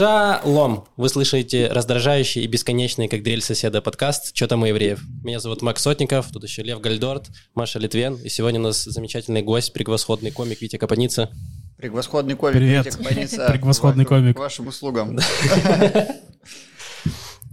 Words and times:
Шалом! 0.00 0.86
Вы 0.96 1.10
слышите 1.10 1.68
раздражающий 1.68 2.42
и 2.42 2.46
бесконечный, 2.46 3.06
как 3.06 3.22
дрель 3.22 3.42
соседа, 3.42 3.82
подкаст 3.82 4.32
«Чё 4.32 4.46
там 4.46 4.62
у 4.62 4.64
евреев?». 4.64 5.02
Меня 5.22 5.40
зовут 5.40 5.60
Макс 5.60 5.82
Сотников, 5.82 6.30
тут 6.32 6.42
еще 6.42 6.62
Лев 6.62 6.80
Гальдорт, 6.80 7.28
Маша 7.54 7.78
Литвен, 7.78 8.14
и 8.14 8.30
сегодня 8.30 8.60
у 8.60 8.62
нас 8.62 8.82
замечательный 8.82 9.42
гость, 9.42 9.74
превосходный 9.74 10.30
комик 10.30 10.62
Витя 10.62 10.78
Капаница. 10.78 11.28
Превосходный 11.76 12.34
комик 12.34 12.56
Привет. 12.56 12.86
Витя 12.86 12.96
Капаница. 12.96 13.46
Превосходный 13.52 14.06
комик. 14.06 14.36
К 14.36 14.40
вашим 14.40 14.68
услугам. 14.68 15.18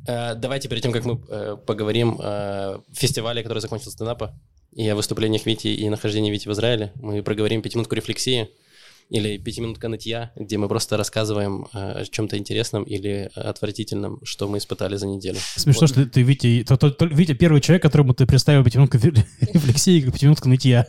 Э, 0.09 0.35
Давайте 0.35 0.69
перед 0.69 0.81
тем, 0.81 0.93
как 0.93 1.03
мы 1.03 1.19
э, 1.27 1.57
поговорим 1.65 2.17
о 2.21 2.79
фестивале, 2.93 3.43
который 3.43 3.59
закончился 3.59 3.91
стендапа, 3.91 4.33
и 4.71 4.87
о 4.87 4.95
выступлениях 4.95 5.45
Вити 5.45 5.67
и 5.67 5.89
нахождении 5.89 6.31
Вити 6.31 6.47
в 6.47 6.53
Израиле, 6.53 6.93
мы 6.95 7.21
проговорим 7.23 7.61
пятиминутку 7.61 7.95
рефлексии 7.95 8.47
или 9.09 9.37
пятиминутка 9.37 9.87
нытья, 9.87 10.31
где 10.35 10.57
мы 10.57 10.67
просто 10.67 10.97
рассказываем 10.97 11.67
э, 11.73 12.01
о 12.01 12.05
чем-то 12.05 12.37
интересном 12.37 12.83
или 12.83 13.29
отвратительном, 13.35 14.19
что 14.23 14.47
мы 14.49 14.57
испытали 14.57 14.97
за 14.97 15.07
неделю. 15.07 15.37
Смешно, 15.55 15.81
Вот. 15.81 15.89
что 15.89 16.05
ты, 16.05 16.21
Витя, 16.23 16.65
то- 16.67 16.75
то- 16.77 16.91
то- 16.91 17.05
Витя 17.05 17.33
первый 17.33 17.61
человек, 17.61 17.81
которому 17.83 18.13
ты 18.13 18.25
представил 18.25 18.63
пятиминутку 18.65 18.97
рефлексии, 18.97 20.01
как 20.05 20.13
пятиминутку 20.13 20.49
нытья. 20.49 20.85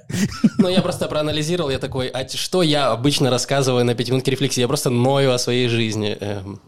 Ну, 0.59 0.69
я 0.69 0.83
просто 0.83 1.07
проанализировал, 1.09 1.71
я 1.71 1.79
такой, 1.79 2.09
а 2.09 2.29
что 2.29 2.63
я 2.63 2.91
обычно 2.91 3.31
рассказываю 3.31 3.85
на 3.85 3.95
пятиминутке 3.95 4.33
рефлексии? 4.33 4.61
Я 4.61 4.69
просто 4.69 4.91
ною 4.91 5.33
о 5.33 5.39
своей 5.39 5.69
жизни. 5.69 6.17
Эм, 6.21 6.61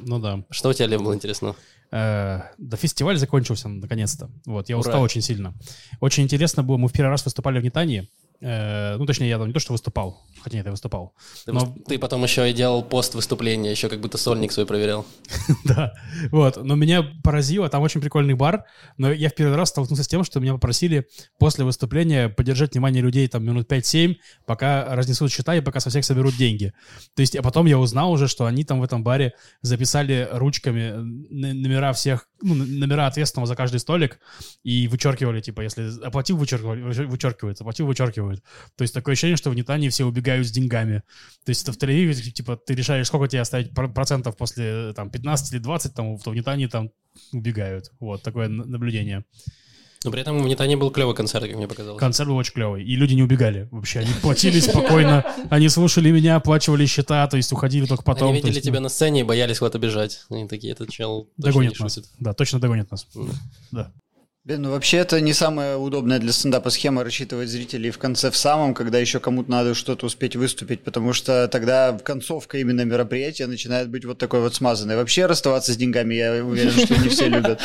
Ну 0.00 0.18
да. 0.18 0.44
Что 0.50 0.70
у 0.70 0.72
тебя, 0.72 0.86
Лев, 0.86 1.02
было 1.02 1.14
интересно? 1.14 1.54
Э, 1.92 2.40
Да, 2.58 2.76
фестиваль 2.76 3.16
закончился 3.18 3.68
наконец-то. 3.68 4.30
Вот, 4.46 4.68
я 4.68 4.76
Ура. 4.76 4.80
устал 4.80 5.02
очень 5.02 5.22
сильно. 5.22 5.54
Очень 6.00 6.24
интересно 6.24 6.62
было, 6.64 6.76
мы 6.76 6.88
в 6.88 6.92
первый 6.92 7.10
раз 7.10 7.24
выступали 7.24 7.60
в 7.60 7.64
Нетании. 7.64 8.08
Э, 8.40 8.96
Ну, 8.98 9.06
точнее, 9.06 9.28
я 9.28 9.38
там 9.38 9.48
не 9.48 9.52
то, 9.52 9.58
что 9.60 9.72
выступал, 9.72 10.24
хотя 10.42 10.56
нет, 10.56 10.64
я 10.66 10.70
выступал. 10.70 11.14
Ты, 11.44 11.52
Но- 11.52 11.74
ты 11.88 11.98
потом 11.98 12.22
еще 12.22 12.48
и 12.48 12.52
делал 12.52 12.82
пост 12.84 13.14
выступления, 13.14 13.70
еще 13.72 13.88
как 13.88 14.00
будто 14.00 14.16
сольник 14.18 14.52
свой 14.52 14.64
проверял. 14.66 15.04
Да, 15.64 15.92
вот. 16.30 16.62
Но 16.62 16.76
меня 16.76 17.02
поразило, 17.24 17.68
там 17.68 17.82
очень 17.82 18.00
прикольный 18.00 18.34
бар, 18.34 18.64
но 18.96 19.10
я 19.12 19.28
в 19.28 19.34
первый 19.34 19.56
раз 19.56 19.70
столкнулся 19.70 20.04
с 20.04 20.08
тем, 20.08 20.22
что 20.24 20.38
меня 20.40 20.52
попросили 20.52 21.08
после 21.38 21.64
выступления 21.64 22.28
поддержать 22.28 22.72
внимание 22.74 23.02
людей 23.02 23.26
там 23.28 23.44
минут 23.44 23.70
5-7, 23.70 24.16
пока 24.46 24.94
разнесут 24.94 25.32
счета 25.32 25.56
и 25.56 25.60
пока 25.60 25.80
со 25.80 25.90
всех 25.90 26.04
соберут 26.04 26.36
деньги. 26.36 26.72
То 27.14 27.22
есть, 27.22 27.34
а 27.36 27.42
потом 27.42 27.66
я 27.66 27.78
узнал 27.78 28.12
уже, 28.12 28.28
что 28.28 28.44
они 28.46 28.64
там 28.64 28.80
в 28.80 28.84
этом 28.84 29.02
баре 29.02 29.32
записали 29.62 30.28
ручками 30.30 30.92
номера 31.30 31.92
всех, 31.92 32.28
ну, 32.40 32.54
номера 32.54 33.06
ответственного 33.08 33.46
за 33.46 33.56
каждый 33.56 33.80
столик 33.80 34.20
и 34.62 34.86
вычеркивали, 34.88 35.40
типа, 35.40 35.62
если 35.62 35.90
оплатил, 36.04 36.36
вычеркивали, 36.36 36.82
вычер- 36.82 37.06
вычеркивается, 37.06 37.64
оплатил, 37.64 37.86
вычеркивают. 38.28 38.42
То 38.76 38.82
есть 38.82 38.94
такое 38.94 39.12
ощущение, 39.12 39.36
что 39.36 39.50
в 39.50 39.54
Нетании 39.54 39.88
все 39.88 40.04
убегают 40.04 40.46
с 40.46 40.50
деньгами. 40.50 41.02
То 41.44 41.50
есть 41.50 41.62
это 41.62 41.72
в 41.72 41.78
Тель-Авиве, 41.78 42.14
типа, 42.14 42.56
ты 42.56 42.74
решаешь, 42.74 43.06
сколько 43.06 43.28
тебе 43.28 43.40
оставить 43.40 43.72
пр- 43.74 43.92
процентов 43.92 44.36
после, 44.36 44.92
там, 44.94 45.10
15 45.10 45.52
или 45.52 45.58
20, 45.60 45.94
там, 45.94 46.16
в 46.16 46.34
Нетании 46.34 46.66
там 46.66 46.90
убегают. 47.32 47.90
Вот, 48.00 48.22
такое 48.22 48.48
наблюдение. 48.48 49.24
Но 50.04 50.12
при 50.12 50.20
этом 50.20 50.40
в 50.40 50.46
Нетане 50.46 50.76
был 50.76 50.92
клевый 50.92 51.16
концерт, 51.16 51.44
как 51.44 51.56
мне 51.56 51.66
показалось. 51.66 51.98
Концерт 51.98 52.28
был 52.28 52.36
очень 52.36 52.52
клевый. 52.52 52.84
И 52.84 52.94
люди 52.94 53.14
не 53.14 53.24
убегали 53.24 53.66
вообще. 53.72 53.98
Они 53.98 54.10
платили 54.22 54.60
спокойно, 54.60 55.24
они 55.50 55.68
слушали 55.68 56.12
меня, 56.12 56.36
оплачивали 56.36 56.86
счета, 56.86 57.26
то 57.26 57.36
есть 57.36 57.50
уходили 57.50 57.84
только 57.84 58.04
потом. 58.04 58.28
Они 58.28 58.36
видели 58.36 58.54
есть, 58.54 58.64
тебя 58.64 58.78
ну, 58.78 58.84
на 58.84 58.88
сцене 58.90 59.20
и 59.20 59.24
боялись 59.24 59.58
куда-то 59.58 59.80
бежать. 59.80 60.24
Они 60.30 60.46
такие, 60.46 60.72
этот 60.72 60.90
чел 60.90 61.28
Догонит 61.36 61.80
нас. 61.80 61.94
шутит. 61.94 62.08
Да, 62.20 62.32
точно 62.32 62.60
догонит 62.60 62.88
нас. 62.92 63.08
Да. 63.72 63.92
Ну 64.50 64.70
вообще 64.70 64.96
это 64.98 65.20
не 65.20 65.34
самая 65.34 65.76
удобная 65.76 66.18
для 66.18 66.32
стендапа 66.32 66.70
схема 66.70 67.04
рассчитывать 67.04 67.50
зрителей 67.50 67.90
в 67.90 67.98
конце 67.98 68.30
в 68.30 68.36
самом, 68.36 68.72
когда 68.72 68.98
еще 68.98 69.20
кому-то 69.20 69.50
надо 69.50 69.74
что-то 69.74 70.06
успеть 70.06 70.36
выступить, 70.36 70.82
потому 70.82 71.12
что 71.12 71.48
тогда 71.48 71.98
концовка 72.02 72.56
именно 72.56 72.82
мероприятия 72.86 73.46
начинает 73.46 73.90
быть 73.90 74.06
вот 74.06 74.16
такой 74.16 74.40
вот 74.40 74.54
смазанной. 74.54 74.96
Вообще 74.96 75.26
расставаться 75.26 75.74
с 75.74 75.76
деньгами, 75.76 76.14
я 76.14 76.42
уверен, 76.42 76.70
что 76.70 76.98
не 76.98 77.10
все 77.10 77.28
любят. 77.28 77.60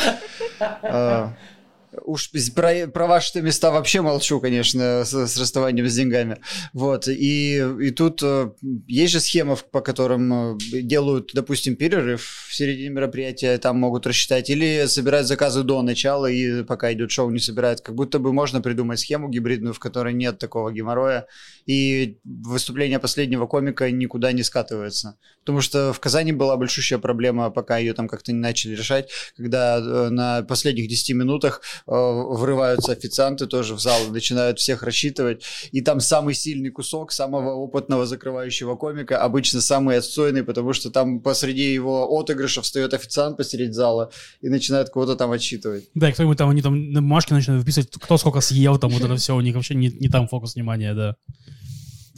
Уж 2.02 2.30
про, 2.54 2.86
про 2.86 3.06
ваши 3.06 3.40
места 3.40 3.70
вообще 3.70 4.00
молчу, 4.00 4.40
конечно, 4.40 5.04
с, 5.04 5.12
с 5.12 5.38
расставанием 5.38 5.88
с 5.88 5.94
деньгами. 5.94 6.38
Вот, 6.72 7.08
и, 7.08 7.64
и 7.80 7.90
тут 7.90 8.22
э, 8.22 8.50
есть 8.86 9.12
же 9.12 9.20
схема, 9.20 9.56
по 9.56 9.80
которым 9.80 10.54
э, 10.54 10.58
делают, 10.82 11.30
допустим, 11.34 11.76
перерыв 11.76 12.46
в 12.48 12.54
середине 12.54 12.90
мероприятия, 12.90 13.58
там 13.58 13.78
могут 13.78 14.06
рассчитать, 14.06 14.50
или 14.50 14.86
собирают 14.86 15.26
заказы 15.26 15.62
до 15.62 15.82
начала, 15.82 16.26
и 16.26 16.62
пока 16.62 16.92
идет 16.92 17.10
шоу, 17.10 17.30
не 17.30 17.38
собирают. 17.38 17.80
Как 17.80 17.94
будто 17.94 18.18
бы 18.18 18.32
можно 18.32 18.60
придумать 18.60 19.00
схему 19.00 19.28
гибридную, 19.28 19.74
в 19.74 19.78
которой 19.78 20.14
нет 20.14 20.38
такого 20.38 20.72
геморроя, 20.72 21.26
и 21.66 22.18
выступление 22.24 22.98
последнего 22.98 23.46
комика 23.46 23.90
никуда 23.90 24.32
не 24.32 24.42
скатывается. 24.42 25.18
Потому 25.40 25.60
что 25.60 25.92
в 25.92 26.00
Казани 26.00 26.32
была 26.32 26.56
большущая 26.56 26.98
проблема, 26.98 27.50
пока 27.50 27.78
ее 27.78 27.92
там 27.92 28.08
как-то 28.08 28.32
не 28.32 28.38
начали 28.38 28.74
решать, 28.74 29.10
когда 29.36 29.78
э, 29.78 30.08
на 30.10 30.42
последних 30.42 30.88
10 30.88 31.14
минутах 31.14 31.62
врываются 31.86 32.92
официанты 32.92 33.46
тоже 33.46 33.74
в 33.74 33.80
зал 33.80 33.98
начинают 34.10 34.58
всех 34.58 34.82
рассчитывать. 34.82 35.44
И 35.72 35.80
там 35.80 36.00
самый 36.00 36.34
сильный 36.34 36.70
кусок 36.70 37.12
самого 37.12 37.50
опытного 37.54 38.06
закрывающего 38.06 38.76
комика, 38.76 39.22
обычно 39.22 39.60
самый 39.60 39.98
отстойный, 39.98 40.44
потому 40.44 40.72
что 40.72 40.90
там 40.90 41.20
посреди 41.20 41.72
его 41.72 42.18
отыгрыша 42.18 42.62
встает 42.62 42.94
официант 42.94 43.36
посреди 43.36 43.70
зала 43.72 44.10
и 44.40 44.48
начинает 44.48 44.90
кого-то 44.90 45.16
там 45.16 45.32
отсчитывать. 45.32 45.88
Да, 45.94 46.08
и 46.08 46.12
кто-нибудь 46.12 46.38
там, 46.38 46.50
они 46.50 46.62
там 46.62 46.92
на 46.92 47.02
бумажке 47.02 47.34
начинают 47.34 47.62
выписывать, 47.62 47.90
кто 47.90 48.16
сколько 48.16 48.40
съел, 48.40 48.78
там 48.78 48.90
вот 48.90 49.02
это 49.02 49.16
все, 49.16 49.36
у 49.36 49.40
них 49.40 49.54
вообще 49.54 49.74
не, 49.74 49.88
не 49.88 50.08
там 50.08 50.28
фокус 50.28 50.54
внимания, 50.54 50.94
да. 50.94 51.16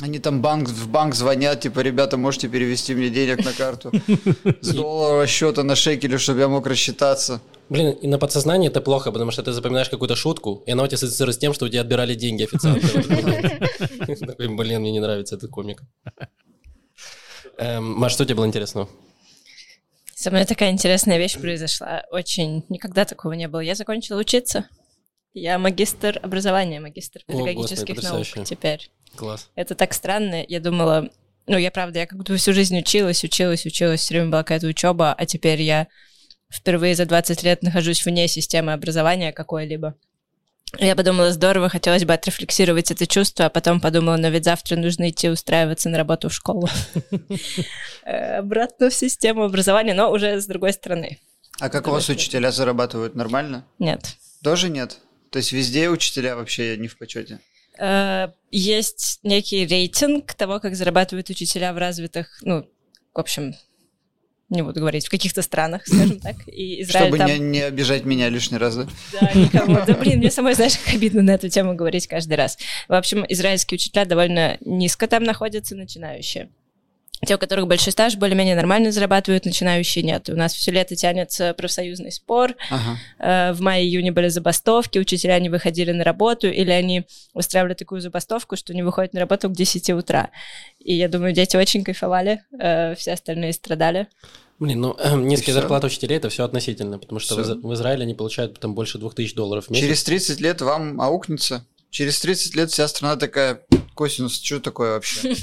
Они 0.02 0.18
там 0.18 0.42
банк, 0.42 0.68
в 0.68 0.88
банк 0.90 1.14
звонят, 1.14 1.60
типа, 1.60 1.80
ребята, 1.80 2.18
можете 2.18 2.48
перевести 2.48 2.94
мне 2.94 3.08
денег 3.08 3.42
на 3.42 3.52
карту 3.54 3.90
с 4.60 4.74
долларового 4.74 5.26
счета 5.26 5.62
на 5.62 5.74
шекели, 5.74 6.18
чтобы 6.18 6.40
я 6.40 6.48
мог 6.48 6.66
рассчитаться. 6.66 7.40
Блин, 7.70 7.92
и 7.92 8.06
на 8.06 8.18
подсознании 8.18 8.68
это 8.68 8.82
плохо, 8.82 9.10
потому 9.10 9.30
что 9.30 9.42
ты 9.42 9.52
запоминаешь 9.52 9.88
какую-то 9.88 10.14
шутку, 10.14 10.62
и 10.66 10.70
она 10.70 10.82
у 10.82 10.86
тебя 10.86 10.96
ассоциируется 10.96 11.38
с 11.38 11.40
тем, 11.40 11.54
что 11.54 11.64
у 11.64 11.68
тебя 11.68 11.80
отбирали 11.80 12.14
деньги. 12.14 12.46
Такой, 14.26 14.48
блин, 14.48 14.80
мне 14.80 14.92
не 14.92 15.00
нравится 15.00 15.36
этот 15.36 15.50
комик. 15.50 15.82
Эм, 17.56 17.94
Маш, 17.94 18.12
что 18.12 18.26
тебе 18.26 18.34
было 18.34 18.46
интересного? 18.46 18.90
Со 20.14 20.30
мной 20.30 20.44
такая 20.44 20.70
интересная 20.70 21.16
вещь 21.16 21.38
произошла. 21.38 22.04
Очень... 22.10 22.64
Никогда 22.68 23.06
такого 23.06 23.32
не 23.32 23.48
было. 23.48 23.60
Я 23.60 23.74
закончила 23.74 24.20
учиться. 24.20 24.68
Я 25.32 25.58
магистр 25.58 26.20
образования, 26.22 26.80
магистр 26.80 27.20
педагогических 27.26 28.02
наук 28.02 28.26
теперь. 28.44 28.90
Класс. 29.16 29.50
Это 29.54 29.74
так 29.74 29.94
странно. 29.94 30.44
Я 30.46 30.60
думала... 30.60 31.10
Ну, 31.46 31.56
я 31.56 31.70
правда, 31.70 32.00
я 32.00 32.06
как 32.06 32.18
будто 32.18 32.36
всю 32.36 32.52
жизнь 32.52 32.76
училась, 32.76 33.22
училась, 33.22 33.66
училась, 33.66 34.00
все 34.00 34.14
время 34.14 34.30
была 34.30 34.42
какая-то 34.42 34.66
учеба, 34.66 35.14
а 35.16 35.26
теперь 35.26 35.62
я 35.62 35.86
впервые 36.52 36.96
за 36.96 37.06
20 37.06 37.42
лет 37.44 37.62
нахожусь 37.62 38.04
вне 38.04 38.26
системы 38.26 38.72
образования 38.72 39.32
какой-либо. 39.32 39.94
Я 40.78 40.96
подумала, 40.96 41.30
здорово, 41.30 41.68
хотелось 41.68 42.04
бы 42.04 42.12
отрефлексировать 42.12 42.90
это 42.90 43.06
чувство, 43.06 43.46
а 43.46 43.50
потом 43.50 43.80
подумала, 43.80 44.16
но 44.16 44.28
ведь 44.28 44.44
завтра 44.44 44.76
нужно 44.76 45.08
идти 45.08 45.30
устраиваться 45.30 45.88
на 45.88 45.98
работу 45.98 46.28
в 46.28 46.34
школу. 46.34 46.68
Э, 48.04 48.38
Обратно 48.38 48.88
в 48.88 48.94
систему 48.94 49.42
образования, 49.42 49.92
но 49.92 50.12
уже 50.12 50.40
с 50.40 50.46
другой 50.46 50.72
стороны. 50.72 51.18
А 51.58 51.68
как 51.68 51.88
у 51.88 51.90
вас 51.90 52.08
учителя 52.08 52.52
зарабатывают? 52.52 53.16
Нормально? 53.16 53.64
Нет. 53.80 54.16
Тоже 54.44 54.68
нет? 54.68 54.98
То 55.30 55.38
есть 55.38 55.50
везде 55.50 55.88
учителя 55.90 56.36
вообще 56.36 56.76
не 56.76 56.86
в 56.86 56.96
почете? 56.98 57.40
Э, 57.78 58.28
Есть 58.50 59.20
некий 59.22 59.66
рейтинг 59.66 60.34
того, 60.34 60.60
как 60.60 60.76
зарабатывают 60.76 61.30
учителя 61.30 61.72
в 61.72 61.78
развитых, 61.78 62.38
ну, 62.42 62.68
в 63.14 63.18
общем, 63.18 63.54
не 64.48 64.62
буду 64.62 64.80
говорить, 64.80 65.06
в 65.06 65.10
каких-то 65.10 65.42
странах, 65.42 65.82
скажем 65.86 66.20
так. 66.20 66.36
И 66.46 66.82
Израиль 66.82 67.08
Чтобы 67.08 67.18
там... 67.18 67.28
не, 67.28 67.38
не 67.38 67.60
обижать 67.62 68.04
меня 68.04 68.28
лишний 68.28 68.58
раз, 68.58 68.76
да? 68.76 68.86
Да, 69.12 69.32
никому. 69.34 69.84
Да, 69.86 69.94
блин, 69.94 70.18
мне 70.18 70.30
самой, 70.30 70.54
знаешь, 70.54 70.78
как 70.78 70.94
обидно 70.94 71.22
на 71.22 71.32
эту 71.32 71.48
тему 71.48 71.74
говорить 71.74 72.06
каждый 72.06 72.34
раз. 72.34 72.58
В 72.88 72.94
общем, 72.94 73.24
израильские 73.28 73.76
учителя 73.76 74.04
довольно 74.04 74.58
низко 74.60 75.08
там 75.08 75.24
находятся, 75.24 75.74
начинающие. 75.74 76.50
Те, 77.24 77.36
у 77.36 77.38
которых 77.38 77.66
большой 77.66 77.92
стаж, 77.92 78.16
более-менее 78.16 78.54
нормально 78.54 78.92
зарабатывают, 78.92 79.46
начинающие 79.46 80.04
нет. 80.04 80.28
У 80.28 80.36
нас 80.36 80.52
все 80.52 80.70
лето 80.70 80.94
тянется 80.96 81.54
профсоюзный 81.54 82.12
спор. 82.12 82.54
Ага. 82.70 82.98
Э, 83.18 83.52
В 83.54 83.60
мае-июне 83.62 84.12
были 84.12 84.28
забастовки, 84.28 84.98
учителя 84.98 85.38
не 85.38 85.48
выходили 85.48 85.92
на 85.92 86.04
работу, 86.04 86.46
или 86.48 86.70
они 86.70 87.06
устраивали 87.32 87.72
такую 87.74 88.00
забастовку, 88.02 88.56
что 88.56 88.74
не 88.74 88.82
выходят 88.82 89.14
на 89.14 89.20
работу 89.20 89.48
к 89.48 89.52
10 89.52 89.90
утра. 89.90 90.30
И 90.78 90.94
я 90.94 91.08
думаю, 91.08 91.32
дети 91.32 91.56
очень 91.56 91.84
кайфовали, 91.84 92.42
э, 92.60 92.94
все 92.96 93.12
остальные 93.14 93.54
страдали. 93.54 94.08
Блин, 94.58 94.80
ну 94.80 94.94
эм, 94.98 95.26
низкие 95.26 95.52
зарплаты 95.54 95.86
учителей 95.88 96.16
это 96.16 96.28
все 96.30 96.44
относительно, 96.44 96.98
потому 96.98 97.18
что 97.18 97.34
в, 97.36 97.42
Всё. 97.42 97.54
Из- 97.56 97.62
в 97.62 97.74
Израиле 97.74 98.02
они 98.04 98.14
получают 98.14 98.58
там 98.60 98.74
больше 98.74 98.98
2000 98.98 99.34
долларов 99.34 99.66
в 99.66 99.70
месяц. 99.70 99.84
Через 99.84 100.04
30 100.04 100.40
лет 100.40 100.60
вам 100.62 101.00
аукнется. 101.00 101.66
Через 101.96 102.20
30 102.20 102.54
лет 102.56 102.70
вся 102.70 102.88
страна 102.88 103.16
такая, 103.16 103.62
косинус, 103.94 104.38
что 104.38 104.60
такое 104.60 104.96
вообще? 104.96 105.34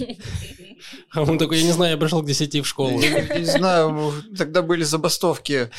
А 1.09 1.23
он 1.23 1.39
такой, 1.39 1.57
я 1.57 1.63
не 1.63 1.71
знаю, 1.71 1.93
я 1.93 1.97
пришел 1.97 2.21
к 2.21 2.27
10 2.27 2.57
в 2.57 2.65
школу. 2.65 3.01
Я 3.01 3.39
Не 3.39 3.45
знаю, 3.45 4.13
тогда 4.37 4.61
были 4.61 4.83
забастовки. 4.83 5.71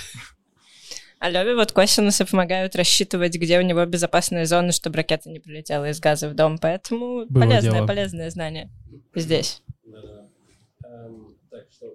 А 1.20 1.30
Леве 1.30 1.54
вот 1.54 1.70
косинусы 1.70 2.24
помогают 2.24 2.74
рассчитывать, 2.74 3.36
где 3.36 3.60
у 3.60 3.62
него 3.62 3.86
безопасная 3.86 4.46
зона, 4.46 4.72
чтобы 4.72 4.96
ракета 4.96 5.30
не 5.30 5.38
прилетела 5.38 5.90
из 5.90 6.00
газа 6.00 6.28
в 6.28 6.34
дом. 6.34 6.58
Поэтому 6.58 7.24
Было 7.26 7.42
полезное, 7.42 7.72
дело. 7.72 7.86
полезное 7.86 8.30
знание 8.30 8.68
здесь. 9.14 9.62
Ну, 9.84 11.36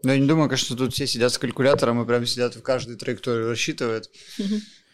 я 0.03 0.17
не 0.17 0.25
думаю, 0.25 0.47
конечно, 0.47 0.77
тут 0.77 0.93
все 0.93 1.05
сидят 1.05 1.33
с 1.33 1.37
калькулятором 1.37 2.01
и 2.01 2.07
прям 2.07 2.25
сидят 2.25 2.55
в 2.55 2.61
каждой 2.61 2.95
траектории 2.95 3.43
рассчитывают. 3.43 4.09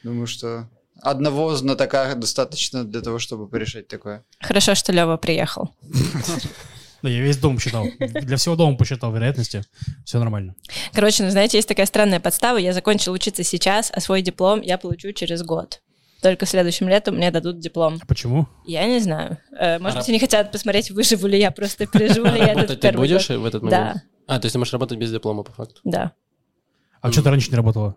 Думаю, 0.02 0.26
что 0.26 0.72
одного 1.02 1.56
знатока 1.56 2.14
достаточно 2.16 2.84
для 2.84 3.02
того, 3.02 3.20
чтобы 3.20 3.48
порешать 3.48 3.88
такое. 3.88 4.24
Хорошо, 4.40 4.76
что 4.76 4.92
Лева 4.92 5.18
приехал. 5.18 5.70
Да, 7.02 7.10
я 7.10 7.22
весь 7.22 7.38
дом 7.38 7.56
посчитал. 7.56 7.86
Для 8.00 8.38
всего 8.38 8.56
дома 8.56 8.78
посчитал 8.78 9.14
вероятности. 9.14 9.64
Все 10.06 10.18
нормально. 10.20 10.56
Короче, 10.94 11.24
ну 11.24 11.30
знаете, 11.30 11.58
есть 11.58 11.68
такая 11.68 11.86
странная 11.86 12.20
подстава. 12.20 12.58
Я 12.58 12.74
закончил 12.74 13.12
учиться 13.14 13.44
сейчас, 13.44 13.92
а 13.94 14.00
свой 14.00 14.22
диплом 14.24 14.62
я 14.62 14.78
получу 14.78 15.12
через 15.12 15.44
год. 15.44 15.82
Только 16.24 16.48
следующим 16.48 16.90
летом 16.90 17.18
мне 17.18 17.30
дадут 17.30 17.60
диплом. 17.60 18.00
А 18.02 18.06
почему? 18.08 18.48
Я 18.66 18.86
не 18.88 19.00
знаю. 19.00 19.38
Э, 19.60 19.78
Может 19.78 20.00
быть, 20.00 20.10
они 20.10 20.18
хотят 20.20 20.52
посмотреть, 20.52 20.90
выживу 20.90 21.28
ли 21.28 21.38
я, 21.38 21.52
просто 21.52 21.86
переживу 21.92 22.26
ли 22.28 22.40
я 22.40 22.54
этот 22.54 22.80
ты 22.80 22.92
будешь 22.94 23.28
в 23.30 23.46
этот 23.46 23.62
момент? 23.62 23.94
Да, 23.94 24.02
А, 24.26 24.40
то 24.40 24.46
есть 24.46 24.54
ты 24.54 24.58
можешь 24.60 24.74
работать 24.74 24.98
без 24.98 25.12
диплома, 25.12 25.44
по 25.44 25.52
факту. 25.52 25.82
да. 25.84 26.14
А 27.02 27.12
что 27.12 27.22
ты 27.22 27.30
раньше 27.30 27.52
не 27.52 27.58
работала? 27.58 27.96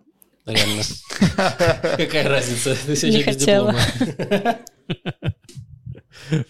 Реально. 0.49 0.83
Какая 1.97 2.27
разница? 2.27 2.75
Ты 2.85 2.91
еще 2.93 3.11
без 3.11 3.25
хотела. 3.25 3.75
диплома. 3.99 4.55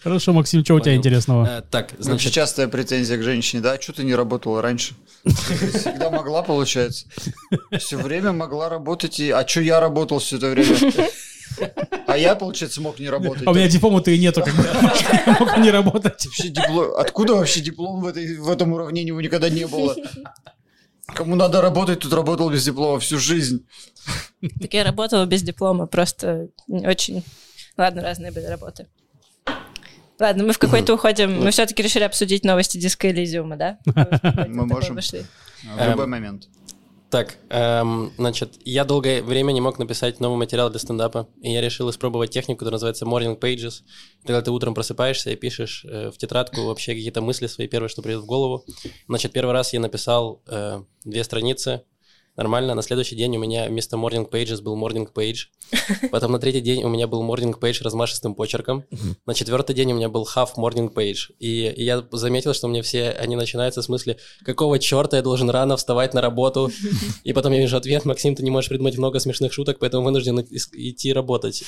Хорошо, 0.03 0.33
Максим, 0.33 0.63
что 0.63 0.75
у 0.75 0.79
тебя 0.79 0.95
интересного? 0.95 1.57
А, 1.57 1.61
Так, 1.61 1.93
Значит, 1.99 2.33
частая 2.33 2.67
претензия 2.67 3.17
к 3.17 3.23
женщине, 3.23 3.61
да, 3.61 3.79
что 3.79 3.93
ты 3.93 4.03
не 4.03 4.15
работала 4.15 4.61
раньше? 4.61 4.93
Всегда 5.25 6.09
могла, 6.09 6.43
получается. 6.43 7.05
Все 7.77 7.97
время 7.97 8.31
могла 8.33 8.69
работать, 8.69 9.19
и... 9.19 9.31
а 9.31 9.47
что 9.47 9.61
я 9.61 9.79
работал 9.79 10.19
все 10.19 10.37
это 10.37 10.49
время? 10.49 10.75
А 12.07 12.17
я, 12.17 12.35
получается, 12.35 12.81
мог 12.81 12.99
не 12.99 13.09
работать. 13.09 13.45
А 13.45 13.51
у 13.51 13.53
меня 13.53 13.67
диплома-то 13.67 14.11
и 14.11 14.17
нету, 14.17 14.41
как 14.43 14.53
бы. 14.53 14.63
Мог 15.39 15.57
не 15.57 15.71
работать. 15.71 16.25
Вообще 16.25 16.47
диплом... 16.49 16.95
Откуда 16.97 17.35
вообще 17.35 17.59
диплом 17.59 18.01
в, 18.01 18.07
этой, 18.07 18.37
в 18.37 18.49
этом 18.49 18.71
уравнении 18.73 19.09
его 19.09 19.19
никогда 19.19 19.49
не 19.49 19.67
было? 19.67 19.95
Кому 21.15 21.35
надо 21.35 21.61
работать, 21.61 21.99
тут 21.99 22.13
работал 22.13 22.49
без 22.49 22.65
диплома 22.65 22.99
всю 22.99 23.17
жизнь. 23.17 23.65
Так 24.61 24.73
я 24.73 24.83
работала 24.83 25.25
без 25.25 25.41
диплома, 25.41 25.85
просто 25.87 26.49
очень... 26.67 27.23
Ладно, 27.77 28.01
разные 28.01 28.31
были 28.31 28.45
работы. 28.45 28.87
Ладно, 30.19 30.43
мы 30.43 30.51
в 30.51 30.59
какой-то 30.59 30.93
уходим. 30.93 31.43
Мы 31.43 31.51
все-таки 31.51 31.81
решили 31.81 32.03
обсудить 32.03 32.43
новости 32.43 32.77
диска 32.77 33.09
Элизиума, 33.09 33.55
да? 33.55 33.79
Мы 34.49 34.65
можем. 34.65 34.95
Вышли. 34.95 35.25
В 35.63 35.89
любой 35.89 36.07
момент. 36.07 36.49
Так, 37.09 37.37
эм, 37.49 38.13
значит, 38.17 38.53
я 38.65 38.85
долгое 38.85 39.23
время 39.23 39.51
не 39.51 39.61
мог 39.61 39.79
написать 39.79 40.19
новый 40.19 40.37
материал 40.37 40.69
для 40.69 40.79
стендапа, 40.79 41.27
и 41.41 41.51
я 41.51 41.59
решил 41.59 41.89
испробовать 41.89 42.29
технику, 42.29 42.59
которая 42.59 42.75
называется 42.75 43.05
Morning 43.05 43.39
Pages. 43.39 43.81
Когда 44.23 44.41
ты 44.43 44.51
утром 44.51 44.75
просыпаешься 44.75 45.31
и 45.31 45.35
пишешь 45.35 45.85
э, 45.85 46.11
в 46.11 46.17
тетрадку 46.17 46.65
вообще 46.65 46.93
какие-то 46.93 47.21
мысли 47.21 47.47
свои 47.47 47.67
первые, 47.67 47.89
что 47.89 48.03
придет 48.03 48.21
в 48.21 48.25
голову. 48.27 48.63
Значит, 49.07 49.31
первый 49.31 49.53
раз 49.53 49.73
я 49.73 49.79
написал 49.79 50.43
э, 50.47 50.83
две 51.03 51.23
страницы, 51.23 51.83
нормально. 52.39 52.73
На 52.73 52.81
следующий 52.81 53.17
день 53.17 53.35
у 53.35 53.39
меня 53.39 53.67
вместо 53.67 53.97
Morning 53.97 54.29
Pages 54.29 54.61
был 54.61 54.77
Morning 54.77 55.07
Page. 55.13 55.47
Потом 56.11 56.31
на 56.31 56.39
третий 56.39 56.61
день 56.61 56.83
у 56.85 56.89
меня 56.89 57.05
был 57.05 57.21
Morning 57.21 57.53
Page 57.59 57.83
размашистым 57.83 58.33
почерком. 58.33 58.85
На 59.25 59.33
четвертый 59.33 59.75
день 59.75 59.91
у 59.91 59.95
меня 59.95 60.07
был 60.07 60.25
Half 60.35 60.51
Morning 60.57 60.93
Page. 60.93 61.33
И, 61.39 61.67
и 61.67 61.83
я 61.83 62.01
заметил, 62.11 62.53
что 62.53 62.67
у 62.67 62.69
меня 62.69 62.81
все, 62.81 63.09
они 63.09 63.35
начинаются 63.35 63.81
с 63.81 63.89
мысли, 63.89 64.17
какого 64.45 64.79
черта 64.79 65.17
я 65.17 65.23
должен 65.23 65.49
рано 65.49 65.75
вставать 65.75 66.13
на 66.13 66.21
работу? 66.21 66.71
И 67.25 67.33
потом 67.33 67.51
я 67.51 67.59
вижу 67.59 67.75
ответ, 67.75 68.05
Максим, 68.05 68.35
ты 68.35 68.43
не 68.43 68.51
можешь 68.51 68.69
придумать 68.69 68.97
много 68.97 69.19
смешных 69.19 69.51
шуток, 69.51 69.77
поэтому 69.79 70.05
вынужден 70.05 70.39
идти 70.39 71.11
работать. 71.11 71.63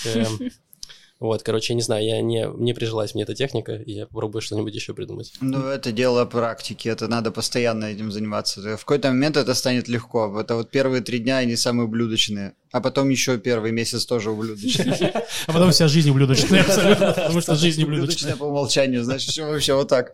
Вот, 1.21 1.43
короче, 1.43 1.73
я 1.73 1.75
не 1.75 1.83
знаю, 1.83 2.03
я 2.03 2.19
не, 2.19 2.47
не 2.57 2.73
прижилась 2.73 3.13
мне 3.13 3.21
эта 3.21 3.35
техника, 3.35 3.75
и 3.75 3.91
я 3.91 4.07
попробую 4.07 4.41
что-нибудь 4.41 4.73
еще 4.73 4.95
придумать. 4.95 5.31
Ну, 5.39 5.67
это 5.67 5.91
дело 5.91 6.25
практики, 6.25 6.89
это 6.89 7.07
надо 7.07 7.31
постоянно 7.31 7.85
этим 7.85 8.11
заниматься. 8.11 8.59
В 8.75 8.79
какой-то 8.79 9.09
момент 9.09 9.37
это 9.37 9.53
станет 9.53 9.87
легко. 9.87 10.35
Это 10.41 10.55
вот 10.55 10.71
первые 10.71 11.03
три 11.03 11.19
дня, 11.19 11.37
они 11.37 11.55
самые 11.55 11.85
ублюдочные. 11.85 12.55
А 12.71 12.81
потом 12.81 13.07
еще 13.09 13.37
первый 13.37 13.71
месяц 13.71 14.05
тоже 14.05 14.31
ублюдочный. 14.31 15.11
А 15.47 15.53
потом 15.53 15.71
вся 15.71 15.87
жизнь 15.87 16.09
ублюдочная 16.09 16.61
абсолютно, 16.61 17.13
потому 17.13 17.41
что 17.41 17.55
жизнь 17.55 17.83
ублюдочная. 17.83 18.33
Ублюдочная 18.33 18.35
по 18.37 18.43
умолчанию, 18.45 19.03
значит, 19.03 19.29
все 19.29 19.45
вообще 19.45 19.75
вот 19.75 19.89
так. 19.89 20.13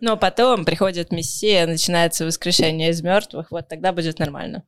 Но 0.00 0.16
потом 0.16 0.64
приходит 0.64 1.10
Мессия, 1.10 1.66
начинается 1.66 2.24
воскрешение 2.24 2.90
из 2.90 3.02
мертвых, 3.02 3.50
вот 3.50 3.66
тогда 3.68 3.92
будет 3.92 4.20
нормально. 4.20 4.62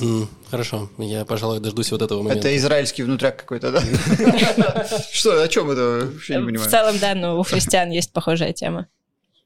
М, 0.00 0.28
Хорошо, 0.50 0.90
я, 0.98 1.24
пожалуй, 1.24 1.60
дождусь 1.60 1.90
вот 1.92 2.02
этого 2.02 2.22
момента. 2.22 2.48
Это 2.48 2.56
израильский 2.56 3.02
внутряк 3.02 3.36
какой-то, 3.36 3.72
да? 3.72 3.82
Что, 5.12 5.42
о 5.42 5.48
чем 5.48 5.70
это? 5.70 6.10
Вообще 6.12 6.36
не 6.36 6.42
В 6.42 6.46
понимаю. 6.46 6.70
целом, 6.70 6.98
да, 6.98 7.14
но 7.14 7.38
у 7.38 7.42
христиан 7.42 7.90
есть 7.90 8.12
похожая 8.12 8.52
тема. 8.52 8.86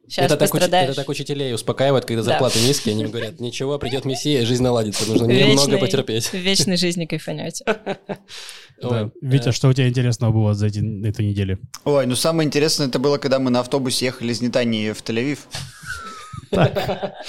Сейчас 0.09 0.27
это, 0.27 0.37
так, 0.37 0.51
уч- 0.55 0.61
это 0.65 0.95
так 0.95 1.09
учителей 1.09 1.55
успокаивают, 1.55 2.05
когда 2.05 2.23
Да. 2.23 2.31
зарплаты 2.33 2.59
низкие, 2.61 2.93
они 2.93 3.05
им 3.05 3.11
говорят, 3.11 3.41
ничего, 3.41 3.79
придет 3.79 4.05
Мессия, 4.05 4.45
жизнь 4.45 4.63
наладится, 4.63 5.07
нужно 5.09 5.27
немного 5.27 5.63
Вечной- 5.63 5.79
потерпеть. 5.79 6.27
В 6.27 6.35
вечной 6.35 6.77
жизни 6.77 7.07
кайфанете. 7.07 7.65
Да. 8.83 9.11
Витя, 9.21 9.51
э, 9.51 9.53
что 9.53 9.69
у 9.69 9.73
тебя 9.73 9.89
интересного 9.89 10.33
было 10.33 10.55
за 10.55 10.67
эти, 10.67 10.79
эту 11.07 11.23
неделю? 11.23 11.61
Ой, 11.85 12.05
ну 12.07 12.17
самое 12.17 12.49
интересное 12.49 12.89
это 12.89 12.99
было, 12.99 13.17
когда 13.17 13.39
мы 13.39 13.49
на 13.53 13.61
автобусе 13.61 14.07
ехали 14.07 14.33
из 14.33 14.41
Нетании 14.41 14.91
в 14.91 15.01
Тель-Авив. 15.05 15.39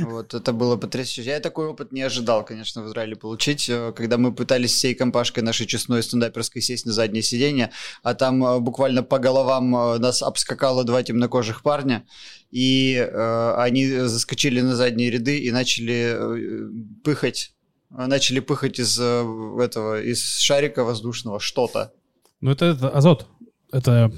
Вот, 0.00 0.32
это 0.34 0.52
было 0.52 0.76
потрясающе. 0.76 1.30
Я 1.30 1.40
такой 1.40 1.66
опыт 1.66 1.92
не 1.92 2.02
ожидал, 2.02 2.44
конечно, 2.44 2.82
в 2.82 2.86
Израиле 2.88 3.16
получить. 3.16 3.68
Э, 3.68 3.92
Когда 3.92 4.16
мы 4.16 4.34
пытались 4.34 4.72
всей 4.72 4.94
компашкой 4.94 5.42
нашей 5.42 5.66
честной 5.66 6.02
стендаперской 6.02 6.62
сесть 6.62 6.86
на 6.86 6.92
заднее 6.92 7.22
сиденье, 7.22 7.70
а 8.02 8.14
там 8.14 8.44
э, 8.44 8.58
буквально 8.60 9.02
по 9.02 9.18
головам 9.18 9.76
э, 9.76 9.98
нас 9.98 10.22
обскакало 10.22 10.84
два 10.84 11.02
темнокожих 11.02 11.62
парня, 11.62 12.06
и 12.50 12.94
э, 12.94 13.54
они 13.58 13.86
заскочили 13.86 14.60
на 14.60 14.76
задние 14.76 15.10
ряды 15.10 15.38
и 15.38 15.50
начали 15.50 16.14
э, 16.16 16.70
пыхать 17.02 17.52
начали 17.90 18.40
пыхать 18.40 18.80
из 18.80 18.98
этого 18.98 20.02
из 20.02 20.38
шарика 20.38 20.82
воздушного 20.82 21.38
что-то. 21.38 21.92
Ну, 22.40 22.50
это, 22.50 22.64
это 22.64 22.88
азот. 22.88 23.28
Это 23.70 24.10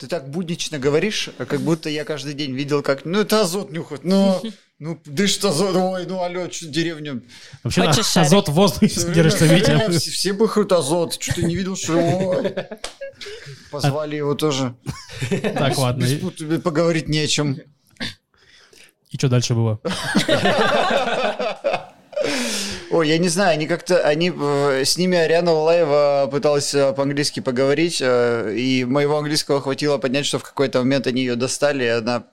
Ты 0.00 0.06
так 0.06 0.30
буднично 0.30 0.78
говоришь, 0.78 1.28
а 1.36 1.44
как 1.44 1.60
будто 1.60 1.90
я 1.90 2.04
каждый 2.04 2.32
день 2.32 2.54
видел, 2.54 2.82
как... 2.82 3.04
Ну, 3.04 3.20
это 3.20 3.42
азот 3.42 3.70
нюхает, 3.70 4.02
ну, 4.02 4.40
ну, 4.78 4.98
дышит 5.04 5.44
азот, 5.44 5.76
ой, 5.76 6.06
ну, 6.06 6.22
алло, 6.22 6.50
что 6.50 6.68
деревня... 6.68 7.20
вообще 7.62 7.82
Хочешь 7.86 8.06
шарик? 8.06 8.28
азот 8.28 8.48
в 8.48 8.52
воздухе 8.52 8.86
Всё 8.88 9.00
время- 9.02 9.14
держится, 9.14 9.44
всё 9.44 9.54
Витя. 9.56 9.98
Все, 9.98 10.10
все 10.10 10.32
пыхают 10.32 10.72
азот, 10.72 11.22
что 11.22 11.34
ты 11.34 11.42
не 11.42 11.54
видел, 11.54 11.76
что... 11.76 11.98
Ой. 11.98 12.54
Позвали 13.70 14.16
его 14.16 14.34
тоже. 14.34 14.74
Так, 15.42 15.76
ладно. 15.76 16.00
Без 16.02 16.12
И, 16.12 16.16
пут- 16.16 16.36
тебе 16.36 16.58
поговорить 16.58 17.08
не 17.10 17.18
о 17.18 17.26
чем. 17.26 17.58
и 19.10 19.18
что 19.18 19.28
дальше 19.28 19.52
было? 19.54 19.80
Ой, 22.90 23.08
я 23.08 23.18
не 23.18 23.28
знаю, 23.28 23.52
они 23.52 23.68
как-то, 23.68 24.00
они, 24.00 24.32
э, 24.36 24.84
с 24.84 24.98
ними 24.98 25.16
Ариана 25.16 25.52
Лалаева 25.52 26.28
пыталась 26.28 26.74
э, 26.74 26.92
по-английски 26.92 27.38
поговорить, 27.38 27.98
э, 28.00 28.52
и 28.56 28.84
моего 28.84 29.16
английского 29.16 29.60
хватило 29.60 29.98
поднять, 29.98 30.26
что 30.26 30.40
в 30.40 30.42
какой-то 30.42 30.80
момент 30.80 31.06
они 31.06 31.20
ее 31.20 31.36
достали, 31.36 31.84
и 31.84 31.88
она 31.88 32.26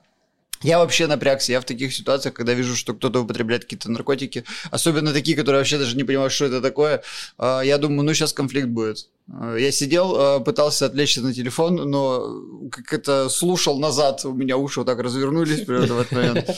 я 0.62 0.80
вообще 0.80 1.06
напрягся. 1.06 1.52
Я 1.52 1.60
в 1.60 1.64
таких 1.64 1.94
ситуациях, 1.94 2.34
когда 2.34 2.54
вижу, 2.54 2.74
что 2.74 2.92
кто-то 2.92 3.20
употребляет 3.20 3.62
какие-то 3.62 3.88
наркотики, 3.88 4.42
особенно 4.72 5.12
такие, 5.12 5.36
которые 5.36 5.60
вообще 5.60 5.78
даже 5.78 5.96
не 5.96 6.02
понимают, 6.02 6.32
что 6.32 6.46
это 6.46 6.60
такое, 6.60 7.04
я 7.38 7.78
думаю, 7.78 8.02
ну 8.02 8.12
сейчас 8.12 8.32
конфликт 8.32 8.66
будет. 8.66 9.06
Я 9.28 9.70
сидел, 9.70 10.42
пытался 10.42 10.86
отвлечься 10.86 11.22
на 11.22 11.32
телефон, 11.32 11.76
но 11.88 12.42
как 12.72 12.92
это 12.92 13.28
слушал 13.28 13.78
назад, 13.78 14.24
у 14.24 14.32
меня 14.32 14.56
уши 14.56 14.80
вот 14.80 14.86
так 14.86 14.98
развернулись 14.98 15.64
в 15.64 15.70
этот 15.70 16.10
момент. 16.10 16.50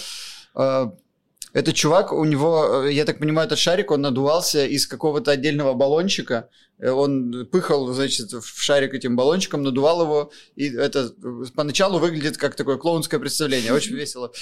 Э, 1.52 1.58
Этот 1.58 1.74
чувак, 1.74 2.12
у 2.12 2.24
него, 2.24 2.84
э, 2.86 2.92
я 2.92 3.04
так 3.04 3.18
понимаю, 3.18 3.46
этот 3.46 3.58
шарик, 3.58 3.90
он 3.90 4.00
надувался 4.02 4.66
из 4.66 4.86
какого-то 4.86 5.30
отдельного 5.30 5.74
баллончика. 5.74 6.48
Э, 6.78 6.90
Он 6.90 7.46
пыхал, 7.50 7.92
значит, 7.92 8.32
в 8.32 8.62
шарик 8.62 8.94
этим 8.94 9.16
баллончиком, 9.16 9.62
надувал 9.62 10.02
его. 10.02 10.30
И 10.56 10.68
это 10.68 11.12
э, 11.22 11.44
поначалу 11.54 11.98
выглядит 11.98 12.36
как 12.36 12.54
такое 12.54 12.76
клоунское 12.76 13.20
представление. 13.20 13.72
Очень 13.72 13.94
весело. 13.96 14.32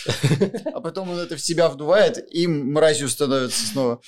А 0.72 0.80
потом 0.80 1.10
он 1.10 1.18
это 1.18 1.36
в 1.36 1.40
себя 1.40 1.68
вдувает 1.68 2.24
и 2.34 2.46
мразью 2.46 3.08
становится 3.08 3.66
снова. 3.66 4.00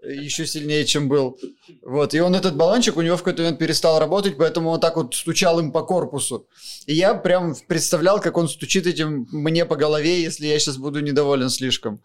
Еще 0.00 0.46
сильнее, 0.46 0.84
чем 0.84 1.08
был. 1.08 1.40
Вот. 1.82 2.14
И 2.14 2.20
он 2.20 2.36
этот 2.36 2.54
баллончик 2.56 2.96
у 2.96 3.02
него 3.02 3.16
в 3.16 3.22
какой-то 3.22 3.42
момент 3.42 3.58
перестал 3.58 3.98
работать, 3.98 4.36
поэтому 4.36 4.70
он 4.70 4.78
так 4.78 4.94
вот 4.96 5.12
стучал 5.12 5.58
им 5.58 5.72
по 5.72 5.82
корпусу. 5.82 6.46
И 6.86 6.94
я 6.94 7.14
прям 7.14 7.56
представлял, 7.66 8.20
как 8.20 8.36
он 8.36 8.48
стучит 8.48 8.86
этим 8.86 9.26
мне 9.32 9.64
по 9.64 9.74
голове, 9.74 10.22
если 10.22 10.46
я 10.46 10.56
сейчас 10.60 10.76
буду 10.76 11.00
недоволен 11.00 11.50
слишком. 11.50 12.00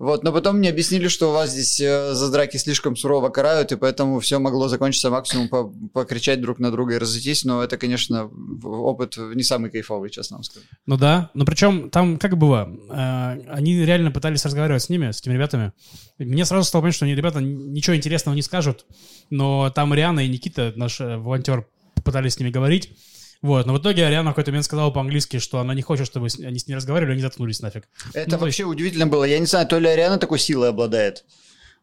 Вот, 0.00 0.24
но 0.24 0.32
потом 0.32 0.56
мне 0.56 0.70
объяснили, 0.70 1.08
что 1.08 1.28
у 1.28 1.32
вас 1.34 1.50
здесь 1.50 1.78
э, 1.78 2.14
за 2.14 2.32
драки 2.32 2.56
слишком 2.56 2.96
сурово 2.96 3.28
карают, 3.28 3.70
и 3.70 3.76
поэтому 3.76 4.18
все 4.20 4.38
могло 4.38 4.66
закончиться 4.66 5.10
максимум 5.10 5.50
по- 5.50 5.70
покричать 5.92 6.40
друг 6.40 6.58
на 6.58 6.70
друга 6.70 6.94
и 6.94 6.98
разойтись, 6.98 7.44
но 7.44 7.62
это, 7.62 7.76
конечно, 7.76 8.30
опыт 8.64 9.18
не 9.18 9.42
самый 9.42 9.70
кайфовый, 9.70 10.08
честно 10.08 10.38
вам 10.38 10.44
скажу. 10.44 10.64
Ну 10.86 10.96
да, 10.96 11.30
но 11.34 11.44
причем 11.44 11.90
там 11.90 12.16
как 12.16 12.38
было, 12.38 12.74
э, 12.88 13.42
они 13.50 13.84
реально 13.84 14.10
пытались 14.10 14.42
разговаривать 14.42 14.84
с 14.84 14.88
ними, 14.88 15.10
с 15.10 15.20
этими 15.20 15.34
ребятами. 15.34 15.72
Мне 16.16 16.46
сразу 16.46 16.66
стало 16.66 16.80
понятно, 16.80 16.96
что 16.96 17.04
они, 17.04 17.14
ребята, 17.14 17.42
ничего 17.42 17.94
интересного 17.94 18.34
не 18.34 18.42
скажут, 18.42 18.86
но 19.28 19.68
там 19.68 19.92
Риана 19.92 20.20
и 20.20 20.28
Никита, 20.28 20.72
наш 20.76 20.98
э, 21.02 21.18
волонтер, 21.18 21.66
пытались 22.02 22.34
с 22.34 22.38
ними 22.38 22.48
говорить. 22.48 22.96
Вот, 23.42 23.64
но 23.66 23.72
в 23.74 23.78
итоге 23.78 24.04
Ариана 24.06 24.30
в 24.30 24.34
какой-то 24.34 24.50
момент 24.50 24.66
сказала 24.66 24.90
по-английски, 24.90 25.38
что 25.38 25.60
она 25.60 25.72
не 25.74 25.80
хочет, 25.82 26.06
чтобы 26.06 26.28
с- 26.28 26.38
они 26.38 26.58
с 26.58 26.66
ней 26.68 26.74
разговаривали, 26.74 27.12
они 27.14 27.22
заткнулись 27.22 27.60
нафиг. 27.62 27.88
Это 28.12 28.30
Ну, 28.32 28.36
то 28.38 28.44
вообще 28.44 28.64
удивительно 28.64 29.06
было. 29.06 29.24
Я 29.24 29.38
не 29.38 29.46
знаю, 29.46 29.66
то 29.66 29.78
ли 29.78 29.88
Ариана 29.88 30.18
такой 30.18 30.38
силой 30.38 30.68
обладает, 30.68 31.24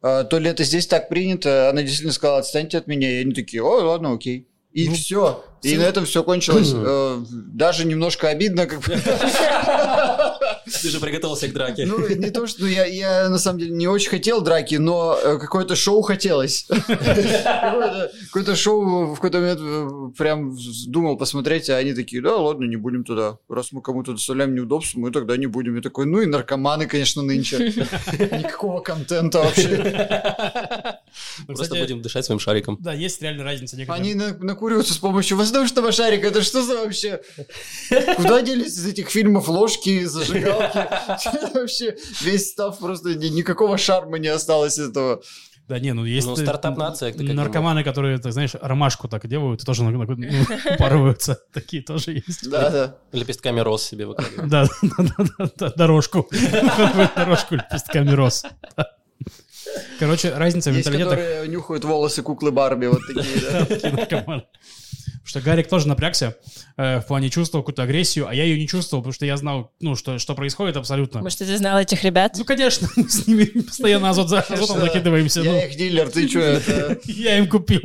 а, 0.03 0.23
то 0.23 0.37
ли 0.37 0.49
это 0.49 0.63
здесь 0.63 0.85
так 0.85 1.09
принято. 1.09 1.69
Она 1.71 1.81
действительно 1.81 2.13
сказала, 2.13 2.39
отстаньте 2.39 2.77
от 2.77 2.85
меня. 2.87 3.09
И 3.09 3.21
они 3.21 3.33
такие, 3.33 3.63
о, 3.63 3.81
ладно, 3.85 4.13
окей. 4.13 4.47
И 4.73 4.87
Ну, 4.89 4.93
все. 4.95 5.43
И 5.63 5.75
на 5.77 5.81
этом 5.83 6.05
все 6.05 6.23
кончилось. 6.23 6.71
Э, 6.75 7.17
Даже 7.31 7.85
немножко 7.85 8.27
обидно, 8.29 8.67
как 8.67 8.81
бы. 8.81 8.93
Ты 10.81 10.89
же 10.89 10.99
приготовился 10.99 11.47
к 11.47 11.53
драке. 11.53 11.85
Ну, 11.85 12.07
не 12.07 12.29
то, 12.29 12.47
что 12.47 12.65
я, 12.65 12.85
я 12.85 13.29
на 13.29 13.37
самом 13.37 13.59
деле 13.59 13.71
не 13.71 13.87
очень 13.87 14.09
хотел 14.09 14.41
драки, 14.41 14.75
но 14.75 15.17
э, 15.21 15.37
какое-то 15.37 15.75
шоу 15.75 16.01
хотелось. 16.01 16.67
Какое-то 18.27 18.55
шоу 18.55 19.13
в 19.13 19.15
какой-то 19.15 19.39
момент 19.39 19.59
э, 19.61 20.17
прям 20.17 20.57
думал 20.87 21.17
посмотреть, 21.17 21.69
а 21.69 21.77
они 21.77 21.93
такие, 21.93 22.21
да, 22.21 22.35
ладно, 22.35 22.65
не 22.65 22.75
будем 22.75 23.03
туда. 23.03 23.37
Раз 23.49 23.71
мы 23.71 23.81
кому-то 23.81 24.13
доставляем 24.13 24.53
неудобства, 24.55 24.99
мы 24.99 25.11
тогда 25.11 25.37
не 25.37 25.47
будем. 25.47 25.75
Я 25.75 25.81
такой, 25.81 26.05
ну 26.05 26.21
и 26.21 26.25
наркоманы, 26.25 26.87
конечно, 26.87 27.21
нынче. 27.21 27.57
Никакого 28.19 28.81
контента 28.81 29.39
вообще. 29.39 29.67
Ну, 31.39 31.45
Просто 31.47 31.63
кстати, 31.63 31.81
будем 31.81 32.01
дышать 32.01 32.25
своим 32.25 32.39
шариком. 32.39 32.77
Да, 32.79 32.93
есть 32.93 33.21
реально 33.21 33.43
разница. 33.43 33.77
Они 33.87 34.13
на- 34.13 34.37
накуриваются 34.37 34.93
с 34.93 34.97
помощью 34.97 35.37
воздушного 35.37 35.91
шарика. 35.91 36.27
Это 36.27 36.41
что 36.41 36.61
за 36.63 36.75
вообще? 36.75 37.21
Куда 38.15 38.41
делись 38.41 38.77
из 38.77 38.85
этих 38.85 39.09
фильмов 39.09 39.47
ложки, 39.47 40.05
зажигалки? 40.05 40.56
Вообще 41.53 41.95
весь 42.21 42.51
став 42.51 42.77
просто 42.79 43.15
ни- 43.15 43.27
никакого 43.27 43.77
шарма 43.77 44.19
не 44.19 44.27
осталось 44.27 44.77
из 44.77 44.89
этого. 44.89 45.21
Да 45.67 45.79
не, 45.79 45.93
ну 45.93 46.05
есть... 46.05 46.25
Ну, 46.25 46.33
э, 46.33 46.37
стартап-нация, 46.37 47.13
Наркоманы, 47.13 47.83
которые, 47.83 48.17
ты 48.19 48.31
знаешь, 48.31 48.51
ромашку 48.61 49.09
так 49.09 49.27
делают, 49.27 49.63
и 49.63 49.65
тоже 49.65 49.83
ну, 49.83 50.01
упарываются. 50.75 51.39
Такие 51.51 51.83
тоже 51.83 52.23
есть. 52.25 52.49
Да, 52.49 52.69
да. 52.69 52.95
Лепестками 53.11 53.59
роз 53.59 53.83
себе 53.83 54.05
выкладывают. 54.05 54.49
Да, 54.49 54.65
да, 54.81 55.49
да, 55.57 55.69
дорожку. 55.75 56.29
Дорожку 57.17 57.55
лепестками 57.55 58.11
роз. 58.11 58.45
Короче, 59.99 60.33
разница 60.33 60.71
в 60.71 60.75
Есть, 60.75 60.87
менталитетах. 60.87 61.19
которые 61.19 61.47
нюхают 61.49 61.83
волосы 61.83 62.21
куклы 62.21 62.51
Барби, 62.51 62.85
вот 62.85 63.01
такие, 63.05 63.41
да. 63.41 63.65
такие 63.65 63.93
наркоманы. 63.93 64.43
Что 65.27 65.41
Гарик 65.41 65.67
тоже 65.67 65.89
напрягся 65.89 66.37
э, 66.77 67.01
в 67.01 67.05
плане 67.05 67.29
чувствовал 67.29 67.61
какую-то 67.61 67.83
агрессию, 67.83 68.29
а 68.29 68.33
я 68.33 68.45
ее 68.45 68.57
не 68.57 68.65
чувствовал, 68.65 69.03
потому 69.03 69.11
что 69.13 69.25
я 69.25 69.35
знал, 69.35 69.73
ну, 69.81 69.97
что, 69.97 70.19
что 70.19 70.35
происходит 70.35 70.77
абсолютно. 70.77 71.21
Может, 71.21 71.39
ты 71.39 71.57
знал 71.57 71.77
этих 71.77 72.01
ребят? 72.05 72.35
Ну, 72.37 72.45
конечно, 72.45 72.87
мы 72.95 73.09
с 73.09 73.27
ними 73.27 73.43
постоянно 73.43 74.09
азот 74.09 74.29
за 74.29 74.39
азотом 74.39 74.79
закидываемся. 74.79 75.43
ну. 75.43 75.53
Я 75.53 75.67
их 75.67 75.75
дилер, 75.75 76.09
ты 76.09 76.29
что, 76.29 76.39
это... 76.39 76.97
Я 77.05 77.39
им 77.39 77.49
купил. 77.49 77.81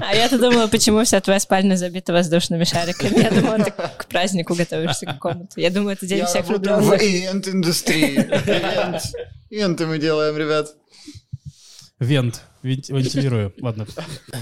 А 0.00 0.14
я-то 0.16 0.36
думала, 0.36 0.66
почему 0.66 1.04
вся 1.04 1.20
твоя 1.20 1.38
спальня 1.38 1.76
забита 1.76 2.12
воздушными 2.12 2.64
шариками. 2.64 3.22
Я 3.22 3.30
думала, 3.30 3.58
ты 3.64 3.70
к 3.70 4.06
празднику 4.06 4.54
готовишься 4.56 5.06
к 5.06 5.10
какому-то. 5.10 5.60
Я 5.60 5.70
думаю, 5.70 5.92
это 5.92 6.06
день 6.06 6.18
Я 6.18 6.26
всех 6.26 6.48
влюбленных. 6.48 7.00
ивент-индустрии. 7.00 8.16
Ивент. 8.18 9.02
Ивенты 9.48 9.86
мы 9.86 9.98
делаем, 9.98 10.36
ребят. 10.36 10.74
Вент- 12.00 12.40
вентилирую. 12.62 13.52
Ладно. 13.60 13.86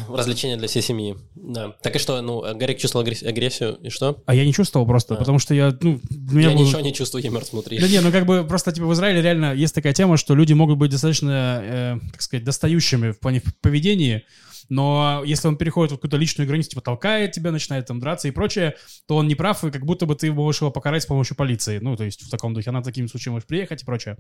Развлечения 0.09 0.57
для 0.57 0.69
всей 0.69 0.83
семьи. 0.83 1.17
Да. 1.35 1.73
Так 1.83 1.97
и 1.97 1.99
что, 1.99 2.21
ну, 2.21 2.41
Гарик 2.55 2.79
чувствовал 2.79 3.05
агресс- 3.07 3.23
агрессию, 3.27 3.79
и 3.83 3.89
что? 3.91 4.23
А 4.27 4.35
я 4.35 4.45
не 4.45 4.53
чувствовал 4.53 4.87
просто, 4.87 5.15
А. 5.15 5.17
потому 5.19 5.39
что 5.39 5.55
я, 5.55 5.77
ну, 5.81 6.01
меня 6.11 6.51
Я 6.51 6.57
был- 6.57 6.65
ничего 6.65 6.81
не 6.81 6.93
чувствую, 6.93 7.23
я 7.23 7.31
мертв 7.31 7.53
внутри. 7.53 7.79
Да 7.79 7.89
не, 7.89 8.01
ну 8.01 8.11
как 8.13 8.27
бы 8.27 8.45
просто 8.47 8.73
типа 8.73 8.87
в 8.87 8.93
Израиле 8.93 9.23
реально 9.23 9.55
есть 9.55 9.75
такая 9.75 9.93
тема, 9.93 10.17
что 10.17 10.35
люди 10.35 10.53
могут 10.53 10.79
быть 10.79 10.91
достаточно, 10.91 11.61
э, 11.63 11.99
как 12.13 12.23
сказать, 12.23 12.45
достающими 12.45 13.11
в 13.13 13.21
плане 13.21 13.43
поведения, 13.61 14.25
но 14.69 15.23
если 15.25 15.49
он 15.49 15.57
переходит 15.57 15.93
в 15.93 15.95
какую-то 15.97 16.17
личную 16.19 16.47
границу, 16.47 16.71
типа 16.71 16.83
толкает 16.83 17.33
тебя, 17.33 17.53
начинает 17.53 17.87
там 17.87 18.01
драться 18.01 18.29
и 18.29 18.31
прочее, 18.33 18.75
то 19.07 19.17
он 19.17 19.27
не 19.27 19.35
прав, 19.35 19.65
и 19.65 19.71
как 19.71 19.85
будто 19.87 20.05
бы 20.05 20.15
ты 20.15 20.31
можешь 20.31 20.61
его 20.61 20.71
покарать 20.71 21.03
с 21.05 21.07
помощью 21.07 21.37
полиции. 21.37 21.79
Ну, 21.79 21.97
то 21.97 22.05
есть 22.05 22.23
в 22.23 22.31
таком 22.31 22.53
духе, 22.53 22.69
она 22.71 22.83
таким 22.83 23.09
случаем 23.09 23.33
может 23.35 23.49
приехать 23.49 23.83
и 23.83 23.87
прочее. 23.87 24.17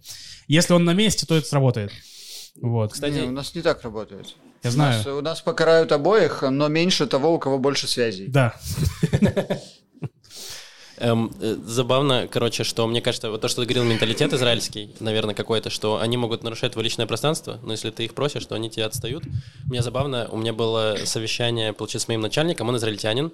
Если 0.47 0.73
он 0.73 0.85
на 0.85 0.95
месте, 0.95 1.27
то 1.27 1.35
это 1.37 1.47
сработает. 1.47 1.93
Вот. 2.61 2.93
Кстати, 2.93 3.15
Не, 3.15 3.29
у 3.29 3.33
нас 3.33 3.55
не 3.55 3.63
так 3.63 3.83
работает. 3.83 4.35
Я 4.63 4.71
У 4.71 4.73
знаю. 4.73 4.97
нас, 4.97 5.07
у 5.07 5.21
нас 5.21 5.41
покарают 5.41 5.93
обоих, 5.93 6.43
но 6.43 6.69
меньше 6.69 7.07
того, 7.07 7.35
у 7.35 7.39
кого 7.39 7.59
больше 7.59 7.87
связей. 7.87 8.27
Да. 8.29 8.55
Эм, 11.01 11.31
э, 11.41 11.57
забавно, 11.65 12.27
короче, 12.29 12.65
что 12.65 12.85
мне 12.89 13.01
кажется, 13.01 13.31
вот 13.31 13.41
то, 13.41 13.47
что 13.47 13.63
ты 13.63 13.69
говорил, 13.73 13.85
менталитет 13.85 14.33
израильский, 14.33 14.97
наверное, 14.99 15.35
какой-то, 15.35 15.71
что 15.71 16.01
они 16.01 16.17
могут 16.17 16.43
нарушать 16.43 16.73
твое 16.73 16.85
личное 16.85 17.07
пространство, 17.07 17.61
но 17.63 17.71
если 17.71 17.91
ты 17.91 18.05
их 18.05 18.15
просишь, 18.15 18.45
то 18.47 18.57
они 18.57 18.69
тебя 18.69 18.87
отстают. 18.87 19.23
Мне 19.67 19.81
забавно, 19.81 20.29
у 20.33 20.37
меня 20.37 20.53
было 20.53 20.97
совещание, 21.05 21.73
получается, 21.73 22.07
с 22.07 22.09
моим 22.09 22.21
начальником, 22.21 22.69
он 22.69 22.77
израильтянин, 22.79 23.31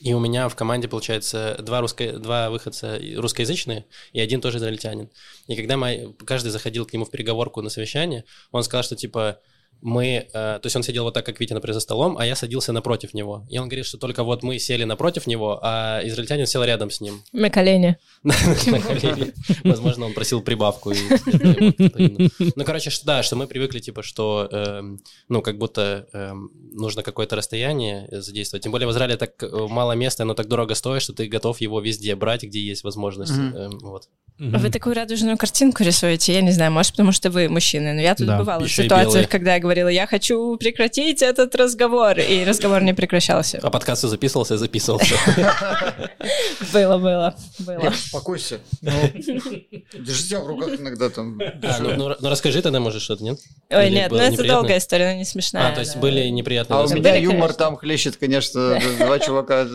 и 0.00 0.14
у 0.14 0.18
меня 0.18 0.48
в 0.48 0.56
команде, 0.56 0.88
получается, 0.88 1.56
два, 1.60 1.80
русско... 1.82 2.18
два 2.18 2.48
выходца 2.48 2.98
русскоязычные 3.16 3.84
и 4.12 4.20
один 4.20 4.40
тоже 4.40 4.58
израильтянин. 4.58 5.10
И 5.46 5.54
когда 5.54 5.76
мы... 5.76 6.14
каждый 6.24 6.48
заходил 6.48 6.86
к 6.86 6.92
нему 6.92 7.04
в 7.04 7.10
переговорку 7.10 7.60
на 7.60 7.68
совещание, 7.68 8.24
он 8.50 8.62
сказал, 8.62 8.82
что 8.82 8.96
типа 8.96 9.40
мы, 9.82 10.06
э, 10.06 10.28
то 10.32 10.60
есть 10.64 10.76
он 10.76 10.82
сидел 10.82 11.04
вот 11.04 11.14
так, 11.14 11.24
как 11.26 11.40
Витя, 11.40 11.54
например, 11.54 11.74
за 11.74 11.80
столом, 11.80 12.16
а 12.18 12.26
я 12.26 12.36
садился 12.36 12.72
напротив 12.72 13.14
него. 13.14 13.46
И 13.48 13.58
он 13.58 13.68
говорит, 13.68 13.86
что 13.86 13.98
только 13.98 14.22
вот 14.24 14.42
мы 14.42 14.58
сели 14.58 14.84
напротив 14.84 15.26
него, 15.26 15.58
а 15.62 16.00
израильтянин 16.04 16.46
сел 16.46 16.62
рядом 16.64 16.90
с 16.90 17.00
ним. 17.00 17.22
На 17.32 17.50
колени. 17.50 17.96
На 18.22 18.32
колени. 18.80 19.32
Возможно, 19.64 20.06
он 20.06 20.12
просил 20.12 20.42
прибавку. 20.42 20.92
Ну, 22.56 22.64
короче, 22.64 22.90
что- 22.90 23.06
да, 23.06 23.22
что 23.22 23.36
мы 23.36 23.46
привыкли, 23.46 23.78
типа, 23.80 24.02
что, 24.02 24.48
эм, 24.50 25.00
ну, 25.28 25.42
как 25.42 25.58
будто 25.58 26.06
эм, 26.12 26.50
нужно 26.72 27.02
какое-то 27.02 27.36
расстояние 27.36 28.08
задействовать. 28.10 28.62
Тем 28.62 28.72
более 28.72 28.86
в 28.88 28.90
Израиле 28.92 29.16
так 29.16 29.42
э, 29.42 29.48
мало 29.68 29.92
места, 29.92 30.22
оно 30.24 30.34
так 30.34 30.48
дорого 30.48 30.74
стоит, 30.74 31.02
что 31.02 31.12
ты 31.12 31.26
готов 31.28 31.60
его 31.60 31.80
везде 31.80 32.14
брать, 32.16 32.42
где 32.42 32.60
есть 32.60 32.84
возможность. 32.84 33.32
Эм, 33.32 33.78
Вот. 33.80 34.08
Вы 34.38 34.70
такую 34.70 34.94
радужную 34.94 35.36
картинку 35.36 35.82
рисуете, 35.84 36.32
я 36.32 36.40
не 36.40 36.50
знаю, 36.52 36.72
может, 36.72 36.92
потому 36.92 37.12
что 37.12 37.30
вы 37.30 37.48
мужчины, 37.50 37.92
но 37.92 38.00
я 38.00 38.14
тут 38.14 38.26
бывала 38.38 38.60
в 38.60 38.70
ситуациях, 38.84 39.28
когда 39.28 39.54
я 39.54 39.60
говорила, 39.70 39.88
я 39.88 40.06
хочу 40.08 40.56
прекратить 40.56 41.22
этот 41.22 41.54
разговор, 41.54 42.18
и 42.18 42.44
разговор 42.44 42.82
не 42.82 42.92
прекращался. 42.92 43.60
А 43.62 43.70
подкаст 43.70 44.00
все 44.00 44.08
записывался 44.08 44.54
и 44.54 44.56
записывался. 44.56 45.14
Было, 46.72 46.98
было, 46.98 47.34
было. 47.58 47.88
Успокойся. 47.88 48.60
Ну, 48.82 48.90
держи 49.12 50.22
себя 50.22 50.40
в 50.40 50.46
руках 50.46 50.78
иногда 50.78 51.08
там. 51.08 51.40
А, 51.40 51.78
ну, 51.80 51.96
ну, 51.96 52.14
ну, 52.20 52.28
расскажи 52.28 52.62
тогда, 52.62 52.78
может, 52.78 53.02
что-то, 53.02 53.24
нет? 53.24 53.38
Ой, 53.70 53.90
нет, 53.90 54.10
ну 54.10 54.18
это 54.18 54.44
долгая 54.44 54.78
история, 54.78 55.12
но 55.12 55.18
не 55.18 55.24
смешная. 55.24 55.68
А, 55.68 55.74
то 55.74 55.80
есть 55.80 55.96
были 55.96 56.28
неприятные 56.28 56.78
А 56.78 56.84
у 56.84 56.88
меня 56.88 57.16
юмор 57.16 57.52
там 57.54 57.76
хлещет, 57.76 58.16
конечно. 58.16 58.78
Два 58.98 59.18
чувака 59.18 59.66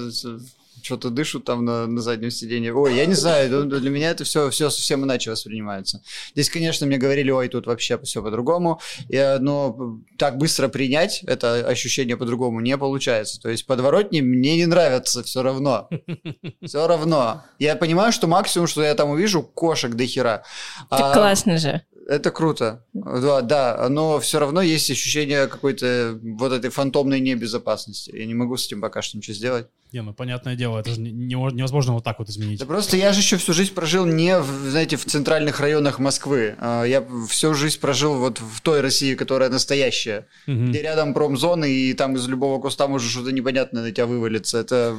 что-то 0.86 1.10
дышат 1.10 1.46
там 1.46 1.65
на, 1.65 1.88
на 1.88 2.01
заднем 2.01 2.30
сиденье. 2.30 2.74
Ой, 2.74 2.96
я 2.96 3.06
не 3.08 3.15
знаю, 3.15 3.50
ну, 3.65 3.80
для 3.80 3.89
меня 3.89 4.12
это 4.12 4.24
все, 4.24 4.50
все 4.51 4.70
совсем 4.70 5.04
иначе 5.04 5.32
воспринимается. 5.32 6.01
Здесь, 6.34 6.50
конечно, 6.50 6.86
мне 6.86 6.98
говорили, 6.98 7.32
ой, 7.32 7.48
тут 7.50 7.65
вообще 7.65 7.98
все 8.04 8.22
по-другому, 8.22 8.80
И, 9.10 9.38
но 9.39 10.00
так 10.18 10.38
быстро 10.38 10.68
принять 10.68 11.24
это 11.24 11.68
ощущение 11.68 12.18
по-другому 12.18 12.60
не 12.60 12.77
получается. 12.77 13.42
То 13.42 13.50
есть 13.50 13.65
подворотни 13.65 14.22
мне 14.22 14.56
не 14.58 14.68
нравятся 14.68 15.24
все 15.24 15.42
равно. 15.42 15.89
Все 16.63 16.88
равно. 16.88 17.44
Я 17.60 17.75
понимаю, 17.75 18.12
что 18.12 18.27
максимум, 18.27 18.68
что 18.68 18.84
я 18.84 18.94
там 18.96 19.10
увижу, 19.10 19.42
кошек 19.44 19.94
до 19.94 20.06
хера. 20.06 20.44
Так 20.89 21.01
А- 21.01 21.13
классно 21.13 21.58
же. 21.58 21.82
Это 22.08 22.32
круто. 22.32 22.86
Да, 22.94 23.42
да, 23.42 23.88
но 23.90 24.20
все 24.20 24.40
равно 24.40 24.62
есть 24.62 24.90
ощущение 24.92 25.48
какой-то 25.48 26.20
вот 26.22 26.52
этой 26.54 26.70
фантомной 26.70 27.20
небезопасности. 27.20 28.12
Я 28.16 28.26
не 28.26 28.34
могу 28.34 28.58
с 28.58 28.66
этим 28.68 28.82
пока 28.82 29.02
что 29.02 29.18
ничего 29.18 29.34
сделать. 29.34 29.68
Не, 29.92 30.02
ну 30.02 30.14
понятное 30.14 30.56
дело, 30.56 30.80
это 30.80 30.90
же 30.92 31.00
не- 31.00 31.12
не- 31.12 31.36
невозможно 31.36 31.94
вот 31.94 32.04
так 32.04 32.20
вот 32.20 32.30
изменить. 32.30 32.60
Да 32.60 32.66
просто 32.66 32.98
я 32.98 33.14
же 33.14 33.20
еще 33.22 33.38
всю 33.38 33.54
жизнь 33.54 33.74
прожил 33.74 34.06
не, 34.06 34.38
в, 34.40 34.46
знаете, 34.70 34.98
в 34.98 35.06
центральных 35.06 35.60
районах 35.60 36.00
Москвы. 36.00 36.56
А, 36.60 36.84
Я 36.84 37.06
всю 37.30 37.54
жизнь 37.54 37.80
прожил 37.80 38.16
вот 38.16 38.40
в 38.40 38.62
той 38.62 38.82
России, 38.82 39.16
которая 39.16 39.50
настоящая, 39.50 40.28
Мгм. 40.48 40.70
где 40.72 40.82
рядом 40.82 41.14
промзоны, 41.14 41.70
и 41.72 41.94
там 41.94 42.16
из 42.16 42.28
любого 42.28 42.60
куста 42.60 42.88
может 42.88 43.10
что-то 43.10 43.32
непонятное 43.32 43.84
на 43.84 43.92
тебя 43.92 44.06
вывалиться. 44.06 44.58
Это 44.58 44.98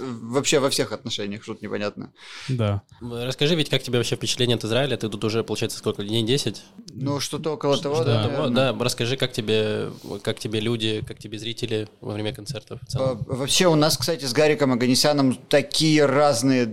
вообще 0.00 0.58
во 0.58 0.70
всех 0.70 0.92
отношениях 0.92 1.42
что-то 1.42 1.64
непонятное. 1.64 2.12
Да. 2.48 2.82
Расскажи, 3.00 3.54
ведь 3.54 3.68
как 3.70 3.82
тебе 3.82 3.98
вообще 3.98 4.16
впечатление 4.16 4.56
от 4.56 4.64
Израиля? 4.64 4.96
Ты 4.96 5.08
тут 5.08 5.24
уже, 5.24 5.42
получается, 5.44 5.78
сколько, 5.78 6.02
дней 6.04 6.22
10? 6.22 6.62
Ну, 6.94 7.20
что-то 7.20 7.54
около 7.54 7.76
того, 7.78 7.98
Да. 7.98 8.04
да. 8.04 8.22
Наверное. 8.28 8.72
да, 8.72 8.84
расскажи, 8.84 9.16
как 9.16 9.32
тебе, 9.32 9.90
как 10.22 10.38
тебе 10.38 10.60
люди, 10.60 11.04
как 11.06 11.18
тебе 11.18 11.38
зрители 11.38 11.88
во 12.00 12.12
время 12.14 12.34
концертов 12.34 12.80
А? 12.94 13.16
Вообще 13.26 13.66
у 13.66 13.74
нас, 13.74 13.96
кстати, 13.96 14.24
с 14.24 14.32
Гариком 14.32 14.72
Аганесяном 14.72 15.34
такие 15.48 16.04
разные 16.06 16.66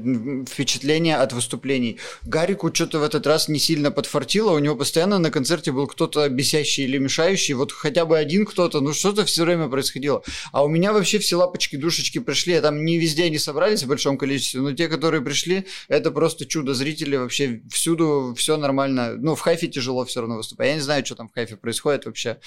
впечатления 0.47 1.17
от 1.17 1.33
выступлений. 1.33 1.99
Гарику 2.23 2.73
что-то 2.73 2.99
в 2.99 3.03
этот 3.03 3.25
раз 3.27 3.47
не 3.49 3.59
сильно 3.59 3.91
подфартило, 3.91 4.51
у 4.51 4.59
него 4.59 4.75
постоянно 4.75 5.19
на 5.19 5.31
концерте 5.31 5.71
был 5.71 5.87
кто-то 5.87 6.27
бесящий 6.29 6.83
или 6.85 6.97
мешающий, 6.97 7.53
вот 7.53 7.71
хотя 7.71 8.05
бы 8.05 8.17
один 8.17 8.45
кто-то, 8.45 8.81
ну 8.81 8.93
что-то 8.93 9.25
все 9.25 9.43
время 9.43 9.67
происходило. 9.67 10.23
А 10.51 10.63
у 10.63 10.67
меня 10.67 10.93
вообще 10.93 11.19
все 11.19 11.35
лапочки-душечки 11.37 12.19
пришли, 12.19 12.53
я 12.53 12.61
там 12.61 12.77
не 12.83 12.97
везде 12.97 13.25
они 13.25 13.37
собрались 13.37 13.83
в 13.83 13.87
большом 13.87 14.17
количестве, 14.17 14.61
но 14.61 14.73
те, 14.73 14.87
которые 14.87 15.21
пришли, 15.21 15.65
это 15.87 16.11
просто 16.11 16.45
чудо. 16.45 16.73
Зрители 16.73 17.15
вообще 17.15 17.61
всюду 17.69 18.33
все 18.37 18.57
нормально. 18.57 19.15
Ну, 19.17 19.35
в 19.35 19.41
Хайфе 19.41 19.67
тяжело 19.67 20.05
все 20.05 20.21
равно 20.21 20.37
выступать. 20.37 20.67
Я 20.67 20.75
не 20.75 20.81
знаю, 20.81 21.05
что 21.05 21.15
там 21.15 21.29
в 21.29 21.33
Хайфе 21.33 21.57
происходит 21.57 22.05
вообще. 22.05 22.39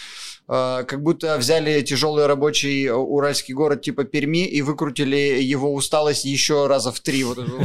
А, 0.48 0.82
как 0.84 1.02
будто 1.02 1.36
взяли 1.38 1.82
тяжелый 1.82 2.26
рабочий 2.26 2.90
уральский 2.90 3.54
город 3.54 3.82
типа 3.82 4.04
Перми 4.04 4.46
и 4.46 4.62
выкрутили 4.62 5.16
его 5.16 5.72
усталость 5.74 6.24
еще 6.24 6.66
раза 6.66 6.92
в 6.92 7.00
три. 7.00 7.24
Вот 7.24 7.38
эту 7.38 7.58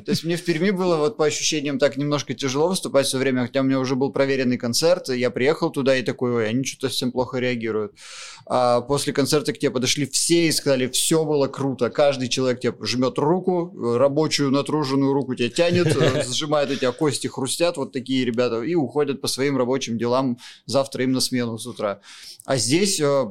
То 0.00 0.10
есть 0.10 0.24
мне 0.24 0.36
в 0.36 0.44
Перми 0.44 0.70
было 0.70 0.96
вот 0.96 1.16
по 1.16 1.26
ощущениям 1.26 1.78
так 1.78 1.96
немножко 1.96 2.34
тяжело 2.34 2.68
выступать 2.68 3.06
все 3.06 3.18
время, 3.18 3.46
хотя 3.46 3.60
у 3.60 3.64
меня 3.64 3.78
уже 3.78 3.96
был 3.96 4.12
проверенный 4.12 4.58
концерт, 4.58 5.08
я 5.08 5.30
приехал 5.30 5.70
туда 5.70 5.96
и 5.96 6.02
такой, 6.02 6.32
ой, 6.32 6.48
они 6.48 6.64
что-то 6.64 6.88
совсем 6.88 7.12
плохо 7.12 7.38
реагируют. 7.38 7.92
А 8.46 8.80
после 8.80 9.12
концерта 9.12 9.52
к 9.52 9.58
тебе 9.58 9.70
подошли 9.70 10.06
все 10.06 10.48
и 10.48 10.52
сказали, 10.52 10.88
все 10.88 11.24
было 11.24 11.46
круто, 11.46 11.83
каждый 11.90 12.28
человек 12.28 12.60
тебе 12.60 12.74
жмет 12.82 13.18
руку, 13.18 13.72
рабочую 13.96 14.50
натруженную 14.50 15.12
руку 15.12 15.34
тебя 15.34 15.50
тянет, 15.50 15.96
сжимает 16.28 16.70
у 16.70 16.74
тебя 16.76 16.92
кости, 16.92 17.26
хрустят, 17.26 17.76
вот 17.76 17.92
такие 17.92 18.24
ребята, 18.24 18.62
и 18.62 18.74
уходят 18.74 19.20
по 19.20 19.28
своим 19.28 19.56
рабочим 19.56 19.98
делам 19.98 20.38
завтра 20.66 21.04
им 21.04 21.12
на 21.12 21.20
смену 21.20 21.58
с 21.58 21.66
утра. 21.66 22.00
А 22.44 22.56
здесь... 22.56 23.00
Э, 23.00 23.26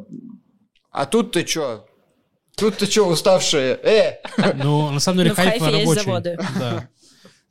а 0.91 1.05
тут 1.05 1.31
ты 1.31 1.45
что? 1.45 1.85
Тут 2.55 2.77
ты 2.77 2.85
что, 2.85 3.07
уставшие? 3.07 3.79
Э! 3.81 4.17
Ну, 4.55 4.91
на 4.91 4.99
самом 4.99 5.19
деле, 5.19 5.29
Ну, 5.31 5.35
Хайфе 5.35 5.65
есть 5.65 5.79
рабочий. 5.79 6.03
заводы. 6.03 6.37
Да. 6.59 6.89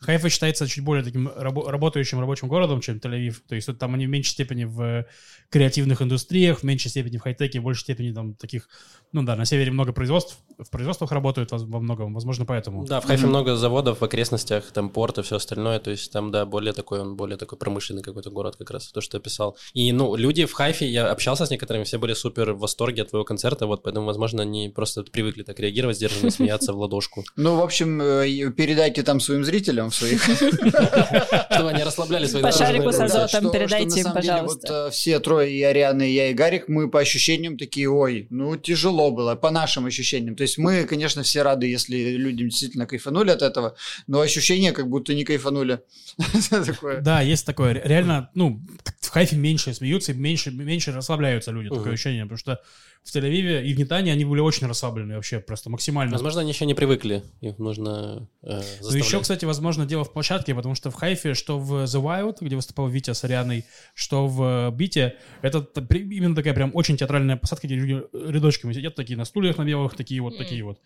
Хайфа 0.02 0.28
считается 0.28 0.66
чуть 0.66 0.84
более 0.84 1.04
таким 1.04 1.28
рабо- 1.28 1.68
работающим 1.70 2.20
рабочим 2.20 2.48
городом, 2.48 2.80
чем 2.80 2.98
Тель-Авив. 2.98 3.36
То 3.48 3.54
есть 3.54 3.68
вот 3.68 3.78
там 3.78 3.94
они 3.94 4.06
в 4.06 4.10
меньшей 4.10 4.30
степени 4.30 4.64
в 4.64 5.06
креативных 5.50 6.02
индустриях, 6.02 6.60
в 6.60 6.62
меньшей 6.64 6.88
степени 6.88 7.18
в 7.18 7.20
хай-теке, 7.20 7.60
в 7.60 7.62
большей 7.62 7.82
степени 7.82 8.12
там 8.12 8.34
таких... 8.34 8.68
Ну 9.12 9.22
да, 9.22 9.36
на 9.36 9.44
севере 9.44 9.70
много 9.70 9.92
производств, 9.92 10.38
в 10.58 10.70
производствах 10.70 11.12
работают 11.12 11.50
во 11.52 11.80
многом, 11.80 12.14
возможно, 12.14 12.44
поэтому. 12.44 12.84
Да, 12.84 13.00
в 13.00 13.04
Хайфе 13.04 13.26
много 13.26 13.56
заводов 13.56 14.00
в 14.00 14.04
окрестностях, 14.04 14.72
там 14.72 14.88
порт 14.88 15.18
и 15.18 15.22
все 15.22 15.36
остальное, 15.36 15.78
то 15.78 15.90
есть 15.90 16.10
там, 16.10 16.30
да, 16.30 16.46
более 16.46 16.72
такой, 16.72 17.00
он 17.00 17.16
более 17.16 17.36
такой 17.36 17.58
промышленный 17.58 18.02
какой-то 18.02 18.30
город 18.30 18.56
как 18.56 18.70
раз, 18.70 18.90
то, 18.90 19.00
что 19.00 19.18
я 19.18 19.20
писал. 19.20 19.56
И, 19.74 19.92
ну, 19.92 20.16
люди 20.16 20.46
в 20.46 20.52
Хайфе, 20.52 20.88
я 20.88 21.10
общался 21.10 21.46
с 21.46 21.50
некоторыми, 21.50 21.84
все 21.84 21.98
были 21.98 22.14
супер 22.14 22.52
в 22.52 22.58
восторге 22.58 23.02
от 23.02 23.10
твоего 23.10 23.24
концерта, 23.24 23.66
вот, 23.66 23.82
поэтому, 23.82 24.06
возможно, 24.06 24.42
они 24.42 24.70
просто 24.74 25.02
привыкли 25.04 25.42
так 25.42 25.60
реагировать, 25.60 25.96
сдержанно 25.96 26.30
смеяться 26.30 26.72
в 26.72 26.78
ладошку. 26.78 27.24
Ну, 27.36 27.56
в 27.56 27.62
общем, 27.62 28.00
э, 28.00 28.50
передайте 28.50 29.02
там 29.02 29.20
своим 29.20 29.44
зрителям 29.44 29.90
своих. 29.92 30.22
Чтобы 31.52 31.70
они 31.70 31.82
расслабляли 31.82 32.26
свои 32.26 32.42
По 32.42 32.50
дорожные 32.50 32.68
шарику 32.68 32.92
с 32.92 33.00
азотом 33.00 33.50
передайте 33.50 33.86
на 33.86 33.98
им, 33.98 34.04
самом 34.04 34.20
деле 34.22 34.32
пожалуйста. 34.34 34.72
вот 34.72 34.88
э, 34.88 34.90
все 34.90 35.20
трое, 35.20 35.52
и 35.52 35.62
Ариана, 35.62 36.02
и 36.02 36.12
я, 36.12 36.30
и 36.30 36.34
Гарик, 36.34 36.68
мы 36.68 36.90
по 36.90 37.00
ощущениям 37.00 37.56
такие, 37.56 37.90
ой, 37.90 38.26
ну 38.30 38.56
тяжело 38.56 39.10
было, 39.10 39.34
по 39.34 39.50
нашим 39.50 39.86
ощущениям. 39.86 40.36
То 40.36 40.42
есть 40.42 40.58
мы, 40.58 40.84
конечно, 40.84 41.22
все 41.22 41.42
рады, 41.42 41.66
если 41.66 41.96
люди 42.16 42.44
действительно 42.44 42.86
кайфанули 42.86 43.30
от 43.30 43.42
этого, 43.42 43.76
но 44.06 44.20
ощущение, 44.20 44.72
как 44.72 44.88
будто 44.88 45.14
не 45.14 45.24
кайфанули. 45.24 45.80
Да, 47.02 47.20
есть 47.20 47.46
такое. 47.46 47.74
Ре- 47.74 47.82
Реально, 47.84 48.30
ну, 48.34 48.60
в 49.00 49.08
Хайфе 49.08 49.36
меньше 49.36 49.74
смеются 49.74 50.12
и 50.12 50.14
меньше, 50.14 50.50
меньше 50.50 50.92
расслабляются 50.92 51.50
люди, 51.50 51.68
такое 51.68 51.92
ощущение. 51.92 52.24
Потому 52.24 52.38
что 52.38 52.60
в 53.04 53.14
Тель-Авиве 53.14 53.64
и 53.64 53.74
в 53.74 53.78
Нетане 53.78 54.12
они 54.12 54.24
были 54.24 54.40
очень 54.40 54.66
расслаблены 54.66 55.16
вообще, 55.16 55.40
просто 55.40 55.70
максимально. 55.70 56.12
Возможно, 56.12 56.40
они 56.40 56.50
еще 56.52 56.66
не 56.66 56.74
привыкли, 56.74 57.24
их 57.40 57.58
нужно 57.58 58.28
э, 58.42 58.56
Ну, 58.56 58.62
заставлять. 58.62 59.04
еще, 59.04 59.20
кстати, 59.20 59.44
возможно, 59.44 59.86
дело 59.86 60.04
в 60.04 60.12
площадке, 60.12 60.54
потому 60.54 60.74
что 60.76 60.90
в 60.90 60.94
Хайфе, 60.94 61.34
что 61.34 61.58
в 61.58 61.84
The 61.84 62.00
Wild, 62.00 62.36
где 62.40 62.54
выступал 62.54 62.88
Витя 62.88 63.12
с 63.12 63.24
Арианой, 63.24 63.64
что 63.94 64.28
в 64.28 64.68
э, 64.68 64.70
Бите, 64.70 65.16
это 65.42 65.66
именно 65.90 66.36
такая 66.36 66.54
прям 66.54 66.70
очень 66.74 66.96
театральная 66.96 67.36
посадка, 67.36 67.66
где 67.66 67.74
люди 67.74 68.02
рядочками 68.12 68.72
сидят 68.72 68.94
такие 68.94 69.16
на 69.16 69.24
стульях 69.24 69.58
на 69.58 69.64
белых, 69.64 69.94
такие 69.96 70.20
вот, 70.20 70.38
такие 70.38 70.62
вот. 70.62 70.78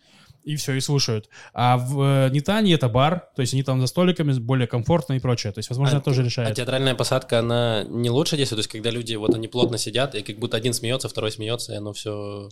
И 0.47 0.57
все, 0.57 0.73
и 0.75 0.81
слушают. 0.81 1.29
А 1.53 1.77
в 1.77 2.01
э, 2.01 2.31
Нитане 2.31 2.73
это 2.73 2.89
бар, 2.89 3.29
то 3.37 3.43
есть 3.43 3.53
они 3.53 3.63
там 3.63 3.81
за 3.81 3.87
столиками, 3.89 4.33
более 4.33 4.67
комфортно 4.67 5.15
и 5.15 5.19
прочее. 5.19 5.53
То 5.53 5.59
есть, 5.59 5.69
возможно, 5.69 5.97
А- 5.97 5.99
это 5.99 6.05
тоже 6.05 6.23
А 6.23 6.25
решает. 6.25 6.55
театральная 6.57 6.95
посадка, 6.95 7.41
она 7.41 7.85
не 7.89 8.11
лучше 8.11 8.37
действует, 8.37 8.59
то 8.59 8.61
есть 8.61 8.71
когда 8.71 8.91
люди, 8.91 9.15
вот 9.17 9.35
они 9.35 9.49
плотно 9.49 9.77
сидят, 9.77 10.15
и 10.15 10.23
как 10.23 10.39
будто 10.39 10.57
один 10.57 10.73
смеется, 10.73 11.09
второй 11.09 11.33
смеется, 11.33 11.73
и 11.75 11.77
оно 11.77 11.93
все 11.93 12.49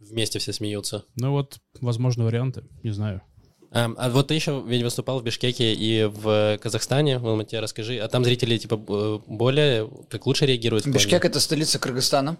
вместе 0.00 0.38
все 0.38 0.52
смеются. 0.52 1.04
Ну 1.16 1.30
вот, 1.32 1.58
возможно, 1.80 2.24
варианты, 2.24 2.64
не 2.82 2.90
знаю. 2.90 3.22
А, 3.70 3.90
а 3.96 4.08
вот 4.10 4.28
ты 4.28 4.34
еще 4.34 4.62
ведь 4.66 4.82
выступал 4.82 5.18
в 5.20 5.24
Бишкеке 5.24 5.74
и 5.74 6.04
в 6.04 6.58
Казахстане, 6.62 7.18
в 7.18 7.26
Алмате, 7.26 7.58
расскажи, 7.58 7.98
а 7.98 8.06
там 8.08 8.24
зрители 8.24 8.56
типа 8.56 8.76
б- 8.76 9.18
более, 9.26 9.90
как 10.10 10.26
лучше 10.26 10.46
реагируют? 10.46 10.86
Бишкек 10.86 11.24
это 11.24 11.40
столица 11.40 11.80
Кыргызстана, 11.80 12.36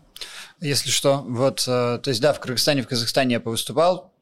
если 0.61 0.91
что. 0.91 1.25
Вот, 1.29 1.65
э, 1.67 1.99
то 2.01 2.09
есть, 2.09 2.21
да, 2.21 2.33
в 2.33 2.41
Кыргызстане, 2.41 2.83
в 2.83 2.89
Казахстане 2.89 3.33
я 3.35 3.41
повыступал. 3.41 4.13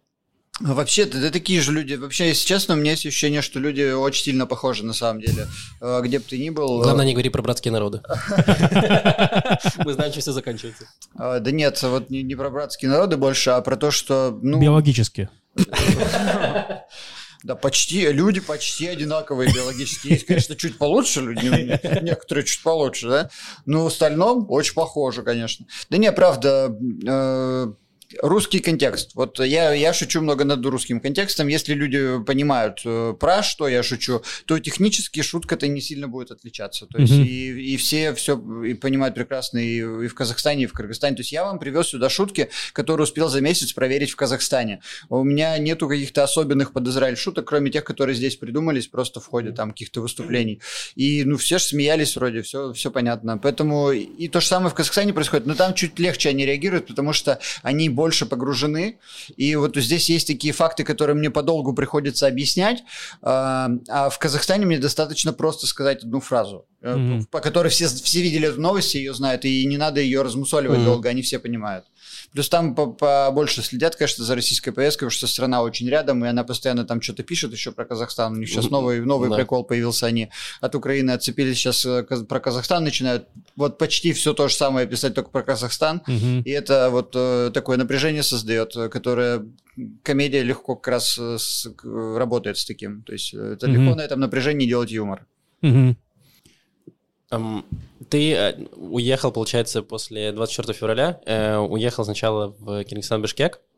Но 0.61 0.75
Вообще, 0.75 1.07
да, 1.07 1.19
да 1.19 1.31
такие 1.31 1.61
же 1.61 1.73
люди. 1.73 1.95
Вообще, 1.95 2.29
если 2.29 2.47
честно, 2.47 2.75
у 2.75 2.77
меня 2.77 2.91
есть 2.93 3.07
ощущение, 3.07 3.41
что 3.43 3.59
люди 3.59 3.91
очень 3.93 4.25
сильно 4.25 4.47
похожи 4.47 4.85
на 4.85 4.93
самом 4.93 5.21
деле. 5.21 5.47
Э, 5.81 6.01
Где 6.05 6.19
бы 6.19 6.25
ты 6.29 6.38
ни 6.38 6.51
был. 6.51 6.81
э, 6.81 6.85
Главное, 6.85 7.07
не 7.07 7.15
говори 7.15 7.31
про 7.31 7.43
братские 7.43 7.73
народы. 7.73 8.03
Мы 9.85 9.93
знаем, 9.95 10.12
чем 10.12 10.21
все 10.21 10.33
заканчивается. 10.33 10.87
Да 11.17 11.41
нет, 11.51 11.83
вот 11.83 12.11
не, 12.11 12.35
про 12.35 12.51
братские 12.51 12.91
народы 12.91 13.17
больше, 13.17 13.51
а 13.51 13.61
про 13.62 13.77
то, 13.77 13.91
что... 13.91 14.38
Ну, 14.43 14.61
Биологически. 14.61 15.29
Да, 17.45 17.57
почти, 17.57 18.07
люди 18.12 18.38
почти 18.38 18.87
одинаковые 18.87 19.53
биологически. 19.53 20.07
Есть, 20.12 20.27
конечно, 20.27 20.55
чуть 20.55 20.79
получше 20.79 21.23
люди, 21.23 21.47
не- 21.47 22.03
некоторые 22.05 22.45
чуть 22.45 22.62
получше, 22.62 23.09
да, 23.09 23.31
но 23.67 23.83
в 23.83 23.88
остальном 23.88 24.47
очень 24.49 24.75
похоже, 24.75 25.23
конечно. 25.23 25.67
Да 25.91 25.97
не, 25.97 26.12
правда, 26.12 26.73
э, 27.05 27.73
русский 28.20 28.61
контекст. 28.61 29.12
Вот 29.14 29.38
я, 29.40 29.72
я 29.72 29.92
шучу 29.92 30.20
много 30.20 30.44
над 30.44 30.64
русским 30.66 31.01
контекстом. 31.01 31.48
Если 31.48 31.75
люди 31.75 32.22
понимают, 32.25 32.81
э, 32.85 33.14
про 33.18 33.42
что 33.42 33.68
я 33.68 33.83
шучу, 33.83 34.22
то 34.46 34.59
технически 34.59 35.22
шутка-то 35.22 35.68
не 35.68 35.81
сильно 35.81 36.09
будет 36.09 36.31
отличаться. 36.31 36.87
То 36.87 36.98
есть 36.98 37.12
Мгм. 37.12 37.25
и, 37.25 37.72
и 37.72 37.77
все 37.77 38.14
все 38.14 38.37
и 38.64 38.75
понимают 38.75 39.14
прекрасно 39.14 39.59
и, 39.59 39.77
и 39.79 40.09
в 40.09 40.14
Казахстане, 40.14 40.64
и 40.64 40.66
в 40.66 40.72
Кыргызстане. 40.72 41.16
То 41.16 41.20
есть 41.20 41.33
я 41.33 41.44
вам 41.44 41.59
привез 41.59 41.88
сюда 41.88 42.09
шутки, 42.09 42.51
которые 42.72 43.05
успел 43.05 43.29
за 43.29 43.40
месяц 43.40 43.72
проверить 43.72 44.11
в 44.11 44.16
Казахстане. 44.16 44.81
У 45.09 45.22
меня 45.22 45.57
нету 45.59 45.88
каких-то 45.88 46.22
особенных 46.25 46.72
под 46.72 46.88
Израиль 46.88 47.16
шуток, 47.16 47.46
кроме 47.46 47.70
тех, 47.70 47.85
которые 47.85 48.14
здесь 48.16 48.37
придумались 48.37 48.87
просто 48.87 49.20
в 49.20 49.27
ходе 49.27 49.53
там 49.53 49.70
каких-то 49.70 50.01
выступлений. 50.01 50.61
И 50.94 51.25
ну 51.25 51.37
все 51.37 51.59
же 51.59 51.64
смеялись 51.64 52.16
вроде, 52.16 52.42
все, 52.42 52.72
все 52.72 52.90
понятно. 52.90 53.38
Поэтому 53.38 53.90
и 53.92 54.29
то 54.29 54.40
же 54.40 54.46
самое 54.46 54.70
в 54.70 54.75
Казахстане 54.75 55.12
происходит, 55.12 55.46
но 55.46 55.55
там 55.55 55.75
чуть 55.75 55.98
легче 55.98 56.29
они 56.29 56.46
реагируют, 56.46 56.87
потому 56.87 57.12
что 57.12 57.38
они 57.62 57.88
больше 58.03 58.27
погружены. 58.27 58.99
И 59.37 59.57
вот 59.57 59.77
здесь 59.77 60.11
есть 60.11 60.27
такие 60.27 60.53
факты, 60.53 60.83
которые 60.85 61.15
мне 61.15 61.31
подолгу 61.31 61.73
приходится 61.73 62.27
объяснять. 62.27 62.83
А 63.23 63.69
а 63.88 64.09
в 64.09 64.19
Казахстане 64.19 64.67
мне 64.67 64.79
достаточно 64.79 65.33
просто 65.33 65.67
сказать 65.67 66.03
одну 66.05 66.21
фразу, 66.21 66.65
Мгм. 66.83 67.25
по 67.31 67.41
которой 67.41 67.69
все, 67.69 67.87
все 67.87 68.23
видели 68.23 68.49
эту 68.49 68.61
новость, 68.61 68.95
ее 68.95 69.15
знают, 69.15 69.45
и 69.45 69.67
не 69.67 69.77
надо 69.79 70.01
ее 70.01 70.23
размусоливать 70.23 70.79
Мгм. 70.79 70.87
долго, 70.87 71.09
они 71.11 71.23
все 71.23 71.38
понимают. 71.38 71.85
Плюс 72.33 72.49
там 72.49 72.75
по- 72.75 72.87
побольше 72.87 73.62
следят, 73.62 73.95
конечно, 73.97 74.25
за 74.25 74.35
российской 74.35 74.71
повесткой, 74.71 75.01
потому 75.01 75.11
что 75.11 75.27
страна 75.27 75.62
очень 75.62 75.87
рядом, 75.88 76.25
и 76.25 76.29
она 76.29 76.45
постоянно 76.45 76.85
там 76.87 77.03
что-то 77.03 77.23
пишет 77.25 77.53
еще 77.53 77.73
про 77.73 77.85
Казахстан. 77.85 78.33
У 78.33 78.37
них 78.37 78.49
сейчас 78.49 78.71
новый, 78.71 79.01
новый 79.01 79.29
Да. 79.29 79.37
прикол 79.37 79.64
появился, 79.64 80.07
они 80.07 80.31
от 80.62 80.75
Украины 80.75 81.11
отцепились, 81.11 81.59
сейчас 81.59 81.85
э, 81.85 82.03
про 82.29 82.40
Казахстан 82.40 82.85
начинают 82.85 83.29
вот 83.57 83.77
почти 83.77 84.12
все 84.14 84.33
то 84.33 84.49
же 84.49 84.55
самое 84.55 84.87
писать, 84.87 85.14
только 85.14 85.29
про 85.31 85.42
Казахстан. 85.42 86.01
Мгм. 86.07 86.40
И 86.42 86.51
это 86.51 86.88
вот 86.90 87.12
э, 87.14 87.51
такое 87.53 87.77
напряжение 87.77 88.23
создает, 88.23 88.75
э, 88.77 88.88
которое 88.88 89.45
комедия 90.03 90.42
легко 90.42 90.75
как 90.77 90.88
раз 90.92 91.18
с- 91.18 91.66
работает 91.83 92.57
с 92.57 92.64
таким. 92.64 93.03
То 93.03 93.12
есть 93.12 93.35
это 93.35 93.68
Мгм. 93.68 93.77
легко 93.85 93.95
на 93.97 94.01
этом 94.03 94.21
напряжении 94.21 94.66
делать 94.66 94.90
юмор. 94.90 95.27
Мгм. 95.61 95.97
Эм, 97.31 97.64
Ты 98.12 98.35
э, 98.35 98.53
уехал, 98.77 99.33
получается, 99.33 99.83
после 99.83 100.33
24 100.33 100.79
февраля, 100.79 101.18
э, 101.25 101.57
уехал 101.57 102.05
сначала 102.05 102.55
в 102.59 102.85
Киргизстан, 102.85 103.22
Бишкек, 103.22 103.57
э, 103.57 103.72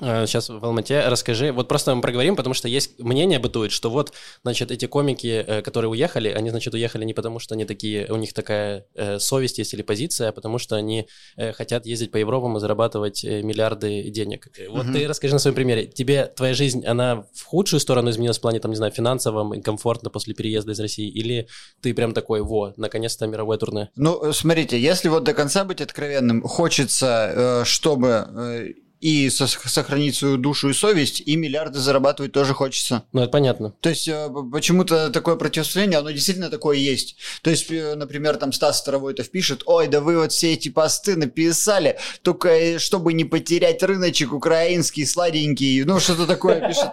сейчас 0.00 0.48
в 0.48 0.64
Алмате. 0.64 1.00
Расскажи, 1.06 1.52
вот 1.52 1.68
просто 1.68 1.94
мы 1.94 2.02
проговорим, 2.02 2.36
потому 2.36 2.54
что 2.54 2.68
есть 2.68 2.98
мнение 2.98 3.38
бытует, 3.38 3.72
что 3.72 3.90
вот, 3.90 4.12
значит, 4.42 4.70
эти 4.70 4.86
комики, 4.86 5.44
э, 5.46 5.62
которые 5.62 5.90
уехали, 5.90 6.28
они, 6.28 6.50
значит, 6.50 6.74
уехали 6.74 7.04
не 7.04 7.14
потому, 7.14 7.38
что 7.38 7.54
они 7.54 7.64
такие, 7.64 8.06
у 8.10 8.16
них 8.16 8.32
такая 8.32 8.86
э, 8.94 9.18
совесть 9.18 9.58
есть 9.58 9.74
или 9.74 9.82
позиция, 9.82 10.28
а 10.30 10.32
потому 10.32 10.58
что 10.58 10.76
они 10.76 11.06
э, 11.36 11.52
хотят 11.52 11.86
ездить 11.86 12.10
по 12.10 12.16
Европам 12.16 12.56
и 12.56 12.60
зарабатывать 12.60 13.24
э, 13.24 13.42
миллиарды 13.42 14.10
денег. 14.10 14.48
Э, 14.58 14.68
Вот 14.68 14.84
Мгм. 14.86 14.94
ты 14.94 15.08
расскажи 15.08 15.34
на 15.34 15.38
своем 15.38 15.54
примере, 15.54 15.86
тебе 15.86 16.26
твоя 16.26 16.54
жизнь, 16.54 16.84
она 16.84 17.26
в 17.32 17.44
худшую 17.44 17.80
сторону 17.80 18.10
изменилась 18.10 18.38
в 18.38 18.40
плане, 18.40 18.60
там, 18.60 18.70
не 18.70 18.76
знаю, 18.76 18.92
финансовом 18.92 19.54
и 19.54 19.60
комфортно 19.60 20.10
после 20.10 20.34
переезда 20.34 20.72
из 20.72 20.80
России, 20.80 21.08
или 21.08 21.46
ты 21.80 21.94
прям 21.94 22.12
такой, 22.12 22.42
во, 22.42 22.72
наконец-то 22.76 23.26
мировое 23.26 23.58
турне? 23.58 23.90
Ну, 23.96 24.22
э, 24.24 24.32
смотрите, 24.32 24.80
если 24.80 25.08
вот 25.08 25.24
до 25.24 25.34
конца 25.34 25.64
быть 25.64 25.80
откровенным, 25.80 26.42
хочется, 26.42 27.32
э, 27.34 27.64
чтобы 27.64 28.08
э, 28.08 28.68
и 29.04 29.28
со- 29.28 29.46
сохранить 29.46 30.16
свою 30.16 30.38
душу 30.38 30.70
и 30.70 30.72
совесть, 30.72 31.22
и 31.26 31.36
миллиарды 31.36 31.78
зарабатывать 31.78 32.32
тоже 32.32 32.54
хочется. 32.54 33.02
Ну, 33.12 33.20
это 33.20 33.30
понятно. 33.30 33.74
То 33.82 33.90
есть 33.90 34.08
э, 34.08 34.30
почему-то 34.50 35.10
такое 35.10 35.36
противостояние, 35.36 35.98
оно 35.98 36.10
действительно 36.10 36.48
такое 36.48 36.78
есть. 36.78 37.16
То 37.42 37.50
есть, 37.50 37.70
э, 37.70 37.96
например, 37.96 38.36
там 38.38 38.50
Стас 38.50 38.78
Старовойтов 38.78 39.30
пишет, 39.30 39.62
ой, 39.66 39.88
да 39.88 40.00
вы 40.00 40.16
вот 40.16 40.32
все 40.32 40.54
эти 40.54 40.70
посты 40.70 41.16
написали, 41.16 41.98
только 42.22 42.48
э, 42.48 42.78
чтобы 42.78 43.12
не 43.12 43.26
потерять 43.26 43.82
рыночек 43.82 44.32
украинский, 44.32 45.04
сладенький, 45.04 45.84
ну 45.84 46.00
что-то 46.00 46.26
такое 46.26 46.66
пишет. 46.66 46.92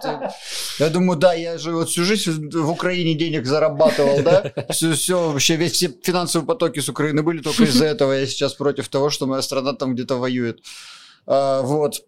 Я 0.78 0.90
думаю, 0.90 1.18
да, 1.18 1.32
я 1.32 1.56
же 1.56 1.72
вот 1.72 1.88
всю 1.88 2.04
жизнь 2.04 2.50
в 2.54 2.70
Украине 2.70 3.14
денег 3.14 3.46
зарабатывал, 3.46 4.22
да? 4.22 4.52
Все, 4.68 4.92
все, 4.92 5.30
вообще 5.30 5.56
весь 5.56 5.72
все 5.72 5.90
финансовые 6.02 6.46
потоки 6.46 6.80
с 6.80 6.90
Украины 6.90 7.22
были 7.22 7.40
только 7.40 7.64
из-за 7.64 7.86
этого. 7.86 8.12
Я 8.12 8.26
сейчас 8.26 8.52
против 8.52 8.88
того, 8.88 9.08
что 9.08 9.26
моя 9.26 9.40
страна 9.40 9.72
там 9.72 9.94
где-то 9.94 10.16
воюет. 10.16 10.60
А, 11.26 11.62
вот. 11.62 12.04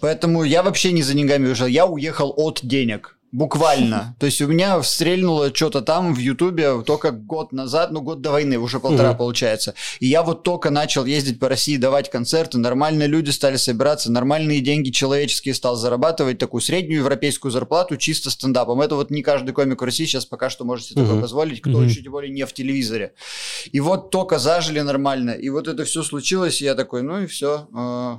Поэтому 0.00 0.44
я 0.44 0.62
вообще 0.62 0.92
не 0.92 1.02
за 1.02 1.14
деньгами 1.14 1.46
уезжал. 1.46 1.68
Я 1.68 1.86
уехал 1.86 2.32
от 2.36 2.60
денег. 2.62 3.17
Буквально. 3.30 4.16
То 4.18 4.24
есть 4.26 4.40
у 4.40 4.46
меня 4.46 4.82
стрельнуло 4.82 5.54
что-то 5.54 5.82
там 5.82 6.14
в 6.14 6.18
Ютубе 6.18 6.82
только 6.82 7.10
год 7.10 7.52
назад, 7.52 7.90
ну 7.90 8.00
год 8.00 8.22
до 8.22 8.30
войны, 8.30 8.58
уже 8.58 8.80
полтора 8.80 9.10
Мгм. 9.10 9.18
получается. 9.18 9.74
И 10.00 10.06
я 10.06 10.22
вот 10.22 10.44
только 10.44 10.70
начал 10.70 11.04
ездить 11.04 11.38
по 11.38 11.48
России, 11.48 11.76
давать 11.76 12.10
концерты, 12.10 12.56
нормальные 12.56 13.06
люди 13.06 13.28
стали 13.30 13.56
собираться, 13.56 14.10
нормальные 14.10 14.60
деньги 14.62 14.88
человеческие 14.90 15.52
стал 15.54 15.76
зарабатывать, 15.76 16.38
такую 16.38 16.62
среднюю 16.62 17.00
европейскую 17.00 17.52
зарплату 17.52 17.98
чисто 17.98 18.30
стендапом. 18.30 18.80
Это 18.80 18.94
вот 18.94 19.10
не 19.10 19.22
каждый 19.22 19.52
комик 19.52 19.82
в 19.82 19.84
России 19.84 20.06
сейчас 20.06 20.24
пока 20.24 20.48
что 20.48 20.64
может 20.64 20.86
себе 20.86 21.02
такое 21.02 21.14
Мгм. 21.14 21.22
позволить, 21.22 21.60
кто 21.60 21.72
Мгм. 21.78 21.86
еще 21.86 22.02
тем 22.02 22.12
более 22.12 22.32
не 22.32 22.46
в 22.46 22.52
телевизоре. 22.54 23.12
И 23.72 23.80
вот 23.80 24.10
только 24.10 24.38
зажили 24.38 24.80
нормально, 24.80 25.32
и 25.32 25.50
вот 25.50 25.68
это 25.68 25.84
все 25.84 26.02
случилось, 26.02 26.62
и 26.62 26.64
я 26.64 26.74
такой, 26.74 27.02
ну 27.02 27.20
и 27.20 27.26
все, 27.26 27.68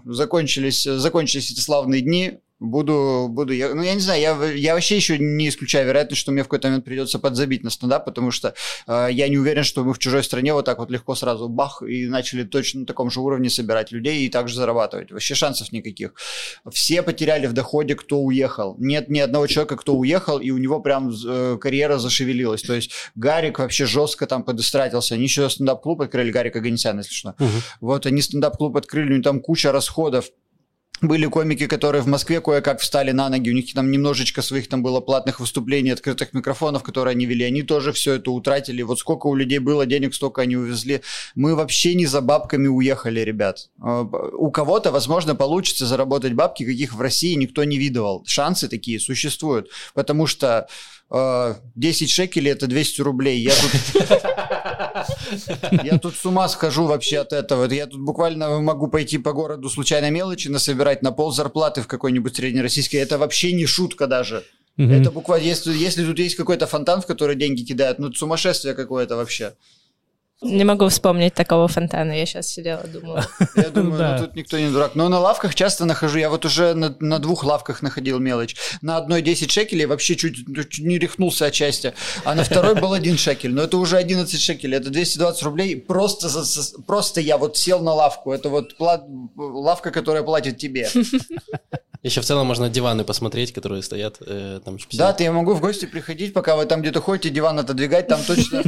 закончились, 0.06 0.84
закончились 0.84 1.52
эти 1.52 1.60
славные 1.60 2.02
дни, 2.02 2.40
буду, 2.60 3.28
буду, 3.30 3.54
я, 3.54 3.74
ну 3.74 3.82
я 3.82 3.94
не 3.94 4.02
знаю, 4.02 4.22
я, 4.22 4.46
я 4.52 4.74
вообще 4.74 4.96
еще 4.96 5.18
не 5.18 5.50
исключаю 5.50 5.88
вероятность, 5.88 6.22
что 6.22 6.32
мне 6.32 6.42
в 6.44 6.46
какой-то 6.46 6.68
момент 6.68 6.86
придется 6.86 7.20
подзабить 7.20 7.64
на 7.64 7.70
стендап, 7.70 8.06
потому 8.06 8.32
что 8.32 8.54
э, 8.88 9.08
я 9.12 9.28
не 9.30 9.38
уверен, 9.38 9.64
что 9.64 9.84
мы 9.84 9.94
в 9.94 10.00
чужой 10.00 10.24
стране 10.24 10.54
вот 10.54 10.66
так 10.66 10.80
вот 10.80 10.92
легко 10.92 11.16
сразу 11.16 11.48
бах 11.48 11.82
и 11.82 12.08
начали 12.08 12.44
точно 12.44 12.82
на 12.82 12.86
таком 12.86 13.10
же 13.10 13.22
уровне 13.22 13.50
собирать 13.50 13.92
людей 13.92 14.26
и 14.26 14.30
также 14.30 14.56
зарабатывать. 14.56 15.12
Вообще 15.12 15.36
шансов 15.36 15.72
никаких. 15.72 16.14
Все 16.72 17.02
потеряли 17.02 17.48
в 17.48 17.54
доходе, 17.54 17.96
кто 17.96 18.20
уехал. 18.20 18.76
Нет 18.78 19.10
ни 19.10 19.20
одного 19.20 19.48
человека, 19.48 19.78
кто 19.78 19.96
уехал, 19.96 20.40
и 20.40 20.52
у 20.52 20.58
него 20.58 20.82
прям 20.82 21.12
э, 21.12 21.58
карьера 21.60 21.98
зашевелилась. 21.98 22.62
То 22.62 22.74
есть 22.74 22.92
Гарик 23.16 23.60
вообще 23.60 23.86
жестко 23.86 24.28
там 24.28 24.44
поистратился. 24.44 25.16
Они 25.16 25.24
еще 25.24 25.50
стендап-клуб 25.50 26.02
открыли, 26.02 26.32
Гарик 26.32 26.56
Оганисян, 26.56 26.98
если 26.98 27.14
что. 27.14 27.36
Мгм. 27.40 27.62
Вот 27.82 28.06
они 28.06 28.22
стендап-клуб 28.22 28.76
открыли, 28.76 29.14
у 29.14 29.16
них 29.16 29.24
там 29.24 29.40
куча 29.40 29.72
расходов. 29.72 30.26
Были 31.02 31.28
комики, 31.28 31.66
которые 31.68 32.02
в 32.02 32.08
Москве 32.08 32.42
кое-как 32.42 32.82
встали 32.82 33.12
на 33.12 33.30
ноги, 33.30 33.50
у 33.50 33.54
них 33.54 33.74
там 33.74 33.90
немножечко 33.90 34.42
своих 34.42 34.68
там 34.68 34.84
было 34.84 35.00
платных 35.00 35.40
выступлений, 35.40 35.92
открытых 35.92 36.34
микрофонов, 36.34 36.84
которые 36.84 37.14
они 37.14 37.26
вели, 37.26 37.46
они 37.46 37.64
тоже 37.64 37.94
все 37.94 38.16
это 38.16 38.32
утратили. 38.32 38.82
Вот 38.82 39.00
сколько 39.00 39.28
у 39.28 39.36
людей 39.36 39.60
было 39.60 39.86
денег, 39.86 40.14
столько 40.14 40.42
они 40.42 40.58
увезли. 40.58 41.02
Мы 41.36 41.56
вообще 41.56 41.96
не 41.96 42.06
за 42.06 42.20
бабками 42.22 42.68
уехали, 42.68 43.22
ребят. 43.22 43.70
Б- 43.78 44.32
У 44.34 44.52
кого-то, 44.52 44.92
возможно, 44.92 45.36
получится 45.36 45.86
заработать 45.86 46.34
бабки, 46.34 46.66
каких 46.66 46.94
в 46.94 47.00
России 47.02 47.34
никто 47.36 47.64
не 47.64 47.78
видывал. 47.78 48.24
Шансы 48.28 48.68
такие 48.68 49.00
существуют, 49.00 49.70
потому 49.94 50.28
что 50.28 50.68
э, 51.10 51.56
10 51.76 52.10
шекелей 52.10 52.52
это 52.52 52.68
200 52.68 53.02
рублей. 53.02 53.40
Я 53.40 53.54
тут 53.56 54.10
я 55.84 55.98
тут 55.98 56.16
с 56.16 56.26
ума 56.26 56.48
схожу 56.50 56.86
вообще 56.86 57.20
от 57.20 57.34
этого. 57.34 57.72
Я 57.72 57.88
тут 57.88 58.02
буквально 58.02 58.60
могу 58.60 58.88
пойти 58.88 59.18
по 59.18 59.34
городу 59.34 59.70
случайно 59.70 60.10
мелочи 60.10 60.48
насобирать 60.48 61.02
на 61.02 61.12
пол 61.12 61.32
зарплаты 61.32 61.82
в 61.82 61.88
какой-нибудь 61.88 62.36
среднероссийской. 62.36 63.00
Это 63.00 63.18
вообще 63.18 63.54
не 63.54 63.66
шутка 63.66 64.08
даже. 64.08 64.44
Это 64.78 65.12
буквально, 65.12 65.46
если, 65.46 65.74
если 65.74 66.06
тут 66.06 66.20
есть 66.20 66.36
какой-то 66.36 66.66
фонтан, 66.66 67.02
в 67.02 67.06
который 67.06 67.36
деньги 67.36 67.64
кидают, 67.64 68.00
ну 68.00 68.08
это 68.08 68.18
сумасшествие 68.18 68.74
какое-то 68.74 69.18
вообще. 69.18 69.56
Не 70.42 70.64
могу 70.64 70.88
вспомнить 70.88 71.34
такого 71.34 71.68
фонтана. 71.68 72.14
Я 72.14 72.26
сейчас 72.26 72.48
сидела, 72.48 72.82
думала. 72.84 73.26
Я 73.58 73.70
думаю, 73.70 73.98
Да. 73.98 74.18
ну 74.20 74.26
тут 74.26 74.36
никто 74.36 74.58
не 74.58 74.70
дурак. 74.72 74.96
Но 74.96 75.10
на 75.10 75.20
лавках 75.20 75.54
часто 75.54 75.84
нахожу. 75.84 76.18
Я 76.18 76.30
вот 76.30 76.46
уже 76.46 76.74
на, 76.76 76.96
на 77.02 77.20
двух 77.20 77.44
лавках 77.44 77.82
находил 77.82 78.20
мелочь. 78.20 78.56
На 78.82 78.96
одной 78.96 79.22
10 79.22 79.52
шекелей 79.52 79.86
вообще 79.86 80.16
чуть, 80.16 80.36
чуть 80.72 80.80
не 80.86 80.98
рехнулся 80.98 81.48
от 81.48 81.54
счастья. 81.56 81.94
А 82.24 82.36
на 82.36 82.44
второй 82.46 82.76
был 82.76 82.94
один 82.94 83.18
шекель. 83.18 83.52
Но 83.54 83.64
это 83.64 83.76
уже 83.76 83.98
11 83.98 84.40
шекелей. 84.40 84.78
Это 84.78 84.90
220 84.90 85.44
рублей. 85.44 85.76
Просто, 85.76 86.30
за- 86.30 86.44
за- 86.44 86.82
просто 86.84 87.20
я 87.20 87.38
вот 87.38 87.58
сел 87.58 87.82
на 87.82 87.94
лавку. 87.94 88.32
Это 88.32 88.48
вот 88.48 88.76
лавка, 89.36 89.92
которая 89.92 90.24
платит 90.24 90.58
тебе. 90.58 90.88
Еще 92.02 92.22
в 92.22 92.26
целом 92.26 92.48
можно 92.48 92.70
диваны 92.70 93.04
посмотреть, 93.04 93.52
которые 93.52 93.82
стоят 93.84 94.18
э, 94.22 94.62
там. 94.64 94.78
Да, 94.78 94.84
50. 94.86 95.18
ты 95.18 95.24
я 95.26 95.32
могу 95.34 95.54
в 95.54 95.60
гости 95.60 95.86
приходить, 95.86 96.34
пока 96.34 96.56
вы 96.56 96.66
там 96.66 96.82
где-то 96.82 97.02
ходите, 97.02 97.30
диван 97.30 97.60
отодвигать, 97.60 98.08
там 98.08 98.22
точно, 98.26 98.64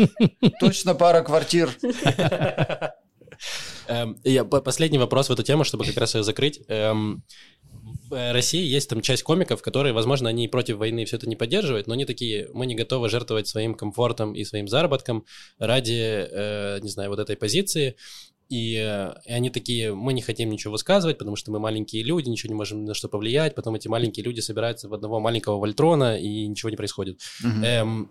точно 0.60 0.94
пара 0.94 1.22
квартир. 1.22 1.70
Эм, 3.88 4.18
я, 4.24 4.44
по- 4.44 4.60
последний 4.60 4.98
вопрос 4.98 5.28
в 5.28 5.32
эту 5.32 5.42
тему, 5.42 5.64
чтобы 5.64 5.84
как 5.86 5.96
раз 5.96 6.14
ее 6.14 6.22
закрыть. 6.22 6.60
Эм, 6.68 7.24
в 8.08 8.14
э, 8.14 8.32
России 8.32 8.64
есть 8.64 8.88
там 8.90 9.00
часть 9.00 9.22
комиков, 9.22 9.62
которые, 9.62 9.92
возможно, 9.92 10.28
они 10.28 10.48
против 10.48 10.76
войны 10.76 11.04
все 11.04 11.16
это 11.16 11.28
не 11.28 11.36
поддерживают, 11.36 11.86
но 11.86 11.94
они 11.94 12.04
такие, 12.04 12.48
мы 12.52 12.66
не 12.66 12.74
готовы 12.74 13.08
жертвовать 13.08 13.48
своим 13.48 13.74
комфортом 13.74 14.34
и 14.34 14.44
своим 14.44 14.68
заработком 14.68 15.24
ради, 15.58 16.28
э, 16.30 16.78
не 16.80 16.90
знаю, 16.90 17.10
вот 17.10 17.18
этой 17.18 17.36
позиции. 17.36 17.96
И, 18.48 18.76
э, 18.76 19.12
и 19.26 19.32
они 19.32 19.50
такие, 19.50 19.94
мы 19.94 20.12
не 20.14 20.22
хотим 20.22 20.50
ничего 20.50 20.72
высказывать, 20.72 21.18
потому 21.18 21.36
что 21.36 21.50
мы 21.50 21.58
маленькие 21.58 22.02
люди, 22.02 22.28
ничего 22.30 22.48
не 22.48 22.56
можем 22.56 22.84
на 22.84 22.94
что 22.94 23.08
повлиять. 23.08 23.54
Потом 23.54 23.74
эти 23.74 23.88
маленькие 23.88 24.24
люди 24.24 24.40
собираются 24.40 24.88
в 24.88 24.94
одного 24.94 25.20
маленького 25.20 25.58
Вольтрона, 25.58 26.18
и 26.18 26.46
ничего 26.46 26.70
не 26.70 26.76
происходит. 26.76 27.20
Эм, 27.62 28.10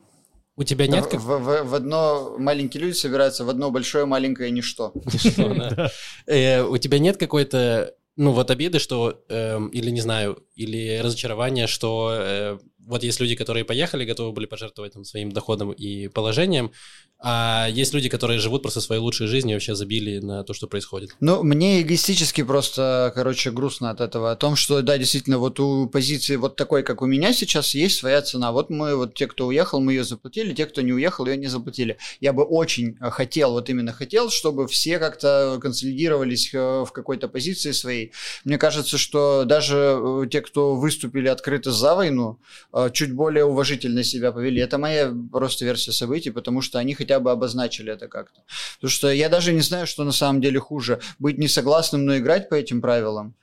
у 0.56 0.64
тебя 0.64 0.88
нет 0.88 1.06
как... 1.08 1.22
В, 1.22 1.38
в- 1.40 1.64
в 1.64 1.76
одно 1.76 2.36
маленькие 2.38 2.82
люди 2.84 2.94
собираются 2.96 3.46
в 3.46 3.50
одно 3.50 3.72
большое 3.72 4.06
маленькое 4.06 4.52
ничто. 4.52 4.94
Что, 5.18 5.54
да. 5.54 5.92
Э, 6.28 6.62
У 6.64 6.78
тебя 6.78 7.00
нет 7.00 7.18
какой-то, 7.18 7.94
ну 8.16 8.32
вот 8.32 8.50
обиды, 8.52 8.80
что, 8.80 9.24
эм, 9.30 9.68
или 9.70 9.90
не 9.92 10.02
знаю, 10.02 10.44
или 10.56 11.00
разочарования, 11.04 11.68
что 11.68 12.10
э, 12.12 12.58
вот 12.88 13.04
есть 13.04 13.20
люди, 13.20 13.36
которые 13.36 13.66
поехали, 13.66 14.06
готовы 14.06 14.32
были 14.32 14.46
пожертвовать 14.46 14.94
там, 14.94 15.04
своим 15.04 15.32
доходом 15.32 15.72
и 15.72 16.08
положением, 16.08 16.72
а 17.20 17.68
есть 17.70 17.94
люди, 17.94 18.10
которые 18.10 18.40
живут 18.40 18.62
просто 18.62 18.80
своей 18.80 19.02
лучшей 19.02 19.28
жизнью 19.28 19.54
и 19.54 19.56
вообще 19.56 19.74
забили 19.74 20.20
на 20.20 20.44
то, 20.44 20.54
что 20.54 20.68
происходит. 20.68 21.16
Ну, 21.20 21.42
мне 21.42 21.82
эгоистически 21.82 22.44
просто, 22.44 23.12
короче, 23.16 23.52
грустно 23.52 23.90
от 23.90 24.02
этого. 24.02 24.32
О 24.32 24.36
том, 24.36 24.56
что, 24.56 24.82
да, 24.82 24.98
действительно, 24.98 25.40
вот 25.40 25.60
у 25.60 25.88
позиции 25.88 26.36
вот 26.36 26.56
такой, 26.56 26.84
как 26.84 27.02
у 27.02 27.08
меня 27.08 27.34
сейчас, 27.34 27.74
есть 27.74 27.98
своя 27.98 28.22
цена. 28.22 28.52
Вот 28.52 28.70
мы, 28.70 28.96
вот 28.96 29.16
те, 29.16 29.26
кто 29.26 29.48
уехал, 29.48 29.80
мы 29.80 29.94
ее 29.94 30.04
заплатили, 30.04 30.54
те, 30.54 30.68
кто 30.68 30.82
не 30.82 30.94
уехал, 30.94 31.26
ее 31.26 31.38
не 31.38 31.48
заплатили. 31.48 31.98
Я 32.22 32.34
бы 32.34 32.44
очень 32.44 32.98
э, 33.00 33.10
хотел, 33.10 33.54
вот 33.54 33.70
именно 33.70 33.94
хотел, 33.94 34.30
чтобы 34.30 34.68
все 34.68 35.00
как-то 35.00 35.58
консолидировались 35.60 36.54
э, 36.54 36.86
в 36.86 36.92
какой-то 36.92 37.28
позиции 37.28 37.72
своей. 37.72 38.12
Мне 38.44 38.60
кажется, 38.60 39.00
что 39.00 39.44
даже 39.44 40.00
э, 40.00 40.26
те, 40.30 40.42
кто 40.42 40.76
выступили 40.76 41.30
открыто 41.30 41.72
за 41.72 41.96
войну, 41.96 42.40
чуть 42.94 43.12
более 43.14 43.46
уважительно 43.46 44.04
себя 44.04 44.32
повели. 44.32 44.62
Это 44.62 44.78
моя 44.78 45.12
просто 45.32 45.66
версия 45.66 45.92
событий, 45.92 46.30
потому 46.30 46.62
что 46.62 46.78
они 46.78 46.94
хотя 47.08 47.20
бы 47.20 47.32
обозначили 47.32 47.94
это 47.94 48.08
как-то. 48.08 48.42
Потому 48.76 48.92
что 48.92 49.12
я 49.12 49.30
даже 49.30 49.54
не 49.54 49.62
знаю, 49.62 49.88
что 49.88 50.04
на 50.04 50.12
самом 50.12 50.42
деле 50.42 50.60
хуже. 50.60 51.00
Быть 51.20 51.38
несогласным, 51.38 52.06
но 52.06 52.18
играть 52.18 52.50
по 52.50 52.56
этим 52.56 52.82
правилам. 52.82 53.34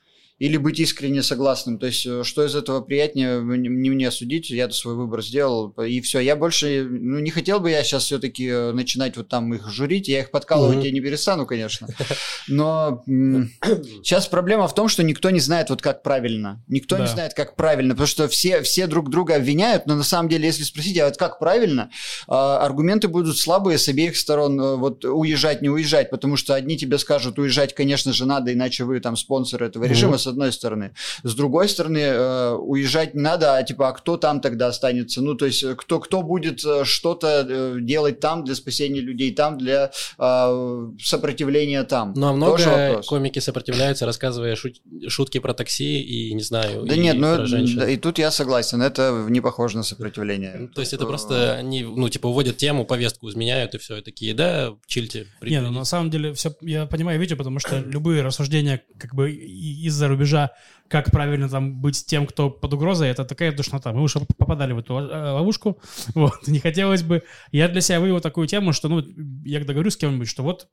Или 0.41 0.57
быть 0.57 0.81
искренне 0.81 1.23
согласным. 1.23 1.79
То 1.79 1.87
есть, 1.87 2.05
э, 2.07 2.25
что 2.25 2.45
из 2.45 2.57
этого 2.57 2.81
приятнее, 2.81 3.41
не 3.41 3.69
мне 3.91 4.11
судить, 4.11 4.51
я-то 4.51 4.75
свой 4.75 4.97
выбор 4.97 5.23
сделал, 5.23 5.71
и 5.71 6.01
все. 6.01 6.19
Я 6.19 6.35
больше, 6.35 6.85
ну, 6.91 7.21
не 7.21 7.31
хотел 7.31 7.61
бы 7.61 7.71
я 7.71 7.85
сейчас 7.85 8.05
все-таки 8.05 8.51
начинать 8.73 9.17
вот 9.17 9.29
там 9.29 9.55
их 9.55 9.71
журить, 9.71 10.09
я 10.09 10.21
их 10.21 10.33
подкалывать 10.33 10.79
Мгм. 10.79 10.85
я 10.87 10.91
не 10.91 11.01
перестану, 11.01 11.47
конечно. 11.47 11.87
Но 12.49 13.03
сейчас 13.07 14.27
проблема 14.29 14.67
в 14.69 14.75
том, 14.75 14.89
что 14.89 15.03
никто 15.03 15.31
не 15.31 15.41
знает 15.41 15.71
вот 15.71 15.83
как 15.83 16.03
правильно. 16.03 16.63
Никто 16.69 16.97
не 16.99 17.05
Да. 17.05 17.13
знает, 17.13 17.35
как 17.35 17.55
правильно, 17.57 17.95
потому 17.95 18.09
что 18.09 18.27
все, 18.29 18.63
все 18.63 18.87
друг 18.87 19.11
друга 19.11 19.37
обвиняют, 19.37 19.87
но 19.87 19.95
на 19.95 20.03
самом 20.03 20.29
деле, 20.29 20.47
если 20.47 20.65
спросить, 20.65 20.99
а 20.99 21.07
вот 21.07 21.17
как 21.17 21.39
правильно, 21.39 21.91
а, 22.27 22.59
аргументы 22.65 23.07
будут 23.09 23.39
слабые 23.39 23.79
с 23.79 23.89
обеих 23.89 24.17
сторон, 24.17 24.61
э, 24.61 24.77
вот 24.77 25.05
уезжать, 25.05 25.63
не 25.63 25.69
уезжать, 25.69 26.11
потому 26.11 26.37
что 26.37 26.55
одни 26.55 26.77
тебе 26.77 26.99
скажут, 26.99 27.39
уезжать, 27.39 27.75
конечно 27.75 28.13
же, 28.13 28.27
надо, 28.27 28.53
иначе 28.53 28.85
вы 28.85 28.99
там 29.01 29.17
спонсоры 29.17 29.67
этого 29.67 29.85
режима, 29.85 30.19
с 30.25 30.27
одной 30.27 30.53
стороны. 30.53 30.95
С 31.23 31.35
другой 31.35 31.69
стороны, 31.69 31.99
э, 31.99 32.55
уезжать 32.55 33.15
не 33.15 33.21
надо, 33.21 33.57
а 33.57 33.63
типа, 33.63 33.89
а 33.89 33.93
кто 33.93 34.17
там 34.17 34.41
тогда 34.41 34.69
останется? 34.69 35.21
Ну, 35.23 35.35
то 35.35 35.47
есть, 35.47 35.63
э, 35.63 35.75
кто, 35.75 36.01
кто 36.01 36.23
будет 36.23 36.65
э, 36.65 36.85
что-то 36.85 37.77
делать 37.81 38.21
там 38.21 38.45
для 38.45 38.55
спасения 38.55 39.01
людей, 39.01 39.35
там 39.35 39.59
для 39.59 39.91
э, 40.19 40.91
сопротивления 41.01 41.85
там? 41.85 42.15
Ну, 42.17 42.29
а 42.29 42.33
много 42.33 43.03
комики 43.07 43.39
сопротивляются, 43.39 44.07
рассказывая 44.07 44.55
шут- 44.57 44.81
шутки 45.09 45.39
про 45.39 45.55
такси 45.55 46.01
и, 46.01 46.35
не 46.35 46.43
знаю, 46.43 46.85
Да 46.87 46.95
и 46.95 46.99
нет, 46.99 47.17
ну 47.17 47.47
да, 47.47 47.89
и 47.89 47.97
тут 47.97 48.19
я 48.19 48.31
согласен, 48.31 48.83
это 48.83 49.27
не 49.29 49.41
похоже 49.41 49.77
на 49.77 49.83
сопротивление. 49.83 50.57
Ну, 50.59 50.69
То 50.69 50.81
есть 50.81 50.93
это 50.93 51.07
просто 51.07 51.55
они, 51.55 51.83
ну, 51.83 52.09
типа, 52.09 52.29
уводят 52.29 52.57
тему, 52.57 52.85
повестку 52.85 53.29
изменяют, 53.29 53.75
и 53.75 53.79
все, 53.79 53.99
и 53.99 54.03
такие, 54.03 54.35
да, 54.35 54.75
чильте. 54.87 55.27
Не, 55.43 55.61
ну 55.61 55.71
на 55.71 55.85
самом 55.85 56.11
деле 56.11 56.33
все, 56.33 56.55
я 56.61 56.87
понимаю 56.87 57.21
Витю, 57.21 57.37
потому 57.37 57.59
что 57.59 57.81
любые 57.81 58.23
рассуждения 58.23 58.83
как 58.99 59.15
бы 59.15 59.33
из-за 59.33 60.09
рубежа, 60.15 60.51
как 60.89 61.11
правильно 61.11 61.49
там 61.49 61.81
быть 61.81 62.07
тем, 62.07 62.27
кто 62.27 62.51
под 62.51 62.73
угрозой, 62.73 63.09
это 63.09 63.25
такая 63.25 63.53
душнота. 63.53 63.93
Мы 63.93 64.03
уже 64.03 64.21
попадали 64.21 64.73
в 64.73 64.79
эту 64.79 64.95
э, 64.95 65.31
ловушку, 65.31 65.79
вот, 66.15 66.47
не 66.47 66.59
хотелось 66.59 67.03
бы. 67.03 67.23
Я 67.53 67.69
для 67.69 67.81
себя 67.81 68.01
вывел 68.01 68.21
такую 68.21 68.47
тему, 68.47 68.73
что, 68.73 68.89
ну, 68.89 69.05
я 69.45 69.63
договорюсь 69.65 69.95
с 69.95 69.97
кем-нибудь, 69.97 70.29
что 70.29 70.43
вот 70.43 70.69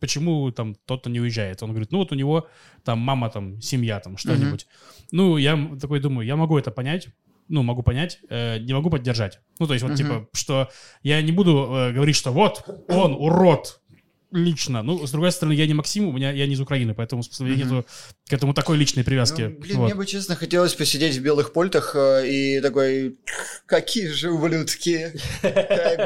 почему 0.00 0.50
там 0.50 0.74
тот-то 0.86 1.10
не 1.10 1.20
уезжает. 1.20 1.62
Он 1.62 1.70
говорит, 1.70 1.92
ну 1.92 1.98
вот 1.98 2.12
у 2.12 2.14
него 2.14 2.48
там 2.84 2.98
мама, 2.98 3.30
там, 3.30 3.60
семья, 3.60 4.00
там, 4.00 4.16
что-нибудь. 4.16 4.66
Ну, 5.12 5.36
я 5.36 5.76
такой 5.80 6.00
думаю, 6.00 6.26
я 6.26 6.36
могу 6.36 6.58
это 6.58 6.70
понять, 6.70 7.08
ну, 7.48 7.62
могу 7.62 7.82
понять, 7.82 8.20
э, 8.30 8.58
не 8.58 8.72
могу 8.72 8.90
поддержать. 8.90 9.40
Ну, 9.58 9.66
то 9.66 9.74
есть 9.74 9.84
вот, 9.84 9.96
типа, 9.96 10.28
что 10.32 10.70
я 11.02 11.20
не 11.20 11.32
буду 11.32 11.68
э, 11.70 11.92
говорить, 11.92 12.16
что 12.16 12.32
вот, 12.32 12.64
он 12.88 13.12
урод, 13.12 13.80
лично. 14.32 14.82
Ну, 14.82 15.06
с 15.06 15.10
другой 15.10 15.32
стороны, 15.32 15.54
я 15.54 15.66
не 15.66 15.74
Максим, 15.74 16.08
у 16.08 16.12
меня 16.12 16.30
я 16.30 16.46
не 16.46 16.54
из 16.54 16.60
Украины, 16.60 16.94
поэтому, 16.94 17.22
mm-hmm. 17.22 17.56
нету 17.56 17.86
к 18.30 18.32
этому 18.32 18.54
такой 18.54 18.76
личной 18.76 19.02
привязки. 19.02 19.42
Ну, 19.42 19.58
блин, 19.58 19.78
вот. 19.78 19.84
мне 19.86 19.94
бы, 19.96 20.06
честно, 20.06 20.36
хотелось 20.36 20.74
посидеть 20.74 21.16
в 21.16 21.20
белых 21.20 21.52
польтах 21.52 21.96
э, 21.96 22.28
и 22.28 22.60
такой, 22.60 23.16
какие 23.66 24.06
же 24.06 24.30
ублюдки, 24.30 25.12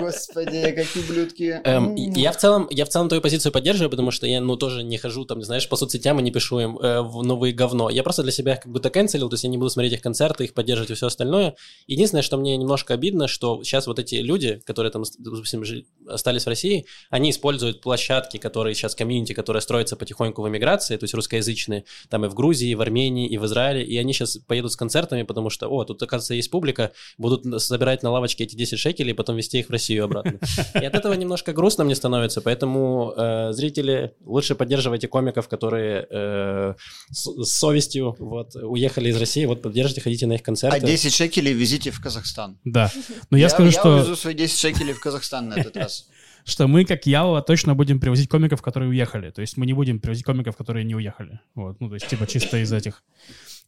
господи, 0.01 0.73
какие 0.75 1.03
ублюдки. 1.03 1.61
Эм, 1.65 1.95
я 1.95 2.33
в 2.33 2.39
целом, 2.39 2.67
я 2.71 2.87
в 2.87 2.89
целом 2.89 3.09
твою 3.09 3.21
позицию 3.21 3.53
поддерживаю, 3.53 3.91
потому 3.91 4.11
что 4.11 4.27
я, 4.27 4.41
ну, 4.41 4.57
тоже 4.57 4.83
не 4.83 4.97
хожу 4.97 5.27
там, 5.27 5.43
знаешь, 5.43 5.69
по 5.69 5.77
соцсетям 5.77 6.19
и 6.19 6.23
не 6.23 6.33
пишу 6.33 6.61
им 6.61 6.79
э, 6.79 7.03
в 7.03 7.23
новые 7.23 7.53
говно. 7.53 7.91
Я 7.91 8.03
просто 8.03 8.23
для 8.23 8.33
себя 8.33 8.57
как 8.57 8.73
будто 8.73 8.89
канцелил, 8.89 9.29
то 9.29 9.35
есть 9.35 9.45
я 9.45 9.51
не 9.51 9.59
буду 9.59 9.69
смотреть 9.69 9.93
их 9.93 10.01
концерты, 10.01 10.45
их 10.45 10.55
поддерживать 10.55 10.93
и 10.93 10.95
все 10.95 11.09
остальное. 11.09 11.57
Единственное, 11.87 12.23
что 12.23 12.39
мне 12.39 12.57
немножко 12.57 12.95
обидно, 12.95 13.29
что 13.29 13.63
сейчас 13.65 13.87
вот 13.87 13.99
эти 13.99 14.15
люди, 14.15 14.63
которые 14.65 14.91
там, 14.91 15.03
допустим, 15.19 15.63
остались 16.09 16.45
в 16.45 16.49
России, 16.49 16.87
они 17.11 17.31
используют 17.31 17.83
площадки, 17.83 18.39
которые 18.39 18.75
сейчас 18.75 18.95
комьюнити, 18.95 19.35
которые 19.35 19.61
строятся 19.61 19.97
потихоньку 19.97 20.41
в 20.41 20.49
эмиграции, 20.49 20.97
то 20.97 21.05
есть 21.05 21.13
русскоязычные, 21.13 21.85
там 22.15 22.25
и 22.25 22.29
в 22.29 22.35
Грузии, 22.35 22.69
и 22.69 22.77
в 22.77 22.81
Армении, 22.81 23.27
и 23.27 23.39
в 23.39 23.45
Израиле, 23.47 23.83
и 23.83 23.99
они 23.99 24.13
сейчас 24.13 24.37
поедут 24.37 24.71
с 24.71 24.77
концертами, 24.77 25.25
потому 25.25 25.51
что, 25.51 25.67
о, 25.67 25.83
тут, 25.83 26.01
оказывается, 26.01 26.35
есть 26.35 26.49
публика, 26.49 26.93
будут 27.19 27.61
собирать 27.61 28.05
на 28.05 28.11
лавочке 28.13 28.45
эти 28.45 28.55
10 28.55 28.79
шекелей, 28.79 29.11
и 29.11 29.15
потом 29.15 29.35
везти 29.35 29.59
их 29.59 29.67
в 29.67 29.71
Россию 29.71 30.05
обратно. 30.05 30.39
И 30.81 30.85
от 30.85 30.95
этого 30.95 31.13
немножко 31.15 31.53
грустно 31.53 31.83
мне 31.83 31.97
становится, 31.97 32.41
поэтому 32.41 33.13
э, 33.17 33.51
зрители, 33.51 34.15
лучше 34.25 34.55
поддерживайте 34.55 35.09
комиков, 35.09 35.49
которые 35.49 36.07
э, 36.09 36.75
с, 37.11 37.25
с 37.25 37.59
совестью 37.59 38.15
вот, 38.21 38.55
уехали 38.55 39.09
из 39.09 39.17
России, 39.17 39.45
вот 39.45 39.61
поддержите, 39.61 40.01
ходите 40.01 40.29
на 40.29 40.35
их 40.35 40.45
концерты. 40.45 40.77
А 40.77 40.79
10 40.79 41.13
шекелей 41.13 41.53
везите 41.53 41.91
в 41.91 42.01
Казахстан. 42.01 42.61
Да. 42.63 42.93
Но 43.31 43.39
я, 43.39 43.47
я 43.47 43.49
скажу, 43.49 43.71
я 43.71 43.81
что... 43.81 43.97
Я 43.97 44.15
свои 44.15 44.35
10 44.35 44.57
шекелей 44.57 44.93
в 44.93 45.01
Казахстан 45.01 45.49
на 45.49 45.55
этот 45.55 45.77
раз 45.77 46.07
что 46.45 46.69
мы, 46.69 46.85
как 46.85 47.07
Ялова, 47.07 47.43
точно 47.43 47.75
будем 47.75 47.99
привозить 47.99 48.29
комиков, 48.29 48.61
которые 48.61 48.91
уехали. 48.91 49.31
То 49.31 49.41
есть 49.41 49.57
мы 49.57 49.67
не 49.67 49.73
будем 49.73 49.99
привозить 49.99 50.25
комиков, 50.25 50.57
которые 50.57 50.85
не 50.85 50.95
уехали. 50.95 51.41
Вот. 51.55 51.81
Ну, 51.81 51.89
то 51.89 51.95
есть, 51.95 52.07
типа, 52.07 52.27
чисто 52.27 52.59
из 52.59 52.73
этих, 52.73 53.03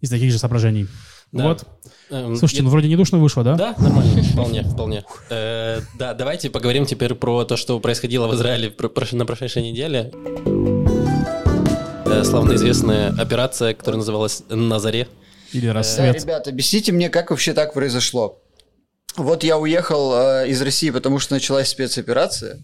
из 0.01 0.11
таких 0.11 0.31
же 0.31 0.39
соображений. 0.39 0.87
Да. 1.33 1.49
Вот. 1.49 1.65
Эм, 2.11 2.37
Слушайте, 2.37 2.63
ну 2.63 2.71
вроде 2.71 2.89
не 2.89 2.97
душно 2.97 3.19
вышло, 3.19 3.43
да? 3.43 3.55
Да, 3.55 3.75
нормально, 3.79 4.23
вполне, 4.23 4.63
вполне. 4.63 5.05
Э, 5.31 5.81
да, 5.99 6.15
давайте 6.15 6.51
поговорим 6.51 6.85
теперь 6.85 7.15
про 7.15 7.45
то, 7.45 7.57
что 7.57 7.81
происходило 7.81 8.29
в 8.29 8.35
Израиле 8.35 8.73
на 9.13 9.27
прошедшей 9.27 9.63
неделе. 9.63 10.13
Э, 12.05 12.23
славно 12.25 12.55
известная 12.55 13.09
операция, 13.19 13.75
которая 13.75 13.99
называлась 13.99 14.43
«На 14.49 14.79
заре». 14.79 15.09
Или 15.53 15.67
«Рассвет». 15.67 16.15
Да, 16.15 16.21
ребята, 16.21 16.51
объясните 16.51 16.93
мне, 16.93 17.09
как 17.09 17.31
вообще 17.31 17.55
так 17.55 17.73
произошло? 17.73 18.43
Вот 19.17 19.45
я 19.45 19.59
уехал 19.59 20.15
э, 20.15 20.49
из 20.49 20.61
России, 20.63 20.91
потому 20.91 21.19
что 21.19 21.35
началась 21.35 21.69
спецоперация. 21.69 22.59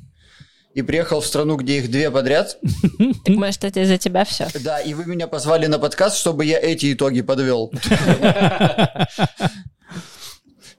И 0.74 0.80
приехал 0.82 1.20
в 1.20 1.26
страну, 1.26 1.56
где 1.56 1.78
их 1.78 1.90
две 1.90 2.10
подряд. 2.10 2.58
Так 3.24 3.36
может, 3.36 3.64
это 3.64 3.80
из-за 3.80 3.98
тебя 3.98 4.24
все? 4.24 4.48
Да, 4.60 4.80
и 4.80 4.94
вы 4.94 5.04
меня 5.04 5.26
позвали 5.26 5.66
на 5.66 5.78
подкаст, 5.78 6.16
чтобы 6.16 6.44
я 6.44 6.58
эти 6.58 6.92
итоги 6.92 7.20
подвел. 7.20 7.72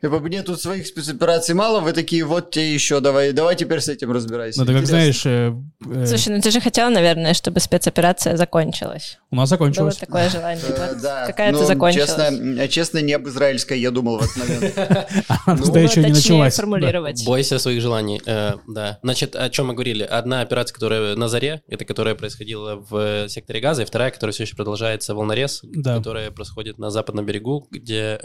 Типа, 0.04 0.20
мне 0.20 0.44
тут 0.44 0.60
своих 0.60 0.86
спецопераций 0.86 1.56
мало, 1.56 1.80
вы 1.80 1.94
такие, 1.94 2.26
вот 2.26 2.52
тебе 2.52 2.74
еще, 2.74 3.00
давай, 3.00 3.32
давай 3.32 3.56
теперь 3.56 3.80
с 3.80 3.88
этим 3.88 4.12
разбирайся. 4.12 4.60
Ну, 4.60 4.66
ты 4.66 4.74
как 4.74 4.86
знаешь... 4.86 5.26
Э, 5.26 5.54
э... 5.90 6.06
Слушай, 6.06 6.36
ну 6.36 6.42
ты 6.42 6.52
же 6.52 6.60
хотел, 6.60 6.90
наверное, 6.90 7.34
чтобы 7.34 7.62
спецоперация 7.62 8.36
закончилась. 8.36 9.20
У 9.32 9.38
нас 9.38 9.48
закончилась. 9.48 9.96
Было 9.96 10.06
такое 10.06 10.30
желание. 10.30 10.62
Э, 10.68 10.96
да. 11.02 11.26
Какая-то 11.26 11.60
ну, 11.60 11.66
закончилась. 11.66 12.10
Честно, 12.10 12.68
честно, 12.68 12.98
не 12.98 13.14
об 13.14 13.30
израильской 13.30 13.80
я 13.80 13.92
думал 13.92 14.18
в 14.18 14.24
этот 14.24 14.36
момент. 14.36 14.78
Она 15.46 15.56
ну, 15.56 15.78
еще 15.78 16.04
не 16.04 16.12
началась. 16.12 16.58
формулировать. 16.58 17.26
Бойся 17.26 17.58
своих 17.58 17.82
желаний, 17.82 18.22
э, 18.26 18.56
да. 18.68 19.00
Значит, 19.04 19.38
о 19.38 19.50
чем 19.50 19.68
мы 19.68 19.74
говорили? 19.74 20.04
Одна 20.04 20.42
операция, 20.42 20.76
которая 20.76 21.16
на 21.16 21.30
заре, 21.30 21.62
это 21.70 21.86
которая 21.86 22.16
происходила 22.16 22.76
в 22.76 23.30
секторе 23.30 23.62
Газа, 23.62 23.84
и 23.84 23.86
вторая, 23.86 24.12
которая 24.12 24.34
все 24.34 24.44
еще 24.44 24.58
продолжается, 24.58 25.16
волнорез, 25.16 25.62
которая 25.82 26.30
происходит 26.30 26.78
на 26.78 26.90
западном 26.90 27.26
берегу, 27.26 27.66
где 27.72 28.20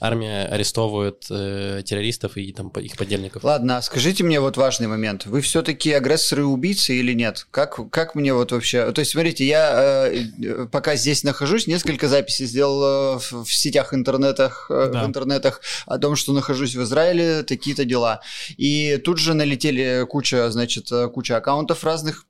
армия 0.00 0.46
арестовывает 0.74 1.26
э, 1.30 1.82
террористов 1.84 2.36
и 2.36 2.52
там 2.52 2.68
их 2.68 2.96
подельников. 2.96 3.44
Ладно, 3.44 3.80
скажите 3.82 4.24
мне 4.24 4.40
вот 4.40 4.56
важный 4.56 4.88
момент. 4.88 5.26
Вы 5.26 5.40
все-таки 5.40 5.92
агрессоры 5.92 6.42
и 6.42 6.44
убийцы 6.44 6.94
или 6.94 7.12
нет? 7.12 7.46
Как, 7.50 7.90
как 7.90 8.14
мне 8.14 8.34
вот 8.34 8.52
вообще... 8.52 8.90
То 8.92 9.00
есть, 9.00 9.12
смотрите, 9.12 9.46
я 9.46 10.08
э, 10.10 10.66
пока 10.70 10.96
здесь 10.96 11.24
нахожусь, 11.24 11.66
несколько 11.66 12.08
записей 12.08 12.46
сделал 12.46 13.16
э, 13.16 13.18
в, 13.18 13.44
в 13.44 13.54
сетях 13.54 13.94
интернетах, 13.94 14.66
э, 14.70 14.90
да. 14.92 15.04
в 15.04 15.06
интернетах 15.06 15.60
о 15.86 15.98
том, 15.98 16.16
что 16.16 16.32
нахожусь 16.32 16.74
в 16.74 16.82
Израиле, 16.82 17.42
такие-то 17.42 17.84
дела. 17.84 18.20
И 18.56 18.96
тут 19.04 19.18
же 19.18 19.34
налетели 19.34 20.04
куча, 20.08 20.50
значит, 20.50 20.90
э, 20.90 21.08
куча 21.08 21.36
аккаунтов 21.36 21.84
разных, 21.84 22.26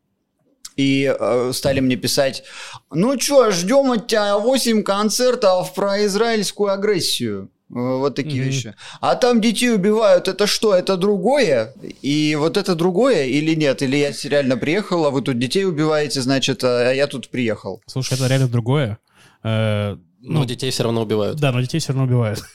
и 0.77 1.15
э, 1.19 1.53
стали 1.55 1.81
мне 1.81 1.97
писать, 1.97 2.43
ну 2.91 3.19
что, 3.19 3.53
ждем 3.53 3.93
от 3.93 4.09
тебя 4.09 4.39
8 4.39 4.83
концертов 4.83 5.73
про 5.73 6.05
израильскую 6.05 6.73
агрессию. 6.73 7.51
Э, 7.75 7.99
вот 7.99 8.15
такие 8.15 8.43
mm-hmm. 8.43 8.47
вещи. 8.47 8.75
А 9.01 9.17
там 9.17 9.41
детей 9.41 9.75
убивают, 9.75 10.29
это 10.29 10.47
что, 10.47 10.75
это 10.75 10.97
другое? 10.97 11.75
И 12.03 12.37
вот 12.39 12.57
это 12.57 12.75
другое 12.75 13.25
или 13.25 13.55
нет? 13.55 13.83
Или 13.83 13.97
я 13.97 14.13
реально 14.25 14.57
приехал, 14.57 15.05
а 15.07 15.11
вы 15.11 15.23
тут 15.23 15.39
детей 15.39 15.65
убиваете, 15.65 16.23
значит, 16.23 16.63
а 16.63 16.93
я 16.93 17.07
тут 17.07 17.29
приехал? 17.29 17.83
Слушай, 17.87 18.15
это 18.15 18.29
реально 18.29 18.49
другое. 18.49 18.99
Э, 19.43 19.97
ну, 20.21 20.41
но 20.41 20.45
детей 20.45 20.71
все 20.71 20.85
равно 20.85 21.03
убивают. 21.03 21.39
Да, 21.39 21.51
но 21.53 21.61
детей 21.61 21.81
все 21.81 21.93
равно 21.93 22.05
убивают. 22.05 22.43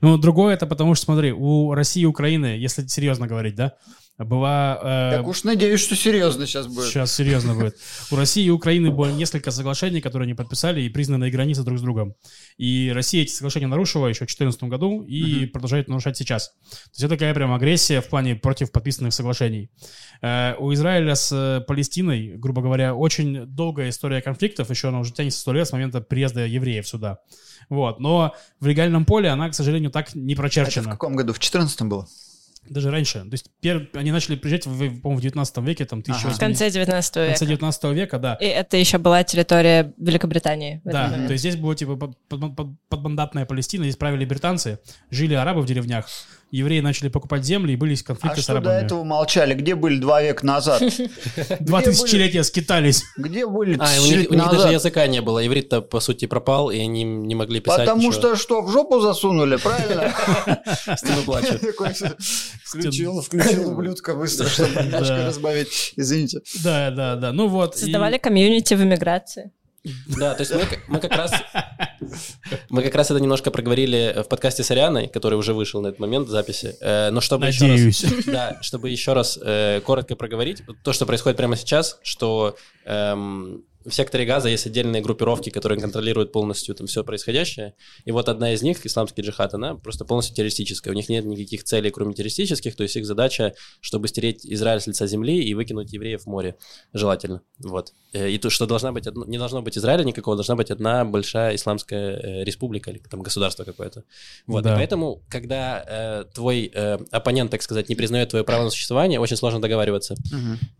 Ну, 0.00 0.16
другое 0.16 0.54
это 0.54 0.66
потому 0.66 0.94
что, 0.94 1.04
смотри, 1.04 1.32
у 1.32 1.74
России 1.74 2.00
и 2.00 2.06
Украины, 2.06 2.46
если 2.46 2.86
серьезно 2.86 3.26
говорить, 3.26 3.56
да, 3.56 3.74
была... 4.18 4.78
Э, 4.82 5.16
так 5.16 5.26
уж 5.26 5.44
надеюсь, 5.44 5.80
что 5.80 5.94
серьезно 5.94 6.46
сейчас 6.46 6.66
будет. 6.66 6.86
Сейчас 6.86 7.14
серьезно 7.14 7.54
будет. 7.54 7.76
У 8.10 8.16
России 8.16 8.44
и 8.44 8.50
Украины 8.50 8.90
было 8.90 9.12
несколько 9.12 9.50
соглашений, 9.50 10.00
которые 10.00 10.24
они 10.24 10.34
подписали 10.34 10.80
и 10.80 10.88
признанные 10.88 11.30
границы 11.30 11.62
друг 11.62 11.78
с 11.78 11.82
другом. 11.82 12.14
И 12.56 12.90
Россия 12.94 13.22
эти 13.22 13.32
соглашения 13.32 13.66
нарушила 13.66 14.06
еще 14.06 14.24
в 14.24 14.28
2014 14.28 14.62
году 14.64 15.02
и 15.02 15.44
uh 15.44 15.46
продолжает 15.48 15.88
нарушать 15.88 16.16
сейчас. 16.16 16.48
То 16.48 16.90
есть 16.92 17.00
это 17.00 17.08
такая 17.10 17.34
прям 17.34 17.52
агрессия 17.52 18.00
в 18.00 18.08
плане 18.08 18.36
против 18.36 18.72
подписанных 18.72 19.12
соглашений. 19.12 19.70
Э, 20.22 20.54
у 20.58 20.72
Израиля 20.72 21.14
с 21.14 21.30
э, 21.32 21.60
Палестиной, 21.66 22.36
грубо 22.36 22.62
говоря, 22.62 22.94
очень 22.94 23.46
долгая 23.46 23.90
история 23.90 24.22
конфликтов, 24.22 24.70
еще 24.70 24.88
она 24.88 25.00
уже 25.00 25.12
тянется 25.12 25.40
сто 25.40 25.52
лет 25.52 25.68
с 25.68 25.72
момента 25.72 26.00
приезда 26.00 26.46
евреев 26.46 26.88
сюда. 26.88 27.18
Вот. 27.68 28.00
Но 28.00 28.34
в 28.60 28.66
легальном 28.66 29.04
поле 29.04 29.28
она, 29.28 29.50
к 29.50 29.54
сожалению, 29.54 29.90
так 29.90 30.14
не 30.14 30.34
прочерчена. 30.34 30.82
Это 30.82 30.90
в 30.90 30.92
каком 30.92 31.16
году? 31.16 31.32
В 31.32 31.38
2014 31.38 31.82
было? 31.82 32.08
Даже 32.68 32.90
раньше. 32.90 33.20
То 33.20 33.32
есть 33.32 33.50
пер... 33.60 33.88
они 33.94 34.12
начали 34.12 34.36
приезжать, 34.36 34.66
в, 34.66 34.78
по-моему, 35.00 35.16
в 35.18 35.20
19 35.20 35.56
веке, 35.58 35.84
там, 35.84 36.02
ага. 36.06 36.30
В 36.30 36.38
конце 36.38 36.70
19 36.70 37.16
века. 37.16 37.26
В 37.26 37.28
конце 37.28 37.46
19 37.46 37.84
века, 37.84 38.18
да. 38.18 38.34
И 38.34 38.46
это 38.46 38.76
еще 38.76 38.98
была 38.98 39.24
территория 39.24 39.92
Великобритании. 39.96 40.80
Да, 40.84 41.10
то 41.10 41.32
есть 41.32 41.40
здесь 41.40 41.56
было, 41.56 41.74
типа, 41.74 41.96
под, 41.96 42.16
под, 42.28 42.56
под, 42.56 42.68
подмандатная 42.88 43.46
Палестина, 43.46 43.84
здесь 43.84 43.96
правили 43.96 44.24
британцы, 44.24 44.78
жили 45.10 45.34
арабы 45.34 45.62
в 45.62 45.66
деревнях, 45.66 46.08
евреи 46.50 46.80
начали 46.80 47.08
покупать 47.08 47.44
земли, 47.44 47.72
и 47.72 47.76
были 47.76 47.94
конфликты 47.96 48.40
а 48.40 48.42
с 48.42 48.50
арабами. 48.50 48.76
А 48.76 48.80
до 48.80 48.86
этого 48.86 49.04
молчали? 49.04 49.54
Где 49.54 49.74
были 49.74 49.98
два 49.98 50.22
века 50.22 50.44
назад? 50.44 50.82
Два 51.60 51.82
тысячелетия 51.82 52.42
скитались. 52.44 53.04
Где 53.16 53.46
были 53.46 53.76
А, 53.78 53.88
у 54.00 54.34
них 54.34 54.50
даже 54.50 54.68
языка 54.68 55.06
не 55.06 55.20
было. 55.20 55.44
Иврит-то, 55.46 55.82
по 55.82 56.00
сути, 56.00 56.26
пропал, 56.26 56.70
и 56.70 56.78
они 56.78 57.04
не 57.04 57.34
могли 57.34 57.60
писать 57.60 57.86
Потому 57.86 58.12
что 58.12 58.36
что, 58.36 58.62
в 58.62 58.70
жопу 58.70 59.00
засунули, 59.00 59.56
правильно? 59.56 60.14
Стену 60.96 61.22
плачет. 61.24 61.62
Включил, 62.64 63.20
включил 63.22 63.70
ублюдка 63.70 64.14
быстро, 64.14 64.48
чтобы 64.48 64.82
немножко 64.82 65.26
разбавить. 65.26 65.92
Извините. 65.96 66.40
Да, 66.62 66.90
да, 66.90 67.16
да. 67.16 67.32
Ну 67.32 67.48
вот. 67.48 67.76
Создавали 67.76 68.18
комьюнити 68.18 68.74
в 68.74 68.82
эмиграции. 68.82 69.52
Да, 70.18 70.34
то 70.34 70.40
есть 70.42 70.52
мы, 70.52 70.64
мы 70.88 71.00
как 71.00 71.12
раз 71.12 71.32
мы 72.70 72.82
как 72.82 72.94
раз 72.94 73.10
это 73.10 73.20
немножко 73.20 73.50
проговорили 73.50 74.22
в 74.22 74.28
подкасте 74.28 74.62
с 74.62 74.70
Арианой, 74.70 75.08
который 75.08 75.38
уже 75.38 75.54
вышел 75.54 75.80
на 75.80 75.88
этот 75.88 76.00
момент 76.00 76.28
в 76.28 76.30
записи. 76.30 76.76
Э, 76.80 77.10
но 77.10 77.20
чтобы 77.20 77.46
Надеюсь. 77.46 78.02
еще 78.02 78.14
раз, 78.14 78.24
да, 78.26 78.58
чтобы 78.62 78.90
еще 78.90 79.12
раз 79.12 79.38
э, 79.42 79.80
коротко 79.84 80.16
проговорить 80.16 80.62
то, 80.82 80.92
что 80.92 81.06
происходит 81.06 81.36
прямо 81.36 81.56
сейчас, 81.56 81.98
что 82.02 82.56
эм, 82.84 83.64
в 83.86 83.94
секторе 83.94 84.24
Газа 84.24 84.48
есть 84.48 84.66
отдельные 84.66 85.00
группировки, 85.00 85.50
которые 85.50 85.80
контролируют 85.80 86.32
полностью 86.32 86.74
там 86.74 86.86
все 86.88 87.04
происходящее. 87.04 87.74
И 88.04 88.10
вот 88.10 88.28
одна 88.28 88.52
из 88.52 88.62
них, 88.62 88.84
исламский 88.84 89.22
джихад, 89.22 89.54
она 89.54 89.76
просто 89.76 90.04
полностью 90.04 90.34
террористическая. 90.34 90.92
У 90.92 90.96
них 90.96 91.08
нет 91.08 91.24
никаких 91.24 91.62
целей, 91.62 91.90
кроме 91.90 92.12
террористических. 92.12 92.74
То 92.74 92.82
есть 92.82 92.96
их 92.96 93.06
задача, 93.06 93.54
чтобы 93.80 94.08
стереть 94.08 94.44
Израиль 94.44 94.80
с 94.80 94.88
лица 94.88 95.06
земли 95.06 95.40
и 95.40 95.54
выкинуть 95.54 95.92
евреев 95.92 96.22
в 96.22 96.26
море. 96.26 96.56
Желательно. 96.92 97.42
Вот. 97.58 97.92
Э, 98.12 98.28
и 98.28 98.38
то, 98.38 98.50
что 98.50 98.66
должна 98.66 98.90
быть, 98.90 99.06
не 99.26 99.38
должно 99.38 99.62
быть 99.62 99.78
Израиля 99.78 100.02
никакого, 100.02 100.36
должна 100.36 100.56
быть 100.56 100.70
одна 100.70 101.04
большая 101.04 101.54
исламская 101.54 102.16
э, 102.16 102.44
республика 102.44 102.90
или 102.90 102.98
там 102.98 103.22
государство 103.22 103.62
какое-то. 103.62 104.02
Вот. 104.48 104.64
Да. 104.64 104.74
И 104.74 104.76
поэтому, 104.76 105.22
когда 105.28 105.84
э, 105.86 106.24
твой 106.34 106.70
э, 106.74 106.98
оппонент, 107.12 107.52
так 107.52 107.62
сказать, 107.62 107.88
не 107.88 107.94
признает 107.94 108.30
твое 108.30 108.44
право 108.44 108.64
на 108.64 108.70
существование, 108.70 109.20
очень 109.20 109.36
сложно 109.36 109.60
договариваться. 109.60 110.16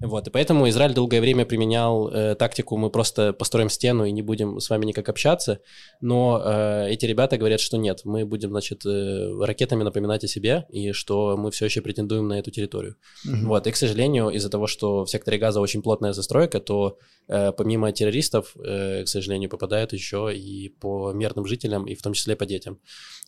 Вот, 0.00 0.26
и 0.28 0.30
поэтому 0.30 0.68
Израиль 0.68 0.92
долгое 0.92 1.20
время 1.20 1.44
применял 1.44 2.08
э, 2.08 2.34
тактику, 2.34 2.76
мы 2.76 2.90
просто 2.96 3.32
построим 3.32 3.68
стену 3.68 4.04
и 4.06 4.12
не 4.12 4.22
будем 4.22 4.58
с 4.58 4.70
вами 4.70 4.86
никак 4.86 5.08
общаться, 5.08 5.60
но 6.00 6.42
э, 6.44 6.88
эти 6.90 7.04
ребята 7.04 7.36
говорят, 7.36 7.60
что 7.60 7.76
нет, 7.76 8.00
мы 8.04 8.24
будем, 8.24 8.50
значит, 8.50 8.86
э, 8.86 9.44
ракетами 9.44 9.82
напоминать 9.82 10.24
о 10.24 10.28
себе, 10.28 10.64
и 10.70 10.92
что 10.92 11.36
мы 11.36 11.50
все 11.50 11.66
еще 11.66 11.82
претендуем 11.82 12.26
на 12.28 12.38
эту 12.38 12.50
территорию. 12.50 12.96
Вот, 13.24 13.66
и, 13.66 13.70
к 13.70 13.76
сожалению, 13.76 14.30
из-за 14.30 14.48
того, 14.48 14.66
что 14.66 15.04
в 15.04 15.10
секторе 15.10 15.38
газа 15.38 15.60
очень 15.60 15.82
плотная 15.82 16.12
застройка, 16.12 16.58
то 16.60 16.98
э, 17.28 17.52
помимо 17.52 17.92
террористов, 17.92 18.56
э, 18.56 19.04
к 19.04 19.08
сожалению, 19.08 19.50
попадают 19.50 19.92
еще 19.92 20.34
и 20.34 20.70
по 20.80 21.12
мирным 21.12 21.44
жителям, 21.46 21.86
и 21.86 21.94
в 21.94 22.02
том 22.02 22.14
числе 22.14 22.34
по 22.34 22.46
детям. 22.46 22.78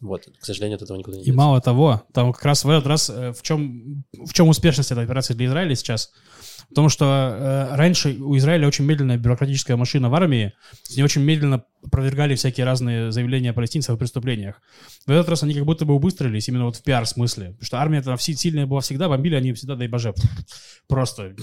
Вот, 0.00 0.28
к 0.40 0.44
сожалению, 0.44 0.76
от 0.76 0.82
этого 0.82 0.96
никуда 0.96 1.16
не 1.16 1.22
И 1.22 1.26
деться. 1.26 1.38
мало 1.38 1.60
того, 1.60 2.02
там 2.14 2.32
как 2.32 2.44
раз 2.44 2.64
в 2.64 2.70
этот 2.70 2.86
раз 2.86 3.10
э, 3.10 3.32
в 3.32 3.42
чем, 3.42 4.04
в 4.12 4.32
чем 4.32 4.48
успешность 4.48 4.92
этой 4.92 5.04
операции 5.04 5.34
для 5.34 5.46
Израиля 5.46 5.74
сейчас? 5.74 6.10
Потому 6.68 6.88
что 6.90 7.04
э, 7.04 7.76
раньше 7.76 8.16
у 8.20 8.36
Израиля 8.36 8.68
очень 8.68 8.84
медленная 8.84 9.16
бюрократическая 9.16 9.76
машина 9.76 10.10
в 10.10 10.14
армии, 10.14 10.52
с 10.82 10.96
ней 10.96 11.02
очень 11.02 11.22
медленно 11.22 11.64
опровергали 11.82 12.34
всякие 12.34 12.66
разные 12.66 13.10
заявления 13.10 13.52
палестинцев 13.52 13.94
о 13.94 13.96
преступлениях. 13.96 14.60
В 15.06 15.10
этот 15.10 15.28
раз 15.28 15.42
они 15.42 15.54
как 15.54 15.64
будто 15.64 15.86
бы 15.86 15.94
убыстрились 15.94 16.48
именно 16.48 16.64
вот 16.64 16.76
в 16.76 16.82
пиар-смысле. 16.82 17.52
Потому 17.52 17.64
что 17.64 17.78
армия 17.78 18.02
там 18.02 18.18
сильная 18.18 18.66
была 18.66 18.80
всегда, 18.80 19.08
бомбили 19.08 19.34
они 19.34 19.52
всегда, 19.54 19.76
дай 19.76 19.88
боже. 19.88 20.12
Просто 20.88 21.34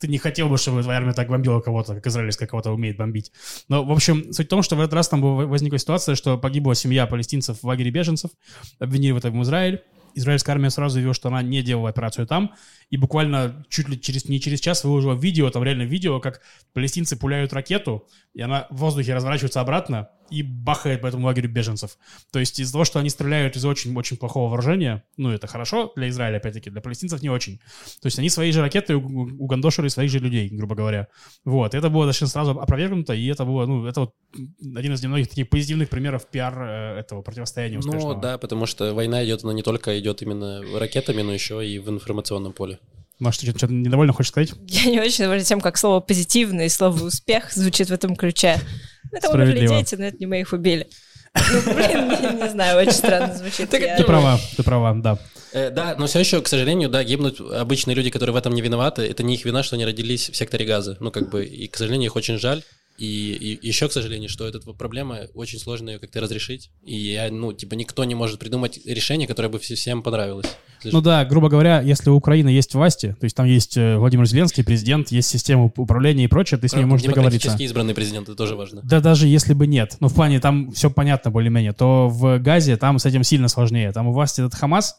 ты 0.00 0.08
не 0.08 0.18
хотел 0.18 0.48
бы, 0.48 0.58
чтобы 0.58 0.82
твоя 0.82 0.98
армия 0.98 1.12
так 1.12 1.28
бомбила 1.28 1.60
кого-то, 1.60 1.94
как 1.94 2.06
израильская 2.06 2.46
кого-то 2.46 2.72
умеет 2.72 2.96
бомбить. 2.96 3.32
Но, 3.68 3.84
в 3.84 3.92
общем, 3.92 4.32
суть 4.32 4.46
в 4.46 4.50
том, 4.50 4.62
что 4.62 4.76
в 4.76 4.80
этот 4.80 4.94
раз 4.94 5.08
там 5.08 5.20
возникла 5.20 5.78
ситуация, 5.78 6.14
что 6.14 6.38
погибла 6.38 6.74
семья 6.74 7.06
палестинцев 7.06 7.62
в 7.62 7.66
лагере 7.66 7.90
беженцев, 7.90 8.30
обвинили 8.78 9.12
в 9.12 9.18
этом 9.18 9.40
Израиль. 9.42 9.82
Израильская 10.18 10.52
армия 10.52 10.70
сразу 10.70 10.94
заявила, 10.94 11.14
что 11.14 11.28
она 11.28 11.42
не 11.42 11.62
делала 11.62 11.88
операцию 11.88 12.26
там, 12.26 12.54
и 12.90 12.96
буквально 12.96 13.64
чуть 13.68 13.88
ли 13.88 14.00
через, 14.00 14.28
не 14.28 14.40
через 14.40 14.60
час 14.60 14.84
выложила 14.84 15.14
видео, 15.14 15.50
там 15.50 15.62
реально 15.62 15.82
видео, 15.82 16.20
как 16.20 16.42
палестинцы 16.72 17.16
пуляют 17.16 17.52
ракету, 17.52 18.06
и 18.34 18.42
она 18.42 18.66
в 18.70 18.76
воздухе 18.76 19.14
разворачивается 19.14 19.60
обратно 19.60 20.08
и 20.30 20.42
бахает 20.42 21.00
по 21.00 21.06
этому 21.06 21.26
лагерю 21.26 21.48
беженцев. 21.48 21.98
То 22.32 22.38
есть 22.38 22.58
из-за 22.58 22.72
того, 22.72 22.84
что 22.84 22.98
они 22.98 23.10
стреляют 23.10 23.56
из 23.56 23.64
очень-очень 23.64 24.16
плохого 24.16 24.48
вооружения, 24.48 25.04
ну, 25.16 25.30
это 25.30 25.46
хорошо 25.46 25.92
для 25.96 26.08
Израиля, 26.08 26.36
опять-таки, 26.36 26.70
для 26.70 26.80
палестинцев 26.80 27.22
не 27.22 27.30
очень. 27.30 27.58
То 28.00 28.06
есть 28.06 28.18
они 28.18 28.28
свои 28.28 28.52
же 28.52 28.60
ракеты 28.60 28.96
угандошили 28.96 29.88
своих 29.88 30.10
же 30.10 30.18
людей, 30.18 30.48
грубо 30.48 30.74
говоря. 30.74 31.08
Вот, 31.44 31.74
это 31.74 31.90
было 31.90 32.06
достаточно 32.06 32.28
сразу 32.28 32.52
опровергнуто, 32.52 33.14
и 33.14 33.26
это 33.26 33.44
было, 33.44 33.66
ну, 33.66 33.86
это 33.86 34.00
вот 34.00 34.14
один 34.76 34.94
из 34.94 35.02
немногих 35.02 35.28
таких 35.28 35.48
позитивных 35.48 35.88
примеров 35.88 36.26
пиар 36.26 36.54
э, 36.60 37.00
этого 37.00 37.22
противостояния 37.22 37.78
успешного. 37.78 38.14
Ну 38.14 38.20
да, 38.20 38.38
потому 38.38 38.66
что 38.66 38.94
война 38.94 39.24
идет, 39.24 39.44
она 39.44 39.52
не 39.52 39.62
только 39.62 39.98
идет 39.98 40.22
именно 40.22 40.62
ракетами, 40.78 41.22
но 41.22 41.32
еще 41.32 41.66
и 41.66 41.78
в 41.78 41.88
информационном 41.88 42.52
поле. 42.52 42.78
Может, 43.18 43.40
ты 43.40 43.46
что-то, 43.46 43.58
что-то 43.58 43.74
недовольно 43.74 44.12
хочешь 44.12 44.30
сказать? 44.30 44.52
Я 44.68 44.90
не 44.90 45.00
очень 45.00 45.24
довольна 45.24 45.42
тем, 45.42 45.60
как 45.60 45.76
слово 45.76 45.98
«позитивный» 46.00 46.66
и 46.66 46.68
слово 46.68 47.02
«успех» 47.04 47.52
звучит 47.52 47.88
в 47.88 47.92
этом 47.92 48.14
ключе. 48.14 48.60
Это 49.12 49.30
умерли 49.30 49.66
дети, 49.66 49.94
но 49.94 50.04
это 50.06 50.16
не 50.18 50.26
мы 50.26 50.40
их 50.40 50.52
убили. 50.52 50.88
Ну, 51.34 51.74
блин, 51.74 52.08
не, 52.08 52.42
не 52.42 52.48
знаю, 52.48 52.78
очень 52.80 52.92
странно 52.92 53.34
звучит. 53.34 53.68
Так 53.70 53.80
Я- 53.80 53.96
Ты 53.96 54.04
права, 54.04 54.38
ты 54.56 54.62
права, 54.62 54.94
да. 54.94 55.18
Э, 55.52 55.70
да, 55.70 55.94
но 55.98 56.06
все 56.06 56.20
еще, 56.20 56.40
к 56.42 56.48
сожалению, 56.48 56.88
да, 56.88 57.02
гибнут 57.04 57.40
обычные 57.40 57.94
люди, 57.94 58.10
которые 58.10 58.34
в 58.34 58.36
этом 58.36 58.54
не 58.54 58.60
виноваты. 58.62 59.02
Это 59.02 59.22
не 59.22 59.34
их 59.34 59.44
вина, 59.44 59.62
что 59.62 59.76
они 59.76 59.84
родились 59.84 60.30
в 60.30 60.36
секторе 60.36 60.64
газа. 60.66 60.96
Ну, 61.00 61.10
как 61.10 61.30
бы, 61.30 61.44
и, 61.44 61.68
к 61.68 61.76
сожалению, 61.76 62.06
их 62.10 62.16
очень 62.16 62.38
жаль. 62.38 62.62
И, 62.98 63.32
и 63.62 63.66
еще, 63.68 63.88
к 63.88 63.92
сожалению, 63.92 64.28
что 64.28 64.46
эта 64.46 64.58
проблема 64.72 65.20
очень 65.34 65.58
сложно 65.60 65.90
ее 65.90 65.98
как-то 66.00 66.20
разрешить. 66.20 66.70
И 66.84 66.96
я, 66.96 67.30
ну, 67.30 67.52
типа, 67.52 67.74
никто 67.74 68.04
не 68.04 68.14
может 68.16 68.40
придумать 68.40 68.80
решение, 68.84 69.28
которое 69.28 69.48
бы 69.48 69.58
все- 69.60 69.76
всем 69.76 70.02
понравилось. 70.02 70.46
Ну 70.84 71.00
да, 71.00 71.24
грубо 71.24 71.48
говоря, 71.48 71.80
если 71.80 72.10
у 72.10 72.14
Украины 72.16 72.48
есть 72.48 72.74
власти, 72.74 73.16
то 73.18 73.24
есть 73.24 73.34
там 73.36 73.46
есть 73.46 73.76
э, 73.76 73.96
Владимир 73.96 74.26
Зеленский, 74.26 74.62
президент, 74.64 75.10
есть 75.10 75.28
система 75.28 75.66
уп- 75.66 75.72
управления 75.76 76.24
и 76.24 76.28
прочее, 76.28 76.58
ты 76.58 76.68
с 76.68 76.72
ними 76.72 76.84
можешь 76.86 77.06
договориться. 77.06 77.56
Избранный 77.58 77.94
президент, 77.94 78.28
это 78.28 78.36
тоже 78.36 78.54
важно. 78.54 78.80
Да 78.84 79.00
даже 79.00 79.26
если 79.26 79.54
бы 79.54 79.66
нет, 79.66 79.96
ну 80.00 80.08
в 80.08 80.14
плане 80.14 80.38
там 80.40 80.70
все 80.72 80.88
понятно 80.90 81.30
более-менее, 81.32 81.72
то 81.72 82.08
в 82.08 82.38
Газе 82.38 82.76
там 82.76 82.98
с 83.00 83.06
этим 83.06 83.24
сильно 83.24 83.48
сложнее. 83.48 83.90
Там 83.92 84.06
у 84.08 84.12
власти 84.12 84.40
этот 84.40 84.54
Хамас, 84.54 84.96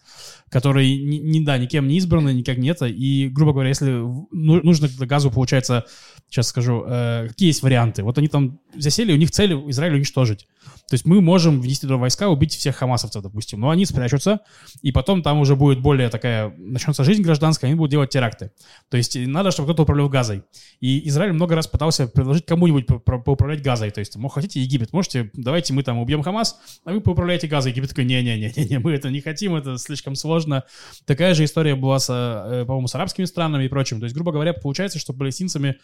который, 0.49 0.97
ни, 0.97 1.17
ни- 1.17 1.45
да, 1.45 1.57
никем 1.57 1.87
не 1.87 1.97
избранный, 1.97 2.33
никак 2.33 2.57
не 2.57 2.69
это. 2.69 2.85
И, 2.87 3.29
грубо 3.29 3.53
говоря, 3.53 3.69
если 3.69 3.91
ну- 3.91 4.61
нужно 4.63 4.89
Газу, 4.99 5.31
получается, 5.31 5.85
сейчас 6.29 6.47
скажу, 6.47 6.83
э, 6.87 7.27
какие 7.29 7.47
есть 7.47 7.63
варианты. 7.63 8.03
Вот 8.03 8.17
они 8.17 8.27
там 8.27 8.59
засели, 8.75 9.13
у 9.13 9.17
них 9.17 9.31
цель 9.31 9.53
Израиль 9.69 9.95
уничтожить. 9.95 10.47
То 10.89 10.95
есть 10.95 11.05
мы 11.05 11.21
можем 11.21 11.61
внести 11.61 11.87
туда 11.87 11.97
войска, 11.97 12.29
убить 12.29 12.53
всех 12.53 12.75
хамасовцев, 12.75 13.21
допустим. 13.21 13.59
Но 13.59 13.69
они 13.69 13.85
спрячутся, 13.85 14.39
и 14.81 14.91
потом 14.91 15.21
там 15.21 15.39
уже 15.39 15.55
будет 15.55 15.81
более 15.81 16.09
такая, 16.09 16.53
начнется 16.57 17.03
жизнь 17.03 17.21
гражданская, 17.21 17.69
они 17.69 17.77
будут 17.77 17.91
делать 17.91 18.09
теракты. 18.09 18.51
То 18.89 18.97
есть 18.97 19.15
надо, 19.15 19.51
чтобы 19.51 19.67
кто-то 19.67 19.83
управлял 19.83 20.09
Газой. 20.09 20.43
И 20.79 21.07
Израиль 21.07 21.33
много 21.33 21.55
раз 21.55 21.67
пытался 21.67 22.07
предложить 22.07 22.45
кому-нибудь 22.45 22.87
по- 22.87 22.99
по- 22.99 23.19
поуправлять 23.19 23.61
Газой. 23.61 23.91
То 23.91 23.99
есть, 23.99 24.15
мол, 24.15 24.29
хотите 24.29 24.61
Египет, 24.61 24.91
можете, 24.93 25.29
давайте 25.33 25.73
мы 25.73 25.83
там 25.83 25.99
убьем 25.99 26.23
Хамас, 26.23 26.59
а 26.85 26.91
вы 26.91 27.01
поуправляете 27.01 27.47
Газой. 27.47 27.71
Египет 27.71 27.89
такой, 27.89 28.05
не-не-не, 28.05 28.79
мы 28.79 28.93
это 28.93 29.09
не 29.09 29.21
хотим, 29.21 29.55
это 29.55 29.77
слишком 29.77 30.15
сложно. 30.15 30.63
Такая 31.05 31.33
же 31.33 31.43
история 31.43 31.75
была, 31.75 31.99
с, 31.99 32.09
э, 32.09 32.65
по-моему, 32.65 32.87
с 32.87 32.95
арабскими 32.95 33.25
странами 33.25 33.65
и 33.65 33.67
прочим. 33.67 33.99
То 33.99 34.05
есть, 34.05 34.15
грубо 34.15 34.31
говоря, 34.31 34.53
получается, 34.53 34.99
что 34.99 35.13
палестинцами 35.13 35.77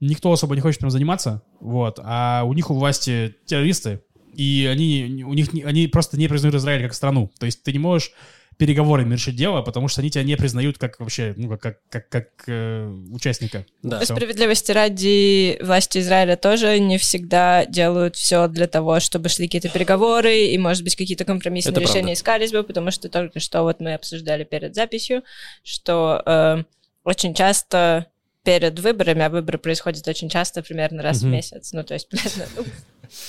никто 0.00 0.32
особо 0.32 0.54
не 0.54 0.60
хочет 0.60 0.80
прям 0.80 0.90
заниматься, 0.90 1.42
вот, 1.60 2.00
а 2.02 2.44
у 2.44 2.54
них 2.54 2.70
у 2.70 2.74
власти 2.74 3.36
террористы, 3.46 4.02
и 4.34 4.66
они, 4.70 5.24
у 5.24 5.34
них, 5.34 5.48
они 5.64 5.86
просто 5.86 6.18
не 6.18 6.28
признают 6.28 6.54
Израиль 6.56 6.82
как 6.82 6.94
страну. 6.94 7.30
То 7.38 7.46
есть 7.46 7.62
ты 7.62 7.72
не 7.72 7.78
можешь 7.78 8.12
переговорами 8.58 9.14
решить 9.14 9.36
дело, 9.36 9.62
потому 9.62 9.88
что 9.88 10.02
они 10.02 10.10
тебя 10.10 10.22
не 10.22 10.36
признают 10.36 10.76
как 10.76 11.00
вообще, 11.00 11.32
ну, 11.34 11.48
как, 11.48 11.62
как, 11.62 11.80
как, 11.88 12.08
как, 12.10 12.28
э, 12.46 12.86
участника. 13.10 13.64
Да. 13.82 14.00
Всё. 14.00 14.14
Справедливости 14.14 14.70
ради 14.70 15.58
власти 15.62 15.96
Израиля 15.98 16.36
тоже 16.36 16.78
не 16.78 16.98
всегда 16.98 17.64
делают 17.64 18.16
все 18.16 18.48
для 18.48 18.66
того, 18.66 19.00
чтобы 19.00 19.30
шли 19.30 19.46
какие-то 19.46 19.70
переговоры, 19.70 20.40
и, 20.40 20.58
может 20.58 20.84
быть, 20.84 20.94
какие-то 20.94 21.24
компромиссные 21.24 21.72
Это 21.72 21.80
решения 21.80 22.00
правда. 22.02 22.12
искались 22.12 22.52
бы, 22.52 22.62
потому 22.62 22.90
что 22.90 23.08
только 23.08 23.40
что 23.40 23.62
вот 23.62 23.80
мы 23.80 23.94
обсуждали 23.94 24.44
перед 24.44 24.74
записью, 24.74 25.22
что 25.64 26.22
э, 26.26 26.62
очень 27.02 27.32
часто 27.32 28.08
перед 28.44 28.78
выборами, 28.78 29.22
а 29.24 29.30
выборы 29.30 29.56
происходят 29.56 30.06
очень 30.06 30.28
часто, 30.28 30.62
примерно 30.62 31.02
раз 31.02 31.22
Мгм. 31.22 31.30
в 31.30 31.32
месяц, 31.32 31.72
ну, 31.72 31.82
то 31.82 31.94
есть 31.94 32.08
примерно 32.10 32.44
ну, 32.56 32.64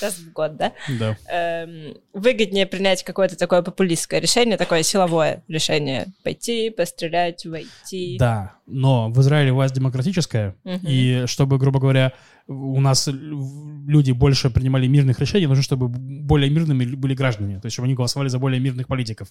раз 0.00 0.14
в 0.18 0.32
год, 0.32 0.56
да, 0.56 0.72
Да. 0.98 1.16
эм, 1.30 1.96
выгоднее 2.12 2.66
принять 2.66 3.02
какое-то 3.02 3.36
такое 3.36 3.62
популистское 3.62 4.20
решение, 4.20 4.56
такое 4.56 4.82
силовое 4.82 5.42
решение. 5.48 6.06
Пойти, 6.24 6.70
пострелять, 6.70 7.44
войти. 7.46 8.16
Да, 8.18 8.54
но 8.66 9.10
в 9.10 9.20
Израиле 9.20 9.52
власть 9.52 9.74
демократическая, 9.74 10.54
Мгм. 10.64 10.86
и 10.86 11.24
чтобы, 11.26 11.58
грубо 11.58 11.80
говоря, 11.80 12.12
у 12.48 12.80
нас 12.80 13.08
люди 13.08 14.12
больше 14.12 14.50
принимали 14.50 14.86
мирных 14.86 15.20
решений, 15.20 15.46
нужно, 15.46 15.62
чтобы 15.62 15.88
более 15.88 16.50
мирными 16.50 16.84
были 16.84 17.14
граждане, 17.14 17.60
то 17.60 17.66
есть 17.66 17.74
чтобы 17.74 17.86
они 17.86 17.94
голосовали 17.94 18.28
за 18.28 18.38
более 18.38 18.60
мирных 18.60 18.88
политиков. 18.88 19.28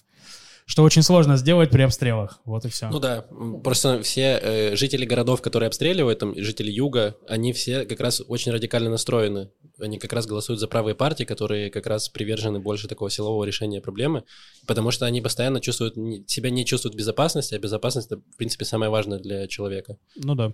Что 0.66 0.82
очень 0.82 1.02
сложно 1.02 1.36
сделать 1.36 1.70
при 1.70 1.82
обстрелах. 1.82 2.40
Вот 2.44 2.64
и 2.64 2.68
все. 2.68 2.88
Ну 2.88 2.98
да, 2.98 3.24
просто 3.62 4.02
все 4.02 4.38
э, 4.40 4.76
жители 4.76 5.04
городов, 5.04 5.42
которые 5.42 5.66
обстреливают, 5.66 6.20
там, 6.20 6.34
жители 6.36 6.70
юга, 6.70 7.16
они 7.28 7.52
все 7.52 7.84
как 7.84 8.00
раз 8.00 8.22
очень 8.26 8.52
радикально 8.52 8.90
настроены. 8.90 9.50
Они 9.78 9.98
как 9.98 10.12
раз 10.12 10.26
голосуют 10.26 10.60
за 10.60 10.68
правые 10.68 10.94
партии, 10.94 11.24
которые 11.24 11.70
как 11.70 11.86
раз 11.86 12.08
привержены 12.08 12.60
больше 12.60 12.88
такого 12.88 13.10
силового 13.10 13.44
решения 13.44 13.80
проблемы, 13.80 14.24
потому 14.66 14.90
что 14.90 15.06
они 15.06 15.20
постоянно 15.20 15.60
чувствуют, 15.60 15.94
себя 16.30 16.50
не 16.50 16.64
чувствуют 16.64 16.96
безопасности, 16.96 17.54
а 17.54 17.58
безопасность, 17.58 18.10
в 18.10 18.36
принципе, 18.36 18.64
самое 18.64 18.90
важное 18.90 19.18
для 19.18 19.48
человека. 19.48 19.96
Ну 20.16 20.34
да. 20.34 20.52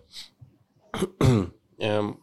Эм, 1.79 2.21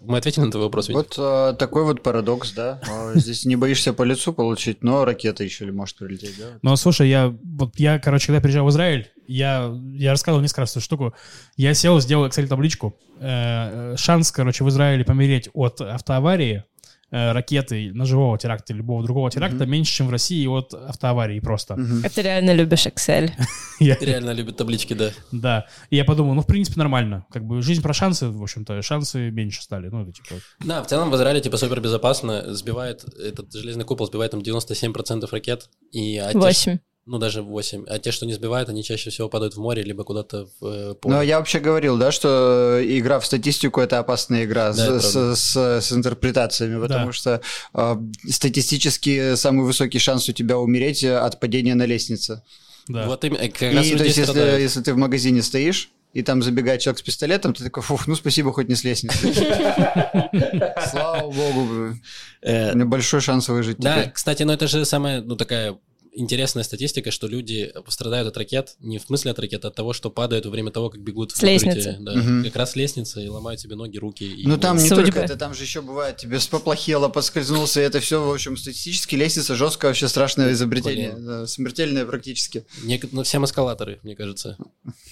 мы 0.00 0.18
ответили 0.18 0.44
на 0.44 0.50
твой 0.50 0.64
вопрос, 0.64 0.88
ведь? 0.88 0.96
Вот 0.96 1.14
э, 1.18 1.54
такой 1.58 1.84
вот 1.84 2.02
парадокс, 2.02 2.52
да. 2.52 2.80
Э, 2.88 3.12
Здесь 3.14 3.44
не 3.44 3.56
боишься 3.56 3.92
по 3.92 4.02
лицу 4.02 4.32
получить, 4.32 4.82
но 4.82 5.04
ракета 5.04 5.44
еще 5.44 5.64
ли 5.64 5.72
может 5.72 5.96
прилететь, 5.96 6.38
да? 6.38 6.58
Но 6.62 6.76
слушай, 6.76 7.08
я 7.08 7.34
вот 7.44 7.78
я, 7.78 7.98
короче, 7.98 8.26
когда 8.26 8.40
приезжал 8.40 8.66
в 8.66 8.70
Израиль, 8.70 9.10
я, 9.26 9.72
я 9.92 10.10
рассказывал 10.12 10.42
несколько 10.42 10.62
раз 10.62 10.72
эту 10.72 10.80
штуку. 10.80 11.14
Я 11.56 11.74
сел, 11.74 12.00
сделал 12.00 12.26
Excel 12.26 12.46
табличку. 12.46 12.96
Э, 13.20 13.92
э, 13.92 13.96
шанс, 13.96 14.32
короче, 14.32 14.64
в 14.64 14.68
Израиле 14.68 15.04
помереть 15.04 15.48
от 15.52 15.80
автоаварии 15.80 16.64
ракеты 17.10 17.92
ножевого 17.94 18.38
теракта 18.38 18.72
или 18.72 18.78
любого 18.78 19.02
другого 19.02 19.30
теракта 19.30 19.66
меньше, 19.66 19.92
чем 19.92 20.08
в 20.08 20.10
России 20.10 20.46
от 20.46 20.74
автоаварии 20.74 21.40
просто. 21.40 21.74
А 22.04 22.08
ты 22.08 22.22
реально 22.22 22.52
любишь 22.54 22.86
Excel. 22.86 23.30
Я- 23.80 23.96
Реально 24.00 24.32
любят 24.32 24.56
таблички, 24.56 24.94
да. 24.94 25.10
да. 25.32 25.66
И 25.90 25.96
я 25.96 26.04
подумал, 26.04 26.34
ну, 26.34 26.42
в 26.42 26.46
принципе, 26.46 26.78
нормально. 26.78 27.26
Как 27.32 27.44
бы 27.44 27.62
жизнь 27.62 27.82
про 27.82 27.92
шансы, 27.92 28.28
в 28.28 28.42
общем-то, 28.42 28.82
шансы 28.82 29.30
меньше 29.30 29.62
стали. 29.62 29.88
Ну, 29.88 30.02
это 30.02 30.12
типа... 30.12 30.34
Да, 30.60 30.82
в 30.82 30.86
целом 30.86 31.10
в 31.10 31.16
Израиле 31.16 31.40
типа 31.40 31.56
супер 31.56 31.80
безопасно. 31.80 32.54
Сбивает, 32.54 33.04
этот 33.18 33.52
железный 33.52 33.84
купол 33.84 34.06
сбивает 34.06 34.32
там 34.32 34.40
97% 34.40 35.26
ракет. 35.30 35.68
И, 35.92 36.16
а 36.18 36.32
те, 36.32 36.38
Восемь. 36.38 36.78
Ну, 37.08 37.18
даже 37.18 37.42
8. 37.42 37.84
А 37.88 37.98
те, 37.98 38.12
что 38.12 38.26
не 38.26 38.34
сбивают, 38.34 38.68
они 38.68 38.84
чаще 38.84 39.10
всего 39.10 39.28
падают 39.28 39.54
в 39.54 39.58
море, 39.60 39.82
либо 39.82 40.04
куда-то 40.04 40.46
в 40.60 40.66
э, 40.66 40.94
поле. 40.94 41.14
Но 41.14 41.22
я 41.22 41.38
вообще 41.38 41.58
говорил, 41.58 41.96
да, 41.96 42.12
что 42.12 42.78
игра 42.82 43.18
в 43.18 43.26
статистику 43.26 43.80
это 43.80 43.98
опасная 43.98 44.44
игра 44.44 44.72
Да, 44.72 45.00
с, 45.00 45.12
с- 45.12 45.40
с- 45.40 45.80
с 45.86 45.92
интерпретациями, 45.92 46.80
потому 46.80 47.06
Да. 47.06 47.12
что 47.12 47.40
э, 47.74 47.96
статистически 48.28 49.34
самый 49.36 49.64
высокий 49.64 49.98
шанс 49.98 50.28
у 50.28 50.32
тебя 50.32 50.58
умереть 50.58 51.02
э, 51.02 51.16
от 51.16 51.40
падения 51.40 51.74
на 51.74 51.86
лестнице. 51.86 52.42
Да. 52.88 53.06
Вот 53.06 53.24
именно, 53.24 53.40
э, 53.42 53.48
как 53.48 53.62
И 53.72 53.76
раз 53.76 53.86
то 53.86 53.92
люди 53.92 54.02
есть, 54.04 54.18
если, 54.18 54.30
страдают. 54.32 54.60
если 54.60 54.80
ты 54.82 54.94
в 54.94 54.96
магазине 54.96 55.42
стоишь, 55.42 55.90
и 56.14 56.22
там 56.22 56.42
забегает 56.42 56.80
человек 56.80 56.98
с 57.00 57.02
пистолетом, 57.02 57.52
ты 57.52 57.64
такой, 57.64 57.82
фух, 57.82 58.06
ну 58.06 58.14
спасибо, 58.16 58.52
хоть 58.52 58.68
не 58.68 58.74
с 58.74 58.84
лестницы. 58.84 59.28
Слава 60.90 61.30
богу, 61.30 61.94
Э, 62.40 62.72
у 62.72 62.76
меня 62.76 62.84
большой 62.86 63.20
шанс 63.20 63.48
выжить 63.48 63.78
Да, 63.78 64.04
кстати, 64.14 64.44
ну 64.44 64.52
это 64.52 64.68
же 64.68 64.84
самая, 64.84 65.20
ну 65.22 65.34
такая 65.36 65.76
интересная 66.18 66.64
статистика, 66.64 67.10
что 67.10 67.26
люди 67.26 67.72
пострадают 67.84 68.28
от 68.28 68.36
ракет, 68.36 68.74
не 68.80 68.98
в 68.98 69.02
смысле 69.02 69.30
от 69.30 69.38
ракет, 69.38 69.64
а 69.64 69.68
от 69.68 69.74
того, 69.74 69.92
что 69.92 70.10
падают 70.10 70.44
во 70.46 70.50
время 70.50 70.70
того, 70.70 70.90
как 70.90 71.00
бегут 71.00 71.32
С 71.32 71.40
в 71.40 71.42
лестницы. 71.44 71.96
Да, 72.00 72.14
Мгм. 72.14 72.44
как 72.44 72.56
раз 72.56 72.72
с 72.72 72.76
лестницы 72.76 73.22
и 73.24 73.28
ломают 73.28 73.60
себе 73.60 73.76
ноги, 73.76 73.98
руки. 73.98 74.24
И 74.24 74.46
Ну 74.46 74.58
там 74.58 74.76
не 74.76 74.88
Судьбы. 74.88 75.02
только 75.04 75.20
это, 75.20 75.36
там 75.36 75.54
же 75.54 75.62
еще 75.62 75.80
бывает, 75.80 76.16
тебе 76.16 76.38
поплохело, 76.50 77.08
поскользнулся, 77.08 77.80
и 77.80 77.84
это 77.84 78.00
все, 78.00 78.22
в 78.24 78.32
общем, 78.32 78.56
статистически 78.56 79.14
лестница 79.14 79.54
жесткое 79.54 79.90
вообще 79.90 80.08
страшное 80.08 80.52
изобретение, 80.52 81.12
Блин. 81.12 81.26
да, 81.26 81.46
смертельное 81.46 82.04
практически. 82.06 82.64
Нек- 82.84 83.08
ну, 83.12 83.22
всем 83.22 83.44
эскалаторы, 83.44 84.00
мне 84.02 84.16
кажется. 84.16 84.56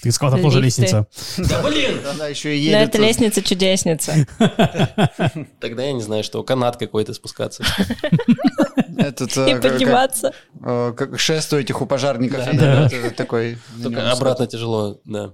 Ты 0.02 0.10
сказал, 0.12 0.32
там 0.38 0.42
тоже 0.42 0.60
лестница. 0.60 1.06
Да 1.38 1.62
блин! 1.62 1.98
Она 2.06 2.26
еще 2.28 2.56
и 2.56 2.70
Но 2.70 2.78
едет. 2.78 2.94
это 2.94 3.02
лестница-чудесница. 3.02 4.26
Тогда 5.60 5.84
я 5.84 5.92
не 5.92 6.02
знаю, 6.02 6.24
что 6.24 6.42
канат 6.42 6.76
какой-то 6.76 7.14
спускаться. 7.14 7.64
Этот, 8.96 9.36
И 9.36 9.40
э, 9.40 9.58
как- 9.60 9.72
подниматься. 9.72 10.32
э, 10.64 10.92
как 10.96 11.18
шеству 11.18 11.58
этих 11.58 11.80
у 11.82 11.86
пожарников. 11.86 12.40
Такой. 13.16 13.58
Только 13.82 14.10
обратно 14.10 14.46
тяжело, 14.46 14.98
да. 15.04 15.32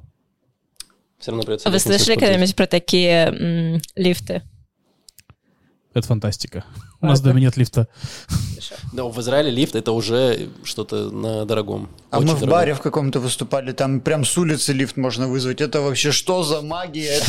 Все 1.18 1.30
равно 1.30 1.44
придется. 1.44 1.68
А 1.68 1.72
вы 1.72 1.78
слышали 1.78 2.16
когда-нибудь 2.16 2.56
про 2.56 2.66
такие 2.66 3.26
м, 3.26 3.82
лифты? 3.94 4.42
Это 5.94 6.06
фантастика. 6.08 6.64
У 7.02 7.06
нас 7.06 7.20
в 7.20 7.24
доме 7.24 7.42
нет 7.42 7.56
лифта. 7.56 7.88
Да, 8.92 9.04
в 9.04 9.20
Израиле 9.20 9.50
лифт 9.50 9.74
это 9.74 9.90
уже 9.90 10.48
что-то 10.62 11.10
на 11.10 11.44
дорогом. 11.44 11.88
А 12.10 12.20
мы 12.20 12.34
в 12.34 12.46
баре 12.46 12.74
в 12.74 12.80
каком-то 12.80 13.18
выступали, 13.18 13.72
там 13.72 14.00
прям 14.00 14.24
с 14.24 14.38
улицы 14.38 14.72
лифт 14.72 14.96
можно 14.96 15.26
вызвать. 15.26 15.60
Это 15.60 15.80
вообще 15.80 16.12
что 16.12 16.44
за 16.44 16.62
магия? 16.62 17.20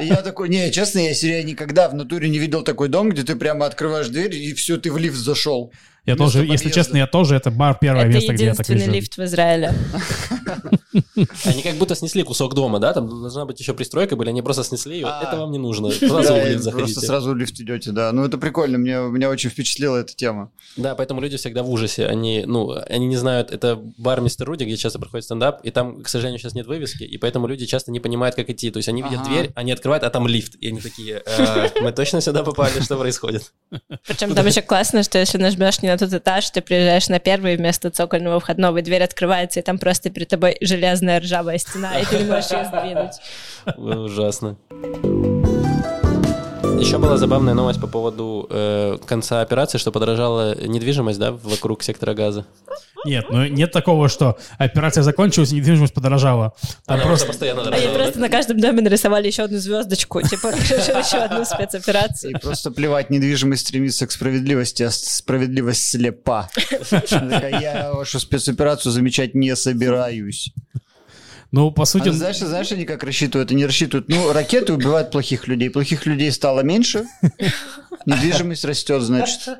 Я 0.00 0.22
такой, 0.22 0.48
не, 0.48 0.70
честно, 0.70 1.00
я 1.00 1.12
себе 1.14 1.42
никогда 1.42 1.88
в 1.88 1.94
натуре 1.94 2.28
не 2.28 2.38
видел 2.38 2.62
такой 2.62 2.88
дом, 2.88 3.10
где 3.10 3.24
ты 3.24 3.34
прямо 3.34 3.66
открываешь 3.66 4.08
дверь 4.08 4.34
и 4.34 4.54
все, 4.54 4.76
ты 4.76 4.92
в 4.92 4.98
лифт 4.98 5.16
зашел. 5.16 5.72
Я 6.04 6.16
тоже, 6.16 6.40
если 6.40 6.64
подъезда. 6.64 6.70
честно, 6.70 6.96
я 6.96 7.06
тоже, 7.06 7.36
это 7.36 7.52
бар 7.52 7.78
первое 7.80 8.06
Это 8.06 8.14
место, 8.14 8.32
где 8.32 8.46
я 8.46 8.54
так 8.54 8.68
единственный 8.68 8.92
вижу. 8.92 9.02
лифт 9.02 9.16
в 9.16 9.24
Израиле. 9.24 9.72
Они 11.44 11.62
как 11.62 11.76
будто 11.76 11.94
снесли 11.94 12.24
кусок 12.24 12.54
дома, 12.54 12.80
да? 12.80 12.92
Там 12.92 13.08
должна 13.08 13.44
быть 13.44 13.60
еще 13.60 13.72
пристройка 13.72 14.16
были, 14.16 14.30
они 14.30 14.42
просто 14.42 14.64
снесли 14.64 14.96
ее. 14.96 15.06
А. 15.06 15.22
Это 15.22 15.36
вам 15.36 15.52
не 15.52 15.58
нужно. 15.58 15.90
Сразу 15.92 16.34
в 16.34 16.70
просто 16.72 17.00
сразу 17.00 17.30
в 17.30 17.36
лифт 17.36 17.60
идете, 17.60 17.92
да. 17.92 18.10
Ну 18.10 18.24
это 18.24 18.36
прикольно, 18.36 18.78
мне, 18.78 18.94
меня 18.94 19.30
очень 19.30 19.50
впечатлила 19.50 19.98
эта 19.98 20.14
тема. 20.14 20.50
Да, 20.76 20.96
поэтому 20.96 21.20
люди 21.20 21.36
всегда 21.36 21.62
в 21.62 21.70
ужасе. 21.70 22.06
Они, 22.06 22.44
ну, 22.46 22.74
они 22.88 23.06
не 23.06 23.16
знают, 23.16 23.52
это 23.52 23.76
бар 23.76 24.20
Мистер 24.20 24.48
Руди, 24.48 24.64
где 24.64 24.76
часто 24.76 24.98
проходит 24.98 25.24
стендап, 25.24 25.64
и 25.64 25.70
там, 25.70 26.02
к 26.02 26.08
сожалению, 26.08 26.40
сейчас 26.40 26.54
нет 26.54 26.66
вывески, 26.66 27.04
и 27.04 27.16
поэтому 27.16 27.46
люди 27.46 27.66
часто 27.66 27.92
не 27.92 28.00
понимают, 28.00 28.34
как 28.34 28.50
идти. 28.50 28.70
То 28.70 28.78
есть 28.78 28.88
они 28.88 29.02
видят 29.02 29.22
дверь, 29.22 29.52
они 29.54 29.70
открывают, 29.70 30.02
а 30.02 30.10
там 30.10 30.26
лифт. 30.26 30.56
И 30.60 30.68
они 30.68 30.80
такие, 30.80 31.22
«Э, 31.24 31.68
мы 31.80 31.92
точно 31.92 32.20
сюда 32.20 32.42
попали, 32.42 32.80
что 32.80 32.96
происходит? 32.96 33.52
Причем 34.06 34.34
там 34.34 34.46
еще 34.46 34.62
классно, 34.62 35.04
что 35.04 35.18
если 35.18 35.38
нажмешь 35.38 35.80
не 35.82 35.91
на 35.92 35.98
тот 35.98 36.12
этаж, 36.12 36.50
ты 36.50 36.62
приезжаешь 36.62 37.08
на 37.08 37.18
первый 37.18 37.56
вместо 37.56 37.90
цокольного 37.90 38.40
входного, 38.40 38.78
и 38.78 38.82
дверь 38.82 39.02
открывается, 39.02 39.60
и 39.60 39.62
там 39.62 39.78
просто 39.78 40.10
перед 40.10 40.28
тобой 40.28 40.56
железная 40.60 41.20
ржавая 41.20 41.58
стена, 41.58 41.98
и 41.98 42.04
ты 42.04 42.18
не 42.18 42.24
можешь 42.24 42.50
ее 42.50 42.64
сдвинуть. 42.64 43.20
Ужасно. 43.76 44.56
Еще 46.82 46.98
была 46.98 47.16
забавная 47.16 47.54
новость 47.54 47.80
по 47.80 47.86
поводу 47.86 48.48
э, 48.50 48.98
конца 49.06 49.40
операции, 49.40 49.78
что 49.78 49.92
подорожала 49.92 50.60
недвижимость, 50.66 51.16
да, 51.16 51.30
вокруг 51.30 51.84
сектора 51.84 52.12
газа. 52.12 52.44
Нет, 53.04 53.26
ну 53.30 53.46
нет 53.46 53.70
такого, 53.70 54.08
что 54.08 54.36
операция 54.58 55.04
закончилась 55.04 55.52
и 55.52 55.54
недвижимость 55.54 55.94
подорожала. 55.94 56.54
Там 56.84 56.96
Она 56.96 57.06
просто... 57.06 57.28
постоянно 57.28 57.62
Они 57.62 57.70
дорожала, 57.70 57.94
просто 57.94 58.18
на 58.18 58.28
каждом 58.28 58.58
доме 58.58 58.82
нарисовали 58.82 59.28
еще 59.28 59.44
одну 59.44 59.58
звездочку, 59.58 60.22
типа 60.22 60.48
еще 60.56 61.18
одну 61.18 61.42
И 61.42 61.44
спецоперацию. 61.44 62.40
просто 62.40 62.72
плевать, 62.72 63.10
недвижимость 63.10 63.68
стремится 63.68 64.08
к 64.08 64.10
справедливости, 64.10 64.82
а 64.82 64.90
справедливость 64.90 65.88
слепа. 65.88 66.50
Я 67.00 67.92
вашу 67.94 68.18
спецоперацию 68.18 68.90
замечать 68.90 69.36
не 69.36 69.54
собираюсь. 69.54 70.52
Ну, 71.52 71.70
по 71.70 71.84
сути... 71.84 72.08
А 72.08 72.12
знаешь, 72.12 72.38
знаешь, 72.38 72.72
они 72.72 72.84
как 72.86 73.04
рассчитывают? 73.04 73.50
Они 73.50 73.66
рассчитывают, 73.66 74.08
ну, 74.08 74.32
ракеты 74.32 74.72
убивают 74.72 75.10
плохих 75.10 75.46
людей, 75.46 75.68
плохих 75.68 76.06
людей 76.06 76.32
стало 76.32 76.60
меньше, 76.60 77.04
недвижимость 78.06 78.64
растет, 78.64 79.02
значит. 79.02 79.58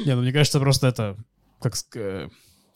Не, 0.00 0.14
ну 0.16 0.22
мне 0.22 0.32
кажется, 0.32 0.58
просто 0.58 0.88
это... 0.88 1.16
Как... 1.60 1.74
э, 1.94 2.28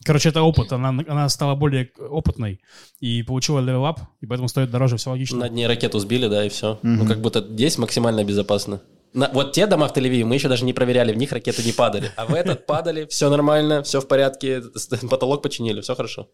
Короче, 0.05 0.29
это 0.29 0.43
опыт. 0.43 0.71
Она, 0.71 0.89
она 0.89 1.27
стала 1.27 1.55
более 1.55 1.91
опытной 1.97 2.61
и 3.01 3.21
получила 3.23 3.59
level 3.59 3.84
up, 3.84 3.99
и 4.21 4.25
поэтому 4.25 4.47
стоит 4.47 4.71
дороже, 4.71 4.95
все 4.95 5.09
логично. 5.09 5.39
Над 5.39 5.51
ней 5.51 5.67
ракету 5.67 5.99
сбили, 5.99 6.29
да, 6.29 6.45
и 6.45 6.49
все. 6.49 6.79
Мгм. 6.83 6.99
Ну, 6.99 7.05
как 7.05 7.19
будто 7.19 7.41
здесь 7.41 7.77
максимально 7.77 8.23
безопасно. 8.23 8.81
На- 9.13 9.29
вот 9.33 9.53
те 9.53 9.65
дома 9.67 9.87
в 9.87 9.93
Тель-Авиве 9.95 10.25
мы 10.25 10.35
еще 10.35 10.47
даже 10.49 10.65
не 10.65 10.73
проверяли, 10.73 11.13
в 11.13 11.17
них 11.17 11.31
ракеты 11.31 11.63
не 11.63 11.71
падали. 11.71 12.11
А 12.17 12.25
в 12.25 12.33
этот 12.33 12.65
падали, 12.65 13.07
все 13.09 13.29
нормально, 13.29 13.81
все 13.83 13.99
в 14.01 14.07
порядке, 14.07 14.61
потолок 15.09 15.41
починили, 15.41 15.81
все 15.81 15.95
хорошо. 15.95 16.29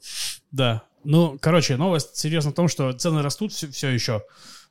Да. 0.52 0.84
Ну, 1.04 1.38
короче, 1.42 1.78
новость 1.78 2.16
серьезно 2.18 2.52
в 2.52 2.56
том, 2.56 2.68
что 2.68 2.92
цены 2.94 3.22
растут 3.22 3.54
все, 3.54 3.90
еще. 3.90 4.22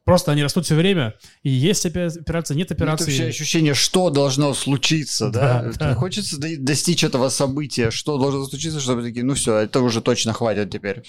Просто 0.05 0.33
они 0.33 0.43
растут 0.43 0.65
все 0.65 0.75
время, 0.75 1.15
и 1.45 1.51
есть 1.51 1.87
операция, 1.87 2.57
нет 2.57 2.71
Ну, 2.71 2.75
Это 2.75 2.85
операции. 2.85 3.05
вообще 3.05 3.25
ощущение, 3.27 3.73
что 3.73 4.11
должно 4.11 4.53
случиться, 4.53 5.29
да? 5.31 5.63
Да, 5.63 5.69
Это 5.71 5.79
да. 5.79 5.95
Хочется 5.95 6.41
до- 6.41 6.57
достичь 6.59 7.05
этого 7.05 7.29
события, 7.29 7.93
что 7.93 8.19
должно 8.19 8.45
случиться, 8.47 8.81
чтобы 8.81 9.03
такие, 9.05 9.25
ну 9.25 9.35
все, 9.35 9.59
это 9.59 9.79
уже 9.81 10.01
точно 10.01 10.33
хватит 10.33 10.71
теперь. 10.73 11.05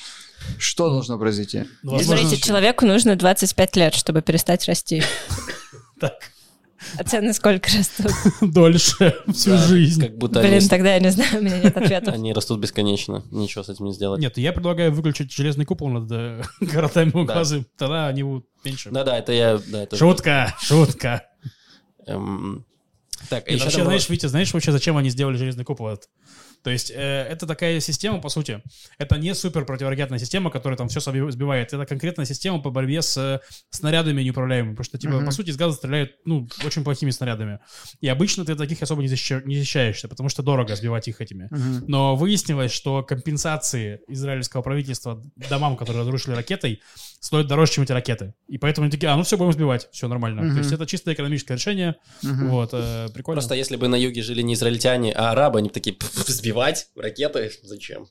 Что 0.59 0.89
должно 0.91 1.17
произойти? 1.17 1.63
Ну, 1.81 1.93
возможно, 1.93 2.21
Смотрите, 2.27 2.47
человеку 2.47 2.85
нужно 2.85 3.15
25 3.15 3.75
лет, 3.77 3.95
чтобы 3.95 4.21
перестать 4.21 4.67
расти. 4.67 5.01
так, 5.99 6.13
А 6.97 7.03
цены 7.03 7.33
сколько 7.33 7.69
растут? 7.77 8.11
дольше, 8.41 9.15
всю 9.33 9.51
Да, 9.51 9.57
жизнь. 9.67 10.01
Как 10.01 10.17
будто 10.17 10.39
Блин, 10.41 10.53
они, 10.55 10.67
тогда 10.67 10.93
я 10.93 10.99
не 10.99 11.09
знаю, 11.11 11.39
у 11.39 11.43
меня 11.43 11.59
нет 11.59 11.75
ответов. 11.77 12.13
они 12.13 12.33
растут 12.33 12.59
бесконечно, 12.59 13.23
ничего 13.31 13.63
с 13.63 13.69
этим 13.69 13.85
не 13.85 13.93
сделать. 13.93 14.19
Нет, 14.21 14.37
я 14.37 14.53
предлагаю 14.53 14.91
выключить 14.91 15.31
железный 15.31 15.65
купол 15.65 15.89
над 15.89 16.11
э, 16.11 16.43
городами 16.61 17.11
угрозы, 17.13 17.65
тогда 17.77 18.07
они 18.07 18.23
будут 18.23 18.45
меньше. 18.63 18.89
Да-да, 18.91 19.17
это 19.17 19.31
я... 19.33 19.59
Да, 19.67 19.83
это, 19.83 19.95
Шутка, 19.97 20.55
шутка. 20.61 21.23
эм, 22.07 22.65
так, 23.29 23.47
еще 23.49 23.63
вообще, 23.63 23.77
там 23.77 23.85
было- 23.85 23.91
знаешь, 23.91 24.09
Витя, 24.09 24.25
знаешь 24.27 24.53
вообще, 24.53 24.71
зачем 24.71 24.97
они 24.97 25.09
сделали 25.09 25.37
железный 25.37 25.63
купол 25.63 25.87
этот? 25.89 26.09
То 26.63 26.69
есть 26.69 26.91
э, 26.91 26.95
это 27.29 27.45
такая 27.45 27.79
система, 27.79 28.19
по 28.21 28.29
сути, 28.29 28.61
это 28.97 29.17
не 29.17 29.35
супер 29.35 29.65
противоракетная 29.65 30.19
система, 30.19 30.49
которая 30.49 30.77
там 30.77 30.87
все 30.87 30.99
сбивает. 30.99 31.73
Это 31.73 31.85
конкретная 31.85 32.25
система 32.25 32.59
по 32.61 32.69
борьбе 32.71 33.01
с 33.01 33.17
э, 33.17 33.39
снарядами 33.69 34.21
неуправляемыми. 34.23 34.71
Потому 34.75 34.85
что, 34.85 34.97
типа, 34.97 35.13
Мгм. 35.15 35.25
по 35.25 35.31
сути, 35.31 35.49
из 35.49 35.57
газа 35.57 35.75
стреляют, 35.75 36.11
ну, 36.25 36.47
очень 36.65 36.83
плохими 36.83 37.11
снарядами. 37.11 37.59
И 38.01 38.07
обычно 38.07 38.45
ты 38.45 38.55
таких 38.55 38.81
особо 38.81 39.01
не, 39.01 39.07
защища- 39.07 39.43
не 39.45 39.57
защищаешься, 39.57 40.07
потому 40.07 40.29
что 40.29 40.41
дорого 40.43 40.75
сбивать 40.75 41.07
их 41.07 41.21
этими. 41.21 41.47
Мгм. 41.51 41.83
Но 41.87 42.15
выяснилось, 42.15 42.71
что 42.71 43.03
компенсации 43.03 43.99
израильского 44.07 44.61
правительства 44.61 45.21
домам, 45.49 45.75
которые 45.75 46.01
разрушили 46.01 46.35
ракетой, 46.35 46.81
стоят 47.23 47.47
дороже, 47.47 47.71
чем 47.71 47.85
эти 47.85 47.93
ракеты. 47.93 48.33
И 48.49 48.57
поэтому 48.57 48.83
они 48.83 48.91
такие, 48.91 49.07
а 49.07 49.15
ну 49.15 49.23
все, 49.23 49.37
будем 49.37 49.53
сбивать, 49.53 49.87
все 49.93 50.09
нормально. 50.09 50.41
Мгм. 50.41 50.55
То 50.55 50.57
есть 50.59 50.73
это 50.73 50.85
чисто 50.85 51.13
экономическое 51.13 51.53
решение. 51.53 51.95
Мгм. 52.21 52.49
Вот, 52.49 52.71
э, 52.73 53.07
прикольно. 53.13 53.39
Просто 53.39 53.55
если 53.55 53.77
бы 53.77 53.87
на 53.87 53.95
юге 53.95 54.21
жили 54.21 54.41
не 54.41 54.55
израильтяне, 54.55 55.13
а 55.13 55.31
арабы, 55.31 55.59
они 55.59 55.69
бы 55.69 55.73
такие, 55.73 55.95
«Пф, 55.95 56.27
сбивать 56.27 56.89
ракеты? 56.97 57.49
Зачем? 57.63 58.07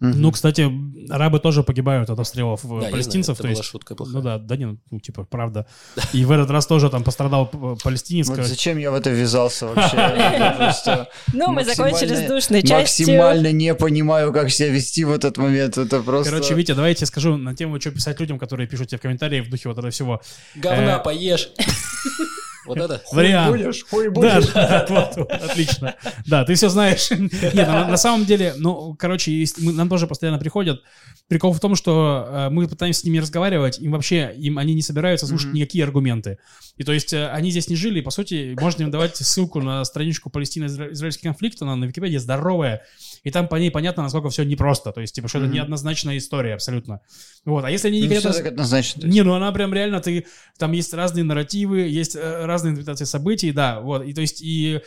Мгм. 0.00 0.20
Ну, 0.22 0.32
кстати, 0.32 0.66
арабы 1.10 1.40
тоже 1.40 1.62
погибают 1.62 2.08
от 2.08 2.18
обстрелов 2.18 2.64
э, 2.64 2.68
Да, 2.68 2.74
я 2.74 2.78
знаю, 2.80 2.92
палестинцев. 2.92 3.34
это 3.34 3.42
то 3.42 3.48
была 3.48 3.50
есть, 3.58 3.64
шутка 3.70 3.94
плохая. 3.94 4.14
ну 4.14 4.22
да, 4.22 4.38
да 4.38 4.56
не, 4.56 4.78
ну 4.90 4.98
типа, 5.00 5.24
правда. 5.24 5.66
И 6.14 6.24
в 6.24 6.30
этот 6.30 6.50
раз 6.50 6.66
тоже 6.66 6.88
там 6.88 7.04
пострадал 7.04 7.46
п- 7.46 7.76
палестинец. 7.84 8.28
Вот 8.28 8.40
зачем 8.44 8.78
я 8.78 8.90
в 8.90 8.94
это 8.94 9.10
ввязался 9.10 9.66
вообще? 9.66 11.06
Ну, 11.34 11.52
мы 11.52 11.64
закончили 11.64 12.14
с 12.14 12.28
душной 12.28 12.62
частью. 12.62 13.06
Максимально 13.08 13.52
не 13.52 13.74
понимаю, 13.74 14.32
как 14.32 14.50
себя 14.50 14.68
вести 14.70 15.04
в 15.04 15.12
этот 15.12 15.36
момент. 15.36 15.76
Это 15.78 16.00
просто... 16.02 16.30
Короче, 16.32 16.54
Витя, 16.54 16.72
давай 16.72 16.90
я 16.90 16.94
тебе 16.94 17.06
скажу 17.06 17.36
на 17.36 17.54
тему, 17.54 17.78
что 17.80 17.90
писать 17.90 18.18
людям, 18.20 18.38
которые 18.38 18.66
пишут 18.68 18.88
тебе 18.88 18.98
в 18.98 19.02
комментарии 19.02 19.40
в 19.40 19.50
духе 19.50 19.68
вот 19.68 19.78
этого 19.78 19.90
всего. 19.90 20.20
Говна 20.54 20.96
Э, 20.96 21.02
поешь. 21.04 21.50
Вот 22.70 22.78
это? 22.90 23.02
Вариант. 23.12 23.56
Будешь, 23.56 23.84
хуй 23.84 24.08
будешь. 24.08 24.46
да, 24.52 24.86
вот, 24.88 25.16
вот, 25.16 25.30
отлично. 25.32 25.94
Да, 26.26 26.44
ты 26.44 26.54
все 26.54 26.68
знаешь. 26.68 27.10
Нет, 27.10 27.54
на, 27.66 27.88
на 27.88 27.96
самом 27.96 28.24
деле, 28.24 28.54
ну, 28.56 28.94
короче, 28.98 29.32
есть- 29.32 29.60
мы- 29.60 29.72
нам 29.72 29.88
тоже 29.88 30.06
постоянно 30.06 30.38
приходят. 30.38 30.82
Прикол 31.28 31.52
в 31.52 31.60
том, 31.60 31.76
что 31.76 32.26
э, 32.28 32.50
мы 32.50 32.66
пытаемся 32.66 33.00
с 33.00 33.04
ними 33.04 33.18
разговаривать, 33.18 33.78
им 33.78 33.92
вообще, 33.92 34.32
им 34.36 34.58
они 34.58 34.74
не 34.74 34.82
собираются 34.82 35.26
слушать 35.26 35.52
никакие 35.52 35.84
аргументы. 35.84 36.38
И 36.76 36.82
то 36.82 36.92
есть 36.92 37.12
э, 37.12 37.28
они 37.28 37.50
здесь 37.50 37.68
не 37.68 37.76
жили, 37.76 38.00
и, 38.00 38.02
по 38.02 38.10
сути, 38.10 38.56
можно 38.60 38.82
им 38.82 38.90
давать 38.90 39.16
ссылку 39.16 39.60
на 39.60 39.84
страничку 39.84 40.28
Палестино-израильский 40.30 41.22
конфликт, 41.22 41.60
она 41.62 41.76
на 41.76 41.84
Википедии 41.84 42.16
здоровая, 42.16 42.82
и 43.22 43.30
там 43.30 43.48
по 43.48 43.56
ней 43.56 43.70
понятно, 43.70 44.02
насколько 44.02 44.28
все 44.30 44.44
непросто. 44.44 44.92
То 44.92 45.00
есть, 45.00 45.14
типа, 45.14 45.28
что 45.28 45.38
это 45.38 45.46
Мгм. 45.46 45.54
неоднозначная 45.56 46.16
история 46.18 46.54
абсолютно. 46.54 47.00
Вот, 47.44 47.64
а 47.64 47.70
если 47.70 47.88
они 47.88 48.00
не 48.00 48.08
Не 48.08 48.14
хотят... 48.16 48.32
все 48.34 48.42
так 48.42 48.52
однозначно. 48.52 49.06
Не, 49.06 49.22
ну 49.22 49.34
она 49.34 49.52
прям 49.52 49.72
реально, 49.74 50.00
ты, 50.00 50.26
там 50.58 50.72
есть 50.72 50.92
разные 50.94 51.24
нарративы, 51.24 51.80
есть 51.80 52.16
э, 52.16 52.44
разные 52.46 52.70
интерпретации 52.72 53.04
событий, 53.04 53.52
да, 53.52 53.80
вот, 53.80 54.04
и 54.04 54.12
то 54.12 54.20
есть 54.20 54.40
и, 54.42 54.80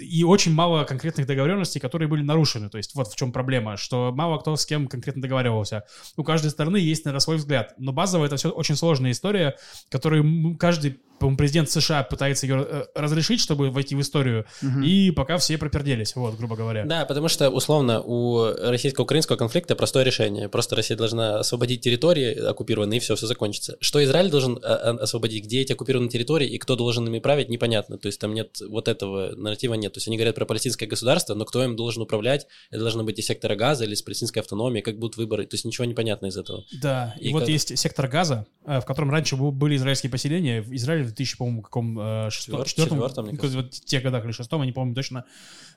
и 0.00 0.24
очень 0.24 0.52
мало 0.52 0.84
конкретных 0.84 1.26
договоренностей, 1.26 1.80
которые 1.80 2.08
были 2.08 2.22
нарушены, 2.22 2.68
то 2.68 2.78
есть 2.78 2.94
вот 2.94 3.08
в 3.08 3.16
чем 3.16 3.32
проблема, 3.32 3.76
что 3.76 4.12
мало 4.14 4.38
кто 4.38 4.56
с 4.56 4.66
кем 4.66 4.86
конкретно 4.88 5.22
договаривался. 5.22 5.84
У 6.16 6.24
каждой 6.24 6.50
стороны 6.50 6.76
есть, 6.76 7.04
наверное, 7.04 7.20
свой 7.20 7.36
взгляд, 7.36 7.74
но 7.78 7.92
базово 7.92 8.26
это 8.26 8.36
все 8.36 8.50
очень 8.50 8.76
сложная 8.76 9.10
история, 9.12 9.56
которую 9.88 10.56
каждый 10.58 11.00
по-моему, 11.18 11.36
президент 11.36 11.68
США 11.70 12.02
пытается 12.02 12.46
ее 12.46 12.66
э, 12.66 12.84
разрешить, 12.94 13.40
чтобы 13.40 13.70
войти 13.70 13.94
в 13.94 14.00
историю, 14.00 14.46
Мгм. 14.62 14.82
и 14.82 15.10
пока 15.10 15.36
все 15.36 15.58
проперделись, 15.58 16.16
вот, 16.16 16.34
грубо 16.38 16.56
говоря. 16.56 16.86
Да, 16.86 17.04
потому 17.04 17.28
что, 17.28 17.50
условно, 17.50 17.79
у 17.88 18.52
российско-украинского 18.52 19.36
конфликта 19.36 19.76
простое 19.76 20.04
решение. 20.04 20.48
Просто 20.48 20.76
Россия 20.76 20.96
должна 20.96 21.38
освободить 21.38 21.80
территории 21.80 22.34
оккупированные, 22.34 22.98
и 22.98 23.00
все, 23.00 23.16
все 23.16 23.26
закончится. 23.26 23.76
Что 23.80 24.02
Израиль 24.04 24.30
должен 24.30 24.58
а, 24.62 24.74
а, 24.74 24.90
освободить, 25.02 25.44
где 25.44 25.60
эти 25.60 25.72
оккупированные 25.72 26.10
территории 26.10 26.48
и 26.48 26.58
кто 26.58 26.76
должен 26.76 27.06
ими 27.06 27.18
править, 27.18 27.48
непонятно. 27.48 27.96
То 27.98 28.06
есть 28.06 28.20
там 28.20 28.34
нет 28.34 28.58
вот 28.68 28.88
этого 28.88 29.34
нарратива 29.36 29.74
нет. 29.74 29.92
То 29.94 29.98
есть 29.98 30.08
они 30.08 30.16
говорят 30.16 30.34
про 30.34 30.44
палестинское 30.44 30.88
государство, 30.88 31.34
но 31.34 31.44
кто 31.44 31.64
им 31.64 31.76
должен 31.76 32.02
управлять? 32.02 32.46
Это 32.70 32.82
должно 32.82 33.04
быть 33.04 33.18
из 33.18 33.26
сектора 33.26 33.56
газа 33.56 33.84
или 33.84 33.94
из 33.94 34.02
палестинской 34.02 34.42
автономии, 34.42 34.80
как 34.80 34.98
будут 34.98 35.16
выборы. 35.16 35.46
То 35.46 35.54
есть 35.54 35.64
ничего 35.64 35.84
не 35.86 35.94
понятно 35.94 36.26
из 36.26 36.36
этого. 36.36 36.64
Да, 36.82 37.14
и, 37.18 37.30
И 37.30 37.32
вот 37.32 37.40
как- 37.40 37.48
есть 37.48 37.78
сектор 37.78 38.08
Газа, 38.08 38.46
э, 38.66 38.80
в 38.80 38.84
котором 38.84 39.10
раньше 39.10 39.36
были 39.36 39.76
израильские 39.76 40.10
поселения. 40.10 40.62
В 40.62 40.74
Израиле 40.74 41.04
в 41.04 41.06
2000, 41.06 41.38
по-моему, 41.38 41.62
каком 41.62 41.98
э, 41.98 42.28
ну, 42.48 42.58
кажется. 42.58 43.56
вот 43.56 43.74
в 43.74 43.84
тех 43.84 44.02
годах 44.02 44.24
или 44.24 44.32
шестом, 44.32 44.60
я 44.62 44.66
не 44.66 44.72
помню 44.72 44.94
точно, 44.94 45.24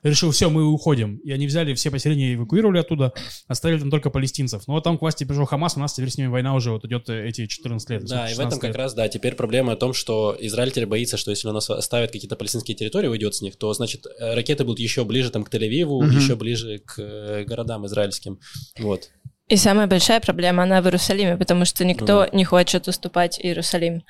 решил, 0.02 0.30
все, 0.30 0.50
мы 0.50 0.64
уходим. 0.64 1.16
И 1.18 1.30
они 1.32 1.46
взяли 1.46 1.74
все 1.74 1.90
поселения, 1.94 2.34
эвакуировали 2.34 2.78
оттуда, 2.78 3.12
оставили 3.48 3.78
там 3.80 3.90
только 3.90 4.10
палестинцев. 4.10 4.62
Но 4.66 4.74
вот 4.74 4.84
там 4.84 4.98
к 4.98 5.00
власти 5.02 5.24
пришел 5.24 5.44
Хамас, 5.46 5.76
у 5.76 5.80
нас 5.80 5.94
теперь 5.94 6.10
с 6.10 6.18
ними 6.18 6.28
война 6.28 6.54
уже 6.54 6.70
вот 6.72 6.84
идет 6.84 7.08
э, 7.08 7.28
эти 7.28 7.46
14 7.46 7.90
лет. 7.90 8.04
Да, 8.04 8.26
и 8.28 8.34
в 8.34 8.38
этом 8.40 8.50
16 8.50 8.60
как 8.60 8.68
лет. 8.68 8.76
раз, 8.76 8.94
да, 8.94 9.08
теперь 9.08 9.34
проблема 9.34 9.72
о 9.72 9.76
том, 9.76 9.94
что 9.94 10.36
Израиль 10.40 10.70
теперь 10.70 10.86
боится, 10.86 11.16
что 11.16 11.30
если 11.30 11.48
он 11.48 11.56
ос- 11.56 11.70
оставит 11.70 12.10
какие-то 12.12 12.36
палестинские 12.36 12.76
территории, 12.76 13.08
уйдет 13.08 13.34
с 13.34 13.40
них, 13.42 13.56
то, 13.56 13.72
значит, 13.72 14.06
э, 14.06 14.34
ракеты 14.34 14.64
будут 14.64 14.80
еще 14.80 15.04
ближе 15.04 15.30
там 15.30 15.44
к 15.44 15.50
Тель-Авиву, 15.54 16.02
Мгм. 16.02 16.16
еще 16.18 16.36
ближе 16.36 16.78
к 16.84 16.94
э, 16.98 17.44
городам 17.44 17.86
израильским. 17.86 18.38
Вот. 18.78 19.10
И 19.46 19.56
самая 19.56 19.86
большая 19.86 20.20
проблема, 20.20 20.62
она 20.62 20.80
в 20.80 20.86
Иерусалиме, 20.86 21.36
потому 21.36 21.66
что 21.66 21.84
никто 21.84 22.04
Ну 22.24 22.30
да. 22.30 22.30
не 22.32 22.44
хочет 22.44 22.88
уступать 22.88 23.38
Иерусалим. 23.38 24.02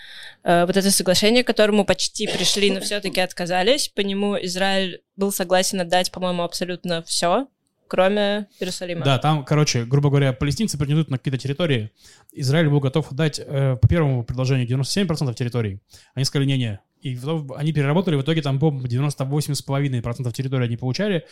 Э, 0.44 0.64
Вот 0.64 0.76
это 0.76 0.90
соглашение, 0.92 1.42
к 1.42 1.46
которому 1.48 1.84
почти 1.84 2.28
пришли, 2.28 2.70
но 2.70 2.80
все-таки 2.80 3.20
отказались, 3.20 3.88
по 3.88 4.00
нему 4.02 4.36
Израиль 4.42 5.00
был 5.16 5.32
согласен 5.32 5.80
отдать, 5.80 6.12
по-моему, 6.12 6.44
абсолютно 6.44 7.02
все, 7.02 7.48
кроме 7.94 8.48
Иерусалима. 8.58 9.04
Да, 9.04 9.18
там, 9.18 9.44
короче, 9.44 9.84
грубо 9.84 10.08
говоря, 10.08 10.32
палестинцы 10.32 10.76
претендуют 10.76 11.10
на 11.10 11.18
какие-то 11.18 11.38
территории. 11.38 11.92
Израиль 12.32 12.68
был 12.68 12.80
готов 12.80 13.12
отдать 13.12 13.38
э, 13.38 13.76
по 13.80 13.86
первому 13.86 14.24
предложению 14.24 14.66
97% 14.66 15.32
территорий. 15.34 15.78
Они 16.14 16.24
сказали, 16.24 16.46
не-не. 16.48 16.80
И 17.02 17.16
они 17.54 17.72
переработали, 17.72 18.16
в 18.16 18.22
итоге 18.22 18.42
там, 18.42 18.58
по-моему, 18.58 18.86
98,5% 18.86 20.32
территории 20.32 20.64
они 20.64 20.76
получали. 20.76 21.24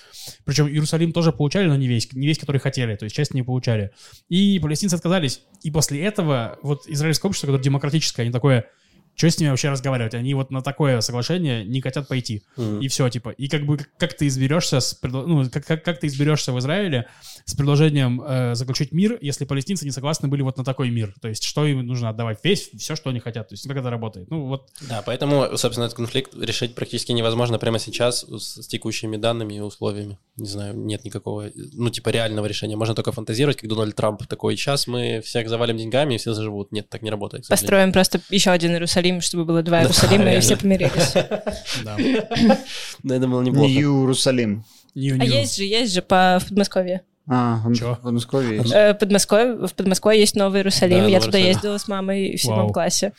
Причем 0.44 0.68
Иерусалим 0.68 1.12
тоже 1.12 1.32
получали, 1.32 1.66
но 1.66 1.74
не 1.76 1.88
весь, 1.88 2.12
не 2.12 2.26
весь, 2.28 2.38
который 2.38 2.58
хотели, 2.58 2.94
то 2.94 3.04
есть 3.04 3.16
часть 3.16 3.34
не 3.34 3.42
получали. 3.42 3.90
И 4.28 4.60
палестинцы 4.60 4.94
отказались. 4.94 5.40
И 5.62 5.70
после 5.70 6.04
этого 6.04 6.58
вот 6.62 6.86
израильское 6.86 7.26
общество, 7.26 7.48
которое 7.48 7.64
демократическое, 7.64 8.22
они 8.22 8.30
такое, 8.30 8.66
что 9.14 9.30
с 9.30 9.38
ними 9.38 9.50
вообще 9.50 9.70
разговаривать? 9.70 10.14
Они 10.14 10.34
вот 10.34 10.50
на 10.50 10.62
такое 10.62 11.00
соглашение 11.00 11.64
не 11.64 11.80
хотят 11.80 12.08
пойти. 12.08 12.42
Мгм. 12.56 12.80
И 12.80 12.88
все, 12.88 13.08
типа. 13.08 13.30
И 13.30 13.48
как 13.48 13.64
бы 13.64 13.78
как, 13.98 14.14
ты 14.14 14.26
изберешься 14.26 14.80
с 14.80 14.98
ну, 15.02 15.48
как, 15.50 15.66
как, 15.66 15.84
как 15.84 16.00
ты 16.00 16.06
изберешься 16.06 16.52
в 16.52 16.58
Израиле 16.58 17.08
с 17.44 17.54
предложением 17.54 18.22
э, 18.22 18.54
заключить 18.54 18.92
мир, 18.92 19.18
если 19.20 19.44
палестинцы 19.44 19.84
не 19.84 19.90
согласны 19.90 20.28
были 20.28 20.42
вот 20.42 20.56
на 20.56 20.64
такой 20.64 20.90
мир? 20.90 21.14
То 21.20 21.28
есть, 21.28 21.44
что 21.44 21.66
им 21.66 21.86
нужно 21.86 22.08
отдавать? 22.08 22.38
Весь, 22.42 22.70
все, 22.76 22.96
что 22.96 23.10
они 23.10 23.20
хотят. 23.20 23.48
То 23.48 23.54
есть, 23.54 23.66
как 23.66 23.76
это 23.76 23.90
работает? 23.90 24.30
Ну, 24.30 24.46
вот, 24.46 24.68
Да, 24.82 25.02
поэтому, 25.04 25.56
собственно, 25.56 25.86
этот 25.86 25.96
конфликт 25.96 26.34
решить 26.34 26.74
практически 26.74 27.12
невозможно 27.12 27.58
прямо 27.58 27.78
сейчас 27.78 28.22
с, 28.22 28.62
с 28.62 28.66
текущими 28.66 29.16
данными 29.16 29.54
и 29.54 29.60
условиями. 29.60 30.18
Не 30.36 30.48
знаю, 30.48 30.76
нет 30.76 31.04
никакого, 31.04 31.50
ну, 31.54 31.90
типа, 31.90 32.08
реального 32.10 32.46
решения. 32.46 32.76
Можно 32.76 32.94
только 32.94 33.12
фантазировать, 33.12 33.58
как 33.58 33.68
Дональд 33.68 33.94
Трамп 33.94 34.26
такой, 34.26 34.56
сейчас 34.56 34.86
мы 34.86 35.20
всех 35.24 35.48
завалим 35.48 35.76
деньгами 35.76 36.14
и 36.14 36.18
все 36.18 36.34
заживут. 36.34 36.72
Нет, 36.72 36.88
так 36.88 37.02
не 37.02 37.10
работает. 37.10 37.46
Построим 37.48 37.92
просто 37.92 38.20
еще 38.30 38.50
один 38.50 38.72
Иерусалим, 38.72 39.20
чтобы 39.20 39.44
было 39.44 39.62
два 39.62 39.78
Да, 39.78 39.82
Иерусалима, 39.84 40.22
и 40.22 40.26
реально. 40.26 40.40
все 40.40 40.56
помирились. 40.56 41.12
да. 41.84 41.96
Да, 43.02 43.16
это 43.16 43.26
было 43.26 43.42
неплохо. 43.42 43.68
Иерусалим. 43.68 44.64
А 44.94 44.98
есть 44.98 45.56
же, 45.56 45.64
есть 45.64 45.92
же 45.92 46.02
по 46.02 46.38
в 46.40 46.48
Подмосковье. 46.48 47.02
А, 47.28 47.60
в 47.64 47.74
Чё? 47.74 47.94
в 47.94 48.00
Подмосковье 48.00 48.56
есть. 48.58 48.72
Э, 48.72 48.94
Подмосковье, 48.94 49.66
в 49.66 49.74
Подмосковье 49.74 50.20
есть 50.20 50.34
Новый 50.36 50.60
Иерусалим. 50.60 50.98
Да, 51.00 51.06
Я 51.06 51.20
туда 51.20 51.38
ездила 51.38 51.78
с 51.78 51.86
мамой 51.88 52.36
в 52.36 52.40
седьмом 52.40 52.58
Вау. 52.64 52.72
классе. 52.72 53.12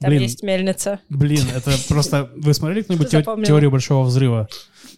Там 0.00 0.10
Блин. 0.10 0.22
есть 0.22 0.42
мельница. 0.42 0.98
Блин, 1.08 1.44
это 1.54 1.72
просто... 1.88 2.30
Вы 2.36 2.54
смотрели 2.54 2.82
кто-нибудь 2.82 3.10
запомнила? 3.10 3.46
теорию 3.46 3.70
Большого 3.70 4.04
Взрыва? 4.04 4.48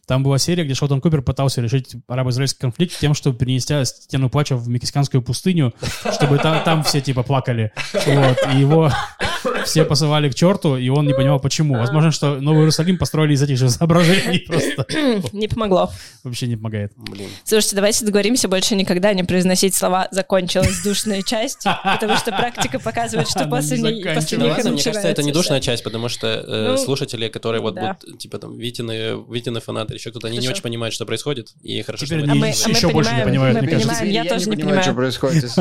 Там 0.06 0.22
была 0.22 0.38
серия, 0.38 0.64
где 0.64 0.74
Шелдон 0.74 1.00
Купер 1.00 1.22
пытался 1.22 1.60
решить 1.60 1.94
арабо-израильский 2.08 2.60
конфликт 2.60 2.98
тем, 2.98 3.14
что 3.14 3.32
перенести 3.32 3.84
стену 3.84 4.28
плача 4.30 4.56
в 4.56 4.68
мексиканскую 4.68 5.22
пустыню, 5.22 5.74
чтобы 6.12 6.38
та- 6.38 6.60
там 6.60 6.82
все 6.84 7.00
типа 7.00 7.22
плакали. 7.22 7.72
Вот. 8.06 8.38
И 8.54 8.58
его 8.58 8.90
все 9.64 9.84
посылали 9.84 10.28
к 10.28 10.34
черту, 10.34 10.76
и 10.76 10.88
он 10.88 11.06
не 11.06 11.14
понимал, 11.14 11.40
почему. 11.40 11.74
Возможно, 11.78 12.10
что 12.10 12.36
Новый 12.40 12.60
Иерусалим 12.60 12.98
построили 12.98 13.34
из 13.34 13.42
этих 13.42 13.56
же 13.56 13.70
соображений. 13.70 14.38
Просто 14.48 14.86
Не 15.32 15.48
помогло. 15.48 15.90
вообще 16.22 16.46
не 16.46 16.56
помогает. 16.56 16.92
Блин. 16.96 17.28
Слушайте, 17.44 17.76
давайте 17.76 18.04
договоримся 18.04 18.48
больше 18.48 18.74
никогда 18.76 19.12
не 19.14 19.24
произносить 19.24 19.74
слова 19.74 20.08
«закончилась 20.10 20.82
душная 20.82 21.22
часть», 21.22 21.64
потому 21.82 22.16
что 22.16 22.30
практика 22.32 22.78
показывает, 22.78 23.28
что 23.28 23.46
после, 23.46 23.78
них 23.78 23.94
мне 23.94 24.02
кажется, 24.02 25.08
это 25.08 25.22
не 25.22 25.32
душная 25.32 25.60
часть, 25.60 25.82
потому 25.84 26.08
что 26.08 26.26
э, 26.26 26.68
Ну, 26.72 26.76
слушатели, 26.76 27.28
которые 27.28 27.60
вот 27.60 27.74
будут, 27.74 28.18
типа 28.18 28.38
там, 28.38 28.56
Витины, 28.56 29.22
Витины 29.28 29.60
фанаты, 29.74 29.94
еще 29.94 30.10
кто-то, 30.10 30.28
они 30.28 30.38
не 30.38 30.48
очень 30.48 30.62
понимают, 30.62 30.94
что 30.94 31.04
происходит, 31.06 31.48
и 31.62 31.82
хорошо, 31.82 32.06
Теперь 32.06 32.20
что 32.20 32.30
они 32.30 32.40
А 32.40 32.40
мы- 32.40 32.48
это 32.50 32.58
а 32.64 32.68
мы 32.68 32.74
еще 32.74 32.88
больше 32.90 33.10
не 33.14 33.24
понимаем, 33.24 33.54
понимают, 33.54 33.60
мне 33.62 33.70
кажется. 33.70 34.04
я 34.04 34.24
тоже 34.24 34.50
не 34.50 34.56
понимаю, 34.56 34.82
что 34.82 34.94
происходит. 34.94 35.44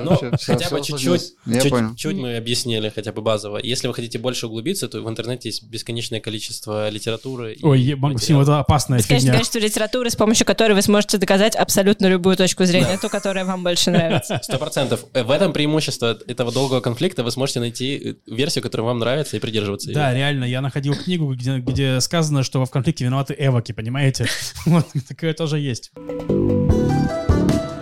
Ну, 0.00 0.16
хотя 0.46 0.70
бы 0.70 0.82
чуть-чуть, 0.82 1.96
чуть, 1.96 2.16
мы 2.16 2.36
объяснили, 2.36 2.90
хотя 2.94 3.12
бы 3.12 3.22
базово. 3.22 3.58
Если 3.62 3.86
вы 3.88 3.94
хотите 3.94 4.18
больше 4.18 4.46
углубиться, 4.46 4.88
то 4.88 5.00
в 5.02 5.08
интернете 5.08 5.48
есть 5.48 5.62
бесконечное 5.64 6.20
количество 6.20 6.88
литературы. 6.88 7.54
и 7.54 7.64
Ой, 7.64 7.94
Максим, 7.96 8.40
это 8.40 8.58
опасная 8.60 8.98
Бесконечное 8.98 9.20
фигня. 9.20 9.32
количество 9.34 9.58
литературы, 9.58 10.10
с 10.10 10.16
помощью 10.16 10.46
которой 10.46 10.72
вы 10.72 10.82
сможете 10.82 11.18
доказать 11.18 11.54
абсолютно 11.56 12.06
любую 12.06 12.36
точку 12.36 12.64
зрения, 12.64 12.98
ту, 13.00 13.08
которая 13.08 13.44
вам 13.44 13.62
больше 13.62 13.90
нравится. 13.90 14.40
Сто 14.42 14.58
процентов. 14.58 15.04
Э, 15.12 15.22
В 15.22 15.30
этом 15.30 15.52
преимущество 15.52 16.18
этого 16.26 16.50
долгого 16.52 16.80
конфликта. 16.80 17.22
Вы 17.24 17.30
сможете 17.30 17.60
найти 17.60 18.16
э, 18.28 18.32
версию, 18.34 18.62
которая 18.62 18.86
вам 18.86 18.98
нравится, 18.98 19.36
и 19.36 19.40
придерживаться 19.40 19.92
Да, 19.92 20.12
реально, 20.14 20.44
я 20.44 20.60
находил 20.60 20.94
книгу, 20.94 21.34
где, 21.34 22.00
сказано, 22.00 22.42
что 22.42 22.64
в 22.64 22.70
конфликте 22.70 23.04
виноваты 23.04 23.34
эвоки, 23.60 23.72
понимаете? 23.72 24.26
Вот, 24.66 24.86
такое 25.08 25.34
тоже 25.34 25.58
есть. 25.58 25.90
В 25.94 26.00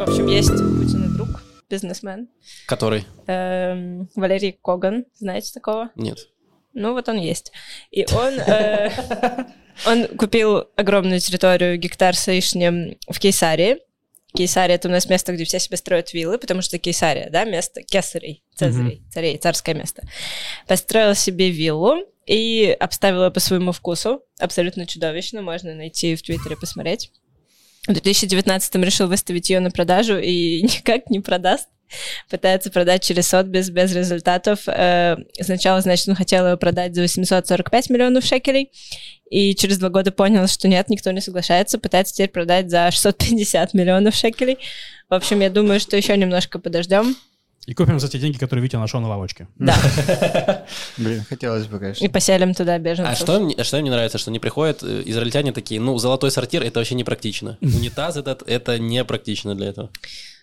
общем, 0.00 0.26
есть 0.26 0.50
Путин 0.50 1.14
друг, 1.14 1.28
бизнесмен, 1.70 2.28
Который? 2.66 3.04
эм, 3.26 4.08
Валерий 4.14 4.58
Коган, 4.62 5.04
знаете 5.14 5.52
такого? 5.52 5.90
Нет. 5.96 6.18
Ну, 6.74 6.92
вот 6.92 7.08
он 7.08 7.16
есть. 7.16 7.52
И 7.90 8.06
он, 8.12 8.34
э, 8.38 8.90
он 9.86 10.06
купил 10.16 10.68
огромную 10.76 11.20
территорию, 11.20 11.78
гектар 11.78 12.14
с 12.14 12.26
лишним 12.28 12.96
в 13.08 13.18
Кейсарии. 13.18 13.78
Кейсария— 14.34 14.74
это 14.76 14.88
у 14.88 14.90
нас 14.90 15.08
место, 15.08 15.32
где 15.32 15.44
все 15.44 15.58
себе 15.58 15.76
строят 15.76 16.12
виллы, 16.12 16.38
потому 16.38 16.62
что 16.62 16.78
Кейсария, 16.78 17.30
да, 17.30 17.44
место 17.44 17.82
кесарей, 17.82 18.44
цезарей, 18.54 19.02
царей, 19.10 19.38
царское 19.38 19.74
место. 19.74 20.02
Построил 20.66 21.14
себе 21.14 21.50
виллу 21.50 22.04
и 22.28 22.76
обставил 22.78 23.24
ее 23.24 23.30
по 23.30 23.40
своему 23.40 23.72
вкусу. 23.72 24.22
Абсолютно 24.38 24.86
чудовищно, 24.86 25.40
можно 25.42 25.74
найти 25.74 26.14
в 26.14 26.22
Твиттере 26.22 26.56
посмотреть. 26.56 27.10
В 27.86 27.92
2019 27.92 28.74
решил 28.76 29.08
выставить 29.08 29.48
ее 29.48 29.60
на 29.60 29.70
продажу 29.70 30.18
и 30.18 30.62
никак 30.62 31.08
не 31.10 31.20
продаст. 31.20 31.68
Пытается 32.28 32.70
продать 32.70 33.02
через 33.02 33.28
Сотбис 33.28 33.70
без 33.70 33.94
результатов. 33.94 34.68
Э, 34.68 35.16
Сначала, 35.40 35.80
значит, 35.80 36.06
он 36.06 36.16
хотел 36.16 36.46
ее 36.46 36.58
продать 36.58 36.94
за 36.94 37.00
845 37.00 37.88
миллионов 37.88 38.24
шекелей, 38.24 38.70
и 39.30 39.54
через 39.54 39.78
два 39.78 39.88
года 39.88 40.12
понял, 40.12 40.46
что 40.48 40.68
нет, 40.68 40.90
никто 40.90 41.10
не 41.12 41.22
соглашается, 41.22 41.78
пытается 41.78 42.14
теперь 42.14 42.28
продать 42.28 42.70
за 42.70 42.90
650 42.90 43.72
миллионов 43.72 44.14
шекелей. 44.14 44.58
В 45.08 45.14
общем, 45.14 45.40
я 45.40 45.48
думаю, 45.48 45.80
что 45.80 45.96
еще 45.96 46.14
немножко 46.14 46.58
подождем. 46.58 47.16
И 47.68 47.74
купим 47.74 48.00
за 48.00 48.08
те 48.08 48.18
деньги, 48.18 48.38
которые 48.38 48.62
Витя 48.62 48.76
нашел 48.76 48.98
на 48.98 49.08
лавочке. 49.08 49.46
Да. 49.58 49.76
Блин, 50.96 51.22
хотелось 51.28 51.66
бы, 51.66 51.78
конечно. 51.78 52.02
И 52.02 52.08
поселим 52.08 52.54
туда 52.54 52.78
беженцев. 52.78 53.12
А 53.12 53.14
что, 53.14 53.38
мне- 53.40 53.54
а 53.58 53.62
что 53.62 53.78
мне 53.78 53.90
нравится, 53.90 54.16
что 54.16 54.30
они 54.30 54.38
приходят, 54.38 54.82
э, 54.82 55.02
израильтяне 55.04 55.52
такие, 55.52 55.78
ну, 55.78 55.98
золотой 55.98 56.30
сортир, 56.30 56.62
это 56.62 56.80
вообще 56.80 56.94
непрактично. 56.94 57.58
Унитаз 57.60 58.16
этот, 58.16 58.42
это 58.48 58.78
непрактично 58.78 59.54
для 59.54 59.66
этого. 59.68 59.90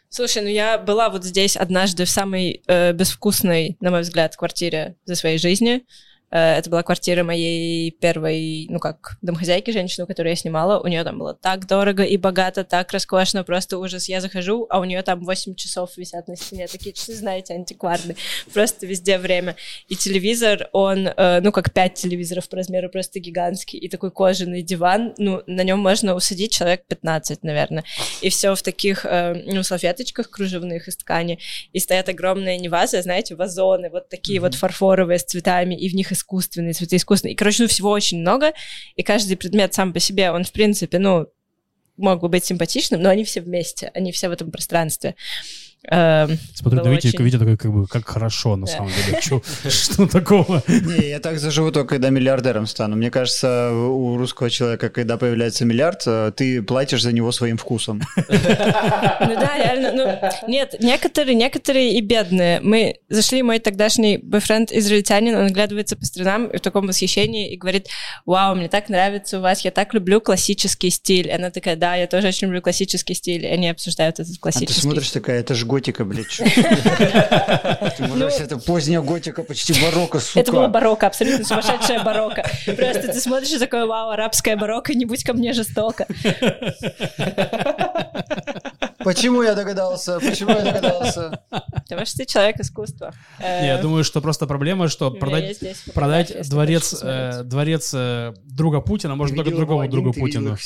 Слушай, 0.10 0.44
ну 0.44 0.50
я 0.50 0.78
была 0.78 1.10
вот 1.10 1.26
здесь 1.26 1.58
однажды 1.58 2.06
в 2.06 2.12
самой 2.12 2.62
э, 2.68 2.94
безвкусной, 2.94 3.76
на 3.80 3.90
мой 3.90 4.02
взгляд, 4.02 4.36
квартире 4.36 4.96
за 5.06 5.16
своей 5.16 5.40
жизни. 5.40 5.82
Э, 6.32 6.58
это 6.58 6.70
была 6.70 6.84
квартира 6.84 7.24
моей 7.24 7.92
первой, 7.92 8.68
ну 8.70 8.80
как, 8.80 9.18
домохозяйки, 9.22 9.72
женщины, 9.72 10.06
которую 10.06 10.32
я 10.32 10.36
снимала. 10.36 10.80
У 10.80 10.88
нее 10.88 11.04
там 11.04 11.20
было 11.20 11.34
так 11.34 11.68
дорого 11.68 12.04
и 12.04 12.18
богато, 12.18 12.64
так 12.64 12.92
роскошно, 12.92 13.44
просто 13.44 13.78
ужас. 13.78 14.10
Я 14.10 14.22
захожу, 14.22 14.68
а 14.70 14.80
у 14.80 14.84
нее 14.84 15.02
там 15.04 15.24
8 15.24 15.56
часов 15.56 15.96
висят 15.98 16.28
на 16.28 16.36
стене. 16.36 16.68
Такие 16.68 16.94
часы, 16.94 17.16
знаете, 17.16 17.54
антикварные. 17.54 18.16
Просто 18.54 18.86
везде 18.86 19.18
время. 19.18 19.56
И 19.88 19.96
телевизор, 19.96 20.70
он, 20.72 21.08
э, 21.08 21.40
ну 21.42 21.52
как 21.52 21.72
5 21.72 21.94
телевизоров 21.94 22.50
по 22.50 22.58
размеру, 22.58 22.90
просто 22.90 23.20
гигантский. 23.20 23.80
И 23.80 23.90
такой 23.90 24.12
кожаный 24.12 24.62
диван, 24.62 25.14
ну 25.18 25.44
на 25.48 25.64
нем 25.64 25.80
можно 25.80 26.16
усадить 26.16 26.52
человек 26.54 26.86
15, 26.88 27.44
наверное. 27.44 27.84
И 28.22 28.30
все 28.30 28.56
в 28.56 28.62
таких, 28.62 29.06
э, 29.06 29.44
ну, 29.46 29.64
салфеточках 29.64 30.30
кружевных 30.30 30.88
из 30.88 30.98
ткани. 30.98 31.40
И 31.74 31.80
стоят 31.80 32.10
огромные 32.10 32.58
не 32.58 32.70
вазы, 32.70 32.98
а, 32.98 33.02
знаете, 33.02 33.36
вазоны, 33.36 33.90
вот 33.90 34.10
такие 34.10 34.40
вот 34.40 34.56
фарфоровые 34.56 35.20
с 35.20 35.24
цветами, 35.24 35.76
и 35.76 35.90
в 35.90 35.96
них 35.96 36.12
искусственные 36.16 36.74
цветы 36.74 36.96
искусственные. 36.96 37.34
И, 37.34 37.38
короче, 37.38 37.64
ну, 37.64 37.70
всего 37.70 37.92
очень 37.92 38.20
много, 38.20 38.54
и 38.96 39.04
каждый 39.04 39.38
предмет 39.38 39.74
сам 39.74 39.94
по 39.94 40.00
себе, 40.00 40.32
он, 40.32 40.44
в 40.44 40.52
принципе, 40.52 40.98
ну, 40.98 41.28
мог 41.98 42.22
бы 42.22 42.30
быть 42.30 42.46
симпатичным, 42.46 43.02
но 43.02 43.10
они 43.10 43.24
все 43.24 43.42
вместе, 43.42 43.92
они 43.94 44.12
все 44.12 44.30
в 44.30 44.32
этом 44.32 44.52
пространстве. 44.52 45.16
Смотрю 45.90 46.84
на 46.84 46.90
Витю, 46.90 47.08
очень- 47.10 47.24
Витя 47.24 47.38
такой, 47.40 47.58
как 47.58 47.72
бы, 47.72 47.88
как 47.88 48.08
хорошо, 48.08 48.56
на 48.56 48.66
самом 48.68 48.90
деле. 48.92 49.20
Что 49.70 50.08
такого? 50.08 50.64
Не, 50.68 51.10
я 51.10 51.20
так 51.20 51.40
заживу 51.40 51.72
только, 51.72 51.90
когда 51.96 52.10
миллиардером 52.10 52.66
стану. 52.68 52.96
Мне 52.96 53.12
кажется, 53.12 53.72
у 53.74 54.18
русского 54.18 54.50
человека, 54.50 54.90
когда 54.90 55.18
появляется 55.18 55.66
миллиард, 55.66 56.04
э, 56.08 56.32
ты 56.36 56.62
платишь 56.64 57.02
за 57.04 57.12
него 57.12 57.32
своим 57.32 57.58
вкусом. 57.58 58.02
Ну 59.28 59.34
да, 59.40 59.58
реально. 59.58 59.92
Ну, 59.94 60.50
нет, 60.50 60.76
некоторые, 60.80 61.36
некоторые 61.36 61.94
и 61.94 62.02
бедные. 62.02 62.60
Мы 62.62 62.98
зашли, 63.10 63.42
мой 63.44 63.60
тогдашний 63.60 64.18
бойфренд 64.18 64.72
израильтянин, 64.72 65.36
он 65.36 65.46
оглядывается 65.48 65.96
по 65.96 66.06
сторонам 66.06 66.50
в 66.50 66.60
таком 66.60 66.88
восхищении 66.88 67.52
и 67.54 67.58
говорит, 67.58 67.88
вау, 68.26 68.56
мне 68.56 68.68
так 68.70 68.90
нравится 68.90 69.40
у 69.40 69.42
вас, 69.42 69.62
я 69.62 69.72
так 69.72 69.94
люблю 69.94 70.22
классический 70.22 70.90
стиль. 70.90 71.32
Она 71.32 71.50
такая, 71.50 71.76
да, 71.76 71.96
я 71.96 72.08
тоже 72.08 72.28
очень 72.28 72.48
люблю 72.48 72.62
классический 72.62 73.14
стиль. 73.14 73.44
И 73.46 73.48
они 73.48 73.70
обсуждают 73.70 74.20
этот 74.20 74.32
А 74.32 74.34
ты 74.36 74.40
классический. 74.40 74.82
смотришь 74.82 75.10
такая, 75.12 75.40
это 75.40 75.54
же 75.56 75.66
готика, 75.76 76.06
блядь. 76.06 76.40
можешь, 78.00 78.40
Это 78.40 78.58
поздняя 78.58 79.02
готика, 79.02 79.44
почти 79.44 79.74
барокко, 79.82 80.20
сука. 80.20 80.40
Это 80.40 80.52
было 80.52 80.68
барокко, 80.68 81.08
абсолютно 81.08 81.46
сумасшедшая 81.46 82.04
барокко. 82.04 82.44
Просто 82.66 83.08
ты 83.08 83.20
смотришь 83.20 83.52
и 83.52 83.60
такой, 83.60 83.86
вау, 83.86 84.10
арабская 84.12 84.56
барокко, 84.56 84.94
не 84.94 85.06
будь 85.06 85.24
ко 85.24 85.34
мне 85.34 85.54
жестоко. 85.54 86.08
Почему 89.04 89.44
я 89.44 89.54
догадался? 89.54 90.20
Почему 90.20 90.52
я 90.52 90.64
догадался? 90.64 91.40
Потому 91.50 92.06
что 92.06 92.18
ты 92.18 92.26
человек 92.26 92.60
искусства. 92.60 93.14
Э, 93.40 93.66
Я 93.68 93.78
думаю, 93.78 94.04
что 94.04 94.20
просто 94.20 94.48
проблема, 94.48 94.88
что 94.88 95.12
продать 95.12 95.60
продать 95.94 96.50
дворец, 96.50 96.96
э, 97.04 97.44
дворец 97.44 97.94
э, 97.94 98.34
друга 98.46 98.82
Путина 98.82 99.16
можно 99.16 99.36
только 99.36 99.52
другому 99.56 99.88
другу 99.88 100.12
Путину. 100.14 100.58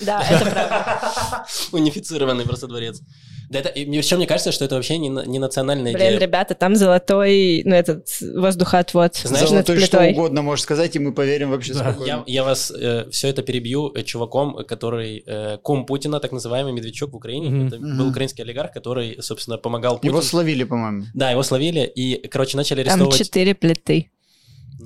Да, 0.00 0.22
это 0.30 0.50
правда. 0.50 1.46
Унифицированный 1.72 2.44
просто 2.44 2.68
дворец. 2.68 3.02
Да 3.50 3.60
это, 3.60 3.70
и 3.70 3.86
мне- 3.86 4.00
причем 4.00 4.18
мне 4.18 4.26
кажется, 4.26 4.52
что 4.52 4.64
это 4.64 4.74
вообще 4.74 4.98
не, 4.98 5.08
не 5.08 5.38
национальная 5.38 5.92
Блин, 5.94 6.06
идея. 6.08 6.18
ребята, 6.18 6.54
там 6.54 6.76
золотой, 6.76 7.62
ну, 7.64 7.74
этот 7.74 8.06
воздухоотвод. 8.20 9.16
Знаешь, 9.16 9.50
над 9.50 9.66
Золотой 9.66 9.80
что 9.80 10.02
угодно 10.06 10.42
можешь 10.42 10.62
сказать, 10.64 10.94
и 10.96 10.98
мы 10.98 11.12
поверим 11.14 11.50
вообще 11.50 11.72
Да. 11.74 11.84
Я, 11.86 11.90
спокойно. 11.92 12.24
я 12.26 12.44
вас 12.44 12.72
все 13.10 13.28
это 13.28 13.42
перебью 13.42 13.92
э, 13.94 14.02
чуваком, 14.02 14.64
который 14.66 15.22
э, 15.26 15.58
кум 15.62 15.86
Путина, 15.86 16.20
так 16.20 16.32
называемый 16.32 16.72
Медведчук 16.72 17.12
в 17.12 17.16
Украине. 17.16 17.48
Мгм. 17.48 17.66
Это 17.68 17.78
Мгм. 17.78 17.98
был 17.98 18.08
украинский 18.08 18.42
олигарх, 18.42 18.72
который, 18.72 19.16
собственно, 19.22 19.56
помогал 19.58 19.96
Путину. 19.96 20.12
Его 20.14 20.22
словили, 20.22 20.64
по-моему. 20.64 21.04
Да, 21.14 21.30
его 21.30 21.42
словили, 21.42 21.90
и, 21.94 22.26
короче, 22.28 22.56
начали 22.56 22.82
Там 22.84 22.92
арестовывать... 22.92 23.18
четыре 23.18 23.54
плиты. 23.54 24.10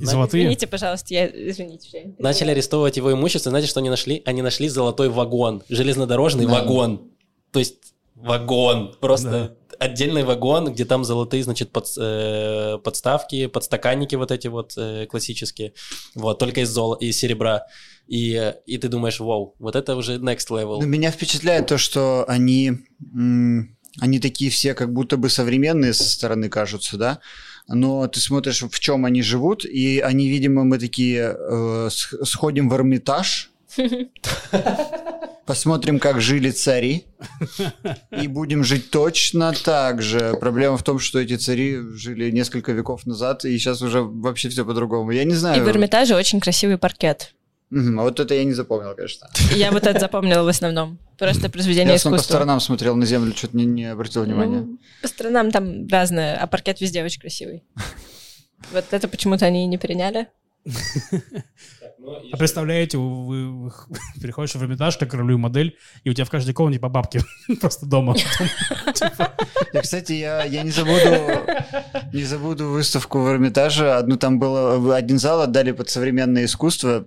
И 0.01 0.05
золотые. 0.05 0.45
Извините, 0.45 0.67
пожалуйста, 0.67 1.13
я... 1.13 1.27
Извините. 1.27 1.89
я 1.93 2.01
Начали 2.19 2.51
арестовывать 2.53 2.97
его 2.97 3.13
имущество. 3.13 3.51
Знаете, 3.51 3.69
что 3.69 3.81
они 3.81 3.91
нашли? 3.91 4.23
Они 4.25 4.41
нашли 4.41 4.69
золотой 4.69 5.09
вагон, 5.11 5.63
железнодорожный 5.69 6.47
Да. 6.47 6.53
вагон. 6.53 7.11
То 7.53 7.59
есть 7.59 7.75
вагон, 8.23 8.95
просто 9.01 9.57
отдельный 9.79 10.23
вагон, 10.23 10.73
где 10.73 10.85
там 10.85 11.05
золотые, 11.05 11.43
значит, 11.43 11.73
под- 11.73 11.93
э, 11.99 12.79
подставки, 12.85 13.47
подстаканники 13.47 14.15
вот 14.15 14.31
эти 14.31 14.47
вот 14.49 14.75
э, 14.77 15.07
классические, 15.07 15.73
вот, 16.15 16.39
только 16.39 16.61
из 16.61 16.71
зола, 16.71 16.97
из 16.97 17.19
серебра. 17.19 17.67
И, 18.07 18.55
и 18.67 18.79
ты 18.79 18.89
думаешь, 18.89 19.21
вау, 19.21 19.55
вот 19.59 19.75
это 19.77 19.97
уже 19.97 20.19
next 20.19 20.49
level. 20.51 20.79
Но 20.81 20.87
меня 20.87 21.11
впечатляет 21.11 21.67
то, 21.67 21.79
что 21.79 22.25
они, 22.29 22.73
м, 23.15 23.77
они 24.01 24.19
такие 24.21 24.51
все 24.51 24.75
как 24.75 24.93
будто 24.93 25.17
бы 25.17 25.29
современные 25.29 25.93
со 25.93 26.05
стороны 26.05 26.49
кажутся, 26.49 26.97
да? 26.97 27.19
Но 27.69 28.07
ты 28.09 28.21
смотришь, 28.21 28.63
в 28.63 28.81
чем 28.81 29.05
они 29.05 29.23
живут, 29.23 29.65
и 29.65 30.01
они, 30.01 30.29
видимо, 30.29 30.65
мы 30.65 30.79
такие 30.79 31.35
э, 31.39 31.89
сходим 31.91 32.69
в 32.69 32.75
Эрмитаж, 32.75 33.51
посмотрим, 35.47 35.99
как 35.99 36.21
жили 36.21 36.51
цари, 36.51 37.05
и 38.11 38.27
будем 38.29 38.65
жить 38.65 38.91
точно 38.91 39.53
так 39.53 40.03
же. 40.03 40.37
Проблема 40.41 40.77
в 40.77 40.83
том, 40.83 40.99
что 40.99 41.19
эти 41.21 41.37
цари 41.37 41.79
жили 41.95 42.31
несколько 42.31 42.73
веков 42.73 43.07
назад, 43.07 43.45
и 43.45 43.57
сейчас 43.59 43.83
уже 43.83 44.03
вообще 44.03 44.49
все 44.49 44.65
по-другому. 44.65 45.11
Я 45.11 45.25
не 45.25 45.33
И 45.33 45.37
знаю. 45.37 45.65
в 45.65 45.69
Эрмитаже 45.69 46.15
очень 46.17 46.41
красивый 46.41 46.79
паркет. 46.79 47.35
А 47.71 48.03
вот 48.03 48.21
это 48.21 48.35
я 48.35 48.45
не 48.45 48.53
запомнил, 48.53 48.95
конечно. 48.95 49.29
Я 49.55 49.71
вот 49.73 49.87
это 49.87 49.99
запомнила 49.99 50.43
в 50.43 50.49
основном. 50.49 50.99
Просто 51.19 51.49
произведение 51.49 51.93
Я 51.93 51.93
в 51.93 51.97
основном 52.01 52.19
по 52.19 52.21
искусства. 52.21 52.35
сторонам 52.35 52.61
смотрел 52.61 52.97
на 52.97 53.07
землю, 53.07 53.33
что-то 53.35 53.57
не, 53.57 53.65
не 53.65 53.85
обратил 53.91 54.25
внимания. 54.25 54.61
Ну, 54.61 54.79
по 55.01 55.09
сторонам 55.09 55.51
там 55.51 55.89
разное, 55.89 56.37
а 56.37 56.47
паркет 56.47 56.81
везде 56.81 57.03
очень 57.05 57.21
красивый. 57.21 57.63
Вот 58.73 58.85
это 58.93 59.09
почему-то 59.09 59.45
они 59.45 59.65
и 59.65 59.67
не 59.67 59.77
переняли. 59.77 60.29
А 62.33 62.37
представляете, 62.37 62.99
вы, 62.99 63.49
вы 63.51 63.73
приходишь 64.21 64.55
в 64.55 64.63
Эрмитаж, 64.63 64.97
как 64.97 65.15
ролевую 65.15 65.39
модель, 65.39 65.77
и 66.05 66.11
у 66.11 66.15
тебя 66.15 66.25
в 66.25 66.31
каждой 66.31 66.53
комнате 66.53 66.81
по 66.81 66.89
бабке 66.89 67.21
просто 67.61 67.87
дома. 67.87 68.17
Я, 69.73 69.81
кстати, 69.81 70.13
я, 70.13 70.45
я 70.45 70.63
не 70.65 70.71
забуду 70.71 71.01
не 72.13 72.25
забуду 72.25 72.69
выставку 72.69 73.21
в 73.21 73.29
Эрмитаже. 73.29 73.91
Одну 73.93 74.19
там 74.19 74.39
было 74.39 74.95
один 74.95 75.19
зал 75.19 75.41
отдали 75.41 75.73
под 75.73 75.89
современное 75.89 76.45
искусство. 76.45 77.07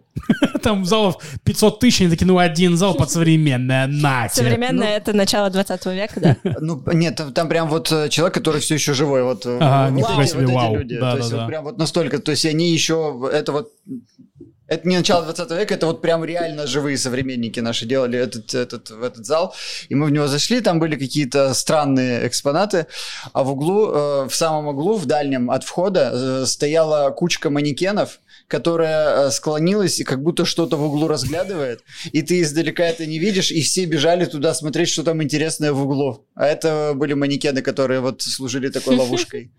Там 0.63 0.83
залов 0.83 1.17
500 1.43 1.79
тысяч, 1.79 2.01
они 2.01 2.09
такие, 2.09 2.25
ну 2.25 2.39
один 2.39 2.75
зал 2.75 2.95
под 2.95 3.11
современное, 3.11 3.85
на. 3.85 4.29
Современное 4.29 4.97
это 4.97 5.13
начало 5.13 5.51
20 5.51 5.85
века, 5.87 6.19
да. 6.19 6.37
Ну, 6.59 6.81
нет, 6.91 7.21
там, 7.35 7.49
прям 7.49 7.69
вот 7.69 7.91
э, 7.91 8.09
человек, 8.09 8.33
который 8.33 8.61
все 8.61 8.75
еще 8.75 8.95
живой. 8.95 9.23
Вот, 9.23 9.45
э, 9.45 9.57
Ага, 9.61 9.91
вот 9.91 9.97
нифига 9.99 10.23
эти- 10.23 10.31
себе, 10.31 10.47
вау. 10.47 10.77
то 10.77 10.99
да, 10.99 11.17
есть 11.17 11.47
прям 11.47 11.63
вот 11.65 11.77
настолько. 11.77 12.17
То 12.17 12.31
есть 12.31 12.45
они 12.45 12.71
еще... 12.71 13.29
Это 13.31 13.51
вот... 13.51 13.71
Это 14.67 14.87
не 14.87 14.97
начало 14.97 15.23
20 15.23 15.51
века, 15.51 15.75
это 15.75 15.85
вот 15.85 16.01
прям 16.01 16.25
реально 16.25 16.65
живые 16.65 16.97
современники 16.97 17.59
наши 17.59 17.85
делали 17.85 18.17
этот, 18.17 18.53
этот, 18.55 18.89
в 18.89 19.03
этот 19.03 19.25
зал. 19.25 19.53
И 19.89 19.95
мы 19.95 20.07
в 20.07 20.11
него 20.11 20.27
зашли, 20.27 20.59
там 20.61 20.79
были 20.79 20.95
какие-то 20.95 21.53
странные 21.53 22.27
экспонаты, 22.27 22.87
а 23.33 23.43
в 23.43 23.51
углу, 23.51 23.91
э, 23.91 24.27
в 24.27 24.35
самом 24.35 24.67
углу, 24.67 24.95
в 24.97 25.05
дальнем 25.05 25.51
от 25.51 25.63
входа, 25.63 26.11
э, 26.13 26.45
стояла 26.47 27.11
кучка 27.11 27.51
манекенов, 27.51 28.19
которая 28.47 29.27
э, 29.27 29.31
склонилась 29.31 29.99
и 29.99 30.03
как 30.03 30.23
будто 30.23 30.45
что-то 30.45 30.77
в 30.77 30.83
углу 30.83 31.07
разглядывает, 31.07 31.81
и 32.11 32.23
ты 32.23 32.41
издалека 32.41 32.83
это 32.85 33.05
не 33.05 33.19
видишь, 33.19 33.51
и 33.51 33.61
все 33.61 33.85
бежали 33.85 34.25
туда 34.25 34.55
смотреть, 34.55 34.89
что 34.89 35.03
там 35.03 35.21
интересное 35.21 35.73
в 35.73 35.83
углу. 35.83 36.25
А 36.33 36.47
это 36.47 36.93
были 36.95 37.13
манекены, 37.13 37.61
которые 37.61 37.99
вот 37.99 38.23
служили 38.23 38.69
такой 38.69 38.95
ловушкой. 38.95 39.51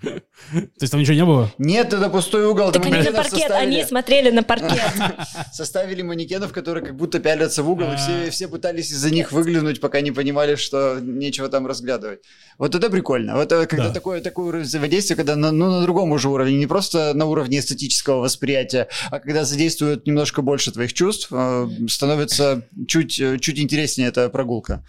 То 0.00 0.62
есть 0.80 0.90
там 0.90 1.00
ничего 1.00 1.14
не 1.14 1.24
было? 1.24 1.52
Нет, 1.58 1.92
это 1.92 2.08
пустой 2.08 2.46
угол. 2.46 2.72
Так 2.72 2.84
они 2.86 2.96
на 2.96 3.12
паркет, 3.12 3.32
составили. 3.32 3.54
они 3.54 3.84
смотрели 3.84 4.30
на 4.30 4.42
паркет. 4.42 4.80
Составили 5.52 6.02
манекенов, 6.02 6.52
которые 6.52 6.84
как 6.84 6.96
будто 6.96 7.18
пялятся 7.18 7.62
в 7.62 7.70
угол, 7.70 7.92
и 7.92 7.96
все, 7.96 8.30
все 8.30 8.48
пытались 8.48 8.90
из-за 8.90 9.10
них 9.10 9.32
выглянуть, 9.32 9.80
пока 9.80 10.00
не 10.00 10.10
понимали, 10.12 10.54
что 10.54 10.98
нечего 11.00 11.48
там 11.48 11.66
разглядывать. 11.66 12.20
Вот 12.58 12.74
это 12.74 12.88
прикольно. 12.90 13.34
Вот 13.36 13.52
это 13.52 13.66
когда 13.66 13.88
Да. 13.88 13.94
такое, 13.94 14.20
такое 14.20 14.46
уровень 14.46 14.64
взаимодействия, 14.64 15.16
когда 15.16 15.36
на, 15.36 15.52
ну, 15.52 15.70
на 15.70 15.82
другом 15.82 16.12
уже 16.12 16.28
уровне, 16.28 16.56
не 16.56 16.66
просто 16.66 17.12
на 17.14 17.26
уровне 17.26 17.58
эстетического 17.58 18.20
восприятия, 18.20 18.88
а 19.10 19.20
когда 19.20 19.44
задействуют 19.44 20.06
немножко 20.06 20.42
больше 20.42 20.72
твоих 20.72 20.92
чувств, 20.94 21.28
э, 21.30 21.68
становится 21.88 22.62
чуть, 22.88 23.20
э, 23.20 23.38
чуть 23.38 23.58
интереснее 23.58 24.08
эта 24.08 24.28
прогулка. 24.30 24.84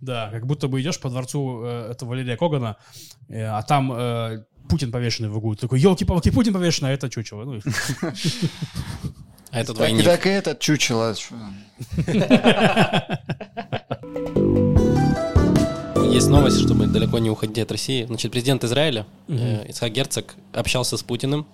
Да, 0.00 0.30
как 0.30 0.46
будто 0.46 0.66
бы 0.68 0.80
идешь 0.80 0.98
по 1.00 1.08
дворцу 1.10 1.62
э, 1.64 1.90
этого 1.92 2.10
Валерия 2.10 2.36
Когана, 2.36 2.76
э, 3.28 3.42
а 3.44 3.62
там 3.62 3.92
э, 3.92 4.44
Путин 4.68 4.90
повешенный 4.92 5.28
в 5.28 5.36
углу. 5.36 5.54
Ты 5.54 5.62
такой, 5.62 5.80
елки-палки, 5.80 6.30
Путин 6.30 6.52
повешенный, 6.54 6.90
а 6.90 6.92
это 6.94 7.08
чучело. 7.10 7.44
Ну, 7.44 7.56
и- 7.56 7.60
А 9.52 9.58
это 9.58 9.68
Так, 9.68 9.76
двойник. 9.76 10.04
так 10.04 10.26
и 10.26 10.30
этот 10.30 10.60
чучело. 10.60 11.14
чё. 11.16 11.34
есть 16.12 16.28
новость, 16.28 16.60
чтобы 16.60 16.86
далеко 16.86 17.18
не 17.18 17.30
уходить 17.30 17.58
от 17.58 17.70
России. 17.72 18.04
Значит, 18.04 18.32
президент 18.32 18.64
Израиля 18.64 19.06
э, 19.28 19.66
Ицхак 19.68 19.92
Герцог 19.92 20.34
общался 20.52 20.96
с 20.96 21.02
Путиным 21.02 21.46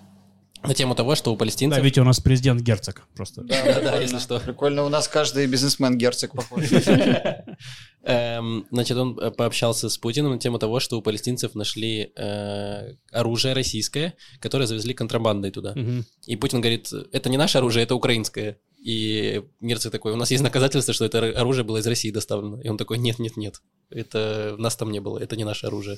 на 0.67 0.73
тему 0.73 0.95
того, 0.95 1.15
что 1.15 1.31
у 1.31 1.35
Да, 1.35 1.39
палестинцев... 1.39 1.83
видите, 1.83 2.01
у 2.01 2.03
нас 2.03 2.19
президент 2.19 2.61
герцог 2.61 3.07
просто. 3.15 3.43
Да, 3.43 3.63
да, 3.63 3.73
прикольно. 3.73 4.01
если 4.01 4.19
что. 4.19 4.39
Прикольно, 4.39 4.83
у 4.83 4.89
нас 4.89 5.07
каждый 5.07 5.47
бизнесмен 5.47 5.97
герцог 5.97 6.31
похож. 6.33 6.63
Эм, 8.03 8.65
Значит, 8.71 8.97
он 8.97 9.19
э, 9.19 9.31
пообщался 9.31 9.89
с 9.89 9.97
Путиным 9.97 10.31
на 10.31 10.39
тему 10.39 10.59
того, 10.59 10.79
что 10.79 10.97
у 10.97 11.01
палестинцев 11.01 11.55
нашли 11.55 12.11
э, 12.15 12.93
оружие 13.11 13.53
российское, 13.53 14.13
которое 14.39 14.65
завезли 14.65 14.93
контрабандой 14.93 15.51
туда. 15.51 15.75
И 16.25 16.35
Путин 16.35 16.61
говорит, 16.61 16.91
это 17.11 17.29
не 17.29 17.37
наше 17.37 17.57
оружие, 17.57 17.83
это 17.83 17.95
украинское. 17.95 18.57
И 18.79 19.43
Герцог 19.59 19.91
такой, 19.91 20.13
у 20.13 20.15
нас 20.15 20.31
есть 20.31 20.43
доказательства, 20.43 20.93
что 20.93 21.05
это 21.05 21.19
оружие 21.19 21.65
было 21.65 21.77
из 21.77 21.87
России 21.87 22.11
доставлено. 22.11 22.61
И 22.61 22.69
он 22.69 22.77
такой, 22.77 22.97
нет, 22.97 23.19
нет, 23.19 23.35
нет, 23.35 23.61
это 23.89 24.55
нас 24.57 24.75
там 24.75 24.91
не 24.91 24.99
было, 24.99 25.19
это 25.19 25.35
не 25.35 25.43
наше 25.43 25.67
оружие. 25.67 25.97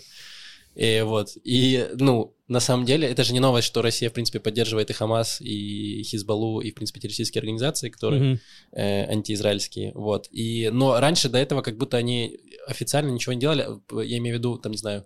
И 0.76 1.02
вот, 1.06 1.30
и, 1.44 1.88
ну, 1.96 2.36
на 2.48 2.60
самом 2.60 2.86
деле, 2.86 3.08
это 3.08 3.24
же 3.24 3.34
не 3.34 3.40
новость, 3.40 3.68
что 3.68 3.82
Россия, 3.82 4.10
в 4.10 4.14
принципе, 4.14 4.40
поддерживает 4.40 4.90
и 4.90 4.94
Хамас, 4.94 5.42
и 5.42 6.04
Хизбаллу, 6.04 6.62
и, 6.62 6.72
в 6.72 6.76
принципе, 6.76 7.00
террористические 7.00 7.42
организации, 7.42 7.90
которые 7.90 8.22
Мгм. 8.22 8.40
э, 8.74 9.12
антиизраильские, 9.12 9.92
вот. 9.94 10.28
И, 10.32 10.70
но 10.72 11.00
раньше 11.00 11.30
до 11.30 11.38
этого 11.38 11.62
как 11.62 11.78
будто 11.78 11.98
они 11.98 12.40
официально 12.68 13.10
ничего 13.10 13.34
не 13.34 13.40
делали, 13.40 13.68
я 14.04 14.18
имею 14.18 14.36
в 14.36 14.40
виду, 14.40 14.58
там, 14.58 14.72
не 14.72 14.78
знаю, 14.78 15.06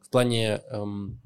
в 0.00 0.10
плане 0.10 0.60
эм, 0.70 1.20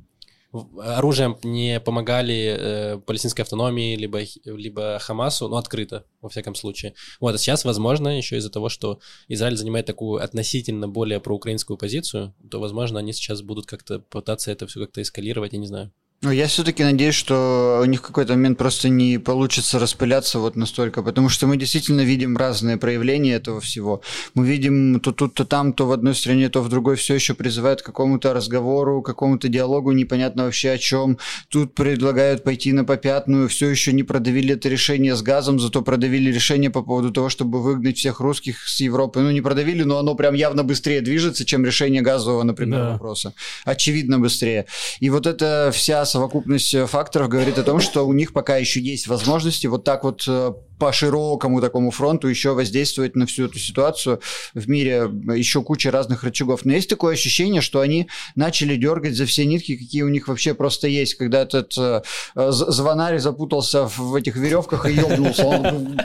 оружием 0.52 1.36
не 1.42 1.80
помогали 1.80 2.56
э, 2.58 2.98
палестинской 2.98 3.44
автономии, 3.44 3.96
либо, 3.96 4.20
либо 4.44 4.98
Хамасу, 5.00 5.48
ну, 5.48 5.56
открыто, 5.56 6.04
во 6.20 6.28
всяком 6.28 6.54
случае. 6.54 6.94
Вот, 7.20 7.34
а 7.34 7.38
сейчас, 7.38 7.64
возможно, 7.64 8.16
еще 8.16 8.36
из-за 8.36 8.50
того, 8.50 8.68
что 8.68 9.00
Израиль 9.28 9.56
занимает 9.56 9.86
такую 9.86 10.22
относительно 10.22 10.88
более 10.88 11.20
проукраинскую 11.20 11.76
позицию, 11.76 12.34
то, 12.50 12.60
возможно, 12.60 12.98
они 12.98 13.12
сейчас 13.12 13.42
будут 13.42 13.66
как-то 13.66 14.00
пытаться 14.00 14.50
это 14.50 14.66
все 14.66 14.80
как-то 14.80 15.02
эскалировать, 15.02 15.52
я 15.52 15.58
не 15.58 15.66
знаю. 15.66 15.92
Ну, 16.22 16.30
я 16.30 16.48
все-таки 16.48 16.84
надеюсь, 16.84 17.14
что 17.14 17.80
у 17.82 17.86
них 17.86 18.00
в 18.00 18.02
какой-то 18.02 18.34
момент 18.34 18.58
просто 18.58 18.90
не 18.90 19.16
получится 19.16 19.78
распыляться 19.78 20.38
вот 20.38 20.54
настолько, 20.54 21.02
потому 21.02 21.30
что 21.30 21.46
мы 21.46 21.56
действительно 21.56 22.02
видим 22.02 22.36
разные 22.36 22.76
проявления 22.76 23.32
этого 23.36 23.62
всего. 23.62 24.02
Мы 24.34 24.46
видим 24.46 25.00
то 25.00 25.12
тут, 25.12 25.32
то 25.32 25.46
там, 25.46 25.72
то 25.72 25.86
в 25.86 25.92
одной 25.92 26.14
стране, 26.14 26.50
то 26.50 26.60
в 26.60 26.68
другой 26.68 26.96
все 26.96 27.14
еще 27.14 27.32
призывают 27.32 27.80
к 27.80 27.86
какому-то 27.86 28.34
разговору, 28.34 29.00
к 29.00 29.06
какому-то 29.06 29.48
диалогу, 29.48 29.92
непонятно 29.92 30.44
вообще 30.44 30.72
о 30.72 30.76
чем. 30.78 31.16
Тут 31.48 31.74
предлагают 31.74 32.44
пойти 32.44 32.74
на 32.74 32.84
попятную, 32.84 33.48
все 33.48 33.70
еще 33.70 33.94
не 33.94 34.02
продавили 34.02 34.52
это 34.52 34.68
решение 34.68 35.16
с 35.16 35.22
газом, 35.22 35.58
зато 35.58 35.80
продавили 35.80 36.30
решение 36.30 36.68
по 36.68 36.82
поводу 36.82 37.12
того, 37.12 37.30
чтобы 37.30 37.62
выгнать 37.62 37.96
всех 37.96 38.20
русских 38.20 38.68
с 38.68 38.78
Европы. 38.82 39.20
Ну, 39.20 39.30
не 39.30 39.40
продавили, 39.40 39.84
но 39.84 39.96
оно 39.98 40.14
прям 40.14 40.34
явно 40.34 40.64
быстрее 40.64 41.00
движется, 41.00 41.46
чем 41.46 41.64
решение 41.64 42.02
газового, 42.02 42.42
например, 42.42 42.78
Да. 42.80 42.90
вопроса. 42.90 43.32
Очевидно 43.64 44.18
быстрее. 44.18 44.66
И 45.00 45.08
вот 45.08 45.26
эта 45.26 45.70
вся 45.72 46.09
совокупность 46.10 46.74
э, 46.74 46.86
факторов 46.86 47.28
говорит 47.28 47.58
о 47.58 47.62
том, 47.62 47.80
что 47.80 48.06
у 48.06 48.12
них 48.12 48.32
пока 48.32 48.56
еще 48.56 48.80
есть 48.80 49.06
возможности 49.06 49.66
вот 49.66 49.84
так 49.84 50.04
вот 50.04 50.24
э, 50.26 50.52
по 50.80 50.92
широкому 50.92 51.60
такому 51.60 51.90
фронту 51.90 52.26
еще 52.26 52.54
воздействовать 52.54 53.14
на 53.14 53.26
всю 53.26 53.44
эту 53.44 53.58
ситуацию. 53.58 54.20
В 54.54 54.68
мире 54.68 55.10
еще 55.36 55.62
куча 55.62 55.90
разных 55.90 56.24
рычагов. 56.24 56.64
Но 56.64 56.72
есть 56.72 56.88
такое 56.88 57.14
ощущение, 57.14 57.60
что 57.60 57.80
они 57.80 58.08
начали 58.34 58.76
дергать 58.76 59.14
за 59.14 59.26
все 59.26 59.44
нитки, 59.44 59.76
какие 59.76 60.02
у 60.02 60.08
них 60.08 60.26
вообще 60.26 60.54
просто 60.54 60.88
есть. 60.88 61.14
Когда 61.14 61.42
этот 61.42 61.76
э, 61.78 62.02
э, 62.34 62.50
звонарь 62.50 63.18
запутался 63.18 63.86
в, 63.86 64.14
этих 64.14 64.36
веревках 64.36 64.88
и 64.88 64.94
ебнулся, 64.94 65.46
он 65.46 66.00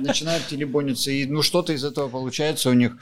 начинает 0.00 0.46
телебониться. 0.48 1.10
И 1.10 1.24
ну 1.24 1.42
что-то 1.42 1.72
из 1.72 1.84
этого 1.84 2.08
получается 2.08 2.70
у 2.70 2.74
них. 2.74 2.92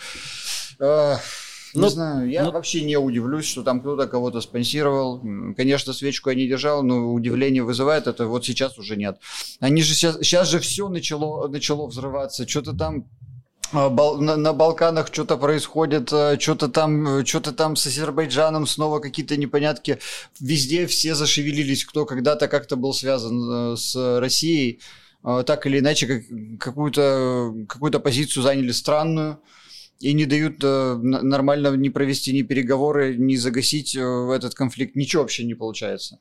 Не 1.75 1.81
Ну, 1.81 1.89
знаю, 1.89 2.31
я 2.31 2.45
ну- 2.45 2.53
вообще 2.53 2.83
не 2.83 2.97
удивлюсь, 2.97 3.47
что 3.47 3.65
там 3.65 3.81
кто-то 3.81 4.07
кого-то 4.07 4.41
спонсировал. 4.41 5.21
Конечно, 5.57 5.93
свечку 5.93 6.31
я 6.31 6.37
не 6.37 6.47
держал, 6.47 6.85
но 6.85 7.13
удивление 7.13 7.65
вызывает 7.65 8.07
это. 8.07 8.27
Вот 8.27 8.45
сейчас 8.45 8.79
уже 8.79 8.97
нет. 8.97 9.19
Они 9.59 9.83
же 9.83 9.93
сейчас, 9.95 10.19
сейчас 10.19 10.49
же 10.49 10.61
все 10.61 10.89
начало, 10.89 11.49
начало 11.49 11.89
взрываться. 11.89 12.47
Что-то 12.47 12.75
там 12.75 13.07
а, 13.73 13.91
на, 13.91 14.37
на 14.37 14.53
Балканах 14.53 15.09
что-то 15.09 15.37
происходит, 15.37 16.13
а, 16.13 16.39
что-то 16.39 16.69
там, 16.69 17.27
что-то 17.27 17.51
там 17.51 17.75
с 17.75 17.87
Азербайджаном 17.89 18.69
снова 18.69 19.01
какие-то 19.01 19.37
непонятки. 19.37 19.99
Везде 20.39 20.87
все 20.87 21.17
зашевелились, 21.17 21.85
кто 21.85 22.05
когда-то 22.05 22.47
как-то 22.47 22.77
был 22.77 22.95
связан 22.95 23.73
э, 23.73 23.77
с 23.77 24.21
Россией, 24.21 24.81
а, 25.25 25.43
так 25.43 25.67
или 25.67 25.81
иначе 25.81 26.07
как, 26.07 26.23
какую-то 26.61 27.53
какую 27.69 27.91
позицию 28.01 28.45
заняли 28.45 28.71
странную 28.71 29.41
и 30.01 30.13
не 30.13 30.27
дают 30.27 30.63
э, 30.63 30.95
нормально 31.03 31.75
не 31.77 31.91
провести 31.91 32.33
ни 32.33 32.43
переговоры, 32.43 33.17
ни 33.17 33.37
загасить 33.37 33.97
э, 33.97 34.01
этот 34.35 34.55
конфликт. 34.55 34.97
Ничего 34.97 35.23
вообще 35.23 35.45
не 35.45 35.55
получается. 35.55 36.19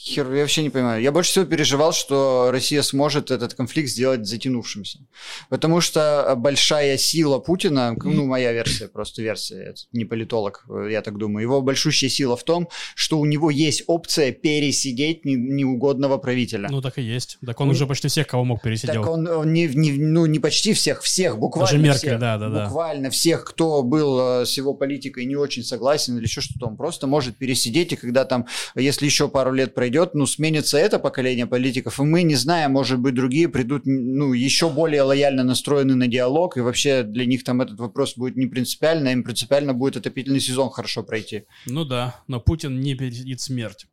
Хер, 0.00 0.32
я 0.32 0.42
вообще 0.42 0.62
не 0.62 0.70
понимаю. 0.70 1.02
Я 1.02 1.10
больше 1.10 1.32
всего 1.32 1.44
переживал, 1.44 1.92
что 1.92 2.50
Россия 2.52 2.82
сможет 2.82 3.32
этот 3.32 3.54
конфликт 3.54 3.88
сделать 3.90 4.26
затянувшимся. 4.26 5.00
Потому 5.48 5.80
что 5.80 6.34
большая 6.36 6.96
сила 6.96 7.40
Путина, 7.40 7.96
ну, 8.04 8.24
моя 8.24 8.52
версия, 8.52 8.86
просто 8.86 9.22
версия, 9.22 9.74
не 9.92 10.04
политолог, 10.04 10.64
я 10.88 11.02
так 11.02 11.18
думаю, 11.18 11.42
его 11.42 11.60
большущая 11.62 12.08
сила 12.10 12.36
в 12.36 12.44
том, 12.44 12.68
что 12.94 13.18
у 13.18 13.24
него 13.24 13.50
есть 13.50 13.82
опция 13.88 14.30
пересидеть 14.30 15.24
не- 15.24 15.34
неугодного 15.34 16.16
правителя. 16.18 16.68
Ну, 16.70 16.80
так 16.80 16.98
и 16.98 17.02
есть. 17.02 17.36
Так 17.44 17.60
он 17.60 17.70
уже 17.70 17.84
почти 17.86 18.06
всех, 18.06 18.28
кого 18.28 18.44
мог, 18.44 18.62
пересидел. 18.62 19.02
Так 19.02 19.10
он, 19.10 19.26
он 19.26 19.52
не, 19.52 19.66
не- 19.66 19.92
ну, 19.98 20.26
не 20.26 20.38
почти 20.38 20.74
всех, 20.74 21.02
всех, 21.02 21.38
буквально 21.38 21.72
Даже 21.72 21.82
Меркель, 21.82 21.98
всех. 22.10 22.20
да, 22.20 22.38
да, 22.38 22.48
да. 22.48 22.64
Буквально 22.66 23.10
всех, 23.10 23.44
кто 23.44 23.82
был 23.82 24.42
э, 24.42 24.46
с 24.46 24.56
его 24.56 24.74
политикой 24.74 25.24
не 25.24 25.34
очень 25.34 25.64
согласен 25.64 26.16
или 26.16 26.24
еще 26.24 26.40
что-то, 26.40 26.66
он 26.66 26.76
просто 26.76 27.08
может 27.08 27.36
пересидеть, 27.36 27.92
и 27.92 27.96
когда 27.96 28.24
там, 28.24 28.46
если 28.76 29.04
еще 29.04 29.28
пару 29.28 29.52
лет 29.52 29.74
пройдет, 29.74 29.87
ну, 30.14 30.26
сменится 30.26 30.78
это 30.78 30.98
поколение 30.98 31.46
политиков, 31.46 31.98
и 31.98 32.02
мы, 32.02 32.22
не 32.22 32.34
знаем, 32.34 32.72
может 32.72 32.98
быть, 32.98 33.14
другие 33.14 33.48
придут, 33.48 33.82
ну, 33.84 34.32
еще 34.32 34.70
более 34.70 35.02
лояльно 35.02 35.44
настроены 35.44 35.94
на 35.94 36.06
диалог, 36.06 36.56
и 36.56 36.60
вообще 36.60 37.02
для 37.02 37.26
них 37.26 37.44
там 37.44 37.60
этот 37.60 37.78
вопрос 37.78 38.16
будет 38.16 38.36
не 38.36 38.46
принципиально, 38.46 39.10
а 39.10 39.12
им 39.12 39.24
принципиально 39.24 39.74
будет 39.74 39.96
отопительный 39.96 40.40
сезон 40.40 40.70
хорошо 40.70 41.02
пройти. 41.02 41.44
Ну 41.66 41.84
да, 41.84 42.22
но 42.26 42.40
Путин 42.40 42.80
не 42.80 42.94
пересидит 42.94 43.40
смерть. 43.40 43.86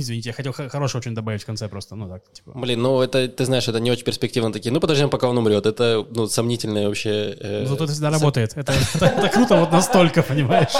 Извините, 0.00 0.28
я 0.30 0.32
хотел 0.32 0.52
хорошего 0.52 0.98
очень 1.00 1.14
добавить 1.14 1.42
в 1.42 1.46
конце 1.46 1.68
просто, 1.68 1.94
ну 1.96 2.08
так, 2.08 2.22
типа. 2.32 2.52
Блин, 2.54 2.82
ну 2.82 3.00
это, 3.00 3.28
ты 3.28 3.44
знаешь, 3.44 3.68
это 3.68 3.80
не 3.80 3.90
очень 3.90 4.04
перспективно 4.04 4.52
такие. 4.52 4.72
Ну 4.72 4.80
подождем, 4.80 5.10
пока 5.10 5.28
он 5.28 5.38
умрет. 5.38 5.66
Это, 5.66 6.06
ну, 6.10 6.26
сомнительное 6.26 6.86
вообще... 6.88 7.36
э, 7.40 7.62
Ну, 7.62 7.68
Зато 7.68 7.84
это 7.84 7.92
всегда 7.92 8.08
сом- 8.10 8.12
работает. 8.14 8.52
Это, 8.56 8.72
это- 8.94 9.06
это 9.06 9.28
круто 9.28 9.56
вот 9.56 9.72
настолько, 9.72 10.22
понимаешь? 10.22 10.72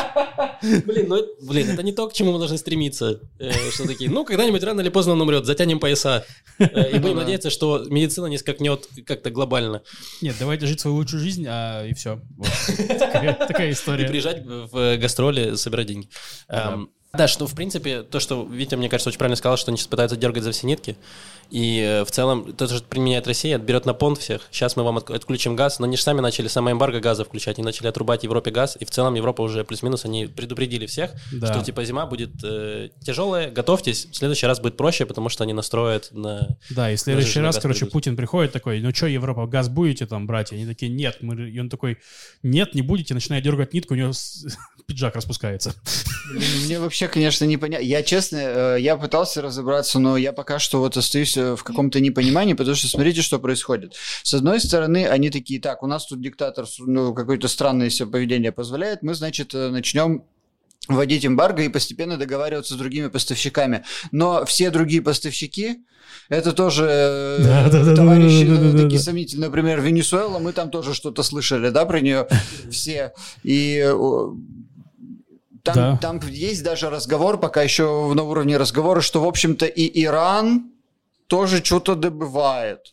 Блин, 0.62 1.06
ну, 1.08 1.24
блин, 1.42 1.70
это 1.70 1.82
не 1.82 1.92
то, 1.92 2.08
к 2.08 2.12
чему 2.12 2.32
мы 2.32 2.38
должны 2.38 2.58
стремиться. 2.58 3.20
Э, 3.38 3.50
Что 3.72 3.86
такие, 3.86 4.10
ну, 4.10 4.24
когда-нибудь 4.24 4.62
рано 4.62 4.80
или 4.80 4.88
поздно 4.90 5.12
он 5.14 5.20
умрет, 5.20 5.46
затянем 5.46 5.80
пояса. 5.80 6.24
Э, 6.58 6.90
И 6.96 6.98
будем 6.98 7.16
надеяться, 7.22 7.50
что 7.50 7.84
медицина 7.88 8.26
не 8.26 8.38
скакнет 8.38 8.88
как-то 9.06 9.30
глобально. 9.30 9.82
Нет, 10.20 10.36
давайте 10.38 10.66
жить 10.66 10.80
свою 10.80 10.96
лучшую 10.96 11.20
жизнь, 11.22 11.46
а, 11.48 11.84
и 11.86 11.94
все. 11.94 12.20
Такая, 12.98 13.34
такая 13.34 13.68
И 13.68 13.72
история. 13.72 14.06
приезжать 14.08 14.44
в 14.44 14.96
гастроли, 14.98 15.54
собирать 15.56 15.86
деньги. 15.86 16.08
Эм, 16.48 16.90
Да, 17.12 17.26
что, 17.26 17.46
в 17.46 17.54
принципе, 17.54 18.02
то, 18.02 18.20
что 18.20 18.44
Витя, 18.44 18.76
мне 18.76 18.88
кажется, 18.88 19.08
очень 19.10 19.18
правильно 19.18 19.36
сказал, 19.36 19.56
что 19.56 19.70
они 19.70 19.78
сейчас 19.78 19.88
пытаются 19.88 20.16
дергать 20.16 20.44
за 20.44 20.52
все 20.52 20.66
нитки. 20.66 20.96
И 21.50 21.80
э, 21.80 22.04
в 22.04 22.10
целом, 22.12 22.52
то, 22.52 22.68
что 22.68 22.80
применяет 22.84 23.26
Россия, 23.26 23.58
берет 23.58 23.84
на 23.84 23.92
понт 23.92 24.18
всех. 24.18 24.42
Сейчас 24.52 24.76
мы 24.76 24.84
вам 24.84 24.98
отк- 24.98 25.12
отключим 25.12 25.56
газ, 25.56 25.80
но 25.80 25.86
они 25.86 25.96
же 25.96 26.02
сами 26.04 26.20
начали 26.20 26.46
самое 26.46 26.74
эмбарго 26.74 27.00
газа 27.00 27.24
включать. 27.24 27.58
Они 27.58 27.64
начали 27.64 27.88
отрубать 27.88 28.22
Европе 28.22 28.52
газ, 28.52 28.76
и 28.78 28.84
в 28.84 28.90
целом 28.92 29.16
Европа 29.16 29.42
уже 29.42 29.64
плюс-минус, 29.64 30.04
они 30.04 30.26
предупредили 30.26 30.86
всех, 30.86 31.10
Да. 31.32 31.52
что 31.52 31.64
типа 31.64 31.84
зима 31.84 32.06
будет 32.06 32.30
э, 32.44 32.90
тяжелая, 33.04 33.50
готовьтесь, 33.50 34.06
в 34.06 34.14
следующий 34.14 34.46
раз 34.46 34.60
будет 34.60 34.76
проще, 34.76 35.04
потому 35.06 35.28
что 35.28 35.42
они 35.42 35.52
настроят 35.52 36.10
на... 36.12 36.56
Да, 36.70 36.92
и 36.92 36.94
в 36.94 37.00
следующий 37.00 37.40
раз, 37.40 37.58
короче, 37.58 37.80
придут. 37.80 37.92
Путин 37.94 38.16
приходит 38.16 38.52
такой, 38.52 38.80
ну 38.80 38.94
что, 38.94 39.08
Европа, 39.08 39.46
газ 39.48 39.68
будете 39.68 40.06
там 40.06 40.28
брать? 40.28 40.52
И 40.52 40.54
они 40.54 40.66
такие, 40.66 40.92
нет. 40.92 41.16
Мы... 41.20 41.50
И 41.50 41.58
он 41.58 41.68
такой, 41.68 41.98
нет, 42.44 42.76
не 42.76 42.82
будете. 42.82 43.12
Начинает 43.14 43.42
дергать 43.42 43.74
нитку, 43.74 43.94
у 43.94 43.96
него 43.96 44.12
пиджак 44.90 45.14
распускается. 45.14 45.72
Мне 46.64 46.80
вообще, 46.80 47.06
конечно, 47.06 47.44
не 47.44 47.56
понятно. 47.56 47.84
Я, 47.84 48.02
честно, 48.02 48.36
э, 48.38 48.76
я 48.80 48.96
пытался 48.96 49.40
разобраться, 49.40 50.00
но 50.00 50.16
я 50.16 50.32
пока 50.32 50.58
что 50.58 50.80
вот 50.80 50.96
остаюсь 50.96 51.36
э, 51.36 51.54
в 51.54 51.62
каком-то 51.62 52.00
непонимании, 52.00 52.54
потому 52.54 52.74
что 52.74 52.88
смотрите, 52.88 53.22
что 53.22 53.38
происходит. 53.38 53.94
С 54.24 54.34
одной 54.34 54.60
стороны, 54.60 55.06
они 55.06 55.30
такие, 55.30 55.60
так, 55.60 55.84
у 55.84 55.86
нас 55.86 56.06
тут 56.06 56.20
диктатор, 56.20 56.66
ну, 56.78 57.14
какое-то 57.14 57.46
странное 57.46 57.88
себе 57.88 58.08
поведение 58.08 58.50
позволяет, 58.50 59.02
мы, 59.02 59.14
значит, 59.14 59.54
э, 59.54 59.68
начнем 59.68 60.24
вводить 60.88 61.24
эмбарго 61.24 61.62
и 61.62 61.68
постепенно 61.68 62.16
договариваться 62.16 62.74
с 62.74 62.76
другими 62.76 63.06
поставщиками. 63.06 63.84
Но 64.10 64.44
все 64.44 64.70
другие 64.70 65.02
поставщики, 65.02 65.84
это 66.28 66.52
тоже 66.52 67.38
товарищи 67.96 68.76
такие 68.76 69.00
сомнительные. 69.00 69.48
Например, 69.48 69.80
Венесуэла, 69.80 70.38
мы 70.38 70.52
там 70.52 70.70
тоже 70.70 70.94
что-то 70.94 71.22
слышали, 71.22 71.70
да, 71.70 71.84
про 71.86 72.00
нее 72.00 72.26
все. 72.70 73.12
И 73.42 73.92
там, 75.62 75.74
Да. 75.74 75.96
там 75.96 76.20
есть 76.28 76.62
даже 76.62 76.90
разговор, 76.90 77.38
пока 77.38 77.62
еще 77.62 78.12
на 78.14 78.22
уровне 78.22 78.56
разговора, 78.56 79.00
что, 79.00 79.20
в 79.20 79.26
общем-то, 79.26 79.66
и 79.66 80.02
Иран 80.04 80.70
тоже 81.26 81.64
что-то 81.64 81.94
добывает. 81.94 82.92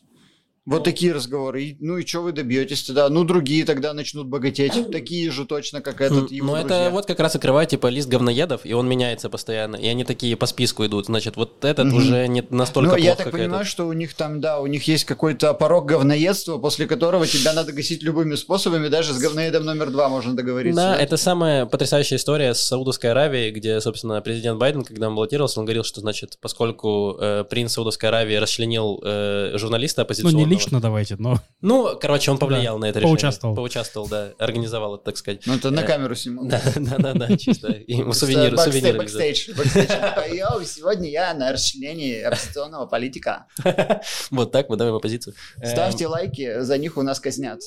Вот 0.68 0.84
такие 0.84 1.12
разговоры. 1.12 1.62
И, 1.62 1.76
ну 1.80 1.98
и 1.98 2.06
что 2.06 2.20
вы 2.22 2.32
добьетесь 2.32 2.82
тогда? 2.82 3.08
Ну 3.08 3.24
другие 3.24 3.64
тогда 3.64 3.92
начнут 3.92 4.26
богатеть. 4.26 4.90
Такие 4.90 5.30
же 5.30 5.46
точно, 5.46 5.80
как 5.80 6.00
этот. 6.00 6.30
Ну 6.30 6.54
это 6.54 6.90
вот 6.92 7.06
как 7.06 7.20
раз 7.20 7.34
открывать 7.34 7.70
типа 7.70 7.86
лист 7.88 8.08
говноедов, 8.08 8.60
и 8.64 8.72
он 8.72 8.88
меняется 8.88 9.28
постоянно. 9.30 9.76
И 9.76 9.86
они 9.86 10.04
такие 10.04 10.36
по 10.36 10.46
списку 10.46 10.84
идут. 10.86 11.06
Значит, 11.06 11.36
вот 11.36 11.64
этот 11.64 11.86
Мгм. 11.86 11.96
уже 11.96 12.28
не 12.28 12.44
настолько 12.50 12.92
Ну, 12.92 12.96
я 12.96 13.14
так 13.14 13.24
как 13.24 13.32
понимаю, 13.32 13.62
этот. 13.62 13.68
что 13.68 13.86
у 13.86 13.92
них 13.92 14.14
там, 14.14 14.40
да, 14.40 14.60
у 14.60 14.66
них 14.66 14.86
есть 14.88 15.04
какой-то 15.04 15.54
порог 15.54 15.86
говноедства, 15.86 16.58
после 16.58 16.86
которого 16.86 17.26
тебя 17.26 17.52
надо 17.52 17.72
гасить 17.72 18.02
любыми 18.02 18.34
способами, 18.34 18.88
даже 18.88 19.12
с 19.14 19.18
говноедом 19.18 19.64
номер 19.64 19.90
два 19.90 20.08
можно 20.08 20.36
договориться. 20.36 20.80
Да, 20.80 20.96
это 20.96 21.16
самая 21.16 21.66
потрясающая 21.66 22.16
история 22.18 22.54
с 22.54 22.60
Саудовской 22.60 23.10
Аравией, 23.10 23.50
где, 23.50 23.80
собственно, 23.80 24.20
президент 24.20 24.58
Байден, 24.58 24.84
когда 24.84 25.08
он 25.08 25.14
баллотировался, 25.14 25.60
он 25.60 25.66
говорил, 25.66 25.84
что, 25.84 26.00
значит, 26.00 26.38
поскольку 26.40 27.16
э, 27.20 27.44
принц 27.48 27.72
Саудовской 27.72 28.08
Аравии 28.08 28.36
расчленил 28.36 29.00
э, 29.02 29.52
журналиста 29.56 30.00
Ну, 30.00 30.04
оппозиционного... 30.04 30.38
не 30.46 30.46
лично 30.58 30.80
давайте, 30.80 31.16
но 31.18 31.40
Ну, 31.60 31.96
короче, 32.00 32.30
он 32.30 32.38
повлиял 32.38 32.78
на 32.78 32.86
это 32.86 32.98
решение. 33.00 33.14
Поучаствовал. 33.16 33.54
Поучаствовал, 33.54 34.08
да, 34.08 34.32
организовал 34.38 34.96
это, 34.96 35.04
так 35.04 35.16
сказать. 35.16 35.42
Ну, 35.46 35.54
это 35.54 35.70
на 35.70 35.80
Э, 35.80 35.86
камеру 35.86 36.14
снимал. 36.14 36.46
Да, 36.46 36.60
да, 36.76 36.96
да, 36.98 37.12
да, 37.14 37.36
чисто. 37.36 37.68
Ему 37.86 38.04
Просто 38.04 38.26
сувенир, 38.26 38.54
бэкстей- 38.54 38.64
сувенир 38.64 38.94
реализовал. 38.94 38.98
бэкстейдж, 39.04 39.56
бэкстейдж. 39.56 39.90
Он 39.92 40.00
такой, 40.14 40.36
«Йоу, 40.38 40.64
сегодня 40.64 41.08
я 41.10 41.34
на 41.34 41.52
расчленении 41.52 42.20
оппозиционного 42.22 42.86
политика. 42.86 43.46
Вот 44.30 44.52
так 44.52 44.68
мы 44.68 44.76
давай 44.76 44.92
в 44.92 44.96
оппозицию. 44.96 45.34
Эм, 45.60 45.70
Ставьте 45.70 46.06
лайки, 46.06 46.60
за 46.60 46.78
них 46.78 46.96
у 46.96 47.02
нас 47.02 47.18
казнят. 47.20 47.60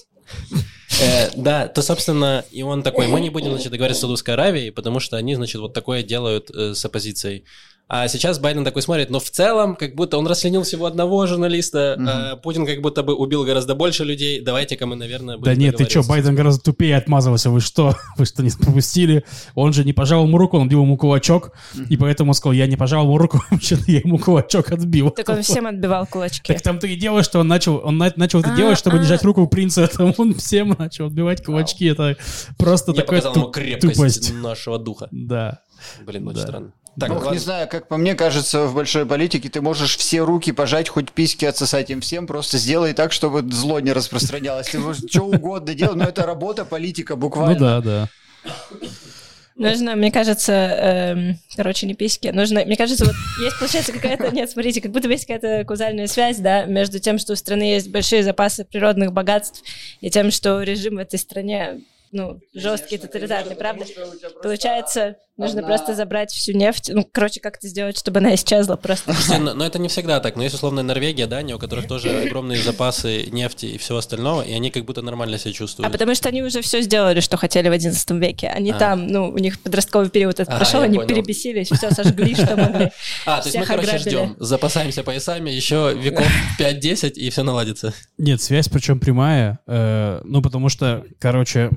Э, 1.02 1.30
да, 1.36 1.68
то, 1.68 1.82
собственно, 1.82 2.46
и 2.52 2.62
он 2.64 2.84
такой, 2.84 3.08
мы 3.08 3.20
не 3.22 3.30
будем, 3.30 3.52
значит, 3.52 3.72
договариваться 3.72 4.00
с 4.00 4.02
Саудовской 4.02 4.34
Аравией, 4.36 4.72
потому 4.72 5.00
что 5.00 5.18
они, 5.18 5.36
значит, 5.36 5.60
вот 5.62 5.74
такое 5.74 6.04
делают 6.04 6.50
э, 6.52 6.74
с 6.74 6.84
оппозицией. 6.86 7.46
А 7.94 8.08
сейчас 8.08 8.40
Байден 8.40 8.64
такой 8.64 8.82
смотрит, 8.84 9.10
но 9.10 9.20
в 9.20 9.30
целом, 9.30 9.76
как 9.76 9.96
будто 9.96 10.18
он 10.18 10.26
расчленил 10.26 10.64
всего 10.64 10.86
одного 10.86 11.28
журналиста, 11.28 11.96
Мгм. 12.00 12.08
а 12.10 12.36
Путин 12.38 12.66
как 12.66 12.80
будто 12.82 13.04
бы 13.04 13.14
убил 13.14 13.44
гораздо 13.44 13.76
больше 13.76 14.06
людей, 14.06 14.40
давайте-ка 14.40 14.86
мы, 14.86 14.96
наверное, 14.96 15.36
Да 15.36 15.42
будем 15.52 15.60
нет, 15.60 15.76
ты 15.76 15.84
что. 15.90 16.02
Байден 16.04 16.34
гораздо 16.34 16.64
тупее 16.64 16.96
отмазывался. 16.96 17.50
Вы 17.50 17.60
что? 17.60 17.98
Вы 18.18 18.24
что, 18.24 18.44
не 18.44 18.50
пропустили? 18.52 19.26
Он 19.56 19.74
же 19.74 19.84
не 19.84 19.92
пожал 19.92 20.24
ему 20.26 20.38
руку, 20.38 20.58
он 20.58 20.70
бил 20.70 20.84
ему 20.84 20.96
кулачок, 20.96 21.52
и 21.90 21.98
поэтому 21.98 22.30
он 22.30 22.34
сказал, 22.34 22.54
я 22.54 22.66
не 22.66 22.78
пожал 22.78 23.04
ему 23.04 23.18
руку, 23.18 23.42
вообще-то 23.52 23.84
я 23.92 24.00
ему 24.00 24.18
кулачок 24.20 24.72
отбил. 24.72 25.10
Так 25.10 25.28
он 25.28 25.42
всем 25.42 25.68
отбивал 25.68 26.08
кулачки. 26.08 26.48
Так 26.54 26.62
там-то 26.62 26.88
и 26.88 26.96
дело, 26.96 27.24
что 27.24 27.40
он 27.42 27.50
начал, 27.50 27.82
он 27.84 27.98
на- 27.98 28.14
начал 28.16 28.40
это 28.40 28.56
делать, 28.56 28.78
чтобы 28.78 29.00
не 29.00 29.06
жать 29.06 29.24
руку 29.26 29.46
принца, 29.48 29.86
там 29.98 30.14
он 30.18 30.34
всем 30.36 30.78
начал 30.80 31.08
отбивать 31.08 31.44
кулачки, 31.44 31.88
это 31.88 32.16
просто 32.58 32.94
такая 32.94 33.22
тупость. 33.22 34.34
нашего 34.34 34.80
духа. 34.80 35.10
Да. 35.12 35.60
Блин, 36.06 36.26
очень 36.28 36.40
Да. 36.40 36.48
странно. 36.48 36.74
Так, 37.00 37.10
Ох, 37.10 37.18
ладно. 37.18 37.32
не 37.32 37.40
знаю, 37.40 37.70
как 37.70 37.88
по 37.88 37.96
мне 37.96 38.16
кажется, 38.16 38.66
в 38.66 38.76
большой 38.76 39.06
политике 39.06 39.48
ты 39.50 39.62
можешь 39.62 39.96
все 39.96 40.22
руки 40.22 40.52
пожать, 40.52 40.90
хоть 40.90 41.12
письки 41.12 41.46
отсосать 41.46 41.90
им 41.90 42.02
всем, 42.02 42.28
просто 42.28 42.58
сделай 42.58 42.94
так, 42.94 43.14
чтобы 43.14 43.50
зло 43.50 43.80
не 43.80 43.94
распространялось. 43.94 44.68
Ты 44.68 44.80
можешь 44.80 45.10
что 45.10 45.24
угодно 45.24 45.74
делать, 45.74 45.96
но 45.96 46.04
это 46.04 46.26
работа 46.26 46.66
политика 46.66 47.16
буквально. 47.16 47.54
Ну 47.54 47.82
да, 47.82 47.82
да. 47.82 48.10
Нужно, 49.56 49.96
мне 49.96 50.12
кажется, 50.12 50.54
эм, 50.54 51.40
короче, 51.56 51.86
не 51.86 51.94
письки, 51.94 52.30
нужно, 52.30 52.66
мне 52.66 52.76
кажется, 52.76 53.06
вот 53.06 53.16
есть, 53.44 53.60
получается, 53.60 53.92
какая-то, 53.92 54.32
нет, 54.32 54.50
смотрите, 54.50 54.82
как 54.82 54.92
будто 54.92 55.08
есть 55.08 55.28
какая-то 55.28 55.66
каузальная 55.66 56.08
связь, 56.08 56.38
да, 56.38 56.66
между 56.66 57.00
тем, 57.00 57.20
что 57.20 57.34
у 57.34 57.36
страны 57.36 57.64
есть 57.64 57.90
большие 57.90 58.24
запасы 58.24 58.66
природных 58.66 59.14
богатств, 59.14 59.62
и 60.00 60.10
тем, 60.10 60.32
что 60.32 60.64
режим 60.64 60.96
в 60.96 61.00
этой 61.00 61.20
стране, 61.20 61.82
ну, 62.12 62.40
жесткий, 62.54 62.98
тоталитарный, 62.98 63.56
правда? 63.56 63.86
Получается, 64.44 65.16
нужно 65.38 65.64
просто 65.64 65.96
забрать 65.96 66.32
всю 66.32 66.52
нефть, 66.54 66.92
ну, 66.94 67.08
короче, 67.12 67.40
как-то 67.40 67.68
сделать, 67.68 67.98
чтобы 67.98 68.20
она 68.20 68.36
исчезла 68.36 68.76
просто. 68.76 69.14
Но, 69.40 69.54
но 69.54 69.66
это 69.66 69.80
не 69.80 69.88
всегда 69.88 70.20
так. 70.20 70.36
Но 70.36 70.44
есть 70.44 70.56
условно 70.56 70.84
Норвегия, 70.84 71.26
Дания, 71.28 71.56
у 71.56 71.60
которых 71.60 71.88
тоже 71.88 72.10
огромные 72.24 72.62
запасы 72.62 73.28
нефти 73.32 73.66
и 73.68 73.78
всего 73.78 73.98
остального, 73.98 74.42
и 74.42 74.54
они 74.54 74.70
как 74.72 74.86
будто 74.86 75.02
нормально 75.02 75.38
себя 75.38 75.52
А 75.52 75.54
чувствуют. 75.54 75.92
потому 75.92 76.14
что 76.16 76.30
они 76.30 76.44
уже 76.44 76.62
все 76.62 76.82
сделали, 76.82 77.20
что 77.22 77.38
хотели 77.38 77.70
в 77.70 77.74
XI 77.74 78.20
веке. 78.20 78.48
Они 78.50 78.72
А. 78.72 78.78
там, 78.78 79.08
ну, 79.08 79.30
у 79.30 79.38
них 79.38 79.60
подростковый 79.62 80.10
период 80.10 80.40
этот 80.40 80.54
А, 80.54 80.58
прошел, 80.58 80.82
они 80.82 80.98
понял. 80.98 81.08
перебесились, 81.10 81.70
все 81.72 81.92
сожгли, 81.92 82.36
что 82.36 82.56
могли. 82.56 82.92
А, 83.26 83.42
то 83.42 83.48
есть 83.48 83.58
мы, 83.58 83.66
короче, 83.66 83.98
ждем, 83.98 84.36
запасаемся 84.40 85.04
поясами, 85.04 85.50
еще 85.50 85.94
веков 85.98 86.26
5-10, 86.60 87.12
и 87.14 87.30
все 87.30 87.44
наладится. 87.44 87.94
Нет, 88.18 88.42
связь 88.42 88.68
причем 88.70 89.00
прямая, 89.00 89.60
э, 89.68 90.22
ну 90.24 90.42
потому 90.42 90.70
что, 90.70 91.04
короче, 91.20 91.70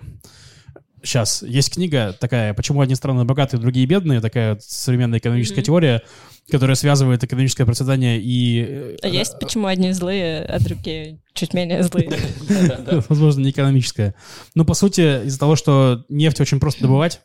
сейчас 1.05 1.43
есть 1.43 1.73
книга 1.75 2.15
такая 2.19 2.55
«Почему 2.55 2.81
одни 2.81 2.95
страны 2.95 3.25
богатые, 3.25 3.61
другие 3.61 3.87
бедные», 3.87 4.21
такая 4.21 4.59
современная 4.61 5.19
экономическая 5.19 5.61
Мгм. 5.61 5.65
теория, 5.67 6.03
которая 6.51 6.75
связывает 6.77 7.23
экономическое 7.25 7.65
процветание 7.65 8.21
и... 8.21 8.65
э, 8.69 8.97
А 9.03 9.09
есть 9.09 9.39
почему 9.39 9.67
одни 9.67 9.93
злые, 9.93 10.43
а 10.45 10.59
другие 10.61 11.21
чуть 11.35 11.55
менее 11.55 11.83
злые. 11.83 12.11
возможно, 13.09 13.41
не 13.41 13.51
экономическое. 13.51 14.15
Но, 14.55 14.65
по 14.65 14.75
сути, 14.75 15.27
из-за 15.27 15.39
того, 15.39 15.57
что 15.57 16.05
нефть 16.09 16.41
очень 16.41 16.61
просто 16.61 16.83
добывать, 16.83 17.21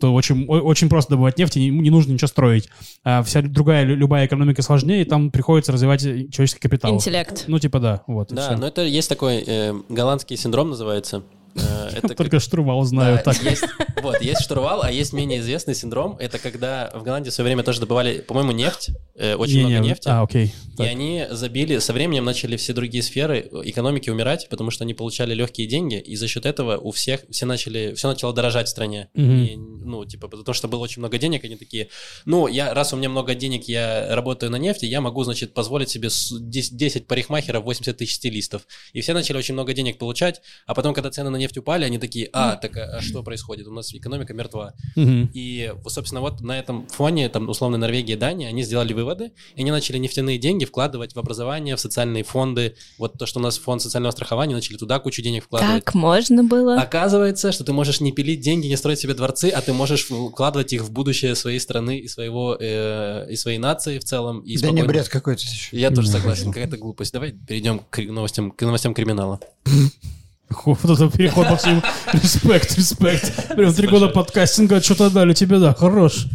то 0.00 0.14
очень, 0.14 0.46
очень 0.46 0.88
просто 0.88 1.10
добывать 1.12 1.38
нефть, 1.38 1.56
и 1.56 1.60
не, 1.60 1.70
не 1.70 1.90
нужно 1.90 2.12
ничего 2.12 2.28
строить. 2.28 2.68
А 3.04 3.22
вся 3.22 3.42
другая, 3.42 3.84
лю- 3.84 3.94
любая 3.96 4.26
экономика 4.26 4.62
сложнее, 4.62 5.02
и 5.02 5.04
там 5.04 5.30
приходится 5.30 5.70
развивать 5.72 6.02
э, 6.04 6.28
человеческий 6.28 6.60
капитал. 6.60 6.94
Интеллект. 6.94 7.44
Ну, 7.46 7.58
типа, 7.58 7.78
да, 7.78 8.02
вот. 8.06 8.32
Да, 8.32 8.56
но 8.56 8.66
это 8.68 8.82
есть 8.82 9.08
такой 9.08 9.44
э, 9.46 9.74
голландский 9.88 10.36
синдром 10.36 10.70
называется. 10.70 11.22
Э, 11.54 11.90
Это 11.96 12.08
как- 12.08 12.16
Только 12.16 12.40
штурвал 12.40 12.82
знаю. 12.84 13.16
Да, 13.16 13.22
так. 13.32 13.42
есть, 13.42 13.64
вот, 14.02 14.20
есть 14.22 14.42
штурвал, 14.42 14.82
а 14.82 14.90
есть 14.90 15.12
менее 15.12 15.40
известный 15.40 15.74
синдром. 15.74 16.16
Это 16.18 16.38
когда 16.38 16.90
в 16.94 17.02
Голландии 17.02 17.30
в 17.30 17.34
свое 17.34 17.46
время 17.46 17.62
тоже 17.62 17.80
добывали, 17.80 18.20
по-моему, 18.20 18.52
нефть, 18.52 18.90
э, 19.16 19.34
очень 19.34 19.58
Не-не, 19.58 19.70
много 19.76 19.88
нефти. 19.88 20.08
А, 20.08 20.22
окей. 20.22 20.46
И 20.46 20.76
Так. 20.76 20.86
они 20.86 21.26
забили, 21.30 21.78
со 21.78 21.92
временем 21.92 22.24
начали 22.24 22.56
все 22.56 22.72
другие 22.72 23.02
сферы 23.02 23.48
экономики 23.64 24.08
умирать, 24.08 24.48
потому 24.48 24.70
что 24.70 24.84
они 24.84 24.94
получали 24.94 25.34
легкие 25.34 25.66
деньги, 25.66 25.98
и 26.00 26.16
за 26.16 26.26
счет 26.28 26.46
этого 26.46 26.78
у 26.78 26.90
всех 26.92 27.20
все 27.30 27.44
начали, 27.44 27.92
все 27.94 28.08
начало 28.08 28.32
дорожать 28.32 28.68
в 28.68 28.70
стране. 28.70 29.08
Мгм. 29.14 29.44
И, 29.44 29.56
ну, 29.56 30.04
типа, 30.06 30.28
потому 30.28 30.54
что 30.54 30.68
было 30.68 30.80
очень 30.80 31.00
много 31.00 31.18
денег, 31.18 31.44
они 31.44 31.56
такие, 31.56 31.88
ну, 32.24 32.46
я, 32.48 32.72
раз 32.72 32.92
у 32.94 32.96
меня 32.96 33.10
много 33.10 33.34
денег, 33.34 33.64
я 33.68 34.14
работаю 34.14 34.50
на 34.50 34.56
нефти, 34.56 34.86
я 34.86 35.00
могу, 35.02 35.22
значит, 35.24 35.52
позволить 35.52 35.90
себе 35.90 36.08
с- 36.08 36.32
10, 36.40 36.76
10 36.76 37.06
парикмахеров, 37.06 37.64
80 37.64 37.98
тысяч 37.98 38.14
стилистов. 38.14 38.62
И 38.94 39.00
все 39.02 39.12
начали 39.12 39.36
очень 39.36 39.52
много 39.54 39.74
денег 39.74 39.98
получать, 39.98 40.40
а 40.66 40.74
потом, 40.74 40.94
когда 40.94 41.10
цены 41.10 41.28
на 41.30 41.36
нефть 41.42 41.58
упали, 41.58 41.84
они 41.84 41.98
такие, 41.98 42.28
а, 42.32 42.56
так 42.56 42.76
а 42.76 43.00
что 43.00 43.22
происходит? 43.22 43.66
У 43.66 43.72
нас 43.72 43.92
экономика 43.94 44.32
мертва. 44.34 44.74
Мгм. 44.96 45.30
И, 45.34 45.72
собственно, 45.86 46.20
вот 46.20 46.40
на 46.40 46.58
этом 46.58 46.86
фоне, 46.88 47.28
там, 47.28 47.48
условно, 47.48 47.76
Норвегия 47.76 48.14
и 48.14 48.16
Дания, 48.16 48.48
они 48.48 48.62
сделали 48.62 48.92
выводы, 48.92 49.32
и 49.54 49.60
они 49.60 49.70
начали 49.70 49.98
нефтяные 49.98 50.38
деньги 50.38 50.64
вкладывать 50.64 51.14
в 51.14 51.18
образование, 51.18 51.76
в 51.76 51.80
социальные 51.80 52.24
фонды. 52.24 52.74
Вот 52.98 53.18
то, 53.18 53.26
что 53.26 53.40
у 53.40 53.42
нас 53.42 53.58
фонд 53.58 53.82
социального 53.82 54.12
страхования, 54.12 54.54
начали 54.54 54.76
туда 54.76 54.98
кучу 54.98 55.22
денег 55.22 55.44
вкладывать. 55.44 55.84
Так 55.84 55.94
можно 55.94 56.44
было? 56.44 56.80
Оказывается, 56.80 57.52
что 57.52 57.64
ты 57.64 57.72
можешь 57.72 58.00
не 58.00 58.12
пилить 58.12 58.40
деньги, 58.40 58.66
не 58.66 58.76
строить 58.76 59.00
себе 59.00 59.14
дворцы, 59.14 59.50
а 59.50 59.60
ты 59.60 59.72
можешь 59.72 60.04
вкладывать 60.04 60.72
их 60.72 60.82
в 60.82 60.90
будущее 60.90 61.34
своей 61.34 61.58
страны 61.58 61.98
и 61.98 62.08
своего 62.08 62.56
э, 62.58 63.26
и 63.30 63.36
своей 63.36 63.58
нации 63.58 63.98
в 63.98 64.04
целом. 64.04 64.40
И 64.40 64.56
Да 64.58 64.70
не 64.70 64.82
бред 64.82 65.08
какой-то 65.08 65.42
еще. 65.42 65.76
Я 65.76 65.90
тоже 65.90 66.08
согласен, 66.08 66.52
какая-то 66.52 66.76
глупость. 66.76 67.12
Давай 67.12 67.32
перейдем 67.32 67.80
к 67.90 68.00
новостям, 68.02 68.50
к 68.50 68.62
новостям 68.62 68.94
криминала. 68.94 69.40
Вот 70.64 70.84
это 70.84 71.10
переход, 71.10 71.50
Максим. 71.50 71.82
Респект, 72.12 72.76
респект. 72.76 73.54
Прям 73.54 73.72
три 73.72 73.88
года 73.88 74.08
подкастинга, 74.08 74.80
что-то 74.80 75.10
дали 75.10 75.34
тебе, 75.34 75.58
да, 75.58 75.74
хорош. 75.74 76.26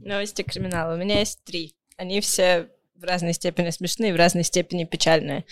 Новости 0.00 0.42
криминала. 0.42 0.94
У 0.94 0.96
меня 0.96 1.20
есть 1.20 1.42
три. 1.44 1.74
Они 1.96 2.20
все 2.20 2.68
в 2.94 3.04
разной 3.04 3.32
степени 3.32 3.70
смешные, 3.70 4.12
в 4.12 4.16
разной 4.16 4.44
степени 4.44 4.84
печальные. 4.84 5.44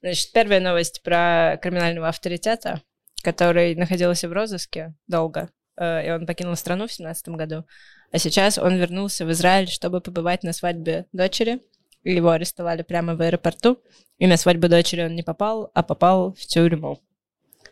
Значит, 0.00 0.32
первая 0.32 0.60
новость 0.60 1.02
про 1.02 1.58
криминального 1.62 2.08
авторитета, 2.08 2.82
который 3.22 3.74
находился 3.74 4.28
в 4.28 4.32
розыске 4.32 4.94
долго, 5.06 5.50
э, 5.76 6.06
и 6.06 6.10
он 6.10 6.26
покинул 6.26 6.54
страну 6.56 6.86
в 6.86 6.92
семнадцатом 6.92 7.36
году. 7.36 7.64
А 8.12 8.18
сейчас 8.18 8.58
он 8.58 8.76
вернулся 8.76 9.26
в 9.26 9.30
Израиль, 9.32 9.68
чтобы 9.68 10.00
побывать 10.00 10.42
на 10.42 10.52
свадьбе 10.52 11.06
дочери. 11.12 11.60
Его 12.04 12.30
арестовали 12.30 12.82
прямо 12.82 13.16
в 13.16 13.20
аэропорту. 13.20 13.78
И 14.18 14.26
на 14.26 14.36
свадьбу 14.36 14.68
дочери 14.68 15.02
он 15.02 15.14
не 15.14 15.22
попал, 15.22 15.70
а 15.74 15.82
попал 15.82 16.32
в 16.34 16.46
тюрьму. 16.46 17.00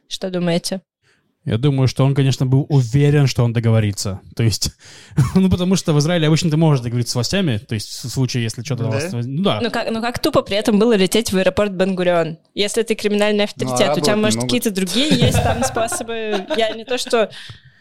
Что 0.09 0.31
думаете? 0.31 0.81
Я 1.45 1.59
думаю, 1.59 1.87
что 1.87 2.05
он, 2.05 2.17
конечно, 2.17 2.45
был 2.45 2.67
уверен, 2.69 3.29
что 3.29 3.45
он 3.45 3.53
договорится. 3.53 4.21
То 4.35 4.43
есть, 4.43 4.73
ну, 5.37 5.49
потому 5.49 5.77
что 5.77 5.93
в 5.93 5.99
Израиле 6.01 6.27
обычно 6.27 6.51
ты 6.51 6.57
можешь 6.57 6.83
договориться 6.83 7.13
с 7.13 7.15
властями, 7.15 7.59
то 7.59 7.75
есть 7.75 7.89
в 8.05 8.09
случае, 8.09 8.43
если 8.43 8.63
что-то... 8.65 8.83
Да? 8.83 8.89
на 8.91 8.95
вас- 8.97 9.13
Ну 9.13 9.43
да. 9.45 9.61
Ну 9.63 9.71
как, 9.71 9.91
ну 9.93 10.01
как 10.01 10.19
тупо 10.19 10.43
при 10.43 10.57
этом 10.57 10.81
было 10.81 10.97
лететь 10.97 11.33
в 11.33 11.37
аэропорт 11.37 11.71
Бенгурион? 11.73 12.39
Если 12.55 12.83
ты 12.83 12.97
криминальный 12.97 13.45
авторитет, 13.45 13.87
Ну, 13.87 13.93
а 13.93 13.97
у 13.97 14.01
тебя, 14.01 14.17
может, 14.17 14.37
могут. 14.41 14.51
какие-то 14.51 14.73
другие 14.73 15.09
есть 15.11 15.41
там 15.41 15.63
способы. 15.63 16.47
Я 16.57 16.71
не 16.71 16.85
то, 16.85 16.99
что... 16.99 17.31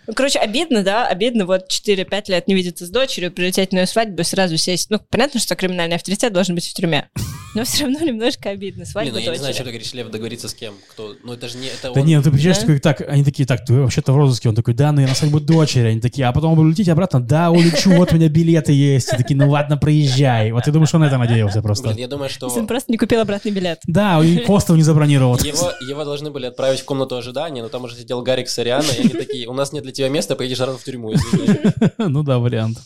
Ну, 0.08 0.14
короче, 0.14 0.40
обидно, 0.40 0.84
да, 0.84 1.08
обидно 1.08 1.46
вот 1.46 1.66
4-5 1.70 2.24
лет 2.28 2.48
не 2.48 2.54
видеться 2.56 2.86
с 2.86 2.90
дочерью, 2.90 3.32
прилететь 3.32 3.72
на 3.74 3.80
ее 3.80 3.86
свадьбу 3.88 4.22
и 4.22 4.24
сразу 4.24 4.58
сесть. 4.58 4.90
Ну, 4.90 5.00
понятно, 5.10 5.40
что 5.40 5.56
криминальный 5.56 5.96
авторитет 5.96 6.32
должен 6.34 6.56
быть 6.56 6.66
в 6.66 6.74
тюрьме, 6.74 7.10
но 7.56 7.64
все 7.64 7.84
равно 7.84 8.00
немножко 8.00 8.50
обидно. 8.50 8.86
Свадьба 8.86 9.14
Блин, 9.14 9.24
ну 9.26 9.32
я 9.32 9.32
не 9.34 9.40
знаю, 9.40 9.54
что 9.54 9.64
ты 9.64 9.70
говоришь, 9.70 9.94
Лев, 9.94 10.10
договориться 10.10 10.48
с 10.48 10.54
кем? 10.54 10.76
Кто? 10.92 11.16
Ну 11.24 11.34
это 11.34 11.48
же 11.48 11.58
не... 11.58 11.68
Это 11.68 11.92
Да 11.94 12.02
он- 12.02 12.06
не, 12.06 12.16
ну 12.18 12.24
ты 12.24 12.30
приезжаешь 12.30 12.58
Да? 12.58 12.62
такой, 12.62 12.80
так, 12.80 13.02
они 13.08 13.24
такие, 13.24 13.48
так, 13.48 13.66
ты 13.66 13.74
вообще-то 13.74 14.14
в 14.14 14.18
розыске. 14.18 14.50
Он 14.50 14.56
такой, 14.56 14.74
да, 14.74 14.92
ну 14.92 15.02
я 15.02 15.08
на 15.08 15.16
свадьбу 15.16 15.40
дочери. 15.40 15.88
Они 15.88 16.02
такие, 16.02 16.28
а 16.28 16.34
потом 16.34 16.56
вы 16.56 16.64
улетите 16.64 16.92
обратно? 16.92 17.20
Да, 17.22 17.52
улечу, 17.52 17.92
вот 17.92 18.12
у 18.12 18.16
меня 18.16 18.30
билеты 18.30 18.74
есть. 18.74 19.14
И 19.14 19.18
такие, 19.18 19.38
ну 19.38 19.50
ладно, 19.50 19.78
проезжай. 19.78 20.52
Вот 20.52 20.68
я 20.68 20.74
думаю, 20.74 20.88
что 20.88 20.98
он 20.98 21.04
на 21.04 21.08
это 21.08 21.18
надеялся 21.18 21.62
просто. 21.62 21.88
Блин, 21.88 21.98
я 21.98 22.08
думаю, 22.08 22.30
что... 22.30 22.48
Если 22.48 22.60
он 22.60 22.68
просто 22.68 22.92
не 22.92 22.98
купил 22.98 23.22
обратный 23.22 23.52
билет. 23.52 23.80
Да, 23.88 24.20
он 24.20 24.40
хостел 24.46 24.76
не 24.76 24.84
забронировал. 24.84 25.38
Его, 25.38 25.72
его 25.82 26.04
должны 26.06 26.30
были 26.32 26.46
отправить 26.46 26.82
в 26.82 26.86
комнату 26.86 27.16
ожидания, 27.16 27.64
но 27.64 27.70
там 27.70 27.84
уже 27.86 27.96
сидел 27.96 28.22
Гарик 28.22 28.50
Сариана, 28.50 28.86
и 28.98 29.00
они 29.02 29.10
такие, 29.10 29.48
у 29.48 29.54
нас 29.54 29.72
нет 29.72 29.84
для 29.84 29.92
тебя 29.96 30.10
места, 30.10 30.36
поедешь 30.36 30.58
сразу 30.58 30.78
в 30.78 30.84
тюрьму, 30.84 31.14
извини. 31.14 31.60
Ну 31.98 32.24
да, 32.24 32.38
вариант. 32.40 32.78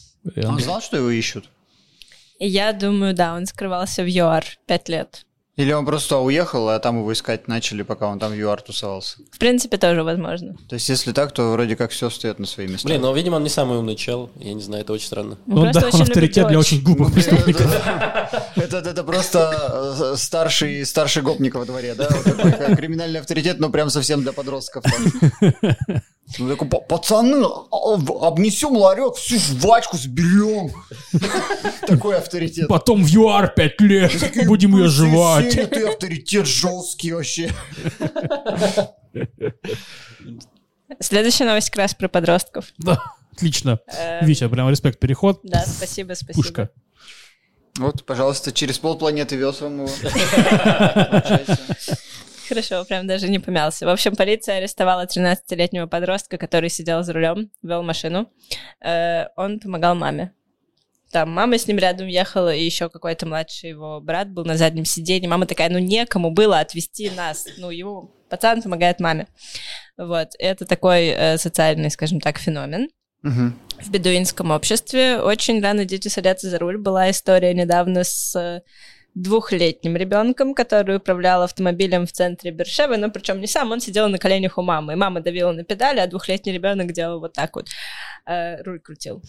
Он 0.44 0.60
знал, 0.60 0.82
что 0.82 0.98
его 0.98 1.10
ищут? 1.10 1.46
Я 2.40 2.72
думаю, 2.74 3.14
да, 3.14 3.36
он 3.36 3.46
скрывался 3.46 4.04
в 4.04 4.08
ЮАР 4.08 4.46
5 4.68 4.90
лет. 4.90 5.26
Или 5.60 5.74
он 5.74 5.86
просто 5.86 6.18
уехал, 6.20 6.70
а 6.70 6.80
там 6.80 7.00
его 7.00 7.12
искать 7.12 7.50
начали, 7.50 7.82
пока 7.84 8.08
он 8.08 8.18
там 8.18 8.32
в 8.32 8.36
ЮАР 8.36 8.62
тусовался? 8.62 9.18
В 9.30 9.38
принципе, 9.40 9.78
тоже 9.78 10.04
возможно. 10.04 10.56
То 10.70 10.76
есть, 10.76 10.88
если 10.88 11.12
так, 11.12 11.34
то 11.34 11.52
вроде 11.52 11.76
как 11.76 11.92
все 11.92 12.08
встает 12.08 12.40
на 12.40 12.46
свои 12.46 12.68
места. 12.68 12.88
Блин, 12.88 13.02
ну, 13.02 13.14
видимо, 13.14 13.36
он 13.36 13.44
не 13.44 13.50
самый 13.50 13.78
умный 13.78 13.98
чел, 13.98 14.30
я 14.40 14.54
не 14.54 14.62
знаю, 14.62 14.84
это 14.84 14.94
очень 14.94 15.08
странно. 15.08 15.38
Он 15.48 15.54
Ну 15.56 15.62
просто 15.64 15.82
да, 15.82 15.88
очень 15.88 15.98
он 15.98 16.04
авторитет 16.04 16.48
для 16.48 16.60
очень 16.60 16.82
глупых 16.82 17.10
Ну, 17.10 17.14
преступников. 17.14 17.76
Это, 18.56 19.04
просто 19.04 20.14
э, 20.14 20.18
старший, 20.18 20.86
старший 20.86 21.24
гопник 21.24 21.56
во 21.56 21.66
дворе, 21.66 21.94
да? 21.94 22.08
Как 22.08 22.78
криминальный 22.78 23.20
авторитет, 23.20 23.60
но 23.60 23.70
прям 23.70 23.90
совсем 23.90 24.22
для 24.22 24.32
подростков. 24.32 24.86
Ну, 26.38 26.48
такой, 26.48 26.68
«Па- 26.68 26.80
пацаны, 26.80 27.44
а, 27.44 27.96
в- 27.98 28.24
обнесем 28.24 28.78
ларек, 28.78 29.16
всю 29.16 29.40
жвачку 29.40 29.98
сберем. 29.98 30.72
Такой 31.88 32.18
авторитет. 32.18 32.68
Потом 32.68 33.04
в 33.04 33.08
ЮАР 33.08 33.54
пять 33.56 33.82
лет. 33.82 34.12
Будем 34.46 34.78
ее 34.78 34.88
жевать. 34.90 35.52
Ты 35.72 35.88
авторитет 35.88 36.46
жесткий 36.46 37.14
вообще. 37.14 37.52
Следующая 41.00 41.46
новость 41.46 41.70
как 41.70 41.78
раз 41.80 41.94
про 41.96 42.08
подростков. 42.08 42.66
Да, 42.78 43.02
отлично. 43.34 43.80
Э, 43.88 44.26
Витя, 44.26 44.48
прям 44.50 44.70
респект, 44.70 45.00
переход. 45.00 45.40
Да, 45.44 45.66
спасибо, 45.66 46.14
спасибо. 46.14 46.34
Пушка. 46.44 46.70
Вот, 47.78 48.06
пожалуйста, 48.06 48.52
через 48.52 48.78
полпланеты 48.80 49.36
вез 49.38 49.62
вам 49.62 49.86
его. 49.86 49.90
Хорошо, 52.50 52.84
прям 52.84 53.06
даже 53.06 53.30
не 53.30 53.38
помялся. 53.38 53.86
В 53.86 53.90
общем, 53.90 54.16
полиция 54.16 54.58
арестовала 54.58 55.06
13-летнего 55.06 55.86
подростка, 55.86 56.40
который 56.40 56.70
сидел 56.70 57.04
за 57.04 57.14
рулем, 57.14 57.52
вел 57.62 57.84
машину. 57.84 58.28
Э, 58.84 59.28
Он 59.38 59.60
помогал 59.60 59.94
маме. 59.94 60.34
Там 61.12 61.32
мама 61.32 61.60
с 61.60 61.68
ним 61.68 61.78
рядом 61.78 62.08
ехала, 62.08 62.54
и 62.54 62.64
еще 62.64 62.90
какой-то 62.90 63.28
младший 63.28 63.70
его 63.70 64.02
брат 64.02 64.30
был 64.32 64.46
на 64.46 64.58
заднем 64.58 64.84
сиденье. 64.86 65.30
Мама 65.30 65.46
такая, 65.46 65.70
ну 65.70 65.78
некому 65.78 66.32
было 66.32 66.60
отвезти 66.60 67.12
нас. 67.12 67.46
Ну, 67.58 67.70
его 67.70 68.16
пацан 68.30 68.64
помогает 68.64 69.00
маме. 69.00 69.28
Вот, 69.96 70.30
это 70.40 70.66
такой 70.66 71.08
э, 71.08 71.38
социальный, 71.38 71.92
скажем 71.92 72.20
так, 72.20 72.40
феномен. 72.40 72.90
Мгм. 73.22 73.60
в 73.82 73.92
бедуинском 73.92 74.50
обществе. 74.52 75.20
Очень 75.20 75.62
рано 75.62 75.84
дети 75.84 76.08
садятся 76.08 76.50
за 76.50 76.58
руль. 76.58 76.78
Была 76.78 77.12
история 77.12 77.54
недавно 77.54 78.06
с 78.06 78.34
э, 78.36 78.62
двухлетним 79.16 79.96
ребенком, 79.96 80.54
который 80.54 80.98
управлял 80.98 81.42
автомобилем 81.42 82.06
в 82.06 82.12
центре 82.12 82.52
Бершевы, 82.52 82.98
но 82.98 83.10
причем 83.10 83.40
не 83.42 83.48
сам, 83.48 83.72
он 83.72 83.80
сидел 83.80 84.08
на 84.10 84.18
коленях 84.18 84.58
у 84.58 84.62
мамы. 84.62 84.94
И 84.94 84.96
мама 84.96 85.22
давила 85.22 85.52
на 85.52 85.64
педали, 85.64 86.00
а 86.00 86.08
двухлетний 86.08 86.54
ребенок 86.54 86.92
делал 86.92 87.20
вот 87.20 87.34
так 87.34 87.56
вот. 87.56 87.68
э, 88.26 88.62
руль 88.64 88.80
крутил. 88.80 89.22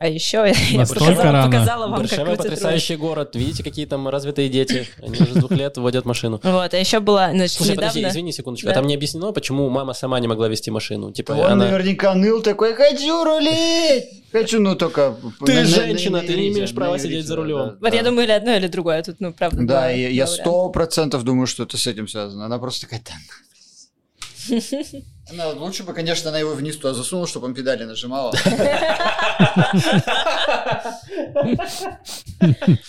А 0.00 0.06
еще 0.06 0.44
я 0.70 0.86
показала, 0.86 1.22
рано. 1.24 1.46
показала 1.50 1.86
вам, 1.88 1.94
как 1.94 2.02
Баршева 2.02 2.24
крутят 2.26 2.38
руль. 2.44 2.50
потрясающий 2.50 2.94
город. 2.94 3.34
Видите, 3.34 3.64
какие 3.64 3.84
там 3.84 4.08
развитые 4.08 4.48
дети? 4.48 4.86
Они 5.02 5.14
уже 5.20 5.32
с 5.32 5.34
двух 5.34 5.50
лет 5.50 5.76
водят 5.76 6.04
машину. 6.04 6.38
Вот, 6.40 6.72
а 6.72 6.76
еще 6.76 7.00
была, 7.00 7.30
значит, 7.32 7.56
Слушай, 7.56 7.70
недавно... 7.72 7.88
подожди, 7.88 8.08
извини 8.08 8.32
секундочку. 8.32 8.66
Да. 8.66 8.72
А 8.72 8.74
там 8.76 8.86
не 8.86 8.94
объяснено, 8.94 9.32
почему 9.32 9.68
мама 9.70 9.94
сама 9.94 10.20
не 10.20 10.28
могла 10.28 10.46
вести 10.46 10.70
машину? 10.70 11.10
Типа, 11.10 11.32
Он 11.32 11.46
она... 11.52 11.64
наверняка 11.64 12.14
ныл 12.14 12.42
такой, 12.42 12.74
хочу 12.74 13.24
рулить! 13.24 14.04
Хочу, 14.30 14.60
ну 14.60 14.76
только... 14.76 15.16
Ты 15.44 15.52
на- 15.54 15.60
на- 15.62 15.66
женщина, 15.66 16.20
на 16.20 16.26
ты 16.28 16.36
не 16.36 16.48
имеешь 16.50 16.72
права 16.72 16.96
сидеть 17.00 17.26
за 17.26 17.34
рулем. 17.34 17.70
да, 17.70 17.76
Вот 17.80 17.92
я 17.92 18.04
думаю, 18.04 18.22
или 18.24 18.32
одно, 18.32 18.54
или 18.54 18.68
другое. 18.68 19.02
Тут, 19.02 19.16
ну, 19.18 19.32
правда, 19.32 19.62
Да, 19.64 19.90
я, 19.90 20.28
сто 20.28 20.68
процентов 20.68 21.24
думаю, 21.24 21.48
что 21.48 21.64
это 21.64 21.76
с 21.76 21.88
этим 21.88 22.06
связано. 22.06 22.46
Она 22.46 22.60
просто 22.60 22.82
такая, 22.82 23.02
да. 23.04 24.58
Она, 25.30 25.48
лучше 25.48 25.82
бы, 25.82 25.92
конечно, 25.92 26.30
она 26.30 26.38
его 26.38 26.54
вниз 26.54 26.76
туда 26.76 26.94
засунула, 26.94 27.26
чтобы 27.26 27.46
он 27.46 27.54
педали 27.54 27.84
нажимала. 27.84 28.34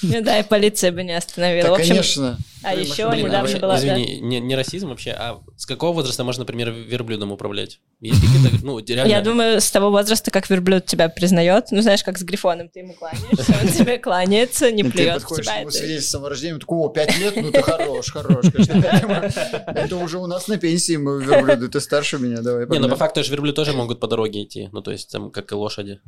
Ну 0.01 0.21
да, 0.21 0.39
и 0.39 0.43
полиция 0.43 0.91
бы 0.91 1.03
не 1.03 1.13
остановила. 1.13 1.69
Да, 1.69 1.83
конечно. 1.83 2.37
А 2.61 2.73
Блин, 2.73 2.85
еще 2.85 3.05
машина 3.05 3.11
Блин, 3.11 3.25
а 3.25 3.27
недавно 3.29 3.39
вообще, 3.47 3.59
была... 3.59 3.73
да. 3.73 3.79
извини, 3.79 4.19
не, 4.19 4.39
не 4.39 4.55
расизм 4.55 4.89
вообще, 4.89 5.11
а 5.11 5.41
с 5.55 5.65
какого 5.65 5.93
возраста 5.93 6.23
можно, 6.23 6.41
например, 6.41 6.71
верблюдом 6.71 7.31
управлять? 7.31 7.79
Есть 8.01 8.19
какие-то, 8.21 8.65
ну, 8.65 8.79
реально... 8.79 9.09
Я 9.09 9.21
думаю, 9.21 9.61
с 9.61 9.71
того 9.71 9.91
возраста, 9.91 10.29
как 10.31 10.49
верблюд 10.49 10.85
тебя 10.85 11.07
признает, 11.09 11.67
ну, 11.71 11.81
знаешь, 11.81 12.03
как 12.03 12.17
с 12.17 12.23
Грифоном, 12.23 12.67
ты 12.69 12.79
ему 12.79 12.93
кланяешься, 12.93 13.55
он 13.61 13.67
тебе 13.69 13.97
кланяется, 13.97 14.71
не 14.71 14.83
Ты 14.83 14.91
плюет 14.91 15.11
в 15.11 15.13
подходишь 15.21 15.45
тебя. 15.45 15.55
к 15.55 15.59
нему 15.59 15.69
это- 15.69 15.77
свидетельством 15.77 16.25
о 16.25 16.29
рождении, 16.29 16.59
такой, 16.59 16.77
о, 16.79 16.89
пять 16.89 17.17
лет, 17.17 17.35
ну 17.37 17.51
ты 17.51 17.61
хорош, 17.61 18.11
хорош. 18.11 18.45
конечно. 18.51 19.63
Это 19.67 19.95
уже 19.95 20.17
у 20.17 20.27
нас 20.27 20.47
на 20.47 20.57
пенсии 20.57 20.97
мы 20.97 21.23
верблюды, 21.23 21.69
ты 21.69 21.79
старше 21.79 22.19
меня, 22.19 22.41
давай. 22.41 22.67
Не, 22.67 22.79
ну 22.79 22.89
по 22.89 22.95
факту 22.97 23.23
же 23.23 23.31
верблюды 23.31 23.55
тоже 23.55 23.73
могут 23.73 23.99
по 23.99 24.07
дороге 24.07 24.43
идти, 24.43 24.69
ну, 24.71 24.81
то 24.81 24.91
есть 24.91 25.09
там, 25.11 25.31
как 25.31 25.51
и 25.51 25.55
лошади. 25.55 25.99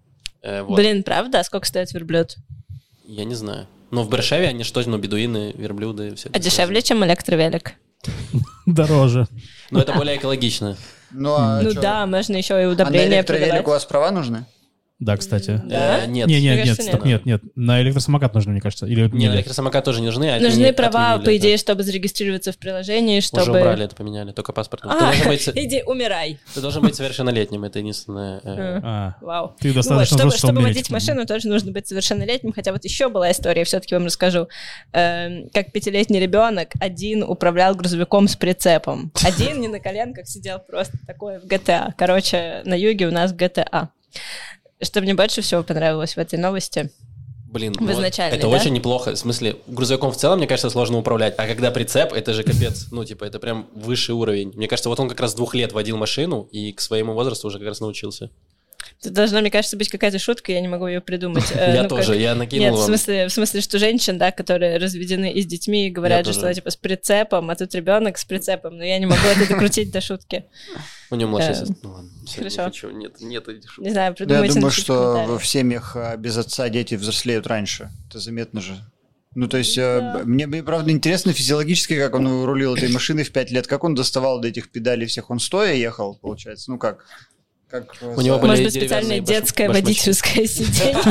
Э. 0.41 0.63
Блин, 0.63 1.03
правда? 1.03 1.39
А 1.39 1.43
сколько 1.43 1.65
стоит 1.67 1.91
верблюд? 1.93 2.35
Я 3.11 3.25
не 3.25 3.35
знаю. 3.35 3.67
Но 3.91 4.03
в 4.03 4.09
Бершеве 4.09 4.47
они 4.47 4.63
что, 4.63 4.81
ну, 4.89 4.97
бедуины, 4.97 5.53
верблюды, 5.57 6.15
все 6.15 6.29
А 6.31 6.39
дешевле, 6.39 6.81
чем 6.81 7.03
электровелик? 7.03 7.73
Дороже. 8.65 9.27
Но 9.69 9.81
это 9.81 9.91
более 9.91 10.15
экологично. 10.15 10.77
Ну, 11.11 11.35
а 11.37 11.61
ну 11.61 11.73
да, 11.73 12.05
можно 12.05 12.37
еще 12.37 12.53
и 12.53 12.63
А 12.63 12.67
на 12.67 12.71
удобрения 12.71 13.17
электровелик 13.17 13.67
у 13.67 13.71
вас 13.71 13.83
права 13.83 14.11
нужны? 14.11 14.45
Да, 15.01 15.17
кстати. 15.17 15.59
Да? 15.65 16.03
Э, 16.03 16.07
Нет. 16.07 16.27
Не, 16.27 16.35
нет, 16.39 16.57
нет, 16.57 16.59
кажется, 16.67 16.83
стоп, 16.83 17.05
нет, 17.05 17.25
нет. 17.25 17.41
На 17.55 17.81
электросамокат 17.81 18.35
нужно, 18.35 18.51
мне 18.51 18.61
кажется. 18.61 18.85
Или 18.85 19.09
Не, 19.09 19.25
нет. 19.25 19.33
электросамокат 19.33 19.83
тоже 19.83 19.99
не 19.99 20.05
нужны. 20.05 20.29
а 20.29 20.39
Нужны 20.39 20.47
отменили- 20.65 20.71
права, 20.73 21.13
отменили 21.13 21.25
по 21.25 21.37
идее, 21.37 21.57
чтобы 21.57 21.81
зарегистрироваться 21.81 22.51
в 22.51 22.57
приложении, 22.59 23.17
Уже 23.17 23.25
чтобы... 23.27 23.57
убрали 23.59 23.85
это, 23.85 23.95
поменяли, 23.95 24.31
только 24.31 24.53
паспорт. 24.53 24.83
А, 24.85 25.11
иди, 25.55 25.81
умирай. 25.87 26.39
ты 26.53 26.61
должен 26.61 26.83
быть 26.83 26.93
совершеннолетним, 26.95 27.63
это 27.63 27.79
единственное. 27.79 28.39
э, 28.43 28.79
А, 28.83 29.15
Вау. 29.21 29.55
ты 29.59 29.73
достаточно 29.73 30.17
чтобы, 30.17 30.29
взрослый, 30.29 30.51
чтобы 30.51 30.61
водить 30.67 30.89
машину, 30.91 31.25
тоже 31.25 31.47
нужно 31.47 31.71
быть 31.71 31.87
совершеннолетним. 31.87 32.53
Хотя 32.53 32.71
вот 32.71 32.83
еще 32.85 33.09
была 33.09 33.31
история, 33.31 33.63
все-таки 33.63 33.95
вам 33.95 34.05
расскажу. 34.05 34.47
Эм, 34.93 35.49
как 35.51 35.71
пятилетний 35.71 36.19
ребенок 36.19 36.69
один 36.79 37.23
управлял 37.23 37.73
грузовиком 37.73 38.27
с 38.27 38.35
прицепом. 38.35 39.11
Один 39.25 39.61
не 39.61 39.67
на 39.67 39.79
коленках 39.79 40.27
сидел 40.27 40.59
просто 40.59 40.93
такой 41.07 41.39
в 41.39 41.45
GTA. 41.45 41.91
Короче, 41.97 42.61
на 42.65 42.75
юге 42.75 43.07
у 43.07 43.11
нас 43.11 43.33
GTA. 43.33 43.87
Что 44.81 45.01
мне 45.01 45.13
больше 45.13 45.41
всего 45.41 45.63
понравилось 45.63 46.15
в 46.15 46.17
этой 46.17 46.39
новости? 46.39 46.91
Блин, 47.51 47.73
В 47.73 47.91
изначальной, 47.91 48.37
это 48.37 48.47
да? 48.49 48.55
очень 48.55 48.71
неплохо. 48.71 49.13
В 49.13 49.17
смысле, 49.17 49.57
грузовиком 49.67 50.11
в 50.13 50.17
целом, 50.17 50.37
мне 50.37 50.47
кажется, 50.47 50.69
сложно 50.69 50.97
управлять. 50.97 51.35
А 51.37 51.45
когда 51.47 51.69
прицеп, 51.69 52.13
это 52.13 52.33
же 52.33 52.43
капец. 52.43 52.87
Ну, 52.91 53.03
типа, 53.03 53.25
это 53.25 53.39
прям 53.39 53.67
высший 53.75 54.15
уровень. 54.15 54.53
Мне 54.55 54.69
кажется, 54.69 54.87
вот 54.87 54.99
он 55.01 55.09
как 55.09 55.19
раз 55.19 55.33
двух 55.33 55.53
лет 55.53 55.73
водил 55.73 55.97
машину 55.97 56.47
и 56.51 56.71
к 56.71 56.79
своему 56.79 57.13
возрасту 57.13 57.47
уже 57.47 57.59
как 57.59 57.67
раз 57.67 57.81
научился. 57.81 58.29
Тут 59.03 59.13
должна, 59.13 59.41
мне 59.41 59.49
кажется, 59.49 59.77
быть 59.77 59.89
какая-то 59.89 60.19
шутка, 60.19 60.51
я 60.51 60.61
не 60.61 60.67
могу 60.67 60.85
ее 60.85 61.01
придумать. 61.01 61.45
Э, 61.55 61.73
Я 61.75 61.83
ну, 61.83 61.89
тоже, 61.89 62.15
я 62.17 62.35
накинул 62.35 62.67
Нет, 62.67 62.75
в 62.75 62.83
смысле, 62.83 63.27
в 63.27 63.33
смысле, 63.33 63.61
что 63.61 63.79
женщин, 63.79 64.17
да, 64.19 64.31
которые 64.31 64.77
разведены 64.77 65.31
и 65.31 65.41
с 65.41 65.45
детьми, 65.47 65.89
говорят, 65.89 66.19
Я 66.27 66.33
же, 66.33 66.37
что 66.37 66.53
типа 66.53 66.69
с 66.69 66.75
прицепом, 66.75 67.49
а 67.49 67.55
тут 67.55 67.73
ребенок 67.73 68.17
с 68.19 68.25
прицепом, 68.25 68.77
но 68.77 68.83
я 68.83 68.99
не 68.99 69.07
могу 69.07 69.21
это 69.25 69.49
докрутить 69.49 69.91
до 69.91 70.01
шутки. 70.01 70.45
У 71.09 71.15
него 71.15 71.31
младшая 71.31 71.53
Э, 71.53 71.55
сестра. 71.55 71.75
Ну 71.81 71.91
ладно, 71.91 72.09
всё, 72.27 72.43
не 72.43 72.49
хорошо. 72.49 72.63
хочу. 72.63 72.89
Нет, 72.91 73.21
нет 73.21 73.47
этих 73.47 73.71
шуток. 73.71 73.85
Не 73.85 73.91
знаю, 73.91 74.09
я 74.11 74.13
придумайте 74.13 74.53
думаю, 74.53 74.65
напишите 74.65 74.81
в 74.81 74.85
что 74.85 75.37
в 75.39 75.47
семьях 75.47 75.95
а, 75.95 76.15
без 76.17 76.37
отца 76.37 76.69
дети 76.69 76.93
взрослеют 76.95 77.47
раньше. 77.47 77.89
Это 78.07 78.19
заметно 78.19 78.61
же. 78.61 78.77
Ну, 79.33 79.47
то 79.47 79.57
есть, 79.57 79.77
э, 79.77 79.99
Да. 79.99 80.21
мне, 80.25 80.45
мне, 80.45 80.61
правда, 80.61 80.91
интересно 80.91 81.33
физиологически, 81.33 81.97
как 81.97 82.13
он 82.15 82.43
рулил 82.43 82.75
этой 82.75 82.89
машиной 82.89 83.23
в 83.23 83.31
5 83.31 83.49
лет, 83.51 83.65
как 83.65 83.83
он 83.83 83.95
доставал 83.95 84.39
до 84.41 84.49
этих 84.49 84.69
педалей 84.71 85.07
всех. 85.07 85.29
Он 85.29 85.39
стоя 85.39 85.73
ехал, 85.73 86.15
получается? 86.21 86.69
Ну, 86.69 86.77
как? 86.77 87.05
Как 87.71 87.95
У 88.01 88.21
него 88.21 88.37
были 88.37 88.49
Может 88.49 88.65
быть, 88.65 88.73
специальное 88.73 89.19
баш- 89.21 89.27
детское 89.27 89.67
башмачки. 89.67 89.85
водительское 89.87 90.45
сиденье. 90.47 91.01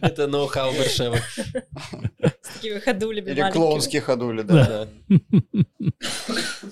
Это 0.00 0.26
ноу-хау 0.28 0.72
Бершевы. 0.72 1.20
С 2.42 2.48
такими 2.54 2.78
ходулями 2.78 3.30
Или 3.30 3.50
клоунские 3.50 4.00
ходули, 4.00 4.42
да. 4.42 4.86
Да. 5.10 5.90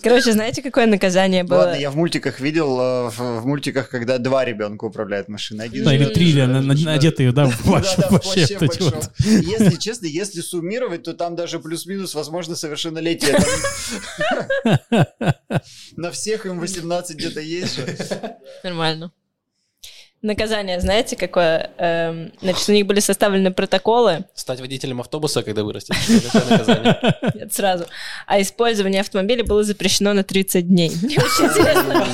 Короче, 0.03 0.33
знаете, 0.33 0.63
какое 0.63 0.87
наказание 0.87 1.45
было? 1.45 1.59
Ладно, 1.59 1.75
я 1.75 1.91
в 1.91 1.97
мультиках 1.97 2.41
видел, 2.41 2.79
э, 2.81 3.11
в, 3.11 3.47
мультиках, 3.47 3.89
когда 3.89 4.19
два 4.19 4.45
ребенка 4.45 4.85
управляют 4.85 5.29
машиной. 5.29 5.67
Один 5.67 5.85
Да, 5.85 5.95
или 5.95 6.05
три, 6.07 6.39
одетые, 6.41 7.33
да, 7.33 7.47
в 7.47 7.65
вообще. 7.67 8.03
плаще. 8.09 8.47
Если 9.19 9.77
честно, 9.79 10.07
если 10.07 10.41
суммировать, 10.41 11.03
то 11.05 11.15
там 11.15 11.37
даже 11.37 11.59
плюс-минус 11.59 12.15
возможно 12.15 12.55
совершеннолетие. 12.57 13.37
На 15.97 16.11
всех 16.11 16.47
им 16.47 16.59
18 16.61 17.17
где-то 17.17 17.41
есть. 17.41 17.79
Нормально. 18.63 19.11
Наказание, 20.25 20.81
знаете, 20.81 21.15
какое? 21.17 21.71
Эм, 21.77 22.33
значит, 22.41 22.67
у 22.71 22.73
них 22.73 22.87
были 22.87 23.01
составлены 23.01 23.53
протоколы, 23.53 24.25
Стать 24.35 24.59
водителем 24.59 25.03
автобуса, 25.03 25.43
когда 25.43 25.63
наказание. 26.51 26.99
нет, 27.35 27.53
сразу, 27.53 27.85
а 28.27 28.41
использование 28.41 29.03
автомобиля 29.03 29.45
было 29.45 29.63
запрещено 29.63 30.15
на 30.15 30.25
30 30.25 30.67
дней. 30.67 30.91
Мне 31.03 31.19
очень 31.19 31.45
интересно, 31.45 31.93
кому? 31.93 32.07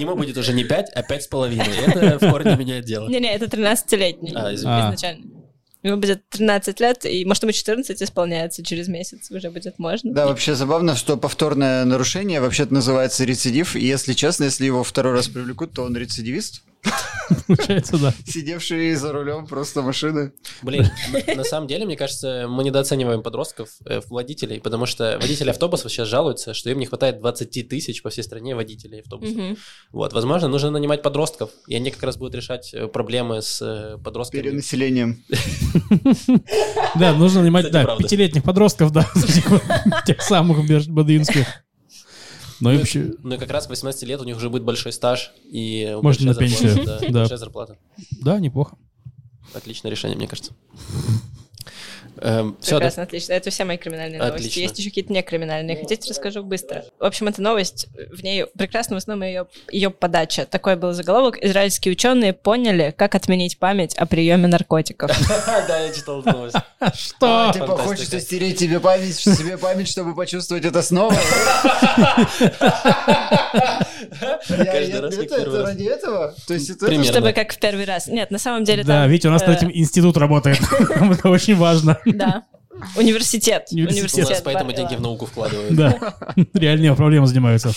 Ему 0.00 0.16
будет 0.16 0.36
уже 0.36 0.52
не 0.52 0.64
5, 0.64 0.90
а 0.96 1.02
пять 1.04 1.22
с 1.22 1.28
половиной. 1.28 1.68
Это 1.86 2.18
в 2.18 2.28
корне 2.28 2.56
меняет 2.56 2.86
дело. 2.86 3.08
Не-не, 3.08 3.32
это 3.32 3.44
13-летний 3.44 4.32
А, 4.34 4.52
извини. 4.52 4.72
А. 4.72 4.86
изначально. 4.86 5.45
Ему 5.86 5.98
будет 5.98 6.28
13 6.30 6.80
лет, 6.80 7.06
и 7.06 7.24
может 7.24 7.44
ему 7.44 7.52
14 7.52 8.02
исполняется 8.02 8.64
через 8.64 8.88
месяц, 8.88 9.30
уже 9.30 9.50
будет 9.50 9.78
можно. 9.78 10.12
Да, 10.12 10.26
вообще 10.26 10.56
забавно, 10.56 10.96
что 10.96 11.16
повторное 11.16 11.84
нарушение 11.84 12.40
вообще-то 12.40 12.74
называется 12.74 13.24
рецидив. 13.24 13.76
И 13.76 13.86
если 13.86 14.12
честно, 14.12 14.44
если 14.44 14.64
его 14.64 14.82
второй 14.82 15.12
раз 15.12 15.28
привлекут, 15.28 15.74
то 15.74 15.84
он 15.84 15.96
рецидивист, 15.96 16.62
Получается, 17.46 17.98
да. 17.98 18.14
сидевший 18.26 18.94
за 18.94 19.12
рулем 19.12 19.46
просто 19.46 19.82
машины. 19.82 20.32
Блин, 20.62 20.88
на- 21.34 21.44
самом 21.44 21.68
деле, 21.68 21.86
мне 21.86 21.96
кажется, 21.96 22.46
мы 22.48 22.64
недооцениваем 22.64 23.22
подростков, 23.22 23.70
э, 23.84 24.00
водителей, 24.08 24.60
потому 24.60 24.86
что 24.86 25.18
водители 25.20 25.50
автобусов 25.50 25.92
сейчас 25.92 26.08
жалуются, 26.08 26.54
что 26.54 26.70
им 26.70 26.78
не 26.78 26.86
хватает 26.86 27.18
20 27.20 27.68
тысяч 27.68 28.02
по 28.02 28.10
всей 28.10 28.22
стране 28.22 28.54
водителей 28.54 29.00
автобусов. 29.00 29.58
Вот, 29.92 30.12
возможно, 30.12 30.48
нужно 30.48 30.70
нанимать 30.70 31.02
подростков, 31.02 31.50
и 31.68 31.76
они 31.76 31.90
как 31.90 32.02
раз 32.02 32.16
будут 32.16 32.34
решать 32.34 32.72
э, 32.74 32.88
проблемы 32.88 33.42
с 33.42 33.60
э, 33.62 33.98
подростками. 34.02 34.42
Перенаселением. 34.42 35.24
Да, 36.98 37.12
нужно 37.12 37.42
нанимать, 37.42 37.70
пятилетних 37.70 38.42
подростков, 38.42 38.90
да, 38.90 39.08
вот, 39.14 39.62
тех 40.06 40.22
самых 40.22 40.66
бадуинских. 40.88 41.46
Ну 42.60 42.70
и 42.70 42.74
Ну, 42.74 42.78
вообще, 42.80 43.12
Ну 43.22 43.34
и 43.34 43.38
как 43.38 43.50
раз 43.50 43.66
к 43.66 43.70
18 43.70 44.02
лет 44.04 44.20
у 44.20 44.24
них 44.24 44.36
уже 44.36 44.48
будет 44.50 44.62
большой 44.64 44.92
стаж 44.92 45.32
и 45.44 45.96
Можно 46.02 46.26
на 46.26 46.34
зарплата, 46.34 46.62
пенсию, 46.62 46.84
Да, 46.86 46.98
да. 47.00 47.20
большая 47.20 47.38
зарплата. 47.38 47.76
да, 48.22 48.38
неплохо. 48.40 48.76
Отличное 49.54 49.90
решение, 49.90 50.16
мне 50.16 50.26
кажется. 50.28 50.52
Все, 52.18 52.70
да? 52.72 52.76
Прекрасно, 52.78 53.02
отлично. 53.02 53.32
Это 53.34 53.50
все 53.50 53.64
мои 53.64 53.76
криминальные 53.76 54.18
новости. 54.18 54.36
Отлично. 54.36 54.60
Есть 54.60 54.78
еще 54.78 54.90
какие-то 54.90 55.12
некриминальные. 55.12 55.76
Хотите, 55.76 56.08
расскажу 56.10 56.42
быстро. 56.42 56.84
В 56.98 57.04
общем, 57.04 57.28
эта 57.28 57.42
новость, 57.42 57.88
в 58.12 58.22
ней 58.22 58.46
прекрасно 58.46 58.96
в 58.96 58.98
основном 58.98 59.26
ее, 59.28 59.46
ее 59.70 59.90
подача. 59.90 60.46
Такой 60.46 60.76
был 60.76 60.92
заголовок. 60.92 61.42
Израильские 61.42 61.92
ученые 61.92 62.32
поняли, 62.32 62.94
как 62.96 63.14
отменить 63.14 63.58
память 63.58 63.94
о 63.96 64.06
приеме 64.06 64.46
наркотиков. 64.48 65.10
Да, 65.68 65.78
я 65.80 65.92
читал 65.92 66.22
новость. 66.22 66.56
Что? 66.94 67.50
Типа 67.52 67.66
фантастика. 67.66 67.76
хочется 67.76 68.20
стереть 68.20 68.58
тебе 68.58 68.78
память, 68.78 69.16
себе 69.16 69.56
память, 69.58 69.88
чтобы 69.88 70.14
почувствовать 70.14 70.64
это 70.64 70.82
снова. 70.82 71.14
Я- 74.48 74.64
Каждый 74.64 75.00
раз, 75.00 75.16
как 75.16 75.24
Это 75.32 75.62
ради 75.62 75.84
этого? 75.84 76.34
То 76.46 76.54
есть 76.54 76.70
это. 76.70 77.04
Чтобы 77.04 77.32
как 77.32 77.52
в 77.52 77.58
первый 77.58 77.84
раз. 77.84 78.06
Нет, 78.06 78.30
на 78.30 78.38
самом 78.38 78.64
деле 78.64 78.84
Да, 78.84 79.06
видите, 79.06 79.28
у 79.28 79.30
нас 79.30 79.42
э, 79.42 79.46
над 79.46 79.58
этим 79.58 79.70
институт 79.72 80.16
работает. 80.16 80.60
Это 80.80 81.28
очень 81.28 81.56
важно. 81.56 81.98
Да. 82.06 82.46
Университет. 82.96 83.68
Университет. 83.70 84.26
У 84.26 84.30
нас 84.30 84.42
поэтому 84.42 84.72
деньги 84.72 84.94
в 84.94 85.00
науку 85.00 85.26
вкладывают. 85.26 85.74
Да, 85.74 86.14
реальные 86.54 86.94
проблемы 86.94 87.26
занимаются. 87.26 87.72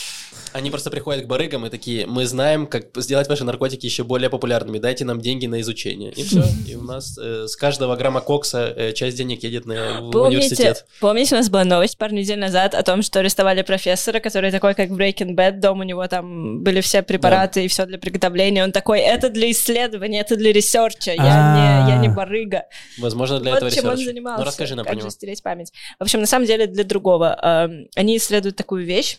Они 0.52 0.72
просто 0.72 0.90
приходят 0.90 1.26
к 1.26 1.28
барыгам 1.28 1.68
и 1.68 1.70
такие, 1.70 2.08
мы 2.08 2.26
знаем, 2.26 2.66
как 2.66 2.86
сделать 2.96 3.30
ваши 3.30 3.44
наркотики 3.44 3.86
еще 3.86 4.04
более 4.04 4.32
популярными, 4.32 4.80
дайте 4.80 5.06
нам 5.06 5.22
деньги 5.22 5.46
на 5.46 5.62
изучение. 5.62 6.12
И 6.12 6.24
все. 6.24 6.44
И 6.68 6.74
у 6.76 6.82
нас 6.82 7.20
э, 7.20 7.46
с 7.48 7.56
каждого 7.56 7.96
грамма 7.96 8.20
кокса 8.22 8.74
э, 8.76 8.94
часть 8.94 9.16
денег 9.16 9.44
едет 9.44 9.68
на, 9.68 10.02
в 10.02 10.10
Помните, 10.10 10.38
университет. 10.38 10.88
помните, 11.00 11.36
у 11.36 11.38
нас 11.38 11.52
была 11.52 11.66
новость 11.66 12.00
пару 12.00 12.16
недель 12.16 12.40
назад 12.40 12.74
о 12.74 12.82
том, 12.82 13.04
что 13.04 13.20
арестовали 13.20 13.62
профессора, 13.62 14.20
который 14.20 14.50
такой, 14.50 14.74
как 14.74 14.90
в 14.90 14.98
Breaking 14.98 15.36
Bad, 15.36 15.60
дом 15.60 15.82
у 15.82 15.84
него 15.84 16.08
там 16.08 16.64
были 16.64 16.82
все 16.82 17.04
препараты 17.04 17.66
и 17.66 17.68
все 17.68 17.86
для 17.86 18.00
приготовления. 18.00 18.64
Он 18.64 18.72
такой, 18.72 19.02
это 19.02 19.30
для 19.30 19.52
исследования, 19.52 20.22
это 20.22 20.36
для 20.36 20.52
research 20.52 21.00
а, 21.00 21.12
я 21.12 21.86
не, 21.86 21.92
я 21.92 21.98
не 22.00 22.08
А. 22.08 22.12
барыга. 22.12 22.64
Возможно, 22.98 23.40
для 23.40 23.52
вот 23.52 23.58
этого 23.58 23.72
чем 23.72 23.86
он 23.86 23.92
research. 23.92 24.08
занимался. 24.08 24.40
Ну, 24.40 24.48
расскажи 24.48 24.74
нам 24.74 24.88
как 24.96 25.02
же 25.02 25.12
стереть 25.12 25.44
память. 25.44 25.72
В 26.00 26.04
общем, 26.04 26.20
на 26.20 26.28
самом 26.28 26.46
деле 26.46 26.68
для 26.68 26.84
другого. 26.84 27.38
Эм, 27.42 27.88
Они 27.96 28.18
исследуют 28.18 28.56
такую 28.56 28.86
вещь, 28.86 29.18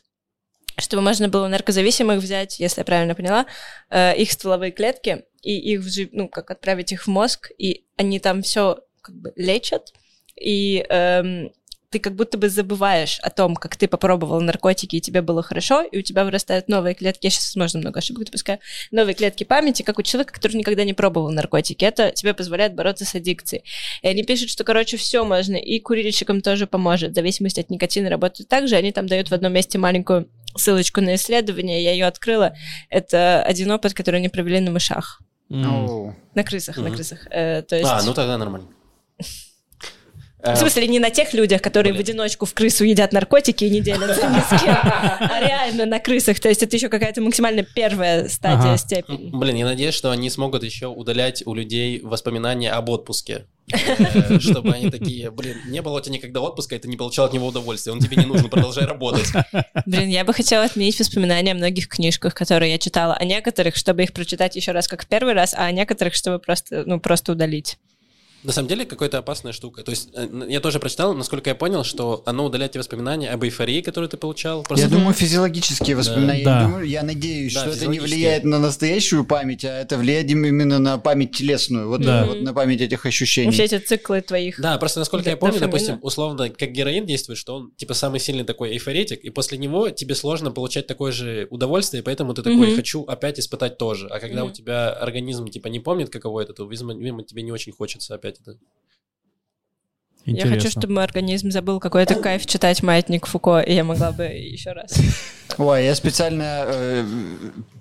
чтобы 0.78 1.02
можно 1.02 1.28
было 1.28 1.48
наркозависимых 1.48 2.20
взять, 2.20 2.58
если 2.60 2.80
я 2.80 2.84
правильно 2.84 3.14
поняла, 3.14 3.46
э, 3.90 4.16
их 4.16 4.32
стволовые 4.32 4.72
клетки 4.72 5.24
и 5.42 5.56
их 5.74 5.82
ну 6.12 6.28
как 6.28 6.50
отправить 6.50 6.92
их 6.92 7.04
в 7.04 7.06
мозг, 7.08 7.50
и 7.58 7.84
они 7.96 8.20
там 8.20 8.42
все 8.42 8.78
как 9.00 9.14
бы 9.14 9.32
лечат, 9.36 9.92
и 10.36 10.84
эм, 10.88 11.52
ты 11.90 11.98
как 11.98 12.14
будто 12.14 12.38
бы 12.38 12.48
забываешь 12.48 13.18
о 13.18 13.30
том, 13.30 13.56
как 13.56 13.76
ты 13.76 13.88
попробовал 13.88 14.40
наркотики, 14.40 14.96
и 14.96 15.00
тебе 15.00 15.22
было 15.22 15.42
хорошо, 15.42 15.82
и 15.82 15.98
у 15.98 16.02
тебя 16.02 16.24
вырастают 16.24 16.68
новые 16.68 16.94
клетки, 16.94 17.26
я 17.26 17.30
сейчас, 17.30 17.46
возможно, 17.48 17.80
много 17.80 17.98
ошибок 17.98 18.26
допускаю, 18.26 18.60
новые 18.92 19.14
клетки 19.14 19.42
памяти, 19.42 19.82
как 19.82 19.98
у 19.98 20.02
человека, 20.02 20.32
который 20.32 20.54
никогда 20.56 20.84
не 20.84 20.94
пробовал 20.94 21.30
наркотики. 21.32 21.84
Это 21.84 22.12
тебе 22.12 22.32
позволяет 22.32 22.74
бороться 22.76 23.04
с 23.04 23.14
аддикцией. 23.16 23.64
И 24.02 24.08
они 24.08 24.22
пишут, 24.22 24.50
что, 24.50 24.62
короче, 24.62 24.96
все 24.96 25.24
можно, 25.24 25.56
и 25.56 25.80
курильщикам 25.80 26.42
тоже 26.42 26.68
поможет. 26.68 27.10
В 27.10 27.14
зависимости 27.16 27.58
от 27.58 27.70
никотина 27.70 28.08
работают 28.08 28.48
так 28.48 28.68
же. 28.68 28.76
Они 28.76 28.92
там 28.92 29.08
дают 29.08 29.28
в 29.28 29.34
одном 29.34 29.52
месте 29.52 29.76
маленькую 29.76 30.28
ссылочку 30.56 31.00
на 31.00 31.16
исследование, 31.16 31.82
я 31.82 31.90
ее 31.92 32.06
открыла. 32.06 32.54
Это 32.88 33.42
один 33.42 33.68
опыт, 33.72 33.94
который 33.94 34.16
они 34.16 34.28
провели 34.28 34.60
на 34.60 34.70
мышах. 34.70 35.20
Оу. 35.50 36.14
На 36.36 36.44
крысах, 36.44 36.76
на 36.76 36.84
Мгм. 36.84 36.94
крысах. 36.94 37.26
Э, 37.32 37.62
то 37.62 37.74
есть... 37.74 37.90
А, 37.90 38.00
ну 38.04 38.14
тогда 38.14 38.38
нормально. 38.38 38.68
Э, 40.42 40.54
В 40.54 40.58
смысле, 40.58 40.86
не 40.88 40.98
на 40.98 41.10
тех 41.10 41.32
людях, 41.34 41.60
которые 41.62 41.92
Блин. 41.92 42.04
в 42.04 42.08
одиночку 42.08 42.46
в 42.46 42.54
крысу 42.54 42.84
едят 42.84 43.12
наркотики 43.12 43.64
и 43.64 43.70
не 43.70 43.80
делятся 43.80 44.26
ни 44.28 44.40
с 44.56 44.60
кем, 44.62 44.74
а 44.82 45.40
реально 45.40 45.86
на 45.86 45.98
крысах. 46.00 46.40
То 46.40 46.48
есть 46.48 46.62
это 46.62 46.76
еще 46.76 46.88
какая-то 46.88 47.20
максимально 47.20 47.62
первая 47.62 48.28
стадия 48.28 48.70
Ага. 48.70 48.76
степени. 48.78 49.30
Блин, 49.32 49.56
я 49.56 49.64
надеюсь, 49.66 49.94
что 49.94 50.10
они 50.10 50.30
смогут 50.30 50.62
еще 50.64 50.86
удалять 50.86 51.42
у 51.46 51.54
людей 51.54 52.00
воспоминания 52.02 52.70
об 52.72 52.88
отпуске. 52.88 53.46
Э, 53.72 54.40
Чтобы 54.40 54.72
они 54.72 54.90
такие, 54.90 55.30
блин, 55.30 55.56
не 55.68 55.80
было 55.82 55.98
у 55.98 56.00
тебя 56.00 56.14
никогда 56.16 56.40
отпуска, 56.40 56.74
и 56.74 56.78
ты 56.78 56.88
не 56.88 56.96
получал 56.96 57.26
от 57.26 57.32
него 57.32 57.46
удовольствия, 57.46 57.92
он 57.92 58.00
тебе 58.00 58.16
не 58.16 58.24
нужен, 58.26 58.48
продолжай 58.50 58.84
работать. 58.86 59.28
Блин, 59.86 60.08
я 60.08 60.24
бы 60.24 60.32
хотела 60.34 60.64
отменить 60.64 60.98
воспоминания 60.98 61.52
о 61.52 61.54
многих 61.54 61.86
книжках, 61.88 62.34
которые 62.34 62.72
я 62.72 62.78
читала, 62.78 63.14
о 63.14 63.24
некоторых, 63.24 63.76
чтобы 63.76 64.02
их 64.02 64.12
прочитать 64.12 64.56
еще 64.56 64.72
раз, 64.72 64.88
как 64.88 65.04
в 65.04 65.06
первый 65.06 65.34
раз, 65.34 65.54
а 65.56 65.66
о 65.66 65.70
некоторых, 65.72 66.14
чтобы 66.14 66.38
просто, 66.40 66.82
ну, 66.86 66.98
просто 66.98 67.32
удалить. 67.32 67.78
На 68.42 68.52
самом 68.52 68.68
деле, 68.68 68.86
какая-то 68.86 69.18
опасная 69.18 69.52
штука. 69.52 69.82
То 69.82 69.90
есть, 69.90 70.08
э, 70.14 70.46
я 70.48 70.60
тоже 70.60 70.78
прочитал, 70.80 71.12
насколько 71.14 71.50
я 71.50 71.54
понял, 71.54 71.84
что 71.84 72.22
оно 72.24 72.46
удаляет 72.46 72.72
тебе 72.72 72.80
воспоминания 72.80 73.28
об 73.30 73.44
эйфории, 73.44 73.82
которую 73.82 74.08
ты 74.08 74.16
получал. 74.16 74.62
Просто 74.62 74.86
Я 74.86 74.90
думаю, 74.90 75.12
физиологические 75.12 75.94
воспоминания. 75.96 76.44
Да. 76.44 76.60
Я, 76.60 76.66
думаю, 76.66 76.86
я 76.88 77.02
надеюсь, 77.02 77.52
Да, 77.54 77.60
что 77.60 77.70
это 77.70 77.86
не 77.86 78.00
влияет 78.00 78.44
на 78.44 78.58
настоящую 78.58 79.24
память, 79.26 79.64
а 79.64 79.80
это 79.80 79.98
влияет 79.98 80.30
им- 80.30 80.44
именно 80.46 80.78
на 80.78 80.96
память 80.98 81.32
телесную. 81.36 81.88
Вот, 81.88 82.00
Да. 82.00 82.24
вот 82.24 82.40
на 82.40 82.54
память 82.54 82.80
этих 82.80 83.04
ощущений. 83.04 83.50
Все 83.52 83.64
эти 83.64 83.78
циклы 83.78 84.20
твоих. 84.22 84.58
Да, 84.60 84.78
просто 84.78 85.00
насколько 85.00 85.28
я 85.28 85.36
помню, 85.36 85.60
допустим, 85.60 85.98
условно, 86.02 86.48
как 86.48 86.70
героин 86.72 87.04
действует, 87.04 87.38
что 87.38 87.56
он 87.56 87.72
типа 87.76 87.92
самый 87.94 88.20
сильный 88.20 88.44
такой 88.44 88.70
эйфоретик, 88.72 89.20
и 89.22 89.30
после 89.30 89.58
него 89.58 89.90
тебе 89.90 90.14
сложно 90.14 90.50
получать 90.50 90.86
такое 90.86 91.12
же 91.12 91.46
удовольствие, 91.50 92.00
и 92.00 92.04
поэтому 92.04 92.32
ты 92.34 92.42
такой 92.42 92.74
хочу 92.74 93.02
опять 93.04 93.38
испытать 93.38 93.76
тоже. 93.76 94.06
А 94.08 94.18
когда 94.18 94.44
у 94.44 94.50
тебя 94.50 94.90
организм 94.92 95.46
типа 95.48 95.68
не 95.68 95.80
помнит, 95.80 96.08
каково 96.10 96.40
это, 96.40 96.52
то, 96.54 96.64
видимо, 96.66 97.22
тебе 97.22 97.42
не 97.42 97.52
очень 97.52 97.72
хочется 97.72 98.14
опять 98.14 98.29
это. 98.40 98.58
Я 100.26 100.42
хочу, 100.42 100.56
Интересно. 100.56 100.80
чтобы 100.82 100.94
мой 100.94 101.04
организм 101.04 101.50
забыл 101.50 101.80
какой-то 101.80 102.14
кайф 102.14 102.44
читать 102.46 102.82
«Маятник 102.82 103.26
Фуко», 103.26 103.60
и 103.60 103.74
я 103.74 103.84
могла 103.84 104.12
бы 104.12 104.24
еще 104.24 104.72
раз. 104.72 104.92
Ой, 105.56 105.84
я 105.84 105.94
специально 105.94 106.64
э, 106.66 107.06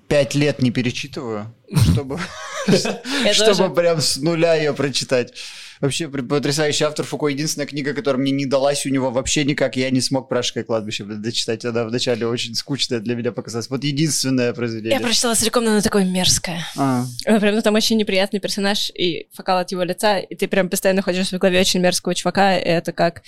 пять 0.08 0.36
лет 0.36 0.62
не 0.62 0.72
перечитываю, 0.72 1.54
чтобы, 1.91 2.20
чтобы 3.34 3.74
прям 3.74 4.02
с 4.02 4.18
нуля 4.18 4.56
ее 4.56 4.74
прочитать. 4.74 5.34
Вообще 5.82 6.09
потрясающий 6.09 6.84
автор 6.84 7.05
Фуко. 7.05 7.27
Единственная 7.27 7.65
книга, 7.65 7.93
которая 7.93 8.21
мне 8.21 8.32
не 8.32 8.45
далась 8.45 8.86
у 8.86 8.89
него 8.89 9.11
вообще 9.11 9.45
никак, 9.45 9.77
я 9.77 9.89
не 9.91 10.01
смог 10.01 10.27
«Пражское 10.27 10.65
кладбище» 10.65 11.05
дочитать. 11.05 11.63
Она 11.63 11.86
вначале 11.86 12.27
очень 12.27 12.53
скучная 12.55 12.99
для 12.99 13.15
меня 13.15 13.32
показалась. 13.32 13.69
Вот 13.69 13.86
единственное 13.86 14.47
Я 14.47 14.53
произведение. 14.53 14.99
прочитала 14.99 15.36
целиком, 15.36 15.63
но 15.63 15.71
она 15.71 15.82
такое 15.82 16.03
мерзкое. 16.03 16.65
А, 16.75 17.05
прям, 17.23 17.55
ну, 17.55 17.61
там 17.61 17.75
очень 17.75 17.95
неприятный 17.95 18.41
персонаж, 18.41 18.91
и 18.93 19.27
фокал 19.34 19.59
от 19.59 19.71
его 19.71 19.84
лица, 19.84 20.17
и 20.19 20.36
ты 20.36 20.49
прям 20.49 20.67
постоянно 20.67 21.01
ходишь 21.01 21.30
в 21.32 21.38
голове 21.38 21.61
очень 21.61 21.80
мерзкого 21.80 22.13
чувака, 22.13 22.57
и 22.57 22.61
это 22.67 22.91
как... 22.91 23.21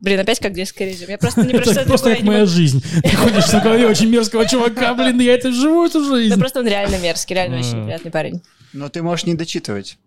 Блин, 0.00 0.18
опять 0.18 0.40
как 0.40 0.54
детский 0.54 0.84
режим. 0.86 1.08
Я 1.08 1.18
просто 1.18 1.42
не 1.42 1.52
Это 1.52 1.58
прочитала 1.58 1.86
просто 1.86 2.06
другое, 2.06 2.16
как 2.16 2.24
я 2.24 2.32
моя 2.32 2.46
жизнь. 2.46 2.82
Ты 3.00 3.16
ходишь 3.16 3.44
в 3.44 3.62
голове 3.62 3.86
очень 3.86 4.10
мерзкого 4.10 4.46
чувака, 4.46 4.92
блин, 4.94 5.20
я 5.20 5.34
это 5.34 5.52
живу 5.52 5.86
эту 5.86 6.04
жизнь. 6.04 6.38
просто 6.38 6.60
он 6.60 6.66
реально 6.66 6.98
мерзкий, 6.98 7.34
реально 7.34 7.60
очень 7.60 7.80
неприятный 7.80 8.10
парень. 8.10 8.42
но 8.72 8.88
ты 8.88 9.02
можешь 9.02 9.24
не 9.24 9.34
дочитывать. 9.34 9.98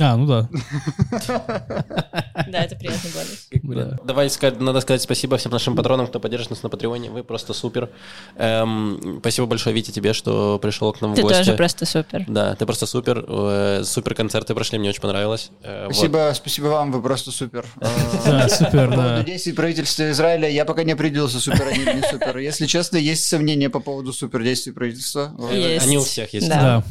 А, 0.00 0.16
ну 0.16 0.26
да. 0.26 0.48
Да, 2.48 2.62
это 2.64 2.76
приятный 2.76 3.10
бонус. 3.62 3.98
Давай 4.04 4.30
сказать, 4.30 4.60
надо 4.60 4.80
сказать 4.80 5.02
спасибо 5.02 5.36
всем 5.36 5.52
нашим 5.52 5.74
патронам, 5.76 6.06
кто 6.06 6.20
поддержит 6.20 6.50
нас 6.50 6.62
на 6.62 6.68
Патреоне. 6.68 7.10
Вы 7.10 7.24
просто 7.24 7.52
супер. 7.52 7.90
Эм, 8.36 9.18
спасибо 9.20 9.46
большое, 9.46 9.74
Витя, 9.74 9.90
тебе, 9.90 10.12
что 10.12 10.58
пришел 10.58 10.92
к 10.92 11.00
нам 11.00 11.14
Ты 11.14 11.22
в 11.22 11.24
гости. 11.24 11.38
тоже 11.38 11.54
просто 11.54 11.84
супер. 11.84 12.24
Да, 12.28 12.54
ты 12.54 12.64
просто 12.64 12.86
супер. 12.86 13.24
Э, 13.28 13.82
супер 13.84 14.14
концерты 14.14 14.54
прошли, 14.54 14.78
мне 14.78 14.90
очень 14.90 15.00
понравилось. 15.00 15.50
Э. 15.62 15.86
Спасибо, 15.90 16.32
спасибо 16.34 16.66
вам, 16.66 16.92
вы 16.92 17.02
просто 17.02 17.30
супер. 17.32 17.64
Да, 18.24 18.48
супер, 18.48 18.90
По 18.90 18.96
да. 18.96 19.02
поводу 19.02 19.24
действий 19.24 19.52
правительства 19.52 20.10
Израиля 20.10 20.50
я 20.50 20.64
пока 20.64 20.84
не 20.84 20.92
определился, 20.92 21.40
супер 21.40 21.66
они 21.68 21.82
или 21.82 21.94
не 21.94 22.02
супер. 22.02 22.36
Если 22.38 22.66
честно, 22.66 22.98
есть 22.98 23.26
сомнения 23.26 23.70
по 23.70 23.80
поводу 23.80 24.12
супер 24.12 24.42
действий 24.42 24.72
правительства. 24.72 25.32
Они 25.82 25.98
у 25.98 26.02
всех 26.02 26.32
есть. 26.34 26.48
Да. 26.48 26.82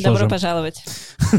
Добро 0.00 0.28
пожаловать. 0.28 0.82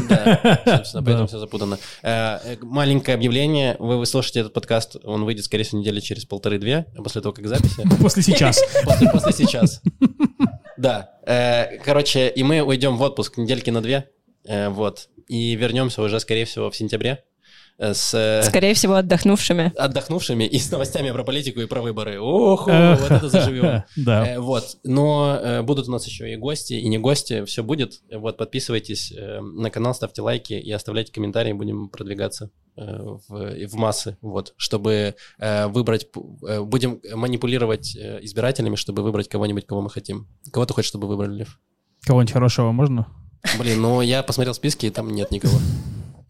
Да, 0.08 0.60
собственно, 0.64 1.02
поэтому 1.12 1.28
все 1.28 1.38
запутано. 1.38 1.78
Э, 2.02 2.38
э, 2.44 2.56
Маленькое 2.62 3.14
объявление. 3.14 3.76
Вы 3.78 3.98
вы 3.98 4.06
слушаете 4.06 4.40
этот 4.40 4.52
подкаст, 4.52 4.96
он 5.04 5.24
выйдет, 5.24 5.44
скорее 5.44 5.64
всего, 5.64 5.80
недели 5.80 6.00
через 6.00 6.24
полторы-две, 6.24 6.86
после 6.96 7.20
того, 7.20 7.32
как 7.32 7.46
записи. 7.46 7.82
После 8.00 8.22
сейчас. 8.22 8.60
После, 9.12 9.32
сейчас. 9.32 9.80
Да. 10.76 11.10
Э, 11.26 11.78
Короче, 11.84 12.28
и 12.28 12.42
мы 12.42 12.60
уйдем 12.62 12.96
в 12.96 13.02
отпуск 13.02 13.38
недельки 13.38 13.70
на 13.70 13.80
две. 13.80 14.08
Вот. 14.44 15.08
И 15.28 15.54
вернемся 15.54 16.02
уже, 16.02 16.18
скорее 16.18 16.44
всего, 16.44 16.70
в 16.70 16.76
сентябре. 16.76 17.24
Э, 17.78 17.94
С 17.94 18.14
э, 18.14 18.42
Скорее 18.44 18.74
всего, 18.74 18.94
отдохнувшими. 18.94 19.72
отдохнувшими 19.76 20.44
и 20.44 20.58
с 20.58 20.70
новостями 20.70 21.10
про 21.10 21.24
политику 21.24 21.60
и 21.60 21.66
про 21.66 21.82
выборы. 21.82 22.20
Ох, 22.20 22.66
вот 22.66 23.10
это 23.10 23.28
заживем. 23.28 23.84
Да. 23.96 24.26
Э, 24.26 24.38
Вот, 24.40 24.76
но 24.84 25.62
будут 25.62 25.88
у 25.88 25.92
нас 25.92 26.06
еще 26.06 26.32
и 26.32 26.36
гости, 26.36 26.74
и 26.74 26.88
не 26.88 26.98
гости, 26.98 27.44
все 27.44 27.62
будет. 27.62 28.00
Вот, 28.12 28.36
подписывайтесь 28.36 29.12
на 29.16 29.70
канал, 29.70 29.94
ставьте 29.94 30.22
лайки 30.22 30.54
и 30.54 30.70
оставляйте 30.72 31.12
комментарии, 31.12 31.52
будем 31.52 31.88
продвигаться 31.88 32.50
в, 32.74 33.18
в 33.28 33.74
массы, 33.74 34.16
вот, 34.22 34.54
чтобы 34.56 35.14
э, 35.38 35.66
выбрать, 35.66 36.06
э, 36.48 36.62
будем 36.62 37.00
манипулировать 37.14 37.94
э, 37.94 38.20
избирателями, 38.22 38.76
чтобы 38.76 39.02
выбрать 39.02 39.28
кого-нибудь, 39.28 39.66
кого 39.66 39.82
мы 39.82 39.90
хотим. 39.90 40.26
Кого 40.50 40.64
ты 40.64 40.72
хочешь, 40.72 40.88
чтобы 40.88 41.06
выбрали, 41.06 41.40
Лев? 41.40 41.60
Кого-нибудь 42.06 42.32
хорошего 42.32 42.72
можно? 42.72 43.08
Блин, 43.58 43.82
ну 43.82 44.00
я 44.00 44.22
посмотрел 44.22 44.54
списки, 44.54 44.86
и 44.86 44.90
там 44.90 45.10
нет 45.10 45.30
никого. 45.30 45.58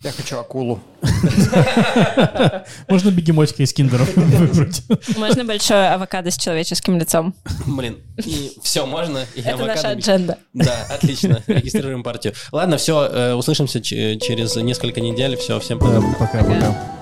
Я 0.03 0.11
хочу 0.11 0.39
акулу. 0.39 0.81
Можно 2.89 3.11
бегемотика 3.11 3.63
из 3.63 3.73
киндеров 3.73 4.13
выбрать. 4.17 4.83
Можно 5.17 5.45
большое 5.45 5.91
авокадо 5.91 6.31
с 6.31 6.37
человеческим 6.37 6.99
лицом. 6.99 7.35
Блин, 7.67 7.99
и 8.25 8.53
все, 8.63 8.85
можно. 8.87 9.25
и 9.37 9.41
Это 9.41 9.65
наша 9.65 9.89
авокадо- 9.89 9.93
адженда. 9.93 10.39
Да, 10.55 10.87
отлично. 10.91 11.43
Регистрируем 11.47 12.03
партию. 12.03 12.35
Ладно, 12.51 12.77
все, 12.79 13.35
услышимся 13.37 13.81
ч- 13.81 14.19
через 14.19 14.57
несколько 14.57 15.01
недель. 15.01 15.37
Все, 15.37 15.61
всем 15.61 15.79
пока. 15.79 16.01
Пока-пока. 16.19 17.02